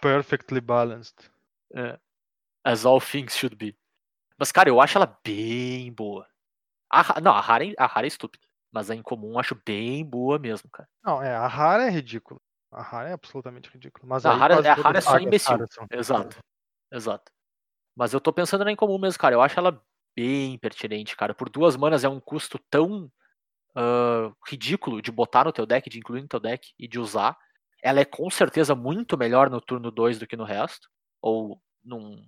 Perfectly 0.00 0.60
balanced. 0.60 1.16
As 2.62 2.86
all 2.86 3.00
things 3.00 3.36
should 3.36 3.56
be. 3.56 3.76
Mas, 4.38 4.52
cara, 4.52 4.68
eu 4.68 4.80
acho 4.80 4.96
ela 4.96 5.18
bem 5.24 5.92
boa. 5.92 6.28
A, 6.88 7.20
não, 7.20 7.32
a 7.32 7.40
rara, 7.40 7.66
é- 7.66 7.74
a 7.76 7.86
rara 7.86 8.06
é 8.06 8.08
estúpida. 8.08 8.46
Mas 8.72 8.90
a 8.90 8.94
incomum 8.94 9.32
eu 9.32 9.38
acho 9.38 9.60
bem 9.66 10.04
boa 10.04 10.38
mesmo, 10.38 10.70
cara. 10.70 10.88
Não, 11.04 11.22
é, 11.22 11.34
a 11.34 11.46
rara 11.46 11.86
é 11.86 11.90
ridícula. 11.90 12.40
A 12.70 12.82
rara 12.82 13.10
é 13.10 13.12
absolutamente 13.12 13.68
ridícula. 13.68 14.06
Mas 14.06 14.24
a 14.24 14.32
rara- 14.32 14.54
quase 14.54 14.68
a 14.68 14.74
rara 14.74 14.98
é 14.98 15.00
só 15.00 15.18
imbecil. 15.18 15.58
Exato. 15.90 16.38
Exato. 16.92 17.32
Mas 17.96 18.12
eu 18.12 18.20
tô 18.20 18.32
pensando 18.32 18.64
na 18.64 18.70
incomum 18.72 18.98
mesmo, 18.98 19.18
cara. 19.18 19.34
Eu 19.34 19.42
acho 19.42 19.58
ela 19.58 19.82
bem 20.14 20.56
pertinente, 20.58 21.16
cara. 21.16 21.34
Por 21.34 21.48
duas 21.48 21.76
manas 21.76 22.04
é 22.04 22.08
um 22.08 22.20
custo 22.20 22.58
tão 22.70 23.10
ah, 23.74 24.32
ridículo 24.46 25.02
de 25.02 25.10
botar 25.10 25.44
no 25.44 25.52
teu 25.52 25.66
deck, 25.66 25.88
de 25.90 25.98
incluir 25.98 26.22
no 26.22 26.28
teu 26.28 26.40
deck 26.40 26.72
e 26.78 26.86
de 26.86 26.98
usar. 26.98 27.36
Ela 27.82 28.00
é 28.00 28.04
com 28.04 28.30
certeza 28.30 28.74
muito 28.74 29.16
melhor 29.18 29.50
no 29.50 29.60
turno 29.60 29.90
2 29.90 30.18
do 30.18 30.26
que 30.26 30.36
no 30.36 30.44
resto. 30.44 30.88
Ou 31.20 31.60
num, 31.84 32.24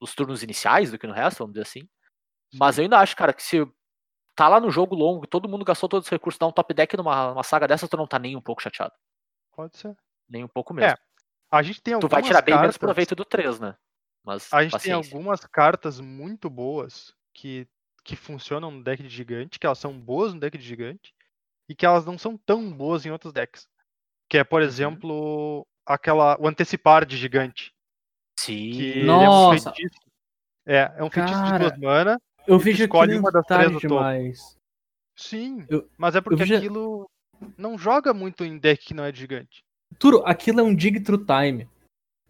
nos 0.00 0.14
turnos 0.14 0.42
iniciais 0.42 0.90
do 0.90 0.98
que 0.98 1.06
no 1.06 1.12
resto, 1.12 1.38
vamos 1.38 1.54
dizer 1.54 1.62
assim. 1.62 1.88
Mas 2.54 2.78
eu 2.78 2.84
ainda 2.84 2.98
acho, 2.98 3.16
cara, 3.16 3.32
que 3.32 3.42
se 3.42 3.66
tá 4.34 4.48
lá 4.48 4.58
no 4.60 4.70
jogo 4.70 4.94
longo, 4.94 5.26
todo 5.26 5.48
mundo 5.48 5.64
gastou 5.64 5.88
todos 5.88 6.06
os 6.06 6.10
recursos, 6.10 6.38
dá 6.38 6.46
um 6.46 6.52
top 6.52 6.72
deck 6.74 6.96
numa, 6.96 7.30
numa 7.30 7.42
saga 7.42 7.66
dessa, 7.68 7.88
tu 7.88 7.96
não 7.96 8.06
tá 8.06 8.18
nem 8.18 8.36
um 8.36 8.40
pouco 8.40 8.62
chateado. 8.62 8.92
Pode 9.54 9.76
ser. 9.76 9.96
Nem 10.28 10.42
um 10.44 10.48
pouco 10.48 10.72
mesmo. 10.74 10.96
A 11.50 11.62
gente 11.62 11.80
tem 11.82 11.92
tu 11.92 11.96
algumas 12.06 12.10
vai 12.12 12.22
tirar 12.22 12.42
bem 12.42 12.54
menos 12.54 12.66
cartas- 12.76 12.78
proveito 12.78 13.14
do 13.14 13.24
3, 13.24 13.60
né? 13.60 13.76
Mas 14.24 14.52
A 14.52 14.62
gente 14.62 14.72
paciência. 14.72 15.02
tem 15.02 15.16
algumas 15.16 15.44
cartas 15.46 16.00
muito 16.00 16.48
boas 16.50 17.14
que, 17.32 17.68
que 18.02 18.16
funcionam 18.16 18.70
no 18.70 18.82
deck 18.82 19.02
de 19.02 19.08
gigante, 19.08 19.58
que 19.58 19.66
elas 19.66 19.78
são 19.78 19.92
boas 19.98 20.32
no 20.34 20.40
deck 20.40 20.56
de 20.58 20.64
gigante, 20.64 21.14
e 21.68 21.74
que 21.74 21.84
elas 21.86 22.04
não 22.04 22.16
são 22.18 22.36
tão 22.36 22.72
boas 22.72 23.04
em 23.06 23.10
outros 23.10 23.32
decks. 23.32 23.68
Que 24.28 24.38
é, 24.38 24.44
por 24.44 24.62
Uhum. 24.62 24.66
exemplo, 24.66 25.66
aquela. 25.86 26.36
O 26.40 26.48
antecipar 26.48 27.04
de 27.04 27.16
gigante. 27.16 27.72
Sim. 28.40 28.70
Que 28.72 28.82
ele 28.90 29.04
Nossa. 29.06 29.68
é 29.68 29.70
um 29.70 29.74
feitiço. 29.74 30.00
É, 30.66 30.94
é 30.96 31.04
um 31.04 31.10
feitiço 31.10 31.42
de 31.44 31.58
duas 31.58 31.78
mana. 31.78 32.20
Eu 32.46 32.58
vejo 32.58 32.82
escolhe 32.84 33.16
uma 33.18 33.30
das 33.32 33.44
três 33.46 33.60
tarde 33.62 33.74
do 33.74 33.80
topo. 33.80 33.94
demais. 33.94 34.56
Sim. 35.16 35.64
Eu- 35.68 35.88
mas 35.96 36.14
é 36.16 36.20
porque 36.20 36.36
vejo- 36.36 36.56
aquilo 36.56 37.10
não 37.56 37.78
joga 37.78 38.12
muito 38.12 38.44
em 38.44 38.58
deck 38.58 38.84
que 38.86 38.94
não 38.94 39.04
é 39.04 39.12
de 39.12 39.18
gigante. 39.20 39.62
Turo, 39.98 40.22
aquilo 40.26 40.60
é 40.60 40.62
um 40.62 40.74
Dig 40.74 41.00
True 41.00 41.24
Time. 41.24 41.68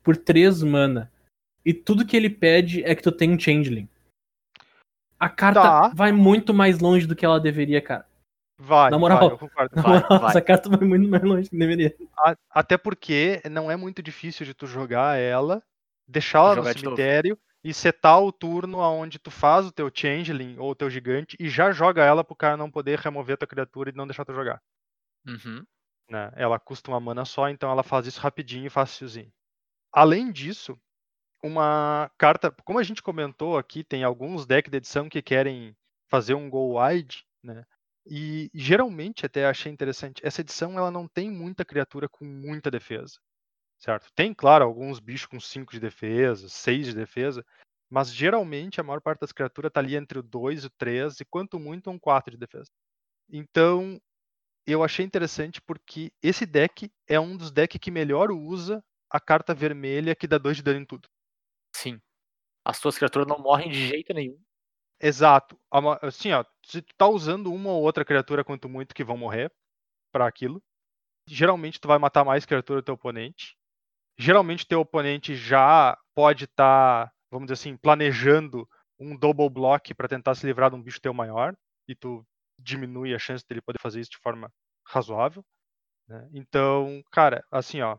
Por 0.02 0.16
3 0.16 0.62
mana. 0.62 1.10
E 1.64 1.72
tudo 1.72 2.04
que 2.06 2.14
ele 2.16 2.28
pede 2.28 2.84
é 2.84 2.94
que 2.94 3.02
tu 3.02 3.10
tenha 3.10 3.34
um 3.34 3.38
Changeling. 3.40 3.88
A 5.18 5.28
carta 5.30 5.62
Tá. 5.62 5.88
vai 5.94 6.12
muito 6.12 6.52
mais 6.52 6.78
longe 6.78 7.06
do 7.06 7.16
que 7.16 7.24
ela 7.24 7.40
deveria, 7.40 7.80
cara. 7.80 8.06
Vai, 8.60 8.90
Na 8.90 8.98
moral. 8.98 9.18
vai, 9.18 9.28
eu 9.30 9.38
concordo. 9.38 9.74
Na 9.74 9.82
Vai, 9.82 9.92
moral, 10.00 10.20
vai. 10.20 10.30
essa 10.30 10.42
carta 10.42 10.68
vai 10.68 10.86
muito 10.86 11.08
mais 11.08 11.22
longe 11.22 11.44
do 11.44 11.50
que 11.50 11.56
deveria. 11.58 11.96
A- 12.18 12.36
Até 12.50 12.76
porque 12.76 13.40
não 13.50 13.70
é 13.70 13.76
muito 13.76 14.02
difícil 14.02 14.44
de 14.44 14.52
tu 14.54 14.66
jogar 14.66 15.18
ela, 15.18 15.62
deixá-la 16.06 16.50
no 16.50 16.56
Jogar 16.56 16.74
de 16.74 16.84
novo. 16.84 16.96
E 17.64 17.74
setar 17.74 18.22
o 18.22 18.32
turno 18.32 18.80
aonde 18.80 19.18
tu 19.18 19.30
faz 19.30 19.66
o 19.66 19.72
teu 19.72 19.90
changeling 19.92 20.58
ou 20.58 20.70
o 20.72 20.74
teu 20.76 20.90
gigante 20.90 21.36
e 21.40 21.48
já 21.48 21.72
joga 21.72 22.04
ela 22.04 22.22
pro 22.22 22.36
cara 22.36 22.56
não 22.56 22.70
poder 22.70 22.98
remover 23.00 23.34
a 23.34 23.38
tua 23.38 23.48
criatura 23.48 23.90
e 23.90 23.94
não 23.94 24.06
deixar 24.06 24.24
tu 24.24 24.34
jogar. 24.34 24.62
Uhum. 25.26 25.64
né? 26.10 26.32
Ela 26.36 26.58
custa 26.58 26.90
uma 26.90 27.00
mana 27.00 27.24
só, 27.24 27.48
então 27.48 27.70
ela 27.70 27.82
faz 27.82 28.06
isso 28.06 28.20
rapidinho 28.20 28.66
e 28.66 28.70
facilzinho. 28.70 29.32
Além 29.92 30.32
disso, 30.32 30.78
uma 31.42 32.10
carta, 32.18 32.50
como 32.64 32.78
a 32.78 32.82
gente 32.82 33.02
comentou 33.02 33.58
aqui, 33.58 33.84
tem 33.84 34.04
alguns 34.04 34.46
decks 34.46 34.70
de 34.70 34.78
edição 34.78 35.08
que 35.08 35.22
querem 35.22 35.76
fazer 36.10 36.34
um 36.34 36.50
go 36.50 36.80
wide, 36.80 37.24
né? 37.42 37.64
E 38.06 38.50
geralmente 38.54 39.26
até 39.26 39.46
achei 39.46 39.72
interessante, 39.72 40.20
essa 40.24 40.42
edição 40.42 40.78
ela 40.78 40.90
não 40.90 41.08
tem 41.08 41.30
muita 41.30 41.64
criatura 41.64 42.08
com 42.08 42.24
muita 42.24 42.70
defesa. 42.70 43.18
Certo? 43.84 44.10
Tem, 44.14 44.32
claro, 44.32 44.64
alguns 44.64 44.98
bichos 44.98 45.26
com 45.26 45.38
5 45.38 45.70
de 45.70 45.78
defesa, 45.78 46.48
6 46.48 46.86
de 46.86 46.94
defesa, 46.94 47.44
mas 47.90 48.10
geralmente 48.10 48.80
a 48.80 48.82
maior 48.82 48.98
parte 48.98 49.20
das 49.20 49.30
criaturas 49.30 49.70
tá 49.70 49.78
ali 49.78 49.94
entre 49.94 50.18
o 50.18 50.22
2 50.22 50.64
e 50.64 50.68
o 50.68 50.70
3 50.70 51.20
e 51.20 51.24
quanto 51.26 51.58
muito 51.58 51.90
um 51.90 51.98
4 51.98 52.30
de 52.30 52.38
defesa. 52.38 52.70
Então, 53.28 54.00
eu 54.66 54.82
achei 54.82 55.04
interessante 55.04 55.60
porque 55.60 56.10
esse 56.22 56.46
deck 56.46 56.90
é 57.06 57.20
um 57.20 57.36
dos 57.36 57.50
decks 57.50 57.78
que 57.78 57.90
melhor 57.90 58.30
usa 58.30 58.82
a 59.10 59.20
carta 59.20 59.52
vermelha 59.52 60.16
que 60.16 60.26
dá 60.26 60.38
2 60.38 60.56
de 60.56 60.62
dano 60.62 60.80
em 60.80 60.86
tudo. 60.86 61.06
Sim. 61.76 62.00
As 62.64 62.80
tuas 62.80 62.96
criaturas 62.96 63.28
não 63.28 63.38
morrem 63.38 63.70
de 63.70 63.86
jeito 63.86 64.14
nenhum. 64.14 64.40
Exato. 64.98 65.60
Assim, 66.00 66.32
ó, 66.32 66.42
se 66.64 66.80
tu 66.80 66.94
tá 66.96 67.06
usando 67.06 67.52
uma 67.52 67.68
ou 67.68 67.82
outra 67.82 68.02
criatura 68.02 68.42
quanto 68.42 68.66
muito 68.66 68.94
que 68.94 69.04
vão 69.04 69.18
morrer 69.18 69.52
pra 70.10 70.26
aquilo, 70.26 70.62
geralmente 71.28 71.78
tu 71.78 71.86
vai 71.86 71.98
matar 71.98 72.24
mais 72.24 72.46
criatura 72.46 72.80
do 72.80 72.84
teu 72.86 72.94
oponente. 72.94 73.54
Geralmente 74.18 74.66
teu 74.66 74.80
oponente 74.80 75.34
já 75.34 75.98
pode 76.14 76.44
estar, 76.44 77.12
vamos 77.30 77.46
dizer 77.46 77.54
assim, 77.54 77.76
planejando 77.76 78.68
um 78.98 79.16
double 79.16 79.50
block 79.50 79.92
pra 79.94 80.08
tentar 80.08 80.34
se 80.34 80.46
livrar 80.46 80.70
de 80.70 80.76
um 80.76 80.82
bicho 80.82 81.00
teu 81.00 81.12
maior 81.12 81.54
e 81.88 81.94
tu 81.94 82.24
diminui 82.58 83.14
a 83.14 83.18
chance 83.18 83.44
dele 83.48 83.60
poder 83.60 83.80
fazer 83.80 84.00
isso 84.00 84.12
de 84.12 84.18
forma 84.18 84.50
razoável. 84.86 85.44
né? 86.08 86.28
Então, 86.32 87.02
cara, 87.10 87.44
assim, 87.50 87.80
ó, 87.80 87.98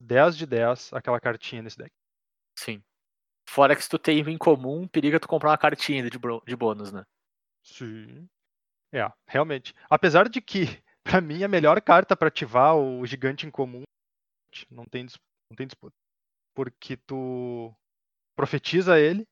10 0.00 0.36
de 0.36 0.46
10 0.46 0.92
aquela 0.92 1.20
cartinha 1.20 1.62
nesse 1.62 1.78
deck. 1.78 1.92
Sim. 2.58 2.82
Fora 3.48 3.76
que 3.76 3.82
se 3.82 3.88
tu 3.88 3.98
tem 3.98 4.20
em 4.20 4.38
comum, 4.38 4.86
periga 4.88 5.20
tu 5.20 5.28
comprar 5.28 5.50
uma 5.50 5.58
cartinha 5.58 6.08
de, 6.08 6.18
bro- 6.18 6.42
de 6.46 6.56
bônus, 6.56 6.92
né? 6.92 7.04
Sim. 7.64 8.28
É, 8.92 9.08
realmente. 9.28 9.74
Apesar 9.90 10.28
de 10.28 10.40
que, 10.40 10.64
pra 11.04 11.20
mim, 11.20 11.42
a 11.44 11.48
melhor 11.48 11.80
carta 11.82 12.16
pra 12.16 12.28
ativar 12.28 12.76
o 12.76 13.04
gigante 13.06 13.46
em 13.46 13.50
comum 13.50 13.82
não 14.70 14.84
tem, 14.86 15.06
não 15.50 15.56
tem 15.56 15.66
disputa. 15.66 15.94
Porque 16.54 16.96
tu 16.96 17.74
profetiza 18.36 18.98
ele, 18.98 19.26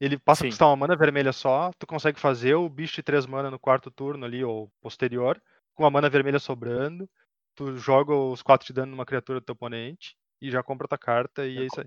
ele 0.00 0.18
passa 0.18 0.42
Sim. 0.42 0.46
a 0.48 0.50
custar 0.50 0.68
uma 0.68 0.76
mana 0.76 0.96
vermelha 0.96 1.32
só, 1.32 1.70
tu 1.78 1.86
consegue 1.86 2.20
fazer 2.20 2.54
o 2.54 2.68
bicho 2.68 2.96
de 2.96 3.02
3 3.02 3.26
mana 3.26 3.50
no 3.50 3.58
quarto 3.58 3.90
turno 3.90 4.24
ali, 4.24 4.44
ou 4.44 4.70
posterior, 4.80 5.42
com 5.74 5.84
a 5.84 5.90
mana 5.90 6.08
vermelha 6.08 6.38
sobrando, 6.38 7.08
tu 7.54 7.76
joga 7.76 8.14
os 8.14 8.42
4 8.42 8.66
de 8.66 8.72
dano 8.72 8.92
numa 8.92 9.06
criatura 9.06 9.40
do 9.40 9.44
teu 9.44 9.54
oponente 9.54 10.16
e 10.40 10.50
já 10.50 10.62
compra 10.62 10.86
tua 10.88 10.98
carta 10.98 11.46
e 11.46 11.58
é 11.58 11.64
isso 11.64 11.80
aí. 11.80 11.86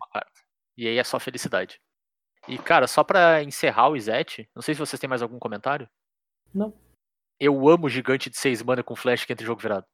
E 0.78 0.88
aí 0.88 0.98
é 0.98 1.04
só 1.04 1.20
felicidade. 1.20 1.80
E, 2.48 2.58
cara, 2.58 2.88
só 2.88 3.04
pra 3.04 3.44
encerrar 3.44 3.90
o 3.90 3.96
Izete, 3.96 4.50
não 4.56 4.62
sei 4.62 4.74
se 4.74 4.80
vocês 4.80 5.00
têm 5.00 5.10
mais 5.10 5.22
algum 5.22 5.38
comentário. 5.38 5.88
Não. 6.54 6.74
Eu 7.40 7.68
amo 7.70 7.88
gigante 7.88 8.30
de 8.30 8.38
6 8.38 8.62
mana 8.64 8.84
com 8.84 8.96
flash 8.96 9.26
que 9.26 9.32
entra 9.32 9.44
em 9.44 9.48
jogo 9.48 9.62
virado. 9.62 9.86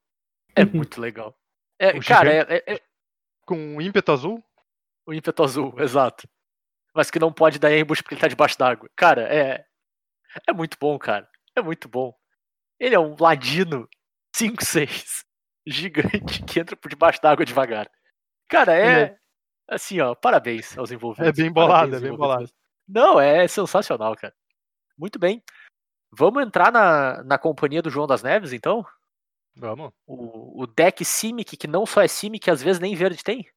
É 0.55 0.63
muito 0.89 0.99
legal. 0.99 1.37
É, 1.79 1.89
O 1.89 2.03
cara, 2.03 2.33
é, 2.33 2.39
é- 2.57 2.73
é 2.75 2.81
Com 3.47 3.57
um 3.57 3.81
ímpeto 3.81 4.11
azul, 4.11 4.43
o 5.07 5.13
ímpeto 5.13 5.43
azul, 5.43 5.73
exato. 5.79 6.27
Mas 6.93 7.09
que 7.09 7.17
não 7.17 7.33
pode 7.33 7.57
dar 7.57 7.71
ambush 7.71 8.01
porque 8.01 8.13
ele 8.13 8.21
tá 8.21 8.27
debaixo 8.27 8.57
d'água. 8.59 8.89
Cara, 8.95 9.21
é. 9.33 9.65
É 10.47 10.53
muito 10.53 10.77
bom, 10.79 10.99
cara. 10.99 11.27
É 11.55 11.61
muito 11.61 11.89
bom. 11.89 12.13
Ele 12.79 12.93
é 12.93 12.99
um 12.99 13.15
ladino 13.19 13.89
5-6 14.35 15.23
gigante 15.65 16.43
que 16.43 16.59
entra 16.59 16.75
por 16.75 16.89
debaixo 16.89 17.21
d'água 17.21 17.45
devagar. 17.45 17.89
Cara, 18.47 18.75
é. 18.75 19.01
Ele 19.01 19.17
Assim, 19.69 19.99
ó, 19.99 20.15
parabéns 20.15 20.77
aos 20.77 20.91
envolvidos. 20.91 21.27
É 21.27 21.31
bem 21.31 21.51
bolado, 21.51 21.95
é 21.95 21.99
bem 21.99 22.11
mesmo. 22.11 22.47
Não, 22.87 23.19
é 23.19 23.45
sensacional, 23.47 24.15
cara. 24.15 24.33
Muito 24.97 25.19
bem. 25.19 25.43
Vamos 26.11 26.41
entrar 26.41 26.71
na, 26.71 27.21
na 27.23 27.37
companhia 27.37 27.81
do 27.81 27.89
João 27.89 28.07
das 28.07 28.23
Neves, 28.23 28.53
então? 28.53 28.85
Vamos. 29.57 29.91
O, 30.05 30.63
o 30.63 30.67
deck 30.67 31.03
Simic, 31.05 31.57
que 31.57 31.67
não 31.67 31.85
só 31.85 32.01
é 32.01 32.07
Simic, 32.07 32.49
às 32.49 32.61
vezes 32.61 32.79
nem 32.79 32.95
verde 32.95 33.23
tem. 33.23 33.47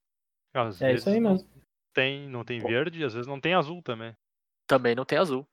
Às 0.55 0.81
É 0.81 0.89
vezes 0.89 1.01
isso 1.01 1.09
aí 1.11 1.21
não 1.21 1.33
mesmo. 1.33 1.49
tem, 1.95 2.29
não 2.29 2.45
tem 2.45 2.61
verde, 2.61 3.05
às 3.05 3.15
vezes 3.15 3.27
não 3.27 3.41
tem 3.41 3.55
azul 3.55 3.83
também. 3.83 4.15
Também 4.67 4.95
não 4.95 5.05
tem 5.05 5.19
azul. 5.19 5.47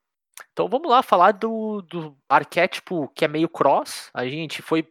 Então 0.51 0.67
vamos 0.69 0.89
lá 0.89 1.01
falar 1.01 1.31
do, 1.33 1.81
do 1.83 2.17
arquétipo 2.29 3.09
que 3.09 3.25
é 3.25 3.27
meio 3.27 3.49
cross. 3.49 4.09
A 4.13 4.27
gente 4.27 4.61
foi 4.61 4.87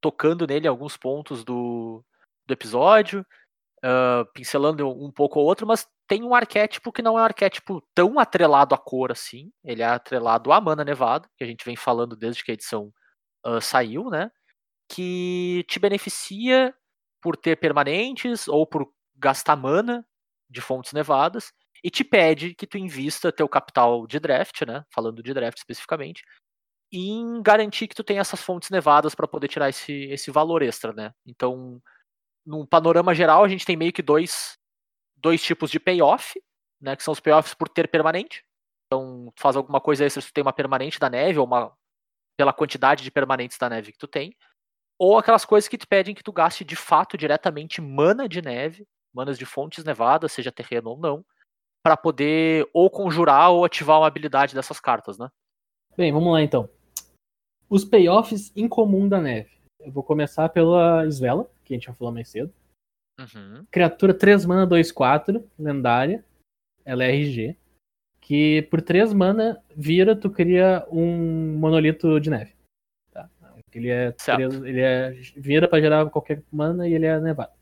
tocando 0.00 0.46
nele 0.46 0.66
em 0.66 0.70
alguns 0.70 0.96
pontos 0.96 1.44
do, 1.44 2.04
do 2.46 2.52
episódio, 2.52 3.24
ah, 3.84 4.24
pincelando 4.34 4.88
um 4.88 5.10
pouco 5.12 5.40
ou 5.40 5.46
outro, 5.46 5.66
mas 5.66 5.88
tem 6.08 6.22
um 6.24 6.34
arquétipo 6.34 6.92
que 6.92 7.02
não 7.02 7.18
é 7.18 7.22
um 7.22 7.24
arquétipo 7.24 7.82
tão 7.94 8.18
atrelado 8.18 8.74
à 8.74 8.78
cor 8.78 9.12
assim. 9.12 9.52
Ele 9.64 9.82
é 9.82 9.86
atrelado 9.86 10.52
à 10.52 10.60
mana 10.60 10.84
nevada, 10.84 11.28
que 11.36 11.44
a 11.44 11.46
gente 11.46 11.64
vem 11.64 11.76
falando 11.76 12.16
desde 12.16 12.44
que 12.44 12.50
a 12.50 12.54
edição 12.54 12.92
ah, 13.44 13.60
saiu, 13.60 14.10
né? 14.10 14.30
Que 14.88 15.64
te 15.68 15.78
beneficia 15.78 16.74
por 17.20 17.36
ter 17.36 17.56
permanentes 17.56 18.48
ou 18.48 18.66
por 18.66 18.90
gastar 19.16 19.56
mana 19.56 20.06
de 20.48 20.60
fontes 20.60 20.92
nevadas 20.92 21.52
e 21.82 21.90
te 21.90 22.02
pede 22.02 22.54
que 22.54 22.66
tu 22.66 22.78
invista 22.78 23.32
teu 23.32 23.48
capital 23.48 24.06
de 24.06 24.18
draft, 24.18 24.62
né? 24.62 24.84
Falando 24.92 25.22
de 25.22 25.34
draft 25.34 25.58
especificamente, 25.58 26.24
em 26.92 27.42
garantir 27.42 27.88
que 27.88 27.94
tu 27.94 28.02
tem 28.02 28.18
essas 28.18 28.40
fontes 28.40 28.70
nevadas 28.70 29.14
para 29.14 29.28
poder 29.28 29.48
tirar 29.48 29.68
esse, 29.68 29.92
esse 30.04 30.30
valor 30.30 30.62
extra, 30.62 30.92
né? 30.92 31.12
Então, 31.26 31.80
num 32.46 32.66
panorama 32.66 33.14
geral, 33.14 33.44
a 33.44 33.48
gente 33.48 33.66
tem 33.66 33.76
meio 33.76 33.92
que 33.92 34.02
dois, 34.02 34.56
dois 35.16 35.42
tipos 35.42 35.70
de 35.70 35.78
payoff, 35.78 36.40
né? 36.80 36.96
Que 36.96 37.02
são 37.02 37.12
os 37.12 37.20
payoffs 37.20 37.54
por 37.54 37.68
ter 37.68 37.88
permanente. 37.88 38.44
Então, 38.86 39.30
tu 39.34 39.42
faz 39.42 39.54
alguma 39.54 39.80
coisa 39.80 40.04
extra 40.04 40.22
se 40.22 40.28
tu 40.28 40.34
tem 40.34 40.42
uma 40.42 40.52
permanente 40.52 40.98
da 40.98 41.10
neve 41.10 41.38
ou 41.38 41.46
uma 41.46 41.72
pela 42.38 42.52
quantidade 42.52 43.02
de 43.02 43.10
permanentes 43.10 43.58
da 43.58 43.68
neve 43.68 43.92
que 43.92 43.98
tu 43.98 44.06
tem, 44.06 44.34
ou 44.98 45.16
aquelas 45.16 45.44
coisas 45.44 45.68
que 45.68 45.78
te 45.78 45.86
pedem 45.86 46.14
que 46.14 46.24
tu 46.24 46.32
gaste 46.32 46.64
de 46.64 46.74
fato 46.74 47.16
diretamente 47.16 47.80
mana 47.80 48.28
de 48.28 48.42
neve, 48.42 48.86
manas 49.14 49.38
de 49.38 49.46
fontes 49.46 49.84
nevadas, 49.84 50.32
seja 50.32 50.52
terreno 50.52 50.90
ou 50.90 50.98
não, 50.98 51.24
para 51.82 51.96
poder 51.96 52.68
ou 52.72 52.90
conjurar 52.90 53.50
ou 53.50 53.64
ativar 53.64 54.00
uma 54.00 54.06
habilidade 54.06 54.54
dessas 54.54 54.80
cartas, 54.80 55.18
né? 55.18 55.28
Bem, 55.96 56.12
vamos 56.12 56.32
lá 56.32 56.42
então. 56.42 56.68
Os 57.70 57.84
payoffs 57.84 58.52
incomum 58.56 59.08
da 59.08 59.20
neve. 59.20 59.50
Eu 59.80 59.92
vou 59.92 60.02
começar 60.02 60.48
pela 60.48 61.06
Svela, 61.10 61.48
que 61.64 61.72
a 61.72 61.76
gente 61.76 61.86
já 61.86 61.94
falou 61.94 62.12
mais 62.12 62.28
cedo. 62.28 62.52
Uhum. 63.18 63.64
Criatura 63.70 64.14
3 64.14 64.44
mana 64.44 64.66
2-4, 64.66 65.44
lendária. 65.58 66.24
Ela 66.84 67.04
é 67.04 67.14
RG. 67.14 67.56
Que 68.20 68.62
por 68.62 68.82
3 68.82 69.12
mana 69.12 69.62
vira, 69.74 70.16
tu 70.16 70.30
cria 70.30 70.86
um 70.90 71.56
monolito 71.58 72.20
de 72.20 72.30
neve. 72.30 72.57
Ele 73.74 73.88
é, 73.90 74.12
três- 74.36 74.54
ele 74.62 74.80
é 74.80 75.10
vira 75.36 75.68
pra 75.68 75.80
gerar 75.80 76.08
qualquer 76.10 76.42
mana 76.50 76.88
e 76.88 76.94
ele 76.94 77.06
é 77.06 77.18
nevado. 77.20 77.52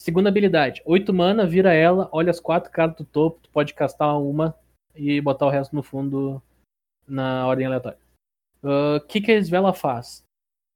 Segunda 0.00 0.28
habilidade, 0.28 0.82
8 0.84 1.12
mana, 1.14 1.46
vira 1.46 1.72
ela, 1.72 2.08
olha 2.10 2.30
as 2.30 2.40
quatro 2.40 2.70
cartas 2.72 3.06
do 3.06 3.10
topo, 3.12 3.38
tu 3.42 3.50
pode 3.50 3.72
castar 3.72 4.20
uma 4.20 4.54
e 4.96 5.20
botar 5.20 5.46
o 5.46 5.50
resto 5.50 5.76
no 5.76 5.82
fundo 5.82 6.42
na 7.06 7.46
ordem 7.46 7.66
aleatória. 7.66 7.98
O 8.62 9.00
que, 9.06 9.20
que 9.20 9.32
a 9.32 9.38
Svela 9.42 9.72
faz? 9.72 10.24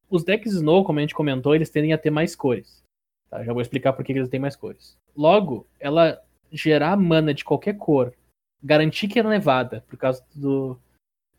Os 0.08 0.22
decks 0.24 0.52
Snow, 0.52 0.84
como 0.84 0.98
a 0.98 1.02
gente 1.02 1.14
comentou, 1.14 1.54
eles 1.54 1.70
tendem 1.70 1.92
a 1.92 1.98
ter 1.98 2.10
mais 2.10 2.36
cores. 2.36 2.82
Tá? 3.28 3.42
Já 3.42 3.52
vou 3.52 3.60
explicar 3.62 3.92
por 3.92 4.04
que 4.04 4.12
que 4.12 4.18
eles 4.18 4.28
têm 4.28 4.38
mais 4.40 4.54
cores. 4.54 4.96
Logo, 5.16 5.66
ela 5.80 6.22
gerar 6.52 6.96
mana 6.96 7.34
de 7.34 7.44
qualquer 7.44 7.76
cor, 7.76 8.14
garantir 8.62 9.08
que 9.08 9.18
é 9.18 9.22
nevada, 9.22 9.84
por 9.88 9.96
causa 9.96 10.24
do, 10.34 10.78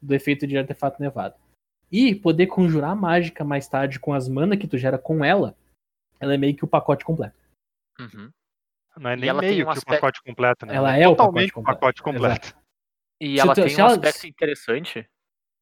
do 0.02 0.14
efeito 0.14 0.46
de 0.46 0.58
artefato 0.58 1.02
nevado, 1.02 1.36
e 1.92 2.14
poder 2.16 2.48
conjurar 2.48 2.96
mágica 2.96 3.44
mais 3.44 3.68
tarde 3.68 4.00
com 4.00 4.14
as 4.14 4.28
mana 4.28 4.58
que 4.58 4.68
tu 4.68 4.78
gera 4.78 4.98
com 4.98 5.24
ela, 5.24 5.56
ela 6.20 6.34
é 6.34 6.38
meio 6.38 6.56
que 6.56 6.64
o 6.66 6.68
pacote 6.68 7.06
completo. 7.06 7.38
Uhum. 8.00 8.32
Não 8.98 9.12
é 9.12 9.16
nem 9.16 9.30
ela 9.30 9.40
tem 9.42 9.50
meio 9.52 9.64
um 9.68 9.72
que 9.72 9.78
aspecto- 9.78 9.92
o 9.92 9.96
pacote 10.02 10.22
completo, 10.24 10.66
né? 10.66 10.76
Ela 10.76 10.98
é 10.98 11.08
o 11.08 11.12
totalmente 11.12 11.50
pacote 11.54 11.60
o 11.60 11.64
pacote 11.74 12.02
completo. 12.02 12.48
completo. 12.48 12.68
E 13.22 13.36
Se 13.36 13.40
ela 13.42 13.54
tu- 13.56 13.64
tem 13.64 13.76
um 13.76 13.80
ela- 13.80 13.92
aspecto 13.92 14.28
interessante 14.28 15.10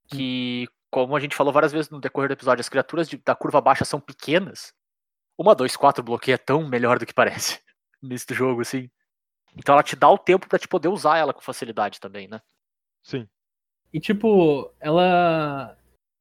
que, 0.08 0.68
como 0.92 1.16
a 1.16 1.20
gente 1.20 1.36
falou 1.36 1.52
várias 1.54 1.72
vezes 1.72 1.90
no 1.90 2.00
decorrer 2.00 2.30
do 2.30 2.34
episódio, 2.34 2.62
as 2.62 2.70
criaturas 2.70 3.08
de- 3.10 3.18
da 3.18 3.36
curva 3.36 3.60
baixa 3.62 3.84
são 3.86 4.00
pequenas. 4.00 4.74
Uma 5.38 5.54
2-4 5.56 6.02
bloqueia 6.04 6.38
tão 6.38 6.66
melhor 6.68 6.98
do 6.98 7.06
que 7.06 7.14
parece 7.14 7.62
do 8.02 8.34
jogo, 8.34 8.62
assim. 8.62 8.90
Então 9.58 9.74
ela 9.74 9.84
te 9.84 9.96
dá 9.96 10.10
o 10.10 10.18
tempo 10.18 10.48
pra 10.48 10.60
te 10.60 10.68
poder 10.68 10.88
usar 10.88 11.18
ela 11.18 11.34
com 11.34 11.42
facilidade 11.42 12.00
também, 12.00 12.28
né? 12.28 12.42
Sim. 13.04 13.28
E 13.94 14.00
tipo, 14.00 14.74
ela 14.80 15.78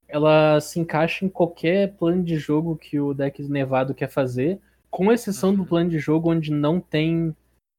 ela 0.09 0.61
se 0.61 0.79
encaixa 0.79 1.25
em 1.25 1.29
qualquer 1.29 1.95
plano 1.97 2.23
de 2.23 2.37
jogo 2.37 2.77
que 2.77 3.01
o 3.01 3.15
deck 3.15 3.43
nevado 3.43 3.95
quer 3.95 4.09
fazer, 4.09 4.61
com 4.91 5.13
exceção 5.13 5.55
do 5.55 5.63
Uhum. 5.63 5.69
plano 5.69 5.91
de 5.91 5.99
jogo 5.99 6.31
onde 6.31 6.53
não 6.53 6.81
tem 6.81 7.35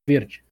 verde. 0.08 0.44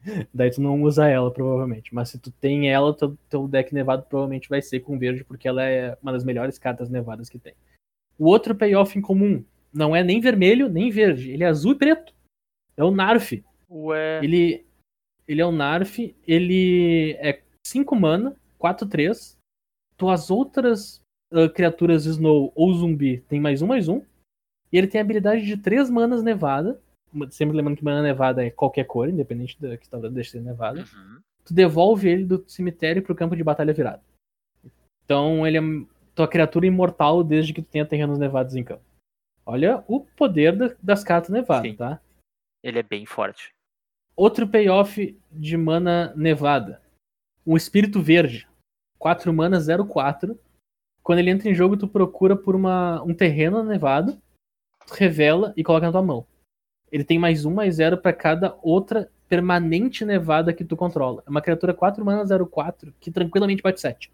Daí 0.32 0.50
tu 0.50 0.60
não 0.60 0.82
usa 0.82 1.08
ela, 1.08 1.32
provavelmente. 1.32 1.94
Mas 1.94 2.10
se 2.10 2.18
tu 2.18 2.30
tem 2.30 2.70
ela, 2.70 2.94
teu, 2.94 3.16
teu 3.28 3.48
deck 3.48 3.74
nevado 3.74 4.04
provavelmente 4.04 4.48
vai 4.48 4.62
ser 4.62 4.80
com 4.80 4.98
verde, 4.98 5.24
porque 5.24 5.48
ela 5.48 5.64
é 5.64 5.96
uma 6.02 6.12
das 6.12 6.24
melhores 6.24 6.58
cartas 6.58 6.88
nevadas 6.88 7.28
que 7.28 7.38
tem. 7.38 7.54
O 8.18 8.26
outro 8.26 8.54
payoff 8.54 8.96
em 8.96 9.02
comum 9.02 9.44
não 9.72 9.96
é 9.96 10.04
nem 10.04 10.20
vermelho, 10.20 10.68
nem 10.68 10.90
verde. 10.90 11.30
Ele 11.30 11.42
é 11.42 11.48
azul 11.48 11.72
e 11.72 11.78
preto. 11.78 12.14
É 12.76 12.84
o 12.84 12.90
Narf. 12.90 13.42
Ué. 13.68 14.22
Ele, 14.22 14.64
ele 15.26 15.40
é 15.40 15.46
um 15.46 15.52
Narf, 15.52 15.98
ele 16.26 17.14
é 17.14 17.42
5 17.66 17.96
mana, 17.96 18.36
4-3. 18.60 19.36
Tuas 19.96 20.30
outras 20.30 21.03
ah, 21.34 21.48
criaturas 21.48 22.06
Snow 22.06 22.52
ou 22.54 22.72
zumbi 22.72 23.18
tem 23.28 23.40
mais 23.40 23.60
um, 23.60 23.66
mais 23.66 23.88
um. 23.88 24.00
E 24.72 24.78
ele 24.78 24.86
tem 24.86 25.00
a 25.00 25.04
habilidade 25.04 25.44
de 25.44 25.56
3 25.56 25.90
manas 25.90 26.22
nevada. 26.22 26.80
Sempre 27.30 27.56
lembrando 27.56 27.76
que 27.76 27.84
mana 27.84 28.02
nevada 28.02 28.44
é 28.44 28.50
qualquer 28.50 28.84
cor, 28.84 29.08
independente 29.08 29.60
da 29.60 29.76
que 29.76 29.84
está 29.84 29.98
ser 30.24 30.40
nevada. 30.40 30.80
Uhum. 30.80 31.20
Tu 31.44 31.54
devolve 31.54 32.08
ele 32.08 32.24
do 32.24 32.44
cemitério 32.48 33.02
pro 33.02 33.14
campo 33.14 33.36
de 33.36 33.44
batalha 33.44 33.72
virado. 33.72 34.02
Então 35.04 35.46
ele 35.46 35.58
é 35.58 35.60
tua 36.14 36.26
criatura 36.26 36.66
imortal 36.66 37.22
desde 37.22 37.52
que 37.52 37.62
tu 37.62 37.68
tenha 37.70 37.86
terrenos 37.86 38.18
nevados 38.18 38.56
em 38.56 38.64
campo. 38.64 38.82
Olha 39.46 39.84
o 39.86 40.00
poder 40.00 40.56
da- 40.56 40.74
das 40.82 41.04
cartas 41.04 41.30
nevadas, 41.30 41.70
Sim. 41.70 41.76
tá? 41.76 42.00
Ele 42.62 42.78
é 42.78 42.82
bem 42.82 43.04
forte. 43.04 43.52
Outro 44.16 44.48
payoff 44.48 45.16
de 45.30 45.56
mana 45.56 46.14
nevada. 46.16 46.80
Um 47.46 47.56
espírito 47.56 48.00
verde. 48.00 48.48
4 48.98 49.32
mana 49.34 49.58
04. 49.60 50.38
Quando 51.04 51.18
ele 51.20 51.30
entra 51.30 51.48
em 51.48 51.54
jogo, 51.54 51.76
tu 51.76 51.86
procura 51.86 52.34
por 52.34 52.56
uma, 52.56 53.00
um 53.02 53.14
terreno 53.14 53.62
nevado, 53.62 54.20
tu 54.86 54.94
revela 54.94 55.52
e 55.56 55.62
coloca 55.62 55.86
na 55.86 55.92
tua 55.92 56.02
mão. 56.02 56.26
Ele 56.90 57.04
tem 57.04 57.18
mais 57.18 57.44
um, 57.44 57.52
mais 57.52 57.76
zero 57.76 57.98
pra 57.98 58.12
cada 58.12 58.58
outra 58.62 59.10
permanente 59.28 60.04
nevada 60.04 60.52
que 60.54 60.64
tu 60.64 60.76
controla. 60.76 61.22
É 61.26 61.30
uma 61.30 61.42
criatura 61.42 61.74
4 61.74 62.04
mana 62.04 62.24
04 62.48 62.92
que 63.00 63.10
tranquilamente 63.10 63.62
bate 63.62 63.80
7. 63.80 64.10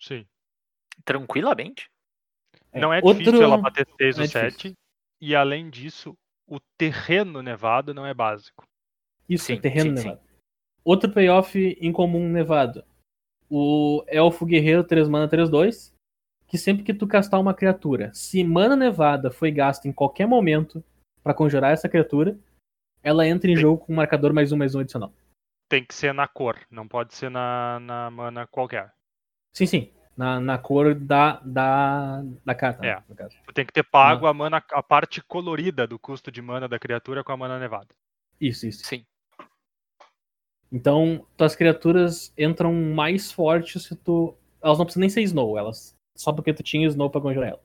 Sim. 0.00 0.24
Tranquilamente. 1.04 1.90
Não 2.72 2.92
é 2.92 2.98
Outro- 3.02 3.24
difícil 3.24 3.42
ela 3.42 3.56
bater 3.58 3.86
6 4.00 4.16
não 4.16 4.22
ou 4.22 4.24
é 4.24 4.26
difícil. 4.28 4.50
7. 4.70 4.74
E 5.20 5.34
além 5.34 5.68
disso, 5.68 6.16
o 6.46 6.58
terreno 6.78 7.42
nevado 7.42 7.92
não 7.92 8.06
é 8.06 8.14
básico. 8.14 8.64
Isso, 9.28 9.46
Sim, 9.46 9.54
é 9.54 9.60
terreno 9.60 9.90
sim, 9.90 9.96
sim. 9.96 10.08
nevado. 10.08 10.20
Outro 10.84 11.10
payoff 11.12 11.76
incomum 11.80 12.28
nevado. 12.28 12.84
O 13.48 14.04
Elfo 14.06 14.46
Guerreiro 14.46 14.84
3 14.84 15.08
mana 15.08 15.28
3-2, 15.28 15.89
que 16.50 16.58
sempre 16.58 16.82
que 16.82 16.92
tu 16.92 17.06
castar 17.06 17.40
uma 17.40 17.54
criatura, 17.54 18.10
se 18.12 18.42
mana 18.42 18.74
nevada 18.74 19.30
foi 19.30 19.52
gasta 19.52 19.86
em 19.86 19.92
qualquer 19.92 20.26
momento 20.26 20.82
pra 21.22 21.32
conjurar 21.32 21.72
essa 21.72 21.88
criatura, 21.88 22.36
ela 23.04 23.24
entra 23.26 23.48
em 23.48 23.54
Sim. 23.54 23.62
jogo 23.62 23.86
com 23.86 23.92
um 23.92 23.96
marcador 23.96 24.34
mais 24.34 24.50
um 24.50 24.56
mais 24.56 24.74
um 24.74 24.80
adicional. 24.80 25.12
Tem 25.68 25.84
que 25.84 25.94
ser 25.94 26.12
na 26.12 26.26
cor, 26.26 26.58
não 26.68 26.88
pode 26.88 27.14
ser 27.14 27.30
na, 27.30 27.78
na 27.78 28.10
mana 28.10 28.48
qualquer. 28.48 28.92
Sim, 29.54 29.66
sim. 29.66 29.92
Na, 30.16 30.40
na 30.40 30.58
cor 30.58 30.92
da, 30.92 31.40
da, 31.44 32.20
da 32.44 32.54
carta, 32.54 32.84
É. 32.84 32.96
né, 32.96 33.04
no 33.08 33.14
caso. 33.14 33.36
Tu 33.46 33.54
tem 33.54 33.64
que 33.64 33.72
ter 33.72 33.84
pago 33.84 34.26
a 34.26 34.34
mana, 34.34 34.60
a 34.72 34.82
parte 34.82 35.22
colorida 35.22 35.86
do 35.86 36.00
custo 36.00 36.32
de 36.32 36.42
mana 36.42 36.68
da 36.68 36.80
criatura 36.80 37.22
com 37.22 37.30
a 37.30 37.36
mana 37.36 37.60
nevada. 37.60 37.94
Isso, 38.40 38.66
isso. 38.66 38.84
Sim. 38.84 39.06
Então, 40.72 41.24
tuas 41.36 41.54
criaturas 41.54 42.32
entram 42.36 42.72
mais 42.74 43.30
fortes 43.30 43.84
se 43.84 43.94
tu. 43.94 44.36
Elas 44.62 44.78
não 44.78 44.84
precisam 44.84 45.00
nem 45.00 45.08
ser 45.08 45.22
Snow, 45.22 45.56
elas. 45.56 45.96
Só 46.20 46.34
porque 46.34 46.52
tu 46.52 46.62
tinha 46.62 46.86
Snow 46.86 47.08
pra 47.08 47.20
conjurar 47.20 47.48
ela. 47.48 47.62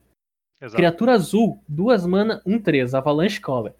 Exato. 0.62 0.76
Criatura 0.76 1.12
azul, 1.12 1.62
duas 1.68 2.06
mana, 2.06 2.42
1-3, 2.46 2.96
Avalanche 2.96 3.38
Caller. 3.38 3.74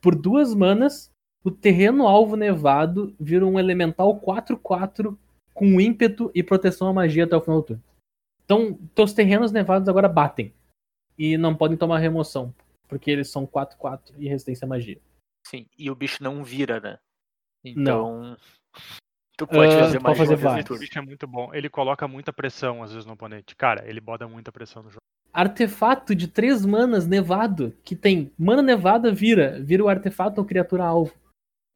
Por 0.00 0.16
duas 0.16 0.52
manas, 0.52 1.12
o 1.44 1.52
terreno 1.52 2.08
alvo 2.08 2.34
nevado 2.34 3.14
vira 3.20 3.46
um 3.46 3.60
elemental 3.60 4.20
4-4 4.20 5.16
com 5.54 5.80
ímpeto 5.80 6.32
e 6.34 6.42
proteção 6.42 6.88
à 6.88 6.92
magia 6.92 7.26
até 7.26 7.36
o 7.36 7.40
final 7.40 7.60
do 7.60 7.66
turno. 7.66 7.84
Então, 8.44 8.74
teus 8.92 9.12
terrenos 9.12 9.52
nevados 9.52 9.88
agora 9.88 10.08
batem. 10.08 10.52
E 11.16 11.38
não 11.38 11.54
podem 11.54 11.76
tomar 11.76 11.98
remoção. 11.98 12.52
Porque 12.88 13.12
eles 13.12 13.30
são 13.30 13.46
4-4 13.46 14.14
e 14.18 14.28
resistência 14.28 14.64
à 14.64 14.68
magia. 14.68 15.00
Sim. 15.46 15.66
E 15.78 15.88
o 15.88 15.94
bicho 15.94 16.22
não 16.24 16.42
vira, 16.42 16.80
né? 16.80 16.98
Não. 17.76 18.36
Tu 19.38 19.46
pode 19.46 19.72
Ah, 19.72 19.78
fazer 19.78 20.00
pode 20.00 20.18
mais 20.18 20.30
fazer. 20.30 20.72
O 20.72 20.78
bicho 20.78 20.98
é 20.98 21.00
muito 21.00 21.26
bom. 21.26 21.54
Ele 21.54 21.70
coloca 21.70 22.08
muita 22.08 22.32
pressão, 22.32 22.82
às 22.82 22.90
vezes, 22.92 23.06
no 23.06 23.12
oponente. 23.12 23.54
Cara, 23.54 23.88
ele 23.88 24.00
bota 24.00 24.26
muita 24.26 24.50
pressão 24.50 24.82
no 24.82 24.90
jogo. 24.90 24.98
Artefato 25.32 26.14
de 26.14 26.26
três 26.26 26.66
manas 26.66 27.06
nevado, 27.06 27.72
que 27.84 27.94
tem 27.94 28.32
mana 28.36 28.62
nevada, 28.62 29.12
vira. 29.12 29.60
Vira 29.62 29.84
o 29.84 29.88
artefato 29.88 30.40
ou 30.40 30.46
criatura 30.46 30.84
alvo. 30.84 31.14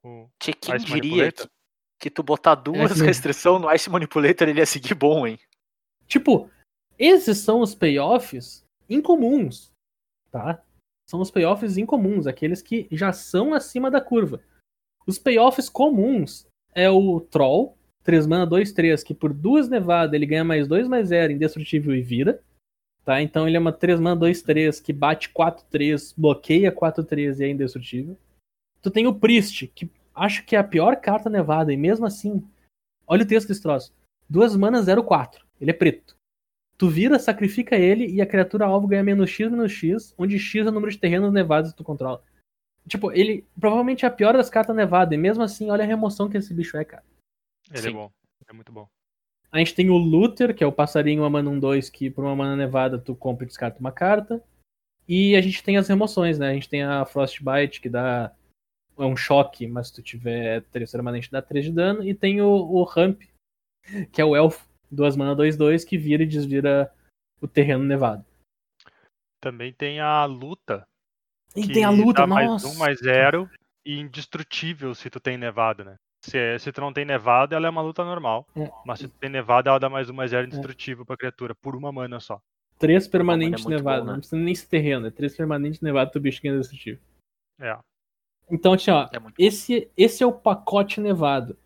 O 0.05 0.27
Tchê, 0.41 0.53
quem 0.53 0.75
Ice 0.75 0.85
diria 0.87 1.11
Manipulator? 1.11 1.47
que, 1.47 1.53
que 2.01 2.11
tu 2.11 2.23
botar 2.25 2.57
duas 2.57 2.93
que- 3.01 3.07
restrições 3.07 3.63
no 3.63 3.73
Ice 3.73 3.89
Manipulator 3.89 4.49
ele 4.49 4.59
ia 4.59 4.67
seguir 4.67 4.95
bom, 4.95 5.25
hein? 5.25 5.39
Tipo, 6.09 6.51
esses 6.99 7.39
são 7.39 7.61
os 7.61 7.75
payoffs 7.77 8.65
incomuns, 8.91 9.71
tá? 10.33 10.61
São 11.09 11.21
os 11.21 11.31
payoffs 11.31 11.77
incomuns, 11.77 12.27
aqueles 12.27 12.61
que 12.61 12.89
já 12.91 13.13
são 13.13 13.55
acima 13.55 13.89
da 13.89 14.01
curva. 14.01 14.43
Os 15.07 15.19
payoffs 15.19 15.69
comuns 15.69 16.45
é 16.75 16.91
o 16.91 17.21
Troll, 17.21 17.77
3 18.05 18.27
mana 18.27 18.47
2, 18.47 18.73
3, 18.73 19.03
que 19.03 19.15
por 19.15 19.33
duas 19.33 19.69
nevadas 19.69 20.15
ele 20.15 20.27
ganha 20.27 20.45
mais 20.45 20.67
2, 20.67 20.89
mais 20.89 21.09
0, 21.09 21.33
indestrutível 21.33 21.95
e 21.95 22.03
vira. 22.03 22.41
Tá? 23.05 23.21
Então 23.21 23.47
ele 23.47 23.57
é 23.57 23.61
uma 23.61 23.73
3 23.73 24.01
mana 24.01 24.17
2, 24.17 24.43
3, 24.43 24.81
que 24.81 24.93
bate 24.93 25.29
4, 25.31 25.65
3, 25.71 26.15
bloqueia 26.17 26.71
4, 26.71 27.05
3 27.05 27.41
e 27.41 27.45
é 27.45 27.49
indestrutível. 27.51 28.17
Tu 28.81 28.91
tem 28.91 29.07
o 29.07 29.15
Priest, 29.15 29.69
que 29.69 29.91
acho 30.15 30.45
que 30.45 30.57
é 30.57 30.59
a 30.59 30.65
pior 30.65 30.97
carta 30.97 31.31
nevada, 31.31 31.73
e 31.73 31.77
mesmo 31.77 32.07
assim, 32.07 32.43
olha 33.07 33.23
o 33.23 33.27
texto 33.27 33.49
desse 33.49 33.63
troço. 33.63 33.93
2 34.29 34.57
mana 34.57 34.83
0, 34.83 35.05
4. 35.05 35.45
Ele 35.61 35.71
é 35.71 35.75
preto. 35.75 36.17
Tu 36.79 36.89
vira, 36.89 37.19
sacrifica 37.19 37.77
ele 37.77 38.07
e 38.07 38.21
a 38.21 38.27
criatura 38.27 38.67
alvo 38.67 38.89
ganha 38.89 39.05
menos 39.05 39.31
X, 39.31 39.51
menos 39.51 39.71
X, 39.71 40.15
onde 40.19 40.39
X 40.39 40.67
é 40.67 40.69
o 40.69 40.73
número 40.73 40.91
de 40.91 40.99
terrenos 40.99 41.33
nevados 41.33 41.71
que 41.71 41.77
tu 41.77 41.85
controla. 41.85 42.23
Tipo, 42.89 43.13
ele 43.13 43.47
provavelmente 43.59 44.05
é 44.05 44.09
a 44.09 44.11
pior 44.11 44.35
das 44.35 44.51
cartas 44.51 44.75
nevadas, 44.75 45.15
e 45.15 45.17
mesmo 45.17 45.43
assim, 45.43 45.71
olha 45.71 45.85
a 45.85 45.87
remoção 45.87 46.29
que 46.29 46.37
esse 46.37 46.53
bicho 46.53 46.77
é, 46.77 46.85
cara. 46.85 47.05
Ele 47.71 47.79
é 47.79 47.83
Sim. 47.83 47.93
bom. 47.93 48.13
É 48.49 48.53
muito 48.53 48.73
bom. 48.73 48.89
A 49.51 49.59
gente 49.59 49.75
tem 49.75 49.91
o 49.91 49.97
Luther, 49.97 50.55
que 50.55 50.65
é 50.65 50.67
o 50.67 50.73
passarinho 50.73 51.23
uma 51.23 51.31
mana 51.31 51.51
1-2, 51.51 51.91
que 51.91 52.11
por 52.11 52.25
uma 52.25 52.35
mana 52.35 52.57
nevada 52.57 52.99
tu 52.99 53.15
compra 53.15 53.45
e 53.45 53.47
descarta 53.47 53.79
uma 53.79 53.93
carta. 53.93 54.43
E 55.07 55.37
a 55.37 55.41
gente 55.41 55.63
tem 55.63 55.77
as 55.77 55.89
remoções, 55.89 56.39
né? 56.39 56.51
A 56.51 56.55
gente 56.55 56.69
tem 56.69 56.83
a 56.83 57.05
Frostbite, 57.05 57.81
que 57.81 57.89
dá 57.89 58.35
é 58.99 59.05
um 59.05 59.17
choque, 59.17 59.67
mas 59.67 59.89
se 59.89 59.95
tu 59.95 60.03
tiver 60.03 60.63
terceira 60.65 61.03
permanente 61.03 61.31
dá 61.31 61.43
3 61.43 61.67
de 61.67 61.73
dano. 61.73 62.05
E 62.07 62.15
tem 62.15 62.41
o, 62.41 62.49
o 62.49 62.83
Ramp, 62.85 63.23
que 64.13 64.21
é 64.21 64.25
o 64.25 64.37
elfo, 64.37 64.67
duas 64.91 65.17
mana 65.17 65.35
2-2, 65.35 65.85
que 65.85 65.99
vira 65.99 66.23
e 66.23 66.27
desvira 66.27 66.93
o 67.41 67.49
terreno 67.49 67.85
nevado. 67.85 68.25
Também 69.41 69.73
tem 69.73 70.01
a 70.01 70.25
luta. 70.25 70.87
E 71.57 71.63
que 71.67 71.73
tem 71.73 71.85
a 71.85 71.91
luta, 71.91 72.23
dá 72.23 72.27
mais 72.27 72.47
nossa. 72.49 72.69
um, 72.69 72.75
mais 72.79 72.99
zero 72.99 73.49
e 73.85 73.99
indestrutível 73.99 74.95
se 74.95 75.11
tu 75.11 75.21
tem 75.21 75.37
nevado, 75.37 75.85
né? 75.85 75.97
Se, 76.25 76.39
é- 76.39 76.59
se 76.59 76.71
tu 76.73 76.81
não 76.81 76.93
tem 76.93 77.05
nevado, 77.05 77.55
ela 77.55 77.67
é 77.67 77.71
uma 77.71 77.83
luta 77.83 78.05
normal. 78.05 78.47
É. 78.57 78.71
Mas 78.87 79.01
se 79.01 79.09
tu 79.09 79.15
tem 79.19 79.29
nevado, 79.29 79.69
ela 79.69 79.79
dá 79.79 79.89
mais 79.89 80.09
um, 80.09 80.15
mais 80.15 80.31
zero 80.31 80.47
indestrutível 80.47 81.05
pra 81.05 81.17
criatura, 81.17 81.55
por 81.55 81.75
uma 81.75 81.91
mana 81.93 82.21
só. 82.21 82.41
Três 82.79 83.05
Não, 83.05 83.11
permanentes 83.13 83.67
é 83.67 83.79
bom, 83.79 83.91
né? 83.91 84.01
Não 84.13 84.19
precisa 84.19 84.37
nem 84.37 84.55
ser 84.55 84.67
terreno, 84.67 85.07
é 85.07 85.11
três 85.11 85.37
permanentes 85.37 85.81
nevados, 85.81 86.13
tu 86.13 86.21
bicho 86.21 86.41
que 86.41 86.49
é 86.49 86.53
indestrutível. 86.53 87.01
É. 87.61 87.77
Então, 88.51 88.73
assim, 88.73 88.91
ó, 88.91 89.05
É 89.13 89.19
esse, 89.39 89.91
esse 89.97 90.23
é 90.23 90.27
o 90.27 90.33
pacote 90.33 91.01
nevado. 91.01 91.57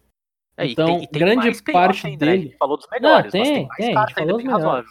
É, 0.56 0.66
Então, 0.66 0.98
tem- 0.98 1.08
tem 1.08 1.20
grande 1.20 1.46
mais 1.46 1.60
parte 1.60 2.06
ainda, 2.06 2.24
né? 2.26 2.32
Dele- 2.32 2.44
gente 2.48 2.56
falou 2.56 2.76
dos 2.78 2.88
melhores, 2.90 3.24
mas 3.24 3.32
tem, 3.32 3.42
tem 3.54 3.66
mais 3.66 3.76
tem, 3.78 3.94
falou 4.14 4.36
dos 4.38 4.44
melhores. 4.44 4.90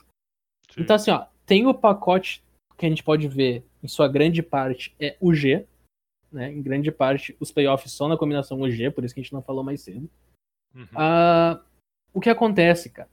Então, 0.77 0.95
assim, 0.95 1.11
ó, 1.11 1.25
tem 1.45 1.65
o 1.65 1.73
pacote 1.73 2.43
que 2.77 2.85
a 2.85 2.89
gente 2.89 3.03
pode 3.03 3.27
ver, 3.27 3.65
em 3.85 3.87
sua 3.87 4.07
grande 4.07 4.41
parte, 4.41 4.95
é 4.99 5.15
o 5.21 5.33
G. 5.33 5.65
Né? 6.31 6.51
Em 6.51 6.61
grande 6.61 6.91
parte, 6.91 7.37
os 7.39 7.51
payoffs 7.51 7.91
são 7.91 8.07
na 8.07 8.17
combinação 8.17 8.59
UG, 8.59 8.91
por 8.91 9.05
isso 9.05 9.13
que 9.13 9.21
a 9.21 9.23
gente 9.23 9.31
não 9.31 9.43
falou 9.43 9.63
mais 9.63 9.81
cedo. 9.81 10.09
Uhum. 10.73 10.87
Ah, 10.95 11.61
o 12.11 12.19
que 12.19 12.29
acontece, 12.29 12.89
cara? 12.89 13.09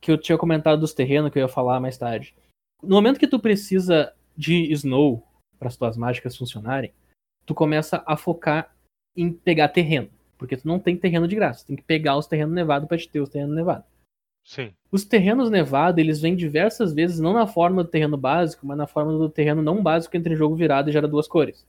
Que 0.00 0.12
eu 0.12 0.16
tinha 0.16 0.38
comentado 0.38 0.80
dos 0.80 0.94
terrenos 0.94 1.30
que 1.32 1.38
eu 1.38 1.42
ia 1.42 1.48
falar 1.48 1.80
mais 1.80 1.98
tarde. 1.98 2.34
No 2.80 2.94
momento 2.94 3.18
que 3.18 3.26
tu 3.26 3.40
precisa 3.40 4.14
de 4.36 4.72
Snow 4.72 5.26
para 5.58 5.68
as 5.68 5.76
tuas 5.76 5.96
mágicas 5.96 6.36
funcionarem, 6.36 6.92
tu 7.44 7.54
começa 7.54 8.02
a 8.06 8.16
focar 8.16 8.74
em 9.16 9.32
pegar 9.32 9.68
terreno. 9.68 10.08
Porque 10.38 10.56
tu 10.56 10.68
não 10.68 10.78
tem 10.78 10.96
terreno 10.96 11.26
de 11.26 11.34
graça. 11.34 11.64
Tu 11.64 11.68
tem 11.68 11.76
que 11.76 11.82
pegar 11.82 12.16
os 12.16 12.26
terrenos 12.26 12.54
nevados 12.54 12.88
para 12.88 12.98
te 12.98 13.08
ter 13.08 13.20
os 13.20 13.28
terrenos 13.28 13.56
nevados. 13.56 13.86
Sim. 14.44 14.72
Os 14.92 15.04
terrenos 15.04 15.50
nevados, 15.50 15.98
eles 15.98 16.20
vêm 16.20 16.36
diversas 16.36 16.92
vezes, 16.92 17.18
não 17.18 17.32
na 17.32 17.46
forma 17.46 17.82
do 17.82 17.88
terreno 17.88 18.16
básico, 18.16 18.66
mas 18.66 18.76
na 18.76 18.86
forma 18.86 19.12
do 19.12 19.28
terreno 19.28 19.62
não 19.62 19.82
básico 19.82 20.16
em 20.16 20.36
jogo 20.36 20.54
virado 20.54 20.90
e 20.90 20.92
gera 20.92 21.08
duas 21.08 21.26
cores. 21.26 21.66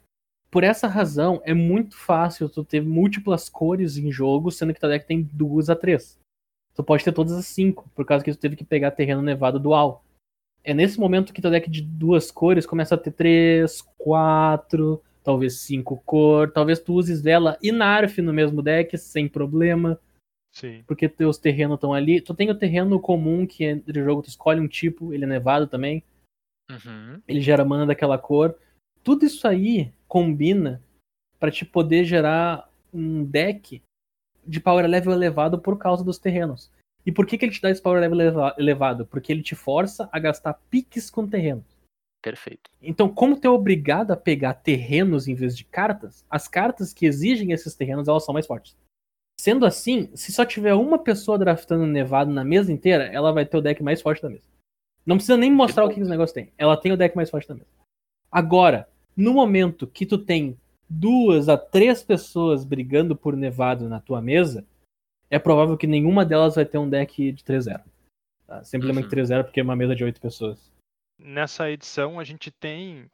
Por 0.51 0.63
essa 0.63 0.87
razão, 0.87 1.41
é 1.43 1.53
muito 1.53 1.97
fácil 1.97 2.49
tu 2.49 2.63
ter 2.63 2.81
múltiplas 2.81 3.49
cores 3.49 3.97
em 3.97 4.11
jogo, 4.11 4.51
sendo 4.51 4.73
que 4.73 4.79
teu 4.79 4.89
deck 4.89 5.05
tem 5.07 5.27
duas 5.33 5.69
a 5.69 5.75
três. 5.75 6.19
Tu 6.75 6.83
pode 6.83 7.03
ter 7.03 7.13
todas 7.13 7.33
as 7.33 7.47
cinco, 7.47 7.89
por 7.95 8.05
causa 8.05 8.23
que 8.23 8.31
tu 8.31 8.37
teve 8.37 8.55
que 8.55 8.65
pegar 8.65 8.91
terreno 8.91 9.21
nevado 9.21 9.59
dual. 9.59 10.03
É 10.63 10.73
nesse 10.73 10.99
momento 10.99 11.33
que 11.33 11.41
teu 11.41 11.51
deck 11.51 11.69
de 11.69 11.81
duas 11.81 12.29
cores 12.29 12.65
começa 12.65 12.95
a 12.95 12.97
ter 12.97 13.11
três, 13.11 13.81
quatro, 13.97 15.01
talvez 15.23 15.59
cinco 15.59 16.01
cor, 16.05 16.51
talvez 16.51 16.79
tu 16.79 16.93
uses 16.93 17.21
vela 17.21 17.57
e 17.61 17.71
Narf 17.71 18.21
no 18.21 18.33
mesmo 18.33 18.61
deck, 18.61 18.97
sem 18.97 19.27
problema 19.27 19.99
Sim. 20.55 20.83
porque 20.87 21.09
teus 21.09 21.37
terrenos 21.37 21.75
estão 21.75 21.93
ali. 21.93 22.21
Tu 22.21 22.33
tem 22.33 22.49
o 22.49 22.57
terreno 22.57 22.99
comum 22.99 23.45
que 23.45 23.65
entre 23.65 24.03
jogo 24.03 24.21
tu 24.21 24.29
escolhe 24.29 24.59
um 24.61 24.67
tipo, 24.67 25.13
ele 25.13 25.25
é 25.25 25.27
nevado 25.27 25.67
também, 25.67 26.01
Uhum. 26.71 27.21
ele 27.27 27.41
gera 27.41 27.65
mana 27.65 27.85
daquela 27.85 28.17
cor. 28.17 28.57
Tudo 29.03 29.25
isso 29.25 29.47
aí 29.47 29.91
combina 30.07 30.81
pra 31.39 31.51
te 31.51 31.65
poder 31.65 32.05
gerar 32.05 32.69
um 32.93 33.23
deck 33.23 33.81
de 34.47 34.59
power 34.59 34.85
level 34.87 35.11
elevado 35.13 35.59
por 35.59 35.77
causa 35.77 36.03
dos 36.03 36.17
terrenos. 36.17 36.71
E 37.05 37.11
por 37.11 37.27
que, 37.27 37.37
que 37.37 37.45
ele 37.45 37.51
te 37.51 37.61
dá 37.61 37.69
esse 37.69 37.81
power 37.81 37.99
level 37.99 38.19
eleva- 38.19 38.55
elevado? 38.57 39.05
Porque 39.05 39.31
ele 39.31 39.43
te 39.43 39.53
força 39.53 40.09
a 40.11 40.17
gastar 40.17 40.53
piques 40.71 41.09
com 41.09 41.27
terrenos. 41.27 41.65
Perfeito. 42.23 42.71
Então, 42.81 43.07
como 43.07 43.39
tu 43.39 43.45
é 43.45 43.49
obrigado 43.49 44.09
a 44.11 44.17
pegar 44.17 44.55
terrenos 44.55 45.27
em 45.27 45.35
vez 45.35 45.55
de 45.55 45.63
cartas, 45.65 46.25
as 46.29 46.47
cartas 46.47 46.91
que 46.93 47.05
exigem 47.05 47.51
esses 47.51 47.75
terrenos 47.75 48.07
elas 48.07 48.25
são 48.25 48.33
mais 48.33 48.47
fortes. 48.47 48.75
Sendo 49.45 49.63
assim, 49.63 50.09
se 50.15 50.33
só 50.33 50.43
tiver 50.43 50.73
uma 50.73 50.97
pessoa 50.97 51.37
draftando 51.37 51.85
Nevado 51.85 52.31
na 52.31 52.43
mesa 52.43 52.73
inteira, 52.73 53.03
ela 53.03 53.31
vai 53.31 53.45
ter 53.45 53.55
o 53.55 53.61
deck 53.61 53.83
mais 53.83 54.01
forte 54.01 54.19
da 54.19 54.27
mesa. 54.27 54.49
Não 55.05 55.17
precisa 55.17 55.37
nem 55.37 55.51
mostrar 55.51 55.85
o 55.85 55.89
que 55.93 56.01
os 56.01 56.09
negócios 56.09 56.33
têm. 56.33 56.51
Ela 56.57 56.75
tem 56.75 56.91
o 56.91 56.97
deck 56.97 57.15
mais 57.15 57.29
forte 57.29 57.47
da 57.47 57.53
mesa. 57.53 57.69
Agora, 58.31 58.89
no 59.15 59.35
momento 59.35 59.85
que 59.85 60.03
tu 60.03 60.17
tem 60.17 60.59
duas 60.89 61.47
a 61.47 61.59
três 61.59 62.01
pessoas 62.01 62.65
brigando 62.65 63.15
por 63.15 63.37
Nevado 63.37 63.87
na 63.87 63.99
tua 63.99 64.19
mesa, 64.19 64.65
é 65.29 65.37
provável 65.37 65.77
que 65.77 65.85
nenhuma 65.85 66.25
delas 66.25 66.55
vai 66.55 66.65
ter 66.65 66.79
um 66.79 66.89
deck 66.89 67.31
de 67.31 67.43
3-0. 67.43 67.83
Tá? 68.47 68.63
Simplesmente 68.63 69.05
Uhum. 69.05 69.11
3-0 69.11 69.43
porque 69.43 69.59
é 69.59 69.63
uma 69.63 69.75
mesa 69.75 69.95
de 69.95 70.03
oito 70.03 70.19
pessoas. 70.19 70.73
Nessa 71.19 71.69
edição, 71.69 72.19
a 72.19 72.23
gente 72.23 72.49
tem 72.49 73.05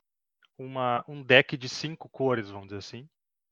uma, 0.57 1.03
um 1.09 1.21
deck 1.21 1.57
de 1.57 1.67
cinco 1.67 2.07
cores, 2.07 2.49
vamos 2.49 2.67
dizer 2.69 2.77
assim. 2.77 3.05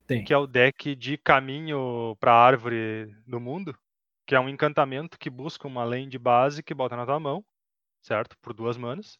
Tem. 0.09 0.23
Que 0.23 0.33
é 0.33 0.37
o 0.37 0.47
deck 0.47 0.95
de 0.95 1.19
caminho 1.19 2.17
pra 2.19 2.33
árvore 2.33 3.15
do 3.27 3.39
mundo. 3.39 3.77
Que 4.25 4.33
é 4.33 4.39
um 4.39 4.49
encantamento 4.49 5.19
que 5.19 5.29
busca 5.29 5.67
uma 5.67 5.83
land 5.83 6.17
base 6.17 6.63
que 6.63 6.73
bota 6.73 6.95
na 6.95 7.05
tua 7.05 7.19
mão, 7.19 7.45
certo? 8.01 8.35
Por 8.41 8.51
duas 8.51 8.75
manas. 8.75 9.19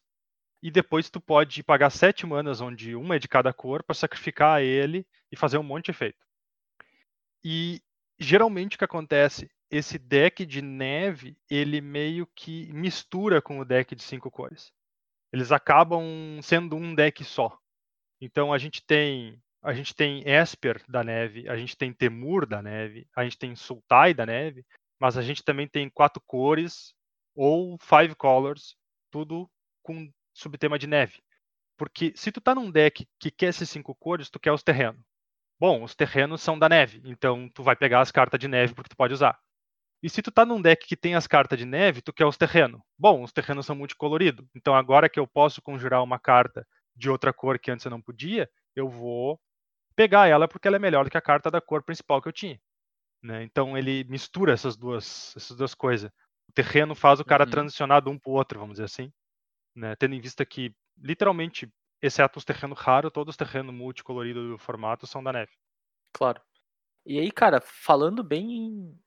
E 0.60 0.68
depois 0.68 1.08
tu 1.08 1.20
pode 1.20 1.62
pagar 1.62 1.90
sete 1.90 2.26
manas, 2.26 2.60
onde 2.60 2.96
uma 2.96 3.14
é 3.14 3.18
de 3.20 3.28
cada 3.28 3.52
cor, 3.52 3.84
para 3.84 3.94
sacrificar 3.94 4.62
ele 4.62 5.06
e 5.30 5.36
fazer 5.36 5.58
um 5.58 5.62
monte 5.62 5.86
de 5.86 5.90
efeito. 5.92 6.26
E 7.44 7.80
geralmente 8.18 8.74
o 8.74 8.78
que 8.78 8.84
acontece? 8.84 9.48
Esse 9.70 9.96
deck 9.96 10.44
de 10.44 10.60
neve, 10.60 11.36
ele 11.48 11.80
meio 11.80 12.26
que 12.34 12.72
mistura 12.72 13.40
com 13.40 13.60
o 13.60 13.64
deck 13.64 13.94
de 13.94 14.02
cinco 14.02 14.28
cores. 14.28 14.72
eles 15.32 15.52
acabam 15.52 16.02
sendo 16.42 16.74
um 16.74 16.96
deck 16.96 17.22
só. 17.22 17.56
Então 18.20 18.52
a 18.52 18.58
gente 18.58 18.84
tem 18.84 19.40
a 19.62 19.72
gente 19.72 19.94
tem 19.94 20.22
Esper 20.26 20.82
da 20.88 21.04
neve, 21.04 21.48
a 21.48 21.56
gente 21.56 21.76
tem 21.76 21.92
Temur 21.92 22.46
da 22.46 22.62
neve, 22.62 23.06
a 23.14 23.24
gente 23.24 23.38
tem 23.38 23.54
Sultai 23.54 24.14
da 24.14 24.24
neve, 24.24 24.64
mas 24.98 25.16
a 25.16 25.22
gente 25.22 25.44
também 25.44 25.68
tem 25.68 25.88
quatro 25.90 26.22
cores 26.26 26.94
ou 27.34 27.78
five 27.78 28.14
colors, 28.14 28.76
tudo 29.10 29.50
com 29.82 30.10
subtema 30.32 30.78
de 30.78 30.86
neve. 30.86 31.22
Porque 31.76 32.12
se 32.16 32.30
tu 32.32 32.40
tá 32.40 32.54
num 32.54 32.70
deck 32.70 33.06
que 33.18 33.30
quer 33.30 33.48
esses 33.48 33.68
cinco 33.70 33.94
cores, 33.94 34.30
tu 34.30 34.38
quer 34.38 34.52
os 34.52 34.62
terrenos. 34.62 35.00
Bom, 35.58 35.82
os 35.82 35.94
terrenos 35.94 36.40
são 36.40 36.58
da 36.58 36.68
neve, 36.68 37.02
então 37.04 37.48
tu 37.54 37.62
vai 37.62 37.76
pegar 37.76 38.00
as 38.00 38.10
cartas 38.10 38.40
de 38.40 38.48
neve 38.48 38.74
porque 38.74 38.90
tu 38.90 38.96
pode 38.96 39.12
usar. 39.12 39.38
E 40.02 40.08
se 40.08 40.22
tu 40.22 40.30
tá 40.30 40.46
num 40.46 40.60
deck 40.62 40.86
que 40.86 40.96
tem 40.96 41.14
as 41.14 41.26
cartas 41.26 41.58
de 41.58 41.66
neve, 41.66 42.00
tu 42.00 42.12
quer 42.12 42.24
os 42.24 42.38
terrenos. 42.38 42.80
Bom, 42.98 43.22
os 43.22 43.32
terrenos 43.32 43.66
são 43.66 43.76
multicoloridos. 43.76 44.46
Então 44.56 44.74
agora 44.74 45.10
que 45.10 45.20
eu 45.20 45.26
posso 45.26 45.60
conjurar 45.60 46.02
uma 46.02 46.18
carta 46.18 46.66
de 46.96 47.10
outra 47.10 47.32
cor 47.32 47.58
que 47.58 47.70
antes 47.70 47.84
eu 47.84 47.90
não 47.90 48.00
podia, 48.00 48.48
eu 48.74 48.88
vou 48.88 49.38
pegar 49.96 50.28
ela 50.28 50.48
porque 50.48 50.68
ela 50.68 50.76
é 50.76 50.80
melhor 50.80 51.04
do 51.04 51.10
que 51.10 51.18
a 51.18 51.22
carta 51.22 51.50
da 51.50 51.60
cor 51.60 51.82
principal 51.82 52.20
que 52.22 52.28
eu 52.28 52.32
tinha. 52.32 52.60
Né? 53.22 53.42
Então 53.44 53.76
ele 53.78 54.04
mistura 54.04 54.52
essas 54.54 54.76
duas, 54.76 55.34
essas 55.36 55.56
duas 55.56 55.74
coisas. 55.74 56.10
O 56.48 56.52
terreno 56.52 56.94
faz 56.94 57.20
o 57.20 57.24
cara 57.24 57.44
Uhum. 57.44 57.50
transicionar 57.50 58.02
de 58.02 58.10
um 58.10 58.18
pro 58.18 58.32
outro, 58.32 58.58
vamos 58.60 58.74
dizer 58.74 58.84
assim. 58.84 59.12
Né? 59.76 59.96
Tendo 59.96 60.14
em 60.14 60.20
vista 60.20 60.46
que, 60.46 60.74
literalmente, 60.98 61.72
exceto 62.02 62.38
os 62.38 62.44
terrenos 62.44 62.78
raros, 62.78 63.12
todos 63.12 63.32
os 63.32 63.36
terrenos 63.36 63.74
multicoloridos 63.74 64.50
do 64.50 64.58
formato 64.58 65.06
são 65.06 65.22
da 65.22 65.32
neve. 65.32 65.52
Claro. 66.12 66.40
E 67.06 67.18
aí, 67.18 67.30
cara, 67.32 67.60
falando 67.62 68.22
bem 68.24 68.52
em. 68.52 69.00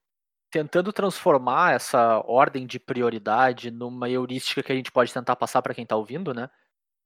Tentando 0.50 0.92
transformar 0.92 1.74
essa 1.74 2.20
ordem 2.26 2.66
de 2.66 2.78
prioridade 2.80 3.70
numa 3.70 4.08
heurística 4.10 4.62
que 4.62 4.72
a 4.72 4.76
gente 4.76 4.92
pode 4.92 5.12
tentar 5.12 5.36
passar 5.36 5.62
para 5.62 5.74
quem 5.74 5.86
tá 5.86 5.96
ouvindo, 5.96 6.34
né? 6.34 6.50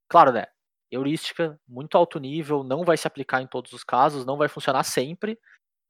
Claro, 0.08 0.32
né? 0.32 0.46
Heurística, 0.90 1.60
muito 1.66 1.96
alto 1.96 2.18
nível, 2.18 2.62
não 2.64 2.84
vai 2.84 2.96
se 2.96 3.06
aplicar 3.06 3.42
em 3.42 3.46
todos 3.46 3.72
os 3.72 3.84
casos, 3.84 4.24
não 4.24 4.36
vai 4.36 4.48
funcionar 4.48 4.82
sempre, 4.84 5.38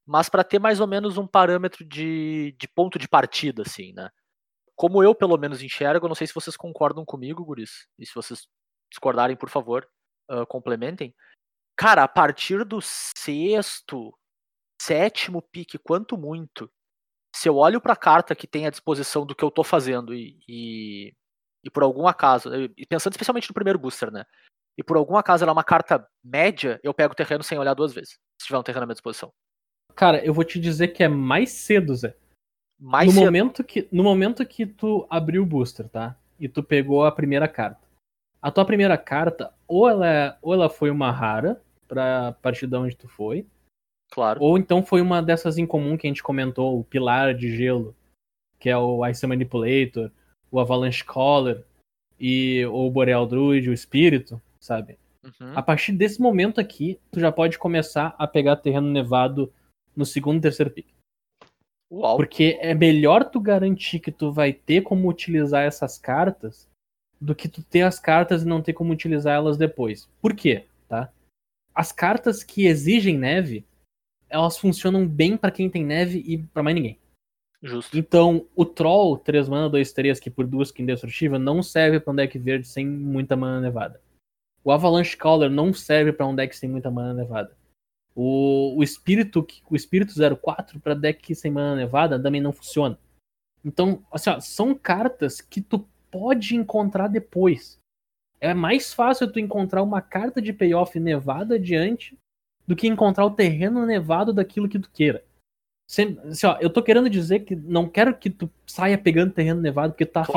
mas 0.07 0.29
para 0.29 0.45
ter 0.45 0.59
mais 0.59 0.81
ou 0.81 0.87
menos 0.87 1.19
um 1.19 1.27
parâmetro 1.27 1.85
de, 1.85 2.55
de 2.59 2.69
ponto 2.69 2.99
de 2.99 3.09
partida, 3.09 3.63
assim, 3.63 3.93
né? 3.93 4.11
Como 4.75 5.03
eu, 5.03 5.15
pelo 5.15 5.37
menos, 5.37 5.63
enxergo, 5.63 6.09
não 6.09 6.15
sei 6.15 6.27
se 6.27 6.35
vocês 6.35 6.57
concordam 6.57 7.05
comigo, 7.05 7.45
Guris, 7.45 7.89
e 7.99 8.07
se 8.07 8.15
vocês 8.15 8.47
discordarem, 8.91 9.37
por 9.37 9.51
favor, 9.51 9.89
ah, 10.29 10.47
complementem. 10.47 11.15
Cara, 11.77 12.03
a 12.03 12.09
partir 12.09 12.65
do 12.65 12.81
sexto, 12.81 14.17
sétimo 14.81 15.43
pique, 15.43 15.79
quanto 15.79 16.17
muito, 16.17 16.71
se 17.35 17.49
eu 17.49 17.57
olho 17.57 17.81
pra 17.81 17.97
carta 17.97 18.35
que 18.35 18.47
tem 18.47 18.67
à 18.67 18.71
disposição 18.71 19.27
do 19.27 19.35
que 19.35 19.45
eu 19.45 19.51
tô 19.51 19.63
fazendo 19.63 20.15
e, 20.15 20.41
e, 20.49 21.15
e 21.65 21.71
por 21.71 21.83
algum 21.83 22.07
acaso, 22.07 22.51
pensando 22.89 23.13
especialmente 23.13 23.49
no 23.49 23.55
primeiro 23.55 23.79
booster, 23.79 24.11
né? 24.11 24.25
E 24.79 24.83
por 24.83 24.97
algum 24.97 25.17
acaso 25.17 25.43
ela 25.43 25.51
é 25.51 25.55
uma 25.55 25.65
carta 25.65 26.09
média, 26.25 26.79
eu 26.85 26.95
pego 26.95 27.13
o 27.13 27.17
terreno 27.17 27.43
sem 27.43 27.59
olhar 27.59 27.75
duas 27.75 27.93
vezes, 27.93 28.11
se 28.41 28.47
tiver 28.47 28.59
um 28.59 28.63
terreno 28.63 28.85
à 28.85 28.87
minha 28.87 28.95
disposição. 28.95 29.33
Cara, 29.97 30.25
eu 30.25 30.33
vou 30.33 30.45
te 30.45 30.61
dizer 30.61 30.89
que 30.89 31.03
é 31.03 31.09
mais 31.09 31.51
cedo, 31.51 31.95
Zé. 31.97 32.15
Mais 32.81 33.09
no, 33.09 33.13
cedo. 33.15 33.25
momento 33.25 33.65
que, 33.65 33.89
no 33.91 34.05
momento 34.05 34.47
que 34.47 34.65
tu 34.65 35.05
abriu 35.11 35.43
o 35.43 35.47
booster, 35.47 35.89
tá? 35.89 36.17
E 36.39 36.49
tu 36.49 36.63
pegou 36.63 37.05
a 37.05 37.11
primeira 37.11 37.49
carta. 37.49 37.81
A 38.41 38.53
tua 38.53 38.65
primeira 38.65 38.97
carta, 38.97 39.53
ou 39.67 39.89
ela, 39.89 40.07
é- 40.09 40.39
ou 40.41 40.55
ela 40.55 40.71
foi 40.71 40.91
uma 40.91 41.11
rara, 41.11 41.61
pra 41.89 42.33
partir 42.41 42.69
de 42.69 42.77
onde 42.77 42.95
tu 42.95 43.09
foi, 43.09 43.45
Claro. 44.13 44.41
ou 44.41 44.57
então 44.57 44.85
foi 44.85 45.01
uma 45.01 45.21
dessas 45.21 45.59
em 45.59 45.67
comum 45.67 45.97
que 45.97 46.07
a 46.07 46.11
gente 46.11 46.23
comentou, 46.23 46.79
o 46.79 46.85
Pilar 46.85 47.35
de 47.35 47.57
Gelo, 47.57 47.97
que 48.61 48.71
é 48.71 48.77
o 48.77 49.05
Ice 49.09 49.27
Manipulator, 49.27 50.13
o 50.53 50.61
Avalanche 50.61 51.05
Caller, 51.05 51.65
e 52.21 52.65
o 52.67 52.89
Boreal 52.91 53.27
Druid, 53.27 53.69
o 53.69 53.73
Espírito, 53.73 54.41
sabe? 54.61 54.99
Uhum. 55.25 55.53
A 55.55 55.63
partir 55.63 55.93
desse 55.93 56.21
momento 56.21 56.61
aqui, 56.61 56.99
tu 57.11 57.21
já 57.21 57.31
pode 57.31 57.59
começar 57.59 58.15
a 58.19 58.27
pegar 58.27 58.57
terreno 58.57 58.91
nevado 58.91 59.53
no 59.95 60.07
segundo 60.07 60.39
e 60.39 60.43
terceiro 60.43 60.71
pick. 60.71 60.89
Uau. 61.91 62.17
Porque 62.17 62.59
é 62.61 62.75
melhor 62.75 63.25
tu 63.25 63.41
garantir 63.41 63.99
que 63.99 64.13
tu 64.13 64.31
vai 64.31 64.53
ter 64.53 64.83
como 64.83 65.09
utilizar 65.09 65.65
essas 65.65 65.99
cartas 65.99 66.69
do 67.21 67.35
que 67.35 67.49
tu 67.49 67.63
ter 67.63 67.83
as 67.83 67.99
cartas 67.99 68.43
e 68.43 68.47
não 68.47 68.63
ter 68.63 68.73
como 68.73 68.93
utilizar 68.93 69.35
elas 69.35 69.57
depois. 69.57 70.09
Por 70.21 70.35
quê? 70.35 70.67
Tá? 70.87 71.11
As 71.75 71.91
cartas 71.91 72.45
que 72.45 72.67
exigem 72.67 73.19
neve, 73.19 73.65
elas 74.29 74.59
funcionam 74.59 75.07
bem 75.07 75.37
pra 75.37 75.51
quem 75.51 75.71
tem 75.71 75.85
neve 75.85 76.23
e 76.27 76.39
pra 76.39 76.63
mais 76.63 76.75
ninguém. 76.75 76.99
Justo. 77.63 77.99
Então, 77.99 78.47
o 78.55 78.65
Troll 78.65 79.19
3 79.19 79.49
mana 79.49 79.69
2 79.69 79.93
3 79.93 80.21
que 80.21 80.31
por 80.31 80.47
duas 80.47 80.69
skin 80.69 80.87
destrutiva 80.87 81.39
não 81.39 81.63
serve 81.63 81.99
pra 81.99 82.13
um 82.13 82.17
deck 82.17 82.39
verde 82.39 82.69
sem 82.69 82.87
muita 82.87 83.35
mana 83.35 83.61
nevada. 83.61 84.01
O 84.65 84.73
Avalanche 84.73 85.17
Caller 85.17 85.51
não 85.51 85.73
serve 85.73 86.13
pra 86.13 86.27
um 86.27 86.35
deck 86.35 86.55
sem 86.57 86.69
muita 86.69 86.91
mana 86.91 87.15
nevada. 87.15 87.57
O, 88.15 88.77
o 88.77 88.83
espírito 88.83 89.47
o 89.71 89.77
espírito 89.77 90.13
04 90.37 90.81
para 90.81 90.95
deck 90.95 91.35
sem 91.35 91.51
mana 91.51 91.77
nevada 91.77 92.21
também 92.21 92.41
não 92.41 92.53
funciona. 92.53 92.99
Então, 93.65 94.05
assim, 94.13 94.31
ó, 94.31 94.41
são 94.41 94.75
cartas 94.75 95.41
que 95.41 95.61
tu 95.61 95.87
pode 96.11 96.57
encontrar 96.57 97.09
depois. 97.09 97.79
É 98.41 98.55
mais 98.55 98.93
fácil 98.93 99.31
tu 99.31 99.39
encontrar 99.39 99.83
uma 99.83 100.01
carta 100.01 100.41
de 100.41 100.53
payoff 100.53 100.99
nevada 100.99 101.57
adiante 101.57 102.17
do 102.67 102.77
que 102.77 102.87
encontrar 102.87 103.25
o 103.25 103.31
terreno 103.31 103.85
nevado 103.87 104.33
daquilo 104.33 104.69
que 104.69 104.79
tu 104.79 104.91
queira. 104.91 105.25
Sem- 105.91 106.19
assim, 106.21 106.47
ó, 106.47 106.59
eu 106.61 106.71
tô 106.71 106.83
querendo 106.83 107.09
dizer 107.09 107.41
que 107.41 107.57
não 107.57 107.89
quero 107.89 108.17
que 108.17 108.29
tu 108.29 108.51
saia 108.67 108.99
pegando 108.99 109.33
terreno 109.33 109.61
nevado 109.61 109.93
porque 109.93 110.05
tu 110.07 110.13
tá 110.13 110.21
afim. 110.21 110.33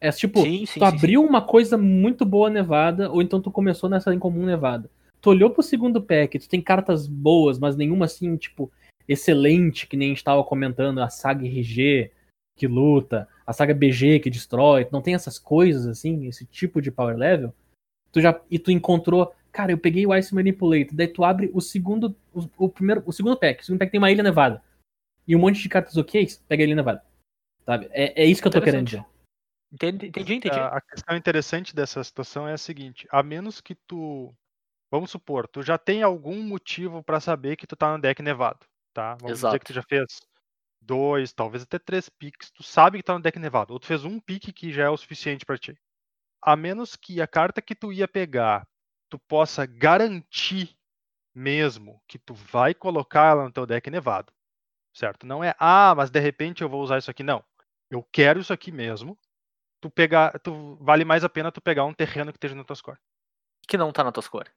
É 0.00 0.10
tipo, 0.10 0.40
sim, 0.40 0.64
sim, 0.64 0.64
tu 0.64 0.66
sim, 0.66 0.80
sim. 0.80 0.84
abriu 0.84 1.22
uma 1.22 1.42
coisa 1.42 1.76
muito 1.76 2.24
boa 2.24 2.48
nevada, 2.48 3.10
ou 3.10 3.20
então 3.20 3.40
tu 3.40 3.50
começou 3.50 3.90
nessa 3.90 4.14
incomum 4.14 4.46
nevada. 4.46 4.90
Tu 5.20 5.28
olhou 5.28 5.50
pro 5.50 5.62
segundo 5.62 6.00
pack, 6.00 6.38
tu 6.38 6.48
tem 6.48 6.62
cartas 6.62 7.06
boas, 7.06 7.58
mas 7.58 7.76
nenhuma 7.76 8.06
assim, 8.06 8.36
tipo, 8.36 8.72
excelente, 9.06 9.86
que 9.86 9.96
nem 9.96 10.08
a 10.08 10.14
gente 10.14 10.24
tava 10.24 10.42
comentando, 10.42 11.00
a 11.00 11.10
saga 11.10 11.44
RG 11.44 12.10
que 12.56 12.66
luta, 12.66 13.26
a 13.46 13.54
saga 13.54 13.72
BG 13.72 14.20
que 14.20 14.28
destrói, 14.28 14.84
tu 14.84 14.92
não 14.92 15.00
tem 15.00 15.14
essas 15.14 15.38
coisas 15.38 15.86
assim, 15.86 16.26
esse 16.26 16.44
tipo 16.44 16.82
de 16.82 16.90
power 16.90 17.16
level. 17.16 17.54
Tu 18.12 18.20
já 18.20 18.38
e 18.50 18.58
tu 18.58 18.70
encontrou, 18.70 19.32
cara, 19.50 19.72
eu 19.72 19.78
peguei 19.78 20.06
o 20.06 20.14
Ice 20.14 20.34
Manipulator, 20.34 20.94
daí 20.94 21.08
tu 21.08 21.24
abre 21.24 21.50
o 21.54 21.60
segundo 21.62 22.14
o, 22.34 22.44
o 22.58 22.68
primeiro, 22.68 23.02
o 23.06 23.12
segundo 23.12 23.38
pack, 23.38 23.62
o 23.62 23.64
segundo 23.64 23.78
pack 23.78 23.90
tem 23.90 23.98
uma 23.98 24.10
ilha 24.10 24.22
nevada. 24.22 24.62
E 25.26 25.34
um 25.34 25.38
monte 25.38 25.62
de 25.62 25.70
cartas 25.70 25.96
ok, 25.96 26.28
pega 26.46 26.62
a 26.62 26.66
ilha 26.66 26.74
nevada. 26.74 27.02
Sabe? 27.64 27.88
É, 27.92 28.24
é 28.24 28.26
isso 28.26 28.42
que 28.42 28.48
eu 28.48 28.52
tô 28.52 28.60
querendo 28.60 28.84
dizer. 28.84 29.04
Entendi, 29.72 30.06
entendi. 30.06 30.34
entendi. 30.34 30.58
A, 30.58 30.76
a 30.76 30.80
questão 30.80 31.16
interessante 31.16 31.74
dessa 31.74 32.02
situação 32.02 32.48
é 32.48 32.52
a 32.52 32.58
seguinte: 32.58 33.06
a 33.10 33.22
menos 33.22 33.60
que 33.60 33.74
tu, 33.74 34.34
vamos 34.90 35.10
supor, 35.10 35.48
tu 35.48 35.62
já 35.62 35.78
tem 35.78 36.02
algum 36.02 36.42
motivo 36.42 37.02
pra 37.02 37.20
saber 37.20 37.56
que 37.56 37.66
tu 37.66 37.76
tá 37.76 37.92
no 37.92 38.00
deck 38.02 38.22
nevado, 38.22 38.66
tá? 38.94 39.16
Vamos 39.16 39.42
dizer 39.42 39.48
Exato. 39.48 39.58
que 39.60 39.66
tu 39.66 39.72
já 39.74 39.82
fez 39.88 40.06
dois, 40.80 41.32
talvez 41.32 41.62
até 41.64 41.78
três 41.78 42.08
piques, 42.08 42.50
tu 42.50 42.62
sabe 42.62 42.98
que 42.98 43.04
tá 43.04 43.14
no 43.14 43.20
deck 43.22 43.38
nevado, 43.38 43.72
ou 43.72 43.80
tu 43.80 43.86
fez 43.86 44.04
um 44.04 44.20
pique 44.20 44.52
que 44.52 44.72
já 44.72 44.84
é 44.84 44.90
o 44.90 44.96
suficiente 44.96 45.44
pra 45.46 45.58
ti. 45.58 45.74
A 46.42 46.56
menos 46.56 46.96
que 46.96 47.20
a 47.22 47.26
carta 47.26 47.62
que 47.62 47.74
tu 47.74 47.92
ia 47.92 48.08
pegar, 48.08 48.66
tu 49.10 49.18
possa 49.18 49.66
garantir 49.66 50.76
mesmo 51.34 52.02
que 52.08 52.18
tu 52.18 52.34
vai 52.34 52.74
colocar 52.74 53.32
ela 53.32 53.44
no 53.44 53.52
teu 53.52 53.66
deck 53.66 53.90
nevado, 53.90 54.32
certo? 54.94 55.26
Não 55.26 55.44
é, 55.44 55.54
ah, 55.58 55.94
mas 55.96 56.10
de 56.10 56.20
repente 56.20 56.62
eu 56.62 56.68
vou 56.68 56.82
usar 56.82 56.98
isso 56.98 57.10
aqui, 57.10 57.22
não. 57.22 57.44
Eu 57.90 58.02
quero 58.12 58.40
isso 58.40 58.52
aqui 58.52 58.72
mesmo. 58.72 59.18
Tu 59.80 59.90
pegar, 59.90 60.38
tu 60.40 60.76
vale 60.80 61.04
mais 61.04 61.24
a 61.24 61.28
pena 61.28 61.50
tu 61.50 61.60
pegar 61.60 61.84
um 61.84 61.94
terreno 61.94 62.32
que 62.32 62.36
esteja 62.36 62.54
na 62.54 62.64
tua 62.64 62.76
score. 62.76 62.98
Que 63.66 63.78
não 63.78 63.92
tá 63.92 64.04
na 64.04 64.12
tua 64.12 64.22
cor. 64.22 64.50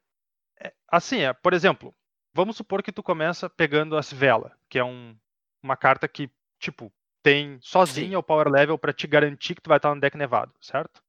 Assim, 0.88 1.20
é, 1.20 1.32
por 1.32 1.52
exemplo, 1.52 1.94
vamos 2.32 2.56
supor 2.56 2.82
que 2.82 2.92
tu 2.92 3.02
começa 3.02 3.48
pegando 3.48 3.96
as 3.96 4.12
vela, 4.12 4.56
que 4.68 4.78
é 4.78 4.84
um, 4.84 5.16
uma 5.62 5.76
carta 5.76 6.06
que, 6.06 6.30
tipo, 6.58 6.92
tem 7.22 7.58
sozinha 7.60 8.18
o 8.18 8.22
power 8.22 8.48
level 8.48 8.78
pra 8.78 8.92
te 8.92 9.06
garantir 9.06 9.54
que 9.54 9.62
tu 9.62 9.68
vai 9.68 9.78
estar 9.78 9.94
no 9.94 10.00
deck 10.00 10.16
nevado, 10.16 10.52
certo? 10.60 11.02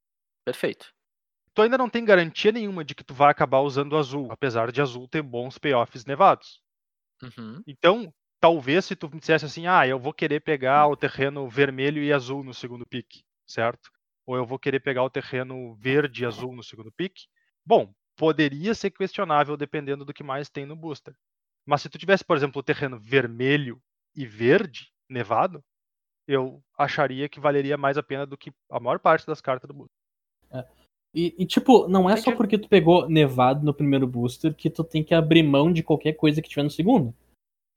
Perfeito. 0.45 0.93
Tu 1.53 1.61
ainda 1.61 1.77
não 1.77 1.89
tem 1.89 2.05
garantia 2.05 2.51
nenhuma 2.51 2.83
de 2.83 2.95
que 2.95 3.03
tu 3.03 3.13
vai 3.13 3.31
acabar 3.31 3.59
usando 3.59 3.93
o 3.93 3.97
azul, 3.97 4.31
apesar 4.31 4.71
de 4.71 4.81
azul 4.81 5.07
ter 5.07 5.21
bons 5.21 5.57
payoffs 5.57 6.05
nevados. 6.05 6.61
Uhum. 7.21 7.61
Então, 7.65 8.13
talvez 8.39 8.85
se 8.85 8.95
tu 8.95 9.09
me 9.09 9.19
dissesse 9.19 9.45
assim, 9.45 9.65
ah, 9.67 9.87
eu 9.87 9.99
vou 9.99 10.13
querer 10.13 10.41
pegar 10.41 10.87
o 10.87 10.97
terreno 10.97 11.49
vermelho 11.49 12.03
e 12.03 12.13
azul 12.13 12.43
no 12.43 12.53
segundo 12.53 12.85
pick, 12.85 13.23
certo? 13.47 13.89
Ou 14.25 14.35
eu 14.35 14.45
vou 14.45 14.57
querer 14.59 14.79
pegar 14.79 15.03
o 15.03 15.09
terreno 15.09 15.75
verde 15.75 16.23
e 16.23 16.25
azul 16.25 16.55
no 16.55 16.63
segundo 16.63 16.91
pick. 16.91 17.13
Bom, 17.65 17.93
poderia 18.15 18.73
ser 18.73 18.91
questionável 18.91 19.55
dependendo 19.57 20.03
do 20.05 20.13
que 20.13 20.23
mais 20.23 20.49
tem 20.49 20.65
no 20.65 20.75
booster. 20.75 21.15
Mas 21.65 21.81
se 21.81 21.89
tu 21.89 21.97
tivesse, 21.97 22.23
por 22.23 22.35
exemplo, 22.37 22.59
o 22.59 22.63
terreno 22.63 22.99
vermelho 22.99 23.81
e 24.15 24.25
verde, 24.25 24.91
nevado, 25.09 25.63
eu 26.27 26.61
acharia 26.77 27.29
que 27.29 27.39
valeria 27.39 27.77
mais 27.77 27.97
a 27.97 28.03
pena 28.03 28.25
do 28.25 28.37
que 28.37 28.51
a 28.69 28.79
maior 28.79 28.99
parte 28.99 29.27
das 29.27 29.41
cartas 29.41 29.67
do 29.67 29.73
booster. 29.73 29.95
E, 31.13 31.33
e, 31.37 31.45
tipo, 31.45 31.87
não 31.87 32.09
é 32.09 32.15
só 32.17 32.23
Entendi. 32.23 32.37
porque 32.37 32.57
tu 32.57 32.67
pegou 32.67 33.07
nevado 33.07 33.65
no 33.65 33.73
primeiro 33.73 34.05
booster 34.05 34.53
que 34.53 34.69
tu 34.69 34.83
tem 34.83 35.03
que 35.03 35.13
abrir 35.13 35.43
mão 35.43 35.71
de 35.71 35.81
qualquer 35.81 36.13
coisa 36.13 36.41
que 36.41 36.49
tiver 36.49 36.63
no 36.63 36.69
segundo. 36.69 37.13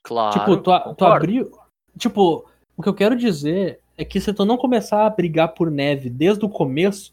Claro. 0.03 0.39
tipo, 0.39 0.57
tu, 0.61 0.73
a- 0.73 0.95
tu 0.95 1.05
abriu. 1.05 1.51
Tipo, 1.97 2.51
o 2.77 2.83
que 2.83 2.89
eu 2.89 2.95
quero 2.95 3.15
dizer 3.17 3.81
é 3.99 4.05
que 4.05 4.21
se 4.21 4.33
tu 4.33 4.45
não 4.45 4.57
começar 4.57 5.05
a 5.05 5.11
brigar 5.11 5.53
por 5.55 5.71
neve 5.71 6.09
desde 6.09 6.45
o 6.45 6.49
começo, 6.49 7.13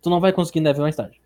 tu 0.00 0.08
não 0.08 0.18
vai 0.18 0.32
conseguir 0.32 0.60
neve 0.60 0.80
mais 0.80 0.96
tarde. 0.96 1.20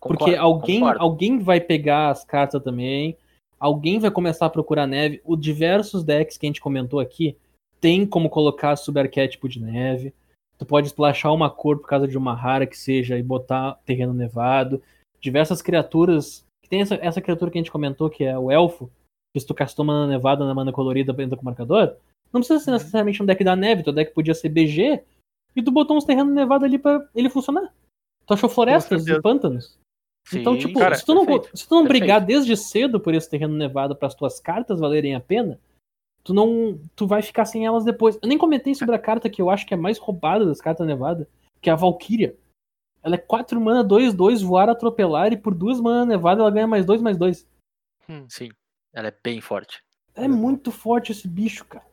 Porque 0.00 0.24
Concordo, 0.24 0.40
alguém, 0.40 0.80
concordo. 0.80 1.02
alguém 1.02 1.38
vai 1.40 1.60
pegar 1.60 2.10
as 2.10 2.24
cartas 2.24 2.62
também, 2.62 3.16
alguém 3.58 3.98
vai 3.98 4.10
começar 4.10 4.46
a 4.46 4.50
procurar 4.50 4.86
neve. 4.86 5.20
O 5.24 5.36
diversos 5.36 6.04
decks 6.04 6.38
que 6.38 6.46
a 6.46 6.48
gente 6.48 6.60
comentou 6.60 7.00
aqui 7.00 7.36
tem 7.80 8.06
como 8.06 8.30
colocar 8.30 8.76
subarquétipo 8.76 9.48
de 9.48 9.60
neve. 9.60 10.14
Tu 10.56 10.64
pode 10.64 10.86
splashar 10.88 11.34
uma 11.34 11.50
cor 11.50 11.78
por 11.78 11.88
causa 11.88 12.06
de 12.06 12.16
uma 12.16 12.34
rara 12.34 12.66
que 12.66 12.78
seja 12.78 13.18
e 13.18 13.22
botar 13.22 13.80
terreno 13.84 14.14
nevado. 14.14 14.80
Diversas 15.20 15.60
criaturas. 15.60 16.44
Tem 16.68 16.82
essa, 16.82 16.94
essa 16.96 17.20
criatura 17.20 17.50
que 17.50 17.58
a 17.58 17.60
gente 17.60 17.72
comentou, 17.72 18.10
que 18.10 18.22
é 18.22 18.38
o 18.38 18.50
elfo, 18.50 18.90
que 19.34 19.40
se 19.40 19.46
tu 19.46 19.54
castou 19.54 19.84
mana 19.84 20.06
nevada 20.06 20.44
na 20.44 20.54
mana 20.54 20.72
colorida 20.72 21.12
entra 21.22 21.36
com 21.36 21.44
marcador. 21.44 21.96
Não 22.32 22.40
precisa 22.40 22.60
ser 22.60 22.70
necessariamente 22.70 23.22
um 23.22 23.26
deck 23.26 23.42
da 23.42 23.56
neve, 23.56 23.82
teu 23.82 23.92
deck 23.92 24.12
podia 24.12 24.34
ser 24.34 24.48
BG, 24.48 25.02
e 25.56 25.62
tu 25.62 25.70
botou 25.70 25.96
uns 25.96 26.04
terrenos 26.04 26.34
nevados 26.34 26.64
ali 26.64 26.78
pra 26.78 27.06
ele 27.14 27.28
funcionar. 27.30 27.72
Tu 28.26 28.34
achou 28.34 28.48
florestas 28.48 29.06
e 29.06 29.20
pântanos? 29.20 29.78
então, 30.32 30.54
Sim, 30.54 30.66
tipo, 30.66 30.78
cara, 30.78 30.94
se, 30.94 31.04
tu 31.06 31.14
não, 31.14 31.24
perfeito. 31.24 31.56
se 31.56 31.66
tu 31.66 31.74
não 31.74 31.82
perfeito. 31.84 32.00
brigar 32.02 32.24
desde 32.24 32.56
cedo 32.56 33.00
por 33.00 33.14
esse 33.14 33.28
terreno 33.30 33.56
nevado 33.56 33.96
para 33.96 34.08
as 34.08 34.14
tuas 34.14 34.38
cartas 34.38 34.78
valerem 34.78 35.14
a 35.14 35.20
pena, 35.20 35.58
tu 36.22 36.34
não. 36.34 36.78
Tu 36.94 37.06
vai 37.06 37.22
ficar 37.22 37.46
sem 37.46 37.64
elas 37.64 37.84
depois. 37.84 38.18
Eu 38.20 38.28
nem 38.28 38.36
comentei 38.36 38.74
sobre 38.74 38.94
a 38.94 38.98
carta 38.98 39.30
que 39.30 39.40
eu 39.40 39.48
acho 39.48 39.66
que 39.66 39.72
é 39.72 39.76
mais 39.76 39.96
roubada 39.96 40.44
das 40.44 40.60
cartas 40.60 40.86
nevadas, 40.86 41.26
que 41.62 41.70
é 41.70 41.72
a 41.72 41.76
Valkyria. 41.76 42.36
Ela 43.02 43.14
é 43.14 43.18
4 43.18 43.58
mana, 43.58 43.82
2, 43.82 44.12
2, 44.12 44.42
voar, 44.42 44.68
atropelar, 44.68 45.32
e 45.32 45.36
por 45.36 45.54
2 45.54 45.80
mana 45.80 46.04
nevada 46.04 46.42
ela 46.42 46.50
ganha 46.50 46.66
mais 46.66 46.84
2, 46.84 47.00
mais 47.00 47.16
2. 47.16 47.48
Sim, 48.28 48.50
ela 48.92 49.08
é 49.08 49.14
bem 49.24 49.40
forte. 49.40 49.82
É 50.14 50.28
muito 50.28 50.70
forte 50.70 51.12
esse 51.12 51.26
bicho, 51.26 51.64
cara. 51.64 51.86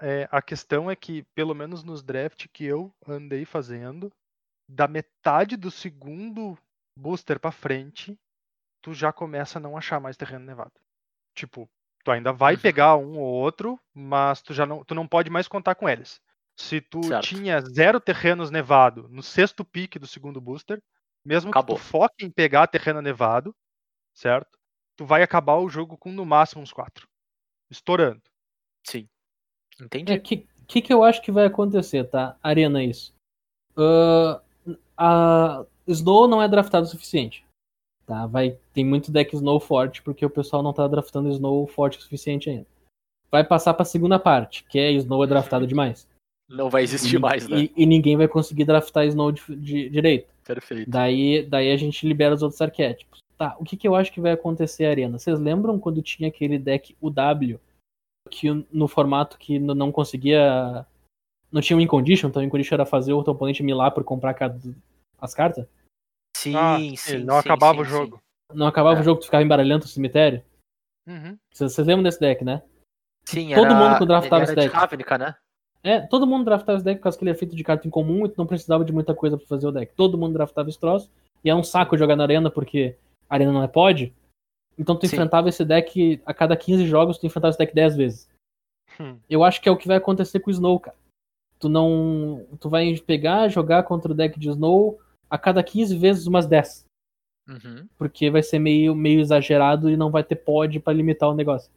É, 0.00 0.28
a 0.30 0.40
questão 0.40 0.90
é 0.90 0.94
que, 0.94 1.24
pelo 1.34 1.54
menos 1.54 1.82
nos 1.82 2.02
draft 2.02 2.46
que 2.52 2.64
eu 2.64 2.94
andei 3.06 3.44
fazendo, 3.44 4.12
da 4.68 4.88
metade 4.88 5.56
do 5.56 5.70
segundo 5.70 6.58
booster 6.96 7.40
pra 7.40 7.52
frente, 7.52 8.18
tu 8.82 8.94
já 8.94 9.12
começa 9.12 9.58
a 9.58 9.62
não 9.62 9.76
achar 9.76 10.00
mais 10.00 10.16
terreno 10.16 10.44
nevado. 10.46 10.72
Tipo, 11.34 11.70
tu 12.04 12.10
ainda 12.12 12.32
vai 12.32 12.56
Uhum. 12.56 12.58
pegar 12.58 12.96
um 12.96 13.18
ou 13.18 13.26
outro, 13.26 13.80
mas 13.94 14.42
tu 14.42 14.54
já 14.54 14.66
não, 14.66 14.84
tu 14.84 14.94
não 14.94 15.08
pode 15.08 15.30
mais 15.30 15.48
contar 15.48 15.74
com 15.76 15.88
eles. 15.88 16.20
Se 16.56 16.80
tu 16.80 17.12
Certo. 17.12 17.20
tinha 17.20 17.60
zero 17.62 18.00
terrenos 18.00 18.50
nevado 18.50 19.08
no 19.10 19.22
sexto 19.22 19.64
pique 19.64 19.98
do 19.98 20.06
segundo 20.08 20.40
booster, 20.40 20.82
mesmo 21.24 21.52
Acabou. 21.52 21.54
que 21.54 21.64
tu 21.64 21.76
foque 21.76 22.24
em 22.26 22.30
pegar 22.30 22.66
terreno 22.68 23.02
nevado, 23.02 23.54
certo? 24.14 24.58
Tu 24.96 25.06
vai 25.06 25.22
acabar 25.22 25.56
o 25.58 25.68
jogo 25.70 25.98
com 25.98 26.12
no 26.12 26.26
máximo 26.26 26.62
uns 26.62 26.72
quatro. 26.72 27.08
Estourando. 27.70 28.22
Sim. 28.84 29.08
É, 29.80 29.84
Entendi. 29.84 30.18
que, 30.20 30.46
que 30.66 30.82
que 30.82 30.92
eu 30.92 31.02
acho 31.04 31.22
que 31.22 31.30
vai 31.32 31.46
acontecer, 31.46 32.04
tá? 32.04 32.36
Arena 32.42 32.82
isso. 32.82 33.12
Ahn, 33.76 34.38
a 34.96 35.64
Snow 35.86 36.26
não 36.28 36.42
é 36.42 36.48
draftado 36.48 36.86
o 36.86 36.88
suficiente. 36.88 37.44
Tá? 38.06 38.26
Vai, 38.26 38.56
tem 38.72 38.84
muito 38.84 39.12
deck 39.12 39.34
Snow 39.34 39.60
forte, 39.60 40.02
porque 40.02 40.24
o 40.24 40.30
pessoal 40.30 40.62
não 40.62 40.72
tá 40.72 40.86
draftando 40.88 41.28
Snow 41.30 41.66
forte 41.66 41.98
o 41.98 42.02
suficiente 42.02 42.48
ainda. 42.50 42.66
Vai 43.30 43.44
passar 43.44 43.74
pra 43.74 43.84
segunda 43.84 44.18
parte, 44.18 44.64
que 44.64 44.78
é 44.78 44.90
Snow 44.92 45.22
é 45.22 45.26
draftado 45.26 45.66
demais. 45.66 46.08
Não 46.48 46.70
vai 46.70 46.82
existir 46.82 47.16
E- 47.16 47.18
mais, 47.18 47.46
né? 47.46 47.64
E, 47.64 47.72
e 47.76 47.84
ninguém 47.86 48.16
vai 48.16 48.26
conseguir 48.26 48.64
draftar 48.64 49.06
Snow 49.06 49.30
de, 49.30 49.42
de- 49.56 49.90
direito. 49.90 50.32
Perfeito. 50.44 50.90
Daí, 50.90 51.44
daí 51.44 51.70
a 51.70 51.76
gente 51.76 52.06
libera 52.08 52.34
os 52.34 52.42
outros 52.42 52.60
arquétipos. 52.62 53.18
Tá, 53.36 53.54
o 53.60 53.64
que, 53.64 53.76
que 53.76 53.86
eu 53.86 53.94
acho 53.94 54.10
que 54.10 54.20
vai 54.20 54.32
acontecer, 54.32 54.86
Arena? 54.86 55.18
Vocês 55.18 55.38
lembram 55.38 55.78
quando 55.78 56.02
tinha 56.02 56.28
aquele 56.30 56.58
deck 56.58 56.96
UW, 57.00 57.60
que 58.28 58.66
no 58.72 58.86
formato 58.86 59.38
que 59.38 59.58
não 59.58 59.90
conseguia. 59.90 60.86
Não 61.50 61.62
tinha 61.62 61.76
um 61.76 61.80
incondition, 61.80 62.28
então 62.28 62.42
o 62.42 62.44
incondition 62.44 62.74
era 62.74 62.84
fazer 62.86 63.12
o 63.14 63.24
teu 63.24 63.32
oponente 63.32 63.62
milar 63.62 63.90
por 63.92 64.04
comprar 64.04 64.34
cada- 64.34 64.58
as 65.18 65.34
cartas? 65.34 65.66
Sim, 66.36 66.54
Ah, 66.54 66.76
sim. 66.96 67.24
não 67.24 67.34
sim, 67.34 67.40
acabava 67.40 67.76
sim, 67.76 67.80
o 67.80 67.84
jogo. 67.84 68.20
Não 68.52 68.66
acabava 68.66 68.98
É. 68.98 69.00
o 69.00 69.04
jogo, 69.04 69.20
tu 69.20 69.24
ficava 69.26 69.42
embaralhando 69.42 69.84
o 69.84 69.88
cemitério? 69.88 70.42
Uhum. 71.08 71.36
Vocês 71.52 71.76
lembram 71.78 72.02
desse 72.02 72.20
deck, 72.20 72.44
né? 72.44 72.62
Sim, 73.24 73.54
Todo 73.54 73.66
era, 73.66 73.74
mundo 73.74 73.98
que 73.98 74.06
draftava 74.06 74.44
esse 74.44 74.54
de 74.54 74.60
deck. 74.60 74.74
Ravnica, 74.74 75.18
né? 75.18 75.34
É, 75.82 76.00
todo 76.00 76.26
mundo 76.26 76.44
draftava 76.44 76.76
esse 76.76 76.84
deck 76.84 76.98
por 76.98 77.04
causa 77.04 77.18
que 77.18 77.24
ele 77.24 77.30
é 77.30 77.34
feito 77.34 77.56
de 77.56 77.64
carta 77.64 77.86
em 77.86 77.90
comum 77.90 78.26
e 78.26 78.28
tu 78.28 78.36
não 78.36 78.46
precisava 78.46 78.84
de 78.84 78.92
muita 78.92 79.14
coisa 79.14 79.36
pra 79.38 79.46
fazer 79.46 79.66
o 79.66 79.72
deck. 79.72 79.94
Todo 79.94 80.18
mundo 80.18 80.34
draftava 80.34 80.68
esse 80.68 80.78
troço. 80.78 81.10
E 81.44 81.48
é 81.48 81.54
um 81.54 81.62
saco 81.62 81.96
jogar 81.96 82.16
na 82.16 82.24
arena 82.24 82.50
porque 82.50 82.96
a 83.28 83.34
arena 83.34 83.52
não 83.52 83.62
é 83.62 83.68
pod. 83.68 84.12
Então 84.78 84.96
tu 84.96 85.06
Sim. 85.06 85.16
enfrentava 85.16 85.48
esse 85.48 85.64
deck 85.64 86.20
a 86.24 86.32
cada 86.32 86.56
15 86.56 86.86
jogos, 86.86 87.18
tu 87.18 87.26
enfrentava 87.26 87.50
esse 87.50 87.58
deck 87.58 87.74
10 87.74 87.96
vezes. 87.96 88.30
Hum. 89.00 89.18
Eu 89.28 89.42
acho 89.44 89.60
que 89.60 89.68
é 89.68 89.72
o 89.72 89.76
que 89.76 89.88
vai 89.88 89.96
acontecer 89.96 90.40
com 90.40 90.50
o 90.50 90.52
Snow, 90.52 90.78
cara. 90.78 90.96
Tu 91.58 91.68
não. 91.68 92.46
Tu 92.60 92.68
vai 92.68 92.96
pegar, 92.98 93.48
jogar 93.48 93.82
contra 93.82 94.12
o 94.12 94.14
deck 94.14 94.38
de 94.38 94.48
Snow 94.48 94.98
a 95.28 95.36
cada 95.36 95.62
15 95.62 95.96
vezes 95.96 96.26
umas 96.26 96.46
10. 96.46 96.86
Uhum. 97.48 97.88
Porque 97.96 98.30
vai 98.30 98.42
ser 98.42 98.58
meio, 98.58 98.94
meio 98.94 99.20
exagerado 99.20 99.90
e 99.90 99.96
não 99.96 100.10
vai 100.10 100.22
ter 100.22 100.36
pod 100.36 100.78
pra 100.80 100.92
limitar 100.92 101.28
o 101.28 101.34
negócio. 101.34 101.70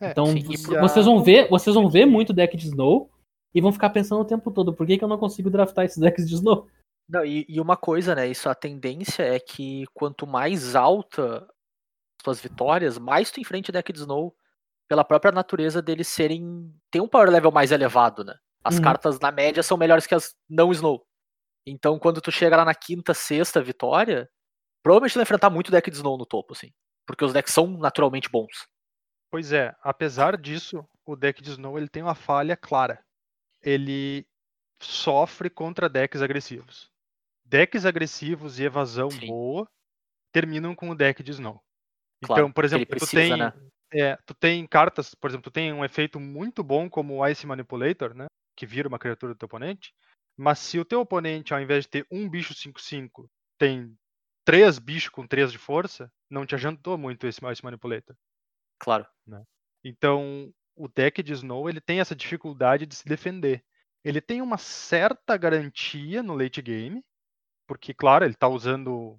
É, 0.00 0.10
Então 0.10 0.26
sim, 0.26 0.42
vocês 0.80 1.04
vão 1.04 1.22
ver, 1.22 1.48
vocês 1.48 1.74
vão 1.74 1.88
ver 1.88 2.06
muito 2.06 2.32
deck 2.32 2.56
de 2.56 2.68
Snow 2.68 3.10
e 3.54 3.60
vão 3.60 3.72
ficar 3.72 3.90
pensando 3.90 4.20
o 4.20 4.24
tempo 4.24 4.50
todo, 4.50 4.72
por 4.72 4.86
que, 4.86 4.96
que 4.96 5.02
eu 5.02 5.08
não 5.08 5.18
consigo 5.18 5.50
draftar 5.50 5.84
esses 5.84 5.98
decks 5.98 6.28
de 6.28 6.34
Snow? 6.34 6.68
Não, 7.08 7.24
e, 7.24 7.46
e 7.48 7.60
uma 7.60 7.76
coisa, 7.76 8.14
né? 8.14 8.28
Isso 8.28 8.48
a 8.48 8.54
tendência 8.54 9.22
é 9.22 9.40
que 9.40 9.86
quanto 9.94 10.26
mais 10.26 10.76
alta 10.76 11.48
as 12.18 12.22
tuas 12.24 12.40
vitórias, 12.40 12.98
mais 12.98 13.30
tu 13.30 13.40
enfrente 13.40 13.70
o 13.70 13.72
deck 13.72 13.92
de 13.92 14.00
Snow 14.00 14.34
pela 14.88 15.04
própria 15.04 15.32
natureza 15.32 15.80
deles 15.82 16.08
serem. 16.08 16.74
tem 16.90 17.00
um 17.00 17.08
power 17.08 17.30
level 17.30 17.52
mais 17.52 17.70
elevado, 17.72 18.24
né? 18.24 18.34
As 18.64 18.76
Uhum. 18.76 18.82
cartas 18.82 19.18
na 19.20 19.30
média 19.30 19.62
são 19.62 19.76
melhores 19.76 20.06
que 20.06 20.14
as 20.14 20.34
não 20.48 20.72
Snow. 20.72 21.06
Então 21.66 21.98
quando 21.98 22.20
tu 22.20 22.30
chega 22.32 22.56
lá 22.56 22.64
na 22.64 22.74
quinta, 22.74 23.14
sexta 23.14 23.62
vitória, 23.62 24.28
provavelmente 24.82 25.12
tu 25.12 25.16
vai 25.16 25.22
enfrentar 25.22 25.50
muito 25.50 25.70
deck 25.70 25.90
de 25.90 25.96
Snow 25.96 26.16
no 26.18 26.26
topo, 26.26 26.54
assim. 26.54 26.72
Porque 27.06 27.24
os 27.24 27.32
decks 27.32 27.52
são 27.54 27.66
naturalmente 27.66 28.28
bons. 28.28 28.66
Pois 29.30 29.52
é, 29.52 29.74
apesar 29.82 30.36
disso, 30.38 30.86
o 31.06 31.14
deck 31.16 31.42
de 31.42 31.50
Snow 31.50 31.78
ele 31.78 31.88
tem 31.88 32.02
uma 32.02 32.14
falha 32.14 32.56
clara. 32.56 33.02
Ele 33.62 34.26
sofre 34.80 35.50
contra 35.50 35.88
decks 35.88 36.22
agressivos. 36.22 36.90
Decks 37.44 37.84
agressivos 37.86 38.58
e 38.58 38.64
evasão 38.64 39.10
Sim. 39.10 39.26
boa 39.26 39.68
terminam 40.32 40.74
com 40.74 40.90
o 40.90 40.94
deck 40.94 41.22
de 41.22 41.30
Snow. 41.32 41.62
Claro, 42.24 42.42
então, 42.42 42.52
por 42.52 42.64
exemplo, 42.64 42.86
tu 42.86 42.90
precisa, 42.90 43.12
tem, 43.12 43.36
né? 43.36 43.52
é, 43.92 44.16
tu 44.26 44.34
tem 44.34 44.66
cartas, 44.66 45.14
por 45.14 45.30
exemplo, 45.30 45.44
tu 45.44 45.52
tem 45.52 45.72
um 45.72 45.84
efeito 45.84 46.18
muito 46.18 46.62
bom 46.62 46.90
como 46.90 47.18
o 47.18 47.26
Ice 47.26 47.46
Manipulator, 47.46 48.14
né? 48.14 48.26
Que 48.56 48.66
vira 48.66 48.88
uma 48.88 48.98
criatura 48.98 49.34
do 49.34 49.38
teu 49.38 49.46
oponente. 49.46 49.94
Mas 50.36 50.58
se 50.58 50.78
o 50.78 50.84
teu 50.84 51.00
oponente, 51.00 51.52
ao 51.52 51.60
invés 51.60 51.84
de 51.84 51.90
ter 51.90 52.06
um 52.10 52.28
bicho 52.28 52.54
5-5, 52.54 53.28
tem 53.58 53.96
três 54.44 54.78
bichos 54.78 55.10
com 55.10 55.26
3 55.26 55.52
de 55.52 55.58
força, 55.58 56.10
não 56.30 56.46
te 56.46 56.54
adiantou 56.54 56.96
muito 56.96 57.26
esse 57.26 57.44
Ice 57.50 57.64
Manipulator. 57.64 58.16
Claro. 58.78 59.06
Então, 59.84 60.52
o 60.76 60.88
deck 60.88 61.22
de 61.22 61.32
Snow 61.32 61.68
ele 61.68 61.80
tem 61.80 62.00
essa 62.00 62.14
dificuldade 62.14 62.86
de 62.86 62.94
se 62.94 63.04
defender. 63.04 63.64
Ele 64.04 64.20
tem 64.20 64.40
uma 64.40 64.56
certa 64.56 65.36
garantia 65.36 66.22
no 66.22 66.34
late 66.34 66.62
game, 66.62 67.04
porque, 67.66 67.92
claro, 67.92 68.24
ele 68.24 68.34
está 68.34 68.48
usando 68.48 69.18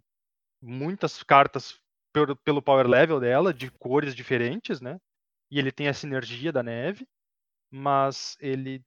muitas 0.62 1.22
cartas 1.22 1.80
pelo, 2.14 2.36
pelo 2.38 2.62
power 2.62 2.88
level 2.88 3.20
dela, 3.20 3.54
de 3.54 3.72
cores 3.72 4.16
diferentes, 4.16 4.82
né? 4.82 5.00
E 5.52 5.60
ele 5.60 5.72
tem 5.72 5.88
a 5.88 5.94
sinergia 5.94 6.52
da 6.52 6.64
neve, 6.64 7.08
mas 7.72 8.38
ele 8.40 8.84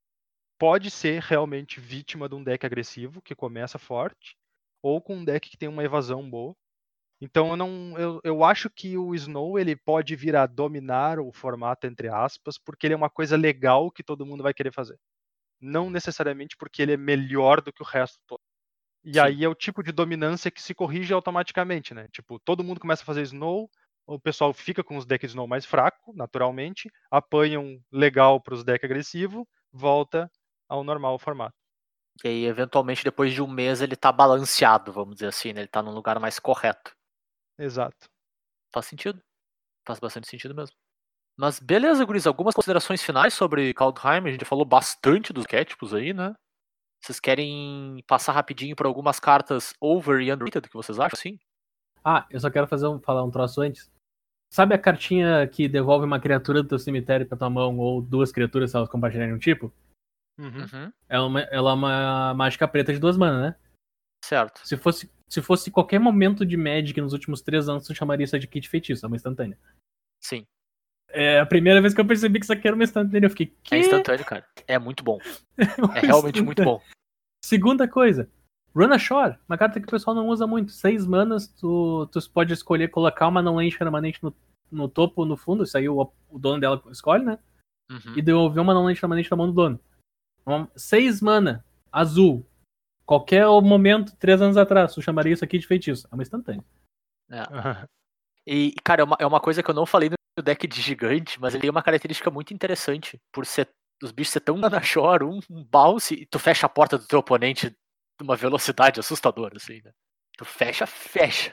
pode 0.59 0.91
ser 0.91 1.23
realmente 1.23 1.81
vítima 1.81 2.29
de 2.29 2.37
um 2.37 2.45
deck 2.45 2.65
agressivo 2.67 3.23
que 3.23 3.35
começa 3.35 3.79
forte, 3.79 4.37
ou 4.83 5.03
com 5.03 5.17
um 5.17 5.25
deck 5.25 5.51
que 5.51 5.59
tem 5.59 5.69
uma 5.69 5.85
evasão 5.85 6.29
boa. 6.29 6.55
Então 7.21 7.51
eu 7.51 7.57
não, 7.57 7.99
eu, 7.99 8.21
eu 8.25 8.45
acho 8.45 8.71
que 8.71 8.99
o 8.99 9.15
Snow 9.15 9.59
ele 9.59 9.77
pode 9.77 10.17
vir 10.17 10.37
a 10.37 10.47
dominar 10.47 11.21
o 11.21 11.33
formato 11.33 11.87
entre 11.87 12.09
aspas, 12.09 12.59
porque 12.59 12.87
ele 12.87 12.95
é 12.95 12.97
uma 12.97 13.11
coisa 13.11 13.37
legal 13.37 13.91
que 13.93 14.05
todo 14.05 14.27
mundo 14.27 14.43
vai 14.43 14.55
querer 14.55 14.73
fazer. 14.73 14.99
Não 15.61 15.91
necessariamente 15.91 16.57
porque 16.59 16.83
ele 16.83 16.95
é 16.95 16.99
melhor 16.99 17.63
do 17.63 17.73
que 17.73 17.83
o 17.83 17.87
resto 17.87 18.21
todo. 18.29 18.42
E 19.05 19.15
Sim. 19.15 19.21
aí 19.21 19.45
é 19.45 19.49
o 19.49 19.55
tipo 19.55 19.83
de 19.83 19.93
dominância 19.93 20.51
que 20.51 20.63
se 20.63 20.75
corrige 20.75 21.13
automaticamente, 21.13 21.93
né? 21.95 22.09
Tipo, 22.13 22.39
todo 22.41 22.63
mundo 22.63 22.81
começa 22.81 23.03
a 23.03 23.07
fazer 23.07 23.23
Snow, 23.23 23.69
o 24.07 24.19
pessoal 24.19 24.53
fica 24.53 24.83
com 24.85 24.97
os 24.97 25.07
decks 25.07 25.31
Snow 25.31 25.47
mais 25.47 25.65
fraco, 25.65 26.13
naturalmente, 26.15 26.91
apanham 27.11 27.81
legal 27.91 28.41
para 28.41 28.55
os 28.55 28.65
decks 28.65 28.85
agressivos, 28.85 29.45
volta 29.73 30.31
ao 30.69 30.85
normal 30.85 31.19
formato. 31.19 31.55
E 32.25 32.29
aí, 32.29 32.45
eventualmente, 32.45 33.03
depois 33.05 33.33
de 33.33 33.43
um 33.43 33.49
mês, 33.49 33.81
ele 33.81 33.97
tá 33.97 34.13
balanceado, 34.13 34.93
vamos 34.93 35.15
dizer 35.17 35.29
assim, 35.29 35.53
né? 35.53 35.63
Ele 35.63 35.69
tá 35.69 35.83
num 35.83 35.93
lugar 35.93 36.21
mais 36.21 36.39
correto. 36.39 36.95
Exato. 37.59 38.09
Faz 38.73 38.87
sentido. 38.87 39.21
Faz 39.87 40.01
bastante 40.01 40.29
sentido 40.29 40.55
mesmo. 40.55 40.77
Mas 41.37 41.59
beleza, 41.59 42.05
Guris, 42.05 42.27
algumas 42.27 42.55
considerações 42.55 43.03
finais 43.03 43.35
sobre 43.35 43.75
Kaldheim. 43.75 44.27
A 44.27 44.31
gente 44.31 44.45
falou 44.45 44.65
bastante 44.65 45.33
dos 45.33 45.45
arquétipos 45.45 45.95
aí, 45.95 46.13
né? 46.13 46.35
Vocês 47.03 47.19
querem 47.19 48.03
passar 48.07 48.33
rapidinho 48.33 48.77
por 48.77 48.87
algumas 48.87 49.19
cartas 49.19 49.75
over 49.81 50.21
e 50.21 50.33
underrated 50.33 50.69
que 50.69 50.77
vocês 50.77 51.01
acham, 51.01 51.19
sim? 51.19 51.39
Ah, 52.05 52.27
eu 52.31 52.39
só 52.39 52.49
quero 52.49 52.69
fazer 52.69 52.87
um, 52.87 53.01
falar 53.01 53.25
um 53.25 53.31
troço 53.31 53.61
antes. 53.61 53.91
Sabe 54.53 54.75
a 54.75 54.79
cartinha 54.79 55.47
que 55.49 55.69
devolve 55.69 56.07
uma 56.07 56.21
criatura 56.21 56.63
do 56.63 56.69
teu 56.69 56.79
cemitério 56.79 57.27
pra 57.27 57.37
tua 57.37 57.51
mão 57.51 57.79
ou 57.79 58.01
duas 58.01 58.31
criaturas 58.31 58.71
se 58.71 58.77
elas 58.77 58.89
compartilharem 58.89 59.35
um 59.35 59.39
tipo? 59.39 59.73
Uhum. 60.39 60.61
Uhum. 60.61 60.93
É 61.09 61.19
uma, 61.19 61.41
ela 61.41 61.71
é 61.71 61.75
uma 61.75 62.35
mágica 62.35 62.69
preta 62.69 62.93
de 62.93 63.01
duas 63.01 63.17
manas, 63.17 63.51
né? 63.51 63.57
Certo. 64.25 64.61
Se 64.65 64.77
fosse, 64.77 65.11
se 65.29 65.43
fosse 65.43 65.71
qualquer 65.71 65.99
momento 65.99 66.47
de 66.47 66.57
Magic 66.57 67.01
nos 67.01 67.13
últimos 67.13 67.43
três 67.43 67.69
anos, 67.69 67.87
tu 67.87 67.95
chamaria 67.95 68.25
isso 68.25 68.39
de 68.39 68.47
kit 68.47 68.69
feitiço, 68.69 69.05
é 69.05 69.09
uma 69.09 69.17
instantânea. 69.17 69.59
Sim. 70.21 70.47
É 71.13 71.41
a 71.41 71.47
primeira 71.47 71.81
vez 71.81 71.93
que 71.93 72.01
eu 72.01 72.07
percebi 72.07 72.39
que 72.39 72.47
isso 72.47 72.53
aqui 72.53 72.67
era 72.67 72.75
uma 72.75 72.85
instantânea. 72.85 73.27
Eu 73.27 73.31
fiquei, 73.31 73.55
que? 73.63 73.75
É 73.75 73.79
instantâneo, 73.79 74.25
cara. 74.25 74.45
É 74.67 74.79
muito 74.79 75.05
bom. 75.05 75.19
É 75.95 76.01
realmente 76.07 76.41
muito 76.41 76.65
bom. 76.65 76.81
Segunda 77.45 77.87
coisa, 77.87 78.31
Run 78.75 78.93
Ashore, 78.93 79.37
uma 79.49 79.59
carta 79.59 79.81
que 79.81 79.87
o 79.87 79.91
pessoal 79.91 80.15
não 80.15 80.29
usa 80.29 80.47
muito. 80.47 80.73
Seis 80.73 81.07
manas, 81.07 81.47
tu, 81.47 82.07
tu 82.07 82.19
pode 82.31 82.53
escolher 82.53 82.89
colocar 82.89 83.29
uma 83.29 83.43
não 83.43 83.57
lente 83.57 83.77
permanente 83.77 84.23
no, 84.23 84.35
no 84.71 84.89
topo, 84.89 85.25
no 85.25 85.37
fundo, 85.37 85.65
isso 85.65 85.77
aí 85.77 85.89
o, 85.89 86.11
o 86.31 86.39
dono 86.39 86.61
dela 86.61 86.83
escolhe, 86.91 87.25
né? 87.25 87.39
Uhum. 87.91 88.17
E 88.17 88.23
devolver 88.23 88.63
uma 88.63 88.73
não 88.73 88.87
lente 88.87 89.01
permanente 89.01 89.31
na 89.31 89.37
mão 89.37 89.47
do 89.47 89.53
dono. 89.53 89.81
Então, 90.41 90.71
seis 90.75 91.21
mana, 91.21 91.65
azul. 91.91 92.47
Qualquer 93.05 93.47
momento, 93.47 94.17
três 94.17 94.41
anos 94.41 94.57
atrás, 94.57 94.95
tu 94.95 95.03
chamaria 95.03 95.35
isso 95.35 95.45
aqui 95.45 95.59
de 95.59 95.67
feitiço. 95.67 96.09
É 96.11 96.15
uma 96.15 96.23
instantânea. 96.23 96.65
E, 98.47 98.75
cara, 98.83 99.03
é 99.03 99.05
uma, 99.05 99.17
é 99.21 99.27
uma 99.27 99.41
coisa 99.41 99.63
que 99.63 99.71
eu 99.71 99.75
não 99.75 99.85
falei 99.85 100.09
no 100.09 100.17
deck 100.41 100.67
de 100.67 100.81
gigante, 100.81 101.39
mas 101.41 101.53
ele 101.55 101.63
tem 101.63 101.71
uma 101.71 101.83
característica 101.83 102.31
muito 102.31 102.55
interessante. 102.55 103.21
Por 103.33 103.45
ser 103.45 103.69
os 104.03 104.11
bichos 104.11 104.33
ser 104.33 104.41
tão 104.41 104.59
danachor, 104.59 105.23
um, 105.23 105.41
um 105.51 105.63
bounce, 105.65 106.15
e 106.15 106.27
tu 106.27 106.39
fecha 106.39 106.67
a 106.67 106.69
porta 106.69 106.97
do 106.97 107.07
teu 107.07 107.19
oponente 107.19 107.71
de 107.71 107.77
uma 108.23 108.35
velocidade 108.35 108.99
assustadora, 108.99 109.57
assim, 109.57 109.81
né? 109.85 109.93
Tu 110.37 110.45
fecha, 110.45 110.87
fecha. 110.87 111.53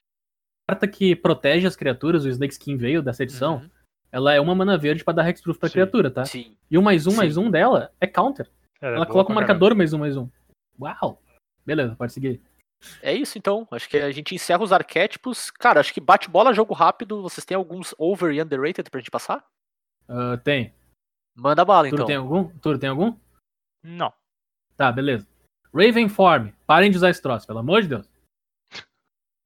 carta 0.68 0.88
que 0.88 1.16
protege 1.16 1.68
as 1.68 1.76
criaturas, 1.76 2.26
o 2.26 2.30
Snake 2.30 2.54
Skin 2.54 2.78
veio 2.78 3.02
dessa 3.04 3.24
edição, 3.24 3.58
Uhum. 3.58 3.70
ela 4.12 4.34
é 4.34 4.40
uma 4.40 4.56
mana 4.56 4.78
verde 4.78 5.04
pra 5.04 5.14
dar 5.14 5.28
hexproof 5.30 5.60
pra 5.60 5.68
Sim. 5.68 5.74
criatura, 5.74 6.10
tá? 6.10 6.26
Sim. 6.26 6.56
E 6.72 6.78
o 6.78 6.82
mais 6.82 7.06
um, 7.08 7.12
Sim. 7.12 7.18
mais 7.18 7.38
um 7.38 7.52
dela 7.52 7.92
é 8.00 8.08
counter. 8.08 8.50
Ela, 8.82 8.94
é 8.94 8.96
Ela 8.96 9.06
boa 9.06 9.12
coloca 9.12 9.32
um 9.32 9.36
marcador 9.36 9.76
mais 9.76 9.94
um, 9.94 9.98
mais 10.00 10.16
um. 10.16 10.30
Uau! 10.80 11.22
Beleza, 11.66 11.96
pode 11.96 12.14
seguir. 12.14 12.42
É 13.02 13.14
isso 13.14 13.38
então. 13.38 13.68
Acho 13.72 13.90
que 13.90 13.98
a 13.98 14.12
gente 14.12 14.34
encerra 14.34 14.64
os 14.64 14.72
arquétipos. 14.72 15.52
Cara, 15.52 15.80
acho 15.80 15.94
que 15.94 16.00
bate 16.00 16.30
bola, 16.30 16.54
jogo 16.54 16.74
rápido. 16.74 17.22
Vocês 17.22 17.46
têm 17.46 17.56
alguns 17.56 17.94
over 17.98 18.34
e 18.34 18.42
underrated 18.42 18.90
pra 18.90 19.00
gente 19.00 19.12
passar? 19.12 19.46
Ah, 20.08 20.38
tem. 20.38 20.74
Manda 21.36 21.64
bala, 21.64 21.90
Turo 21.90 21.96
então. 21.96 22.08
tem 22.08 22.16
algum? 22.16 22.48
Turo 22.60 22.80
tem 22.80 22.90
algum? 22.90 23.16
Não. 23.84 24.12
Tá, 24.76 24.92
beleza. 24.92 25.28
Ravenform. 25.74 26.52
Parem 26.66 26.90
de 26.90 26.98
usar 26.98 27.10
esse 27.10 27.22
troço, 27.22 27.46
pelo 27.46 27.60
amor 27.60 27.82
de 27.82 27.90
Deus. 27.90 28.10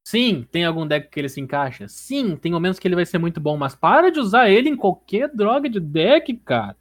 Sim, 0.05 0.43
tem 0.43 0.64
algum 0.64 0.85
deck 0.85 1.10
que 1.10 1.19
ele 1.19 1.30
se 1.30 1.41
encaixa. 1.41 1.88
Sim, 1.88 2.35
tem 2.35 2.51
momentos 2.51 2.80
que 2.80 2.88
ele 2.88 2.95
vai 2.95 3.05
ser 3.05 3.18
muito 3.18 3.39
bom, 3.39 3.57
mas 3.57 3.76
para 3.76 4.11
de 4.11 4.19
usar 4.19 4.49
ele 4.49 4.69
em 4.69 4.76
qualquer 4.76 5.30
droga 5.30 5.69
de 5.69 5.80
deck, 5.80 6.35
cara. 6.38 6.77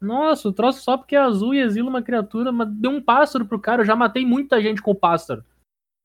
Nossa, 0.00 0.48
o 0.48 0.52
troço 0.52 0.82
só 0.82 0.96
porque 0.96 1.14
é 1.14 1.18
azul 1.18 1.54
e 1.54 1.60
exila 1.60 1.88
uma 1.88 2.02
criatura, 2.02 2.50
mas 2.50 2.68
deu 2.68 2.90
um 2.90 3.00
pássaro 3.00 3.46
pro 3.46 3.60
cara. 3.60 3.82
Eu 3.82 3.86
já 3.86 3.94
matei 3.94 4.24
muita 4.24 4.60
gente 4.60 4.82
com 4.82 4.90
o 4.90 4.96
pássaro. 4.96 5.44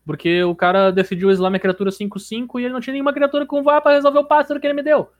Porque 0.08 0.42
o 0.42 0.56
cara 0.56 0.90
decidiu 0.90 1.30
exilar 1.30 1.52
minha 1.52 1.60
criatura 1.60 1.92
5-5 1.92 2.60
e 2.60 2.64
ele 2.64 2.74
não 2.74 2.80
tinha 2.80 2.94
nenhuma 2.94 3.12
criatura 3.12 3.46
com 3.46 3.62
vá 3.62 3.82
pra 3.82 3.92
resolver 3.92 4.20
o 4.20 4.26
pássaro 4.26 4.58
que 4.58 4.66
ele 4.66 4.74
me 4.74 4.82
deu. 4.82 5.12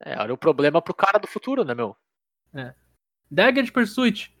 É, 0.00 0.18
olha 0.18 0.32
o 0.32 0.38
problema 0.38 0.80
pro 0.80 0.94
cara 0.94 1.18
do 1.18 1.26
futuro, 1.26 1.64
né, 1.64 1.74
meu? 1.74 1.94
Dagger 3.30 3.62
de 3.62 3.70
Pursuit. 3.70 4.34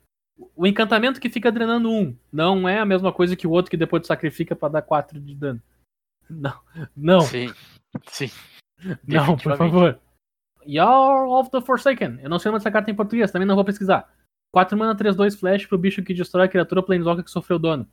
O 0.56 0.66
encantamento 0.66 1.20
que 1.20 1.28
fica 1.28 1.52
drenando 1.52 1.90
um 1.90 2.16
não 2.32 2.66
é 2.66 2.78
a 2.78 2.86
mesma 2.86 3.12
coisa 3.12 3.36
que 3.36 3.46
o 3.46 3.50
outro 3.50 3.70
que 3.70 3.76
depois 3.76 4.06
sacrifica 4.06 4.56
pra 4.56 4.70
dar 4.70 4.82
4 4.82 5.20
de 5.20 5.34
dano. 5.34 5.62
Não, 6.28 6.58
não, 6.96 7.20
Sim. 7.20 7.52
Sim. 8.06 8.30
não, 9.06 9.36
por 9.36 9.56
favor. 9.58 10.00
Yar 10.66 11.28
of 11.28 11.50
the 11.50 11.60
Forsaken. 11.60 12.18
Eu 12.22 12.30
não 12.30 12.38
sei 12.38 12.48
o 12.48 12.52
nome 12.52 12.60
dessa 12.60 12.70
carta 12.70 12.90
em 12.90 12.94
português, 12.94 13.30
também 13.30 13.46
não 13.46 13.54
vou 13.54 13.64
pesquisar. 13.64 14.10
4 14.52 14.76
mana 14.76 14.96
3-2 14.96 15.38
flash 15.38 15.66
pro 15.66 15.76
bicho 15.76 16.02
que 16.02 16.14
destrói 16.14 16.46
a 16.46 16.48
criatura 16.48 16.82
planeswalker 16.82 17.24
que 17.24 17.30
sofreu 17.30 17.58
dano. 17.58 17.86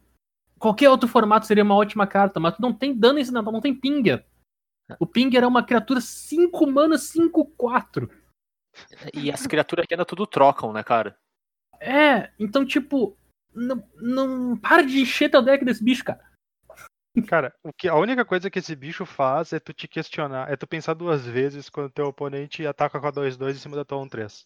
Qualquer 0.60 0.90
outro 0.90 1.07
formato 1.07 1.45
seria 1.45 1.64
uma 1.64 1.76
ótima 1.76 2.06
carta, 2.06 2.40
mas 2.40 2.56
tu 2.56 2.61
não 2.61 2.73
tem 2.73 2.94
dano 2.94 3.19
incidental, 3.19 3.53
não 3.53 3.61
tem 3.61 3.73
pinger. 3.73 4.26
O 4.99 5.06
pinger 5.06 5.44
é 5.44 5.48
uma 5.48 5.64
criatura 5.64 6.02
5 6.02 6.68
mana 6.68 6.95
5-4. 6.95 8.10
E 9.14 9.31
as 9.31 9.48
criaturas 9.48 9.84
aqui 9.84 9.94
ainda 9.94 10.06
tudo 10.06 10.27
trocam, 10.27 10.73
né, 10.73 10.84
cara? 10.84 11.18
É, 11.80 12.31
então, 12.38 12.65
tipo, 12.65 13.18
não, 13.53 13.84
não 13.95 14.57
para 14.57 14.84
de 14.84 14.99
encher 14.99 15.30
teu 15.30 15.41
deck 15.41 15.64
desse 15.64 15.84
bicho, 15.84 16.03
cara. 16.03 16.27
Cara, 17.27 17.53
o 17.64 17.73
que, 17.73 17.88
a 17.88 17.95
única 17.95 18.23
coisa 18.23 18.49
que 18.49 18.60
esse 18.60 18.76
bicho 18.76 19.06
faz 19.06 19.52
é 19.52 19.60
tu 19.60 19.73
te 19.73 19.88
questionar, 19.88 20.52
é 20.52 20.56
tu 20.56 20.68
pensar 20.68 20.94
duas 20.94 21.26
vezes 21.26 21.69
quando 21.69 21.91
teu 21.91 22.06
oponente 22.06 22.65
ataca 22.65 22.99
com 22.99 23.07
a 23.07 23.11
2-2 23.11 23.52
em 23.52 23.56
cima 23.56 23.76
da 23.76 23.84
tua 23.84 23.98
1-3. 23.98 24.45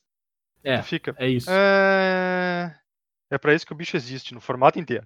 É, 0.63 0.77
Tu 0.77 0.83
fica. 0.83 1.15
é 1.17 1.27
isso. 1.27 1.49
É... 1.51 2.79
é 3.29 3.37
pra 3.37 3.53
isso 3.53 3.65
que 3.65 3.73
o 3.73 3.75
bicho 3.75 3.97
existe, 3.97 4.33
no 4.33 4.39
formato 4.39 4.79
inteiro. 4.79 5.05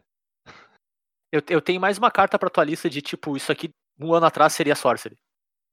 Eu, 1.32 1.42
eu 1.50 1.62
tenho 1.62 1.80
mais 1.82 1.98
uma 1.98 2.10
carta 2.12 2.38
pra 2.40 2.50
tua 2.50 2.64
lista 2.64 2.90
de 2.90 3.02
tipo, 3.02 3.36
isso 3.36 3.52
aqui 3.52 3.70
um 4.00 4.14
ano 4.14 4.26
atrás 4.26 4.54
seria 4.54 4.76
Sorcery. 4.76 5.18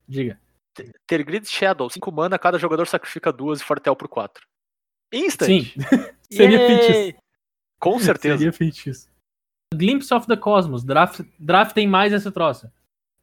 Diga. 0.09 0.39
Tergrid 1.06 1.47
Shadow, 1.48 1.89
5 1.89 2.10
mana, 2.10 2.39
cada 2.39 2.59
jogador 2.59 2.86
sacrifica 2.86 3.32
duas 3.32 3.60
e 3.60 3.64
Fortel 3.64 3.94
por 3.94 4.09
4. 4.09 4.44
Instant! 5.12 5.47
Sim, 5.47 5.72
seria 6.31 6.59
feitiço. 6.59 7.18
Com 7.78 7.98
certeza. 8.01 8.39
Seria 8.39 8.52
feitiço. 8.52 9.09
Glimpse 9.72 10.12
of 10.12 10.26
the 10.26 10.36
Cosmos. 10.36 10.82
Draft, 10.82 11.20
draftem 11.39 11.86
mais 11.86 12.12
esse 12.12 12.31
troço. 12.32 12.70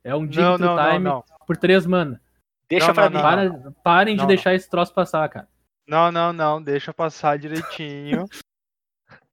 É 0.03 0.15
um 0.15 0.25
dig 0.25 0.41
Não, 0.41 0.57
não, 0.57 0.77
time 0.77 0.99
não. 0.99 1.23
por 1.45 1.57
3 1.57 1.85
mana. 1.85 2.21
Deixa 2.69 2.87
Não, 2.87 2.93
pra 2.93 3.09
não, 3.09 3.17
mim. 3.17 3.21
Para- 3.21 3.71
parem 3.83 4.15
de 4.15 4.21
Não, 4.21 4.27
deixar 4.27 4.53
esse 4.55 4.69
troço 4.69 4.93
passar, 4.93 5.27
cara. 5.27 5.47
Não, 5.85 6.09
não, 6.11 6.31
não, 6.31 6.61
deixa 6.63 6.93
passar 6.93 7.37
direitinho. 7.37 8.25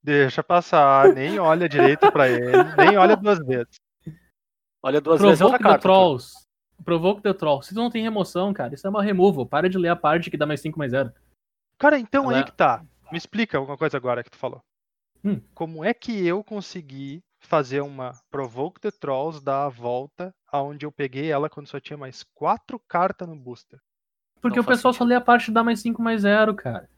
deixa 0.03 0.43
passar, 0.43 1.13
nem 1.15 1.39
olha 1.39 1.69
direito 1.69 2.11
pra 2.13 2.29
ele, 2.29 2.53
nem 2.77 2.97
olha 2.97 3.17
duas 3.17 3.39
vezes. 3.39 3.77
Olha 4.83 5.01
duas 5.01 5.21
vezes 5.21 5.41
é 5.41 5.45
outra 5.45 5.59
Provoke 5.59 5.63
the 5.63 5.69
carta. 5.69 5.83
Trolls. 5.83 6.47
Provoke 6.85 7.23
the 7.23 7.35
Trolls. 7.35 7.69
Se 7.69 7.75
tu 7.75 7.81
não 7.81 7.91
tem 7.91 8.03
remoção, 8.03 8.53
cara, 8.53 8.75
isso 8.75 8.87
é 8.87 8.91
uma 8.91 9.03
removal. 9.03 9.45
Para 9.47 9.69
de 9.69 9.77
ler 9.77 9.89
a 9.89 9.97
parte 9.97 10.31
que 10.31 10.37
dá 10.37 10.47
mais 10.47 10.61
5 10.61 10.79
mais 10.79 10.93
0. 10.93 11.13
Cara, 11.79 11.99
então 11.99 12.25
Ela- 12.31 12.39
aí 12.39 12.45
que 12.45 12.53
tá. 12.53 12.85
Me 13.11 13.19
explica 13.19 13.59
alguma 13.59 13.77
coisa 13.77 13.97
agora 13.97 14.23
que 14.23 14.31
tu 14.31 14.37
falou. 14.37 14.63
Hum. 15.25 15.41
Como 15.55 15.85
é 15.85 15.93
que 15.93 16.25
eu 16.27 16.45
consegui 16.45 17.21
fazer 17.41 17.81
uma 17.81 18.13
Provoke 18.31 18.81
the 18.81 18.91
Trolls 18.91 19.43
dar 19.43 19.65
a 19.65 19.69
volta 19.69 20.33
aonde 20.53 20.87
eu 20.87 20.93
peguei 20.93 21.31
ela 21.31 21.49
quando 21.51 21.67
só 21.67 21.81
tinha 21.81 21.97
mais 21.97 22.25
quatro 22.35 22.81
cartas 22.89 23.27
no 23.29 23.35
booster? 23.37 23.81
Porque 24.41 24.57
Não 24.59 24.63
o 24.63 24.67
pessoal 24.67 24.95
só 24.95 25.03
lê 25.03 25.17
a 25.17 25.21
parte 25.21 25.47
que 25.47 25.51
dá 25.51 25.65
mais 25.65 25.81
5 25.81 26.01
mais 26.01 26.21
0, 26.23 26.55
cara. 26.55 26.89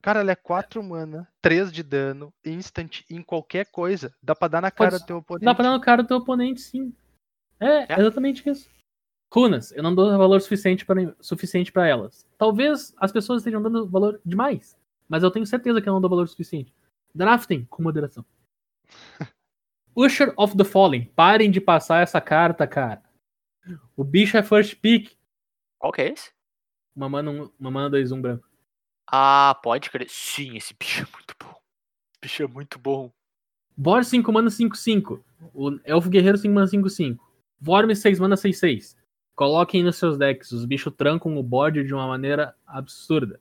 Cara, 0.00 0.20
ela 0.20 0.30
é 0.30 0.36
4 0.36 0.82
mana, 0.82 1.28
3 1.42 1.72
de 1.72 1.82
dano, 1.82 2.32
instant 2.44 3.02
em 3.10 3.22
qualquer 3.22 3.66
coisa. 3.70 4.14
Dá 4.22 4.34
pra 4.34 4.48
dar 4.48 4.60
na 4.60 4.70
cara 4.70 4.92
Pode- 4.92 5.02
do 5.02 5.06
teu 5.06 5.16
oponente. 5.18 5.44
Dá 5.44 5.54
pra 5.54 5.64
dar 5.64 5.72
no 5.72 5.80
cara 5.80 6.02
do 6.02 6.06
teu 6.08 6.16
oponente, 6.18 6.60
sim. 6.60 6.94
É, 7.58 7.92
É. 7.92 8.00
exatamente 8.00 8.48
isso. 8.48 8.70
Runas, 9.34 9.72
eu 9.72 9.82
não 9.82 9.94
dou 9.94 10.16
valor 10.16 10.40
suficiente 10.40 10.86
para 10.86 11.14
suficiente 11.20 11.70
para 11.72 11.86
elas. 11.86 12.26
Talvez 12.38 12.94
as 12.96 13.12
pessoas 13.12 13.42
estejam 13.42 13.60
dando 13.60 13.86
valor 13.88 14.20
demais, 14.24 14.78
mas 15.08 15.22
eu 15.22 15.30
tenho 15.30 15.44
certeza 15.44 15.82
que 15.82 15.88
eu 15.88 15.92
não 15.92 16.00
dou 16.00 16.08
valor 16.08 16.26
suficiente. 16.28 16.72
Drafting 17.14 17.64
com 17.66 17.82
moderação. 17.82 18.24
Usher 19.96 20.32
of 20.36 20.56
the 20.56 20.64
Fallen, 20.64 21.06
parem 21.16 21.50
de 21.50 21.60
passar 21.60 22.02
essa 22.02 22.20
carta, 22.20 22.66
cara. 22.66 23.02
O 23.96 24.04
bicho 24.04 24.36
é 24.36 24.42
first 24.42 24.76
pick. 24.80 25.12
Qual 25.78 25.92
que 25.92 26.00
é 26.02 26.12
esse? 26.12 26.30
Uma 26.94 27.08
mana, 27.08 27.30
um- 27.30 27.50
uma 27.58 27.70
mana 27.70 27.90
2, 27.90 28.12
1 28.12 28.20
branco. 28.22 28.47
Ah, 29.10 29.58
pode 29.62 29.90
crer. 29.90 30.06
Sim, 30.10 30.56
esse 30.56 30.74
bicho 30.78 31.02
é 31.02 31.06
muito 31.12 31.34
bom. 31.40 31.50
Esse 31.50 32.20
bicho 32.20 32.42
é 32.42 32.46
muito 32.46 32.78
bom. 32.78 33.10
Bor 33.76 34.04
5 34.04 34.32
mana 34.32 34.50
5, 34.50 34.76
5. 34.76 35.24
O 35.54 35.78
Elfo 35.84 36.10
Guerreiro 36.10 36.36
5 36.36 36.52
mana 36.54 36.66
5, 36.66 36.90
5. 36.90 37.24
Vorme 37.60 37.96
6 37.96 38.18
mana 38.20 38.36
6, 38.36 38.58
6. 38.58 38.96
Coloquem 39.34 39.82
nos 39.82 39.96
seus 39.96 40.18
decks. 40.18 40.52
Os 40.52 40.64
bichos 40.64 40.92
trancam 40.96 41.36
o 41.36 41.42
board 41.42 41.84
de 41.84 41.94
uma 41.94 42.06
maneira 42.06 42.54
absurda. 42.66 43.40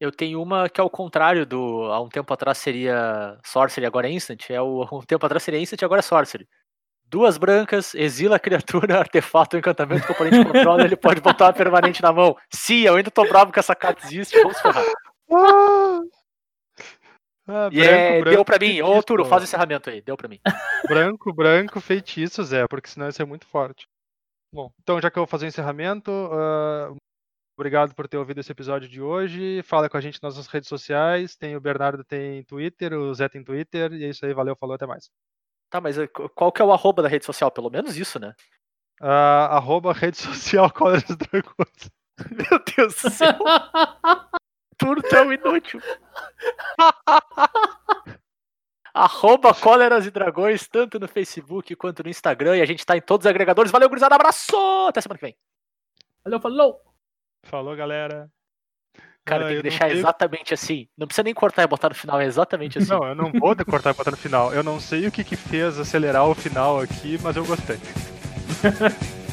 Eu 0.00 0.10
tenho 0.10 0.40
uma 0.40 0.68
que 0.68 0.80
é 0.80 0.84
o 0.84 0.90
contrário 0.90 1.44
do. 1.44 1.84
Há 1.84 2.00
um 2.00 2.08
tempo 2.08 2.32
atrás 2.32 2.58
seria 2.58 3.38
Sorcery, 3.44 3.86
agora 3.86 4.08
é 4.08 4.12
Instant. 4.12 4.48
É 4.48 4.60
o, 4.60 4.82
há 4.82 4.88
um 4.96 5.00
tempo 5.00 5.24
atrás 5.26 5.42
seria 5.42 5.60
Instant, 5.60 5.82
agora 5.82 6.00
é 6.00 6.02
Sorcery. 6.02 6.48
Duas 7.14 7.38
brancas, 7.38 7.94
exila 7.94 8.34
a 8.34 8.40
criatura, 8.40 8.98
artefato, 8.98 9.56
encantamento 9.56 10.10
oponente 10.10 10.44
controla, 10.44 10.82
ele 10.82 10.96
pode 10.96 11.20
botar 11.20 11.44
uma 11.44 11.52
permanente 11.52 12.02
na 12.02 12.12
mão. 12.12 12.36
Sim, 12.52 12.80
eu 12.80 12.96
ainda 12.96 13.08
tô 13.08 13.24
bravo 13.24 13.52
que 13.52 13.60
essa 13.60 13.72
carta 13.72 14.04
existe, 14.04 14.36
vamos 14.42 14.60
ferrar. 14.60 14.84
Ah! 15.30 16.00
Ah, 17.46 17.68
E 17.70 17.82
é, 17.82 18.20
branco, 18.20 18.30
deu 18.30 18.42
pra 18.42 18.58
mim. 18.58 18.80
Ô, 18.80 18.86
feitiço. 18.86 19.02
Turo, 19.04 19.24
faz 19.26 19.42
o 19.42 19.44
encerramento 19.44 19.90
aí, 19.90 20.00
deu 20.00 20.16
pra 20.16 20.26
mim. 20.26 20.40
Branco, 20.88 21.30
branco, 21.30 21.78
feitiço, 21.78 22.42
Zé, 22.42 22.66
porque 22.66 22.88
senão 22.88 23.06
isso 23.06 23.20
é 23.20 23.24
muito 23.26 23.46
forte. 23.46 23.86
Bom, 24.50 24.72
então 24.80 24.98
já 24.98 25.10
que 25.10 25.18
eu 25.18 25.20
vou 25.20 25.26
fazer 25.28 25.44
o 25.44 25.48
encerramento, 25.48 26.10
ah, 26.32 26.94
obrigado 27.54 27.94
por 27.94 28.08
ter 28.08 28.16
ouvido 28.16 28.40
esse 28.40 28.50
episódio 28.50 28.88
de 28.88 29.02
hoje. 29.02 29.62
Fala 29.62 29.90
com 29.90 29.96
a 29.98 30.00
gente 30.00 30.22
nas 30.22 30.36
nossas 30.36 30.50
redes 30.50 30.70
sociais. 30.70 31.36
Tem 31.36 31.54
o 31.54 31.60
Bernardo 31.60 32.02
tem 32.02 32.42
Twitter, 32.44 32.94
o 32.94 33.14
Zé 33.14 33.28
tem 33.28 33.44
Twitter, 33.44 33.92
e 33.92 34.04
é 34.04 34.08
isso 34.08 34.24
aí, 34.24 34.32
valeu, 34.32 34.56
falou, 34.56 34.74
até 34.74 34.86
mais. 34.86 35.10
Tá, 35.74 35.80
mas 35.80 35.98
eh, 35.98 36.06
qual 36.36 36.52
que 36.52 36.62
é 36.62 36.64
o 36.64 36.72
arroba 36.72 37.02
da 37.02 37.08
rede 37.08 37.24
social? 37.24 37.50
Pelo 37.50 37.68
menos 37.68 37.96
isso, 37.96 38.20
né? 38.20 38.32
Ah, 39.00 39.56
arroba 39.56 39.92
rede 39.92 40.16
social 40.16 40.70
Colors 40.72 41.02
Dragões. 41.02 41.90
Meu 42.30 42.62
Deus 42.76 42.94
do 43.02 43.10
céu, 43.10 43.36
Turo 44.78 45.02
tão 45.02 45.32
inútil. 45.32 45.80
Arroba 48.94 49.52
Cóleras 49.52 50.06
e 50.06 50.12
Dragões, 50.12 50.68
tanto 50.68 51.00
no 51.00 51.08
Facebook 51.08 51.74
quanto 51.74 52.04
no 52.04 52.08
Instagram. 52.08 52.56
E 52.56 52.62
a 52.62 52.66
gente 52.66 52.86
tá 52.86 52.96
em 52.96 53.02
todos 53.02 53.24
os 53.26 53.30
agregadores. 53.30 53.72
Valeu, 53.72 53.88
gurizada. 53.88 54.14
Abraço! 54.14 54.56
Até 54.88 55.00
semana 55.00 55.18
que 55.18 55.26
vem. 55.26 55.36
Valeu, 56.22 56.38
falou! 56.38 56.80
Falou, 57.42 57.74
galera. 57.74 58.30
Cara, 59.24 59.44
Ah, 59.44 59.48
tem 59.48 59.56
que 59.56 59.62
deixar 59.62 59.88
sei- 59.88 59.98
exatamente 59.98 60.52
assim. 60.52 60.86
Não 60.98 61.06
precisa 61.06 61.22
nem 61.22 61.32
cortar 61.32 61.62
e 61.62 61.66
botar 61.66 61.88
no 61.88 61.94
final, 61.94 62.20
é 62.20 62.26
exatamente 62.26 62.78
assim. 62.78 62.90
Não, 62.90 63.04
eu 63.06 63.14
não 63.14 63.32
vou 63.32 63.56
cortar 63.64 63.90
e 63.90 63.94
botar 63.94 64.10
no 64.10 64.16
final. 64.16 64.52
Eu 64.52 64.62
não 64.62 64.78
sei 64.78 65.06
o 65.06 65.10
que 65.12 65.24
que 65.24 65.34
fez 65.36 65.78
acelerar 65.78 66.26
o 66.26 66.34
final 66.34 66.80
aqui, 66.80 67.18
mas 67.22 67.34
eu 67.36 67.44
gostei. 67.44 67.78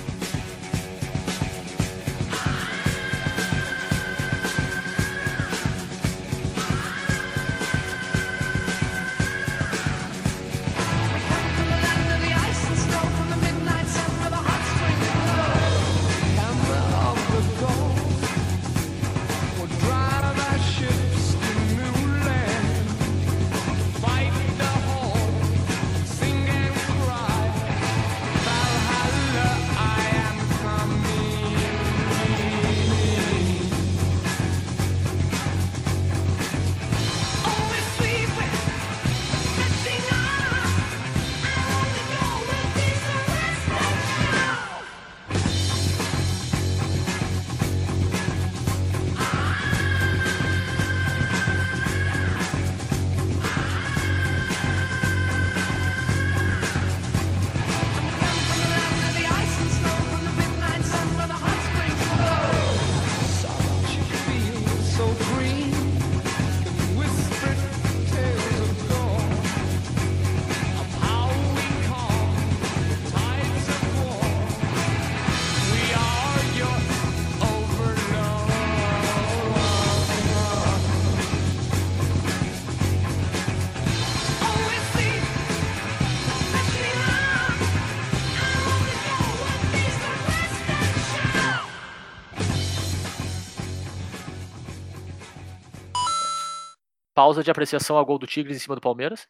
Pausa 97.31 97.43
de 97.45 97.49
apreciação 97.51 97.95
ao 97.95 98.05
gol 98.05 98.19
do 98.19 98.27
Tigres 98.27 98.57
em 98.57 98.59
cima 98.59 98.75
do 98.75 98.81
Palmeiras. 98.81 99.25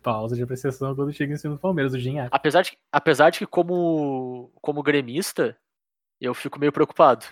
Pausa 0.00 0.36
de 0.36 0.42
apreciação 0.44 0.94
quando 0.94 1.12
chega 1.12 1.34
em 1.34 1.36
cima 1.36 1.54
do 1.54 1.60
Palmeiras, 1.60 1.90
do 1.92 1.98
Ginhaque. 1.98 2.30
Apesar 2.32 2.62
de, 2.62 2.78
apesar 2.92 3.30
de 3.30 3.40
que, 3.40 3.46
como, 3.46 4.52
como 4.62 4.80
gremista, 4.82 5.58
eu 6.20 6.34
fico 6.34 6.58
meio 6.60 6.70
preocupado. 6.72 7.26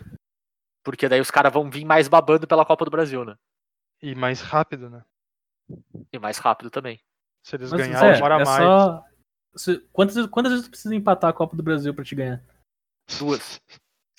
Porque 0.84 1.08
daí 1.08 1.20
os 1.20 1.30
caras 1.30 1.52
vão 1.52 1.70
vir 1.70 1.84
mais 1.84 2.08
babando 2.08 2.46
pela 2.48 2.64
Copa 2.66 2.84
do 2.84 2.90
Brasil, 2.90 3.24
né? 3.24 3.36
E 4.02 4.14
mais 4.16 4.40
rápido, 4.40 4.90
né? 4.90 5.04
E 6.12 6.18
mais 6.18 6.38
rápido 6.38 6.70
também. 6.70 7.00
Se 7.44 7.54
eles 7.54 7.70
Mas, 7.70 7.80
ganharem, 7.86 8.08
Zé, 8.08 8.14
demora 8.14 8.34
é 8.40 8.44
mais. 8.44 8.62
só- 8.64 9.04
se- 9.54 9.78
quantas, 9.92 10.16
vezes- 10.16 10.30
quantas 10.30 10.52
vezes 10.52 10.66
tu 10.66 10.70
precisa 10.70 10.94
empatar 10.94 11.30
a 11.30 11.32
Copa 11.34 11.56
do 11.56 11.62
Brasil 11.62 11.94
pra 11.94 12.04
te 12.04 12.16
ganhar? 12.16 12.42
Duas. 13.18 13.60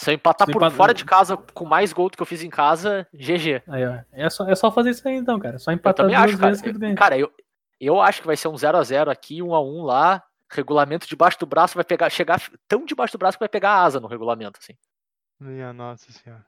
Se 0.01 0.09
eu 0.09 0.15
empatar 0.15 0.47
Se 0.47 0.51
por 0.51 0.59
empata- 0.63 0.75
fora 0.75 0.93
de 0.95 1.05
casa 1.05 1.37
com 1.37 1.63
mais 1.63 1.93
gol 1.93 2.09
do 2.09 2.17
que 2.17 2.21
eu 2.23 2.25
fiz 2.25 2.41
em 2.41 2.49
casa, 2.49 3.07
GG. 3.13 3.61
Aí, 3.67 3.85
ó. 3.85 3.99
É 4.11 4.29
só, 4.31 4.47
é 4.47 4.55
só 4.55 4.71
fazer 4.71 4.89
isso 4.89 5.07
aí 5.07 5.15
então, 5.15 5.37
cara. 5.39 5.59
Só 5.59 5.69
Eu 5.71 5.75
empatar 5.75 6.07
duas 6.07 6.17
acho, 6.19 6.37
cara. 6.37 6.47
vezes 6.47 6.61
que 6.63 6.73
tu 6.73 6.79
ganha. 6.79 6.95
Cara, 6.95 7.17
eu, 7.19 7.31
eu 7.79 8.01
acho 8.01 8.19
que 8.21 8.25
vai 8.27 8.35
ser 8.35 8.47
um 8.47 8.55
0x0 8.55 9.09
aqui, 9.11 9.41
1x1 9.43 9.83
lá. 9.85 10.23
Regulamento 10.49 11.07
debaixo 11.07 11.37
do 11.39 11.45
braço 11.45 11.75
vai 11.75 11.83
pegar. 11.83 12.09
Chegar 12.09 12.41
tão 12.67 12.83
debaixo 12.83 13.13
do 13.13 13.19
braço 13.19 13.37
que 13.37 13.41
vai 13.43 13.47
pegar 13.49 13.69
a 13.73 13.83
asa 13.83 13.99
no 13.99 14.07
regulamento, 14.07 14.59
assim. 14.59 14.73
Minha 15.39 15.71
nossa 15.71 16.11
senhora. 16.11 16.43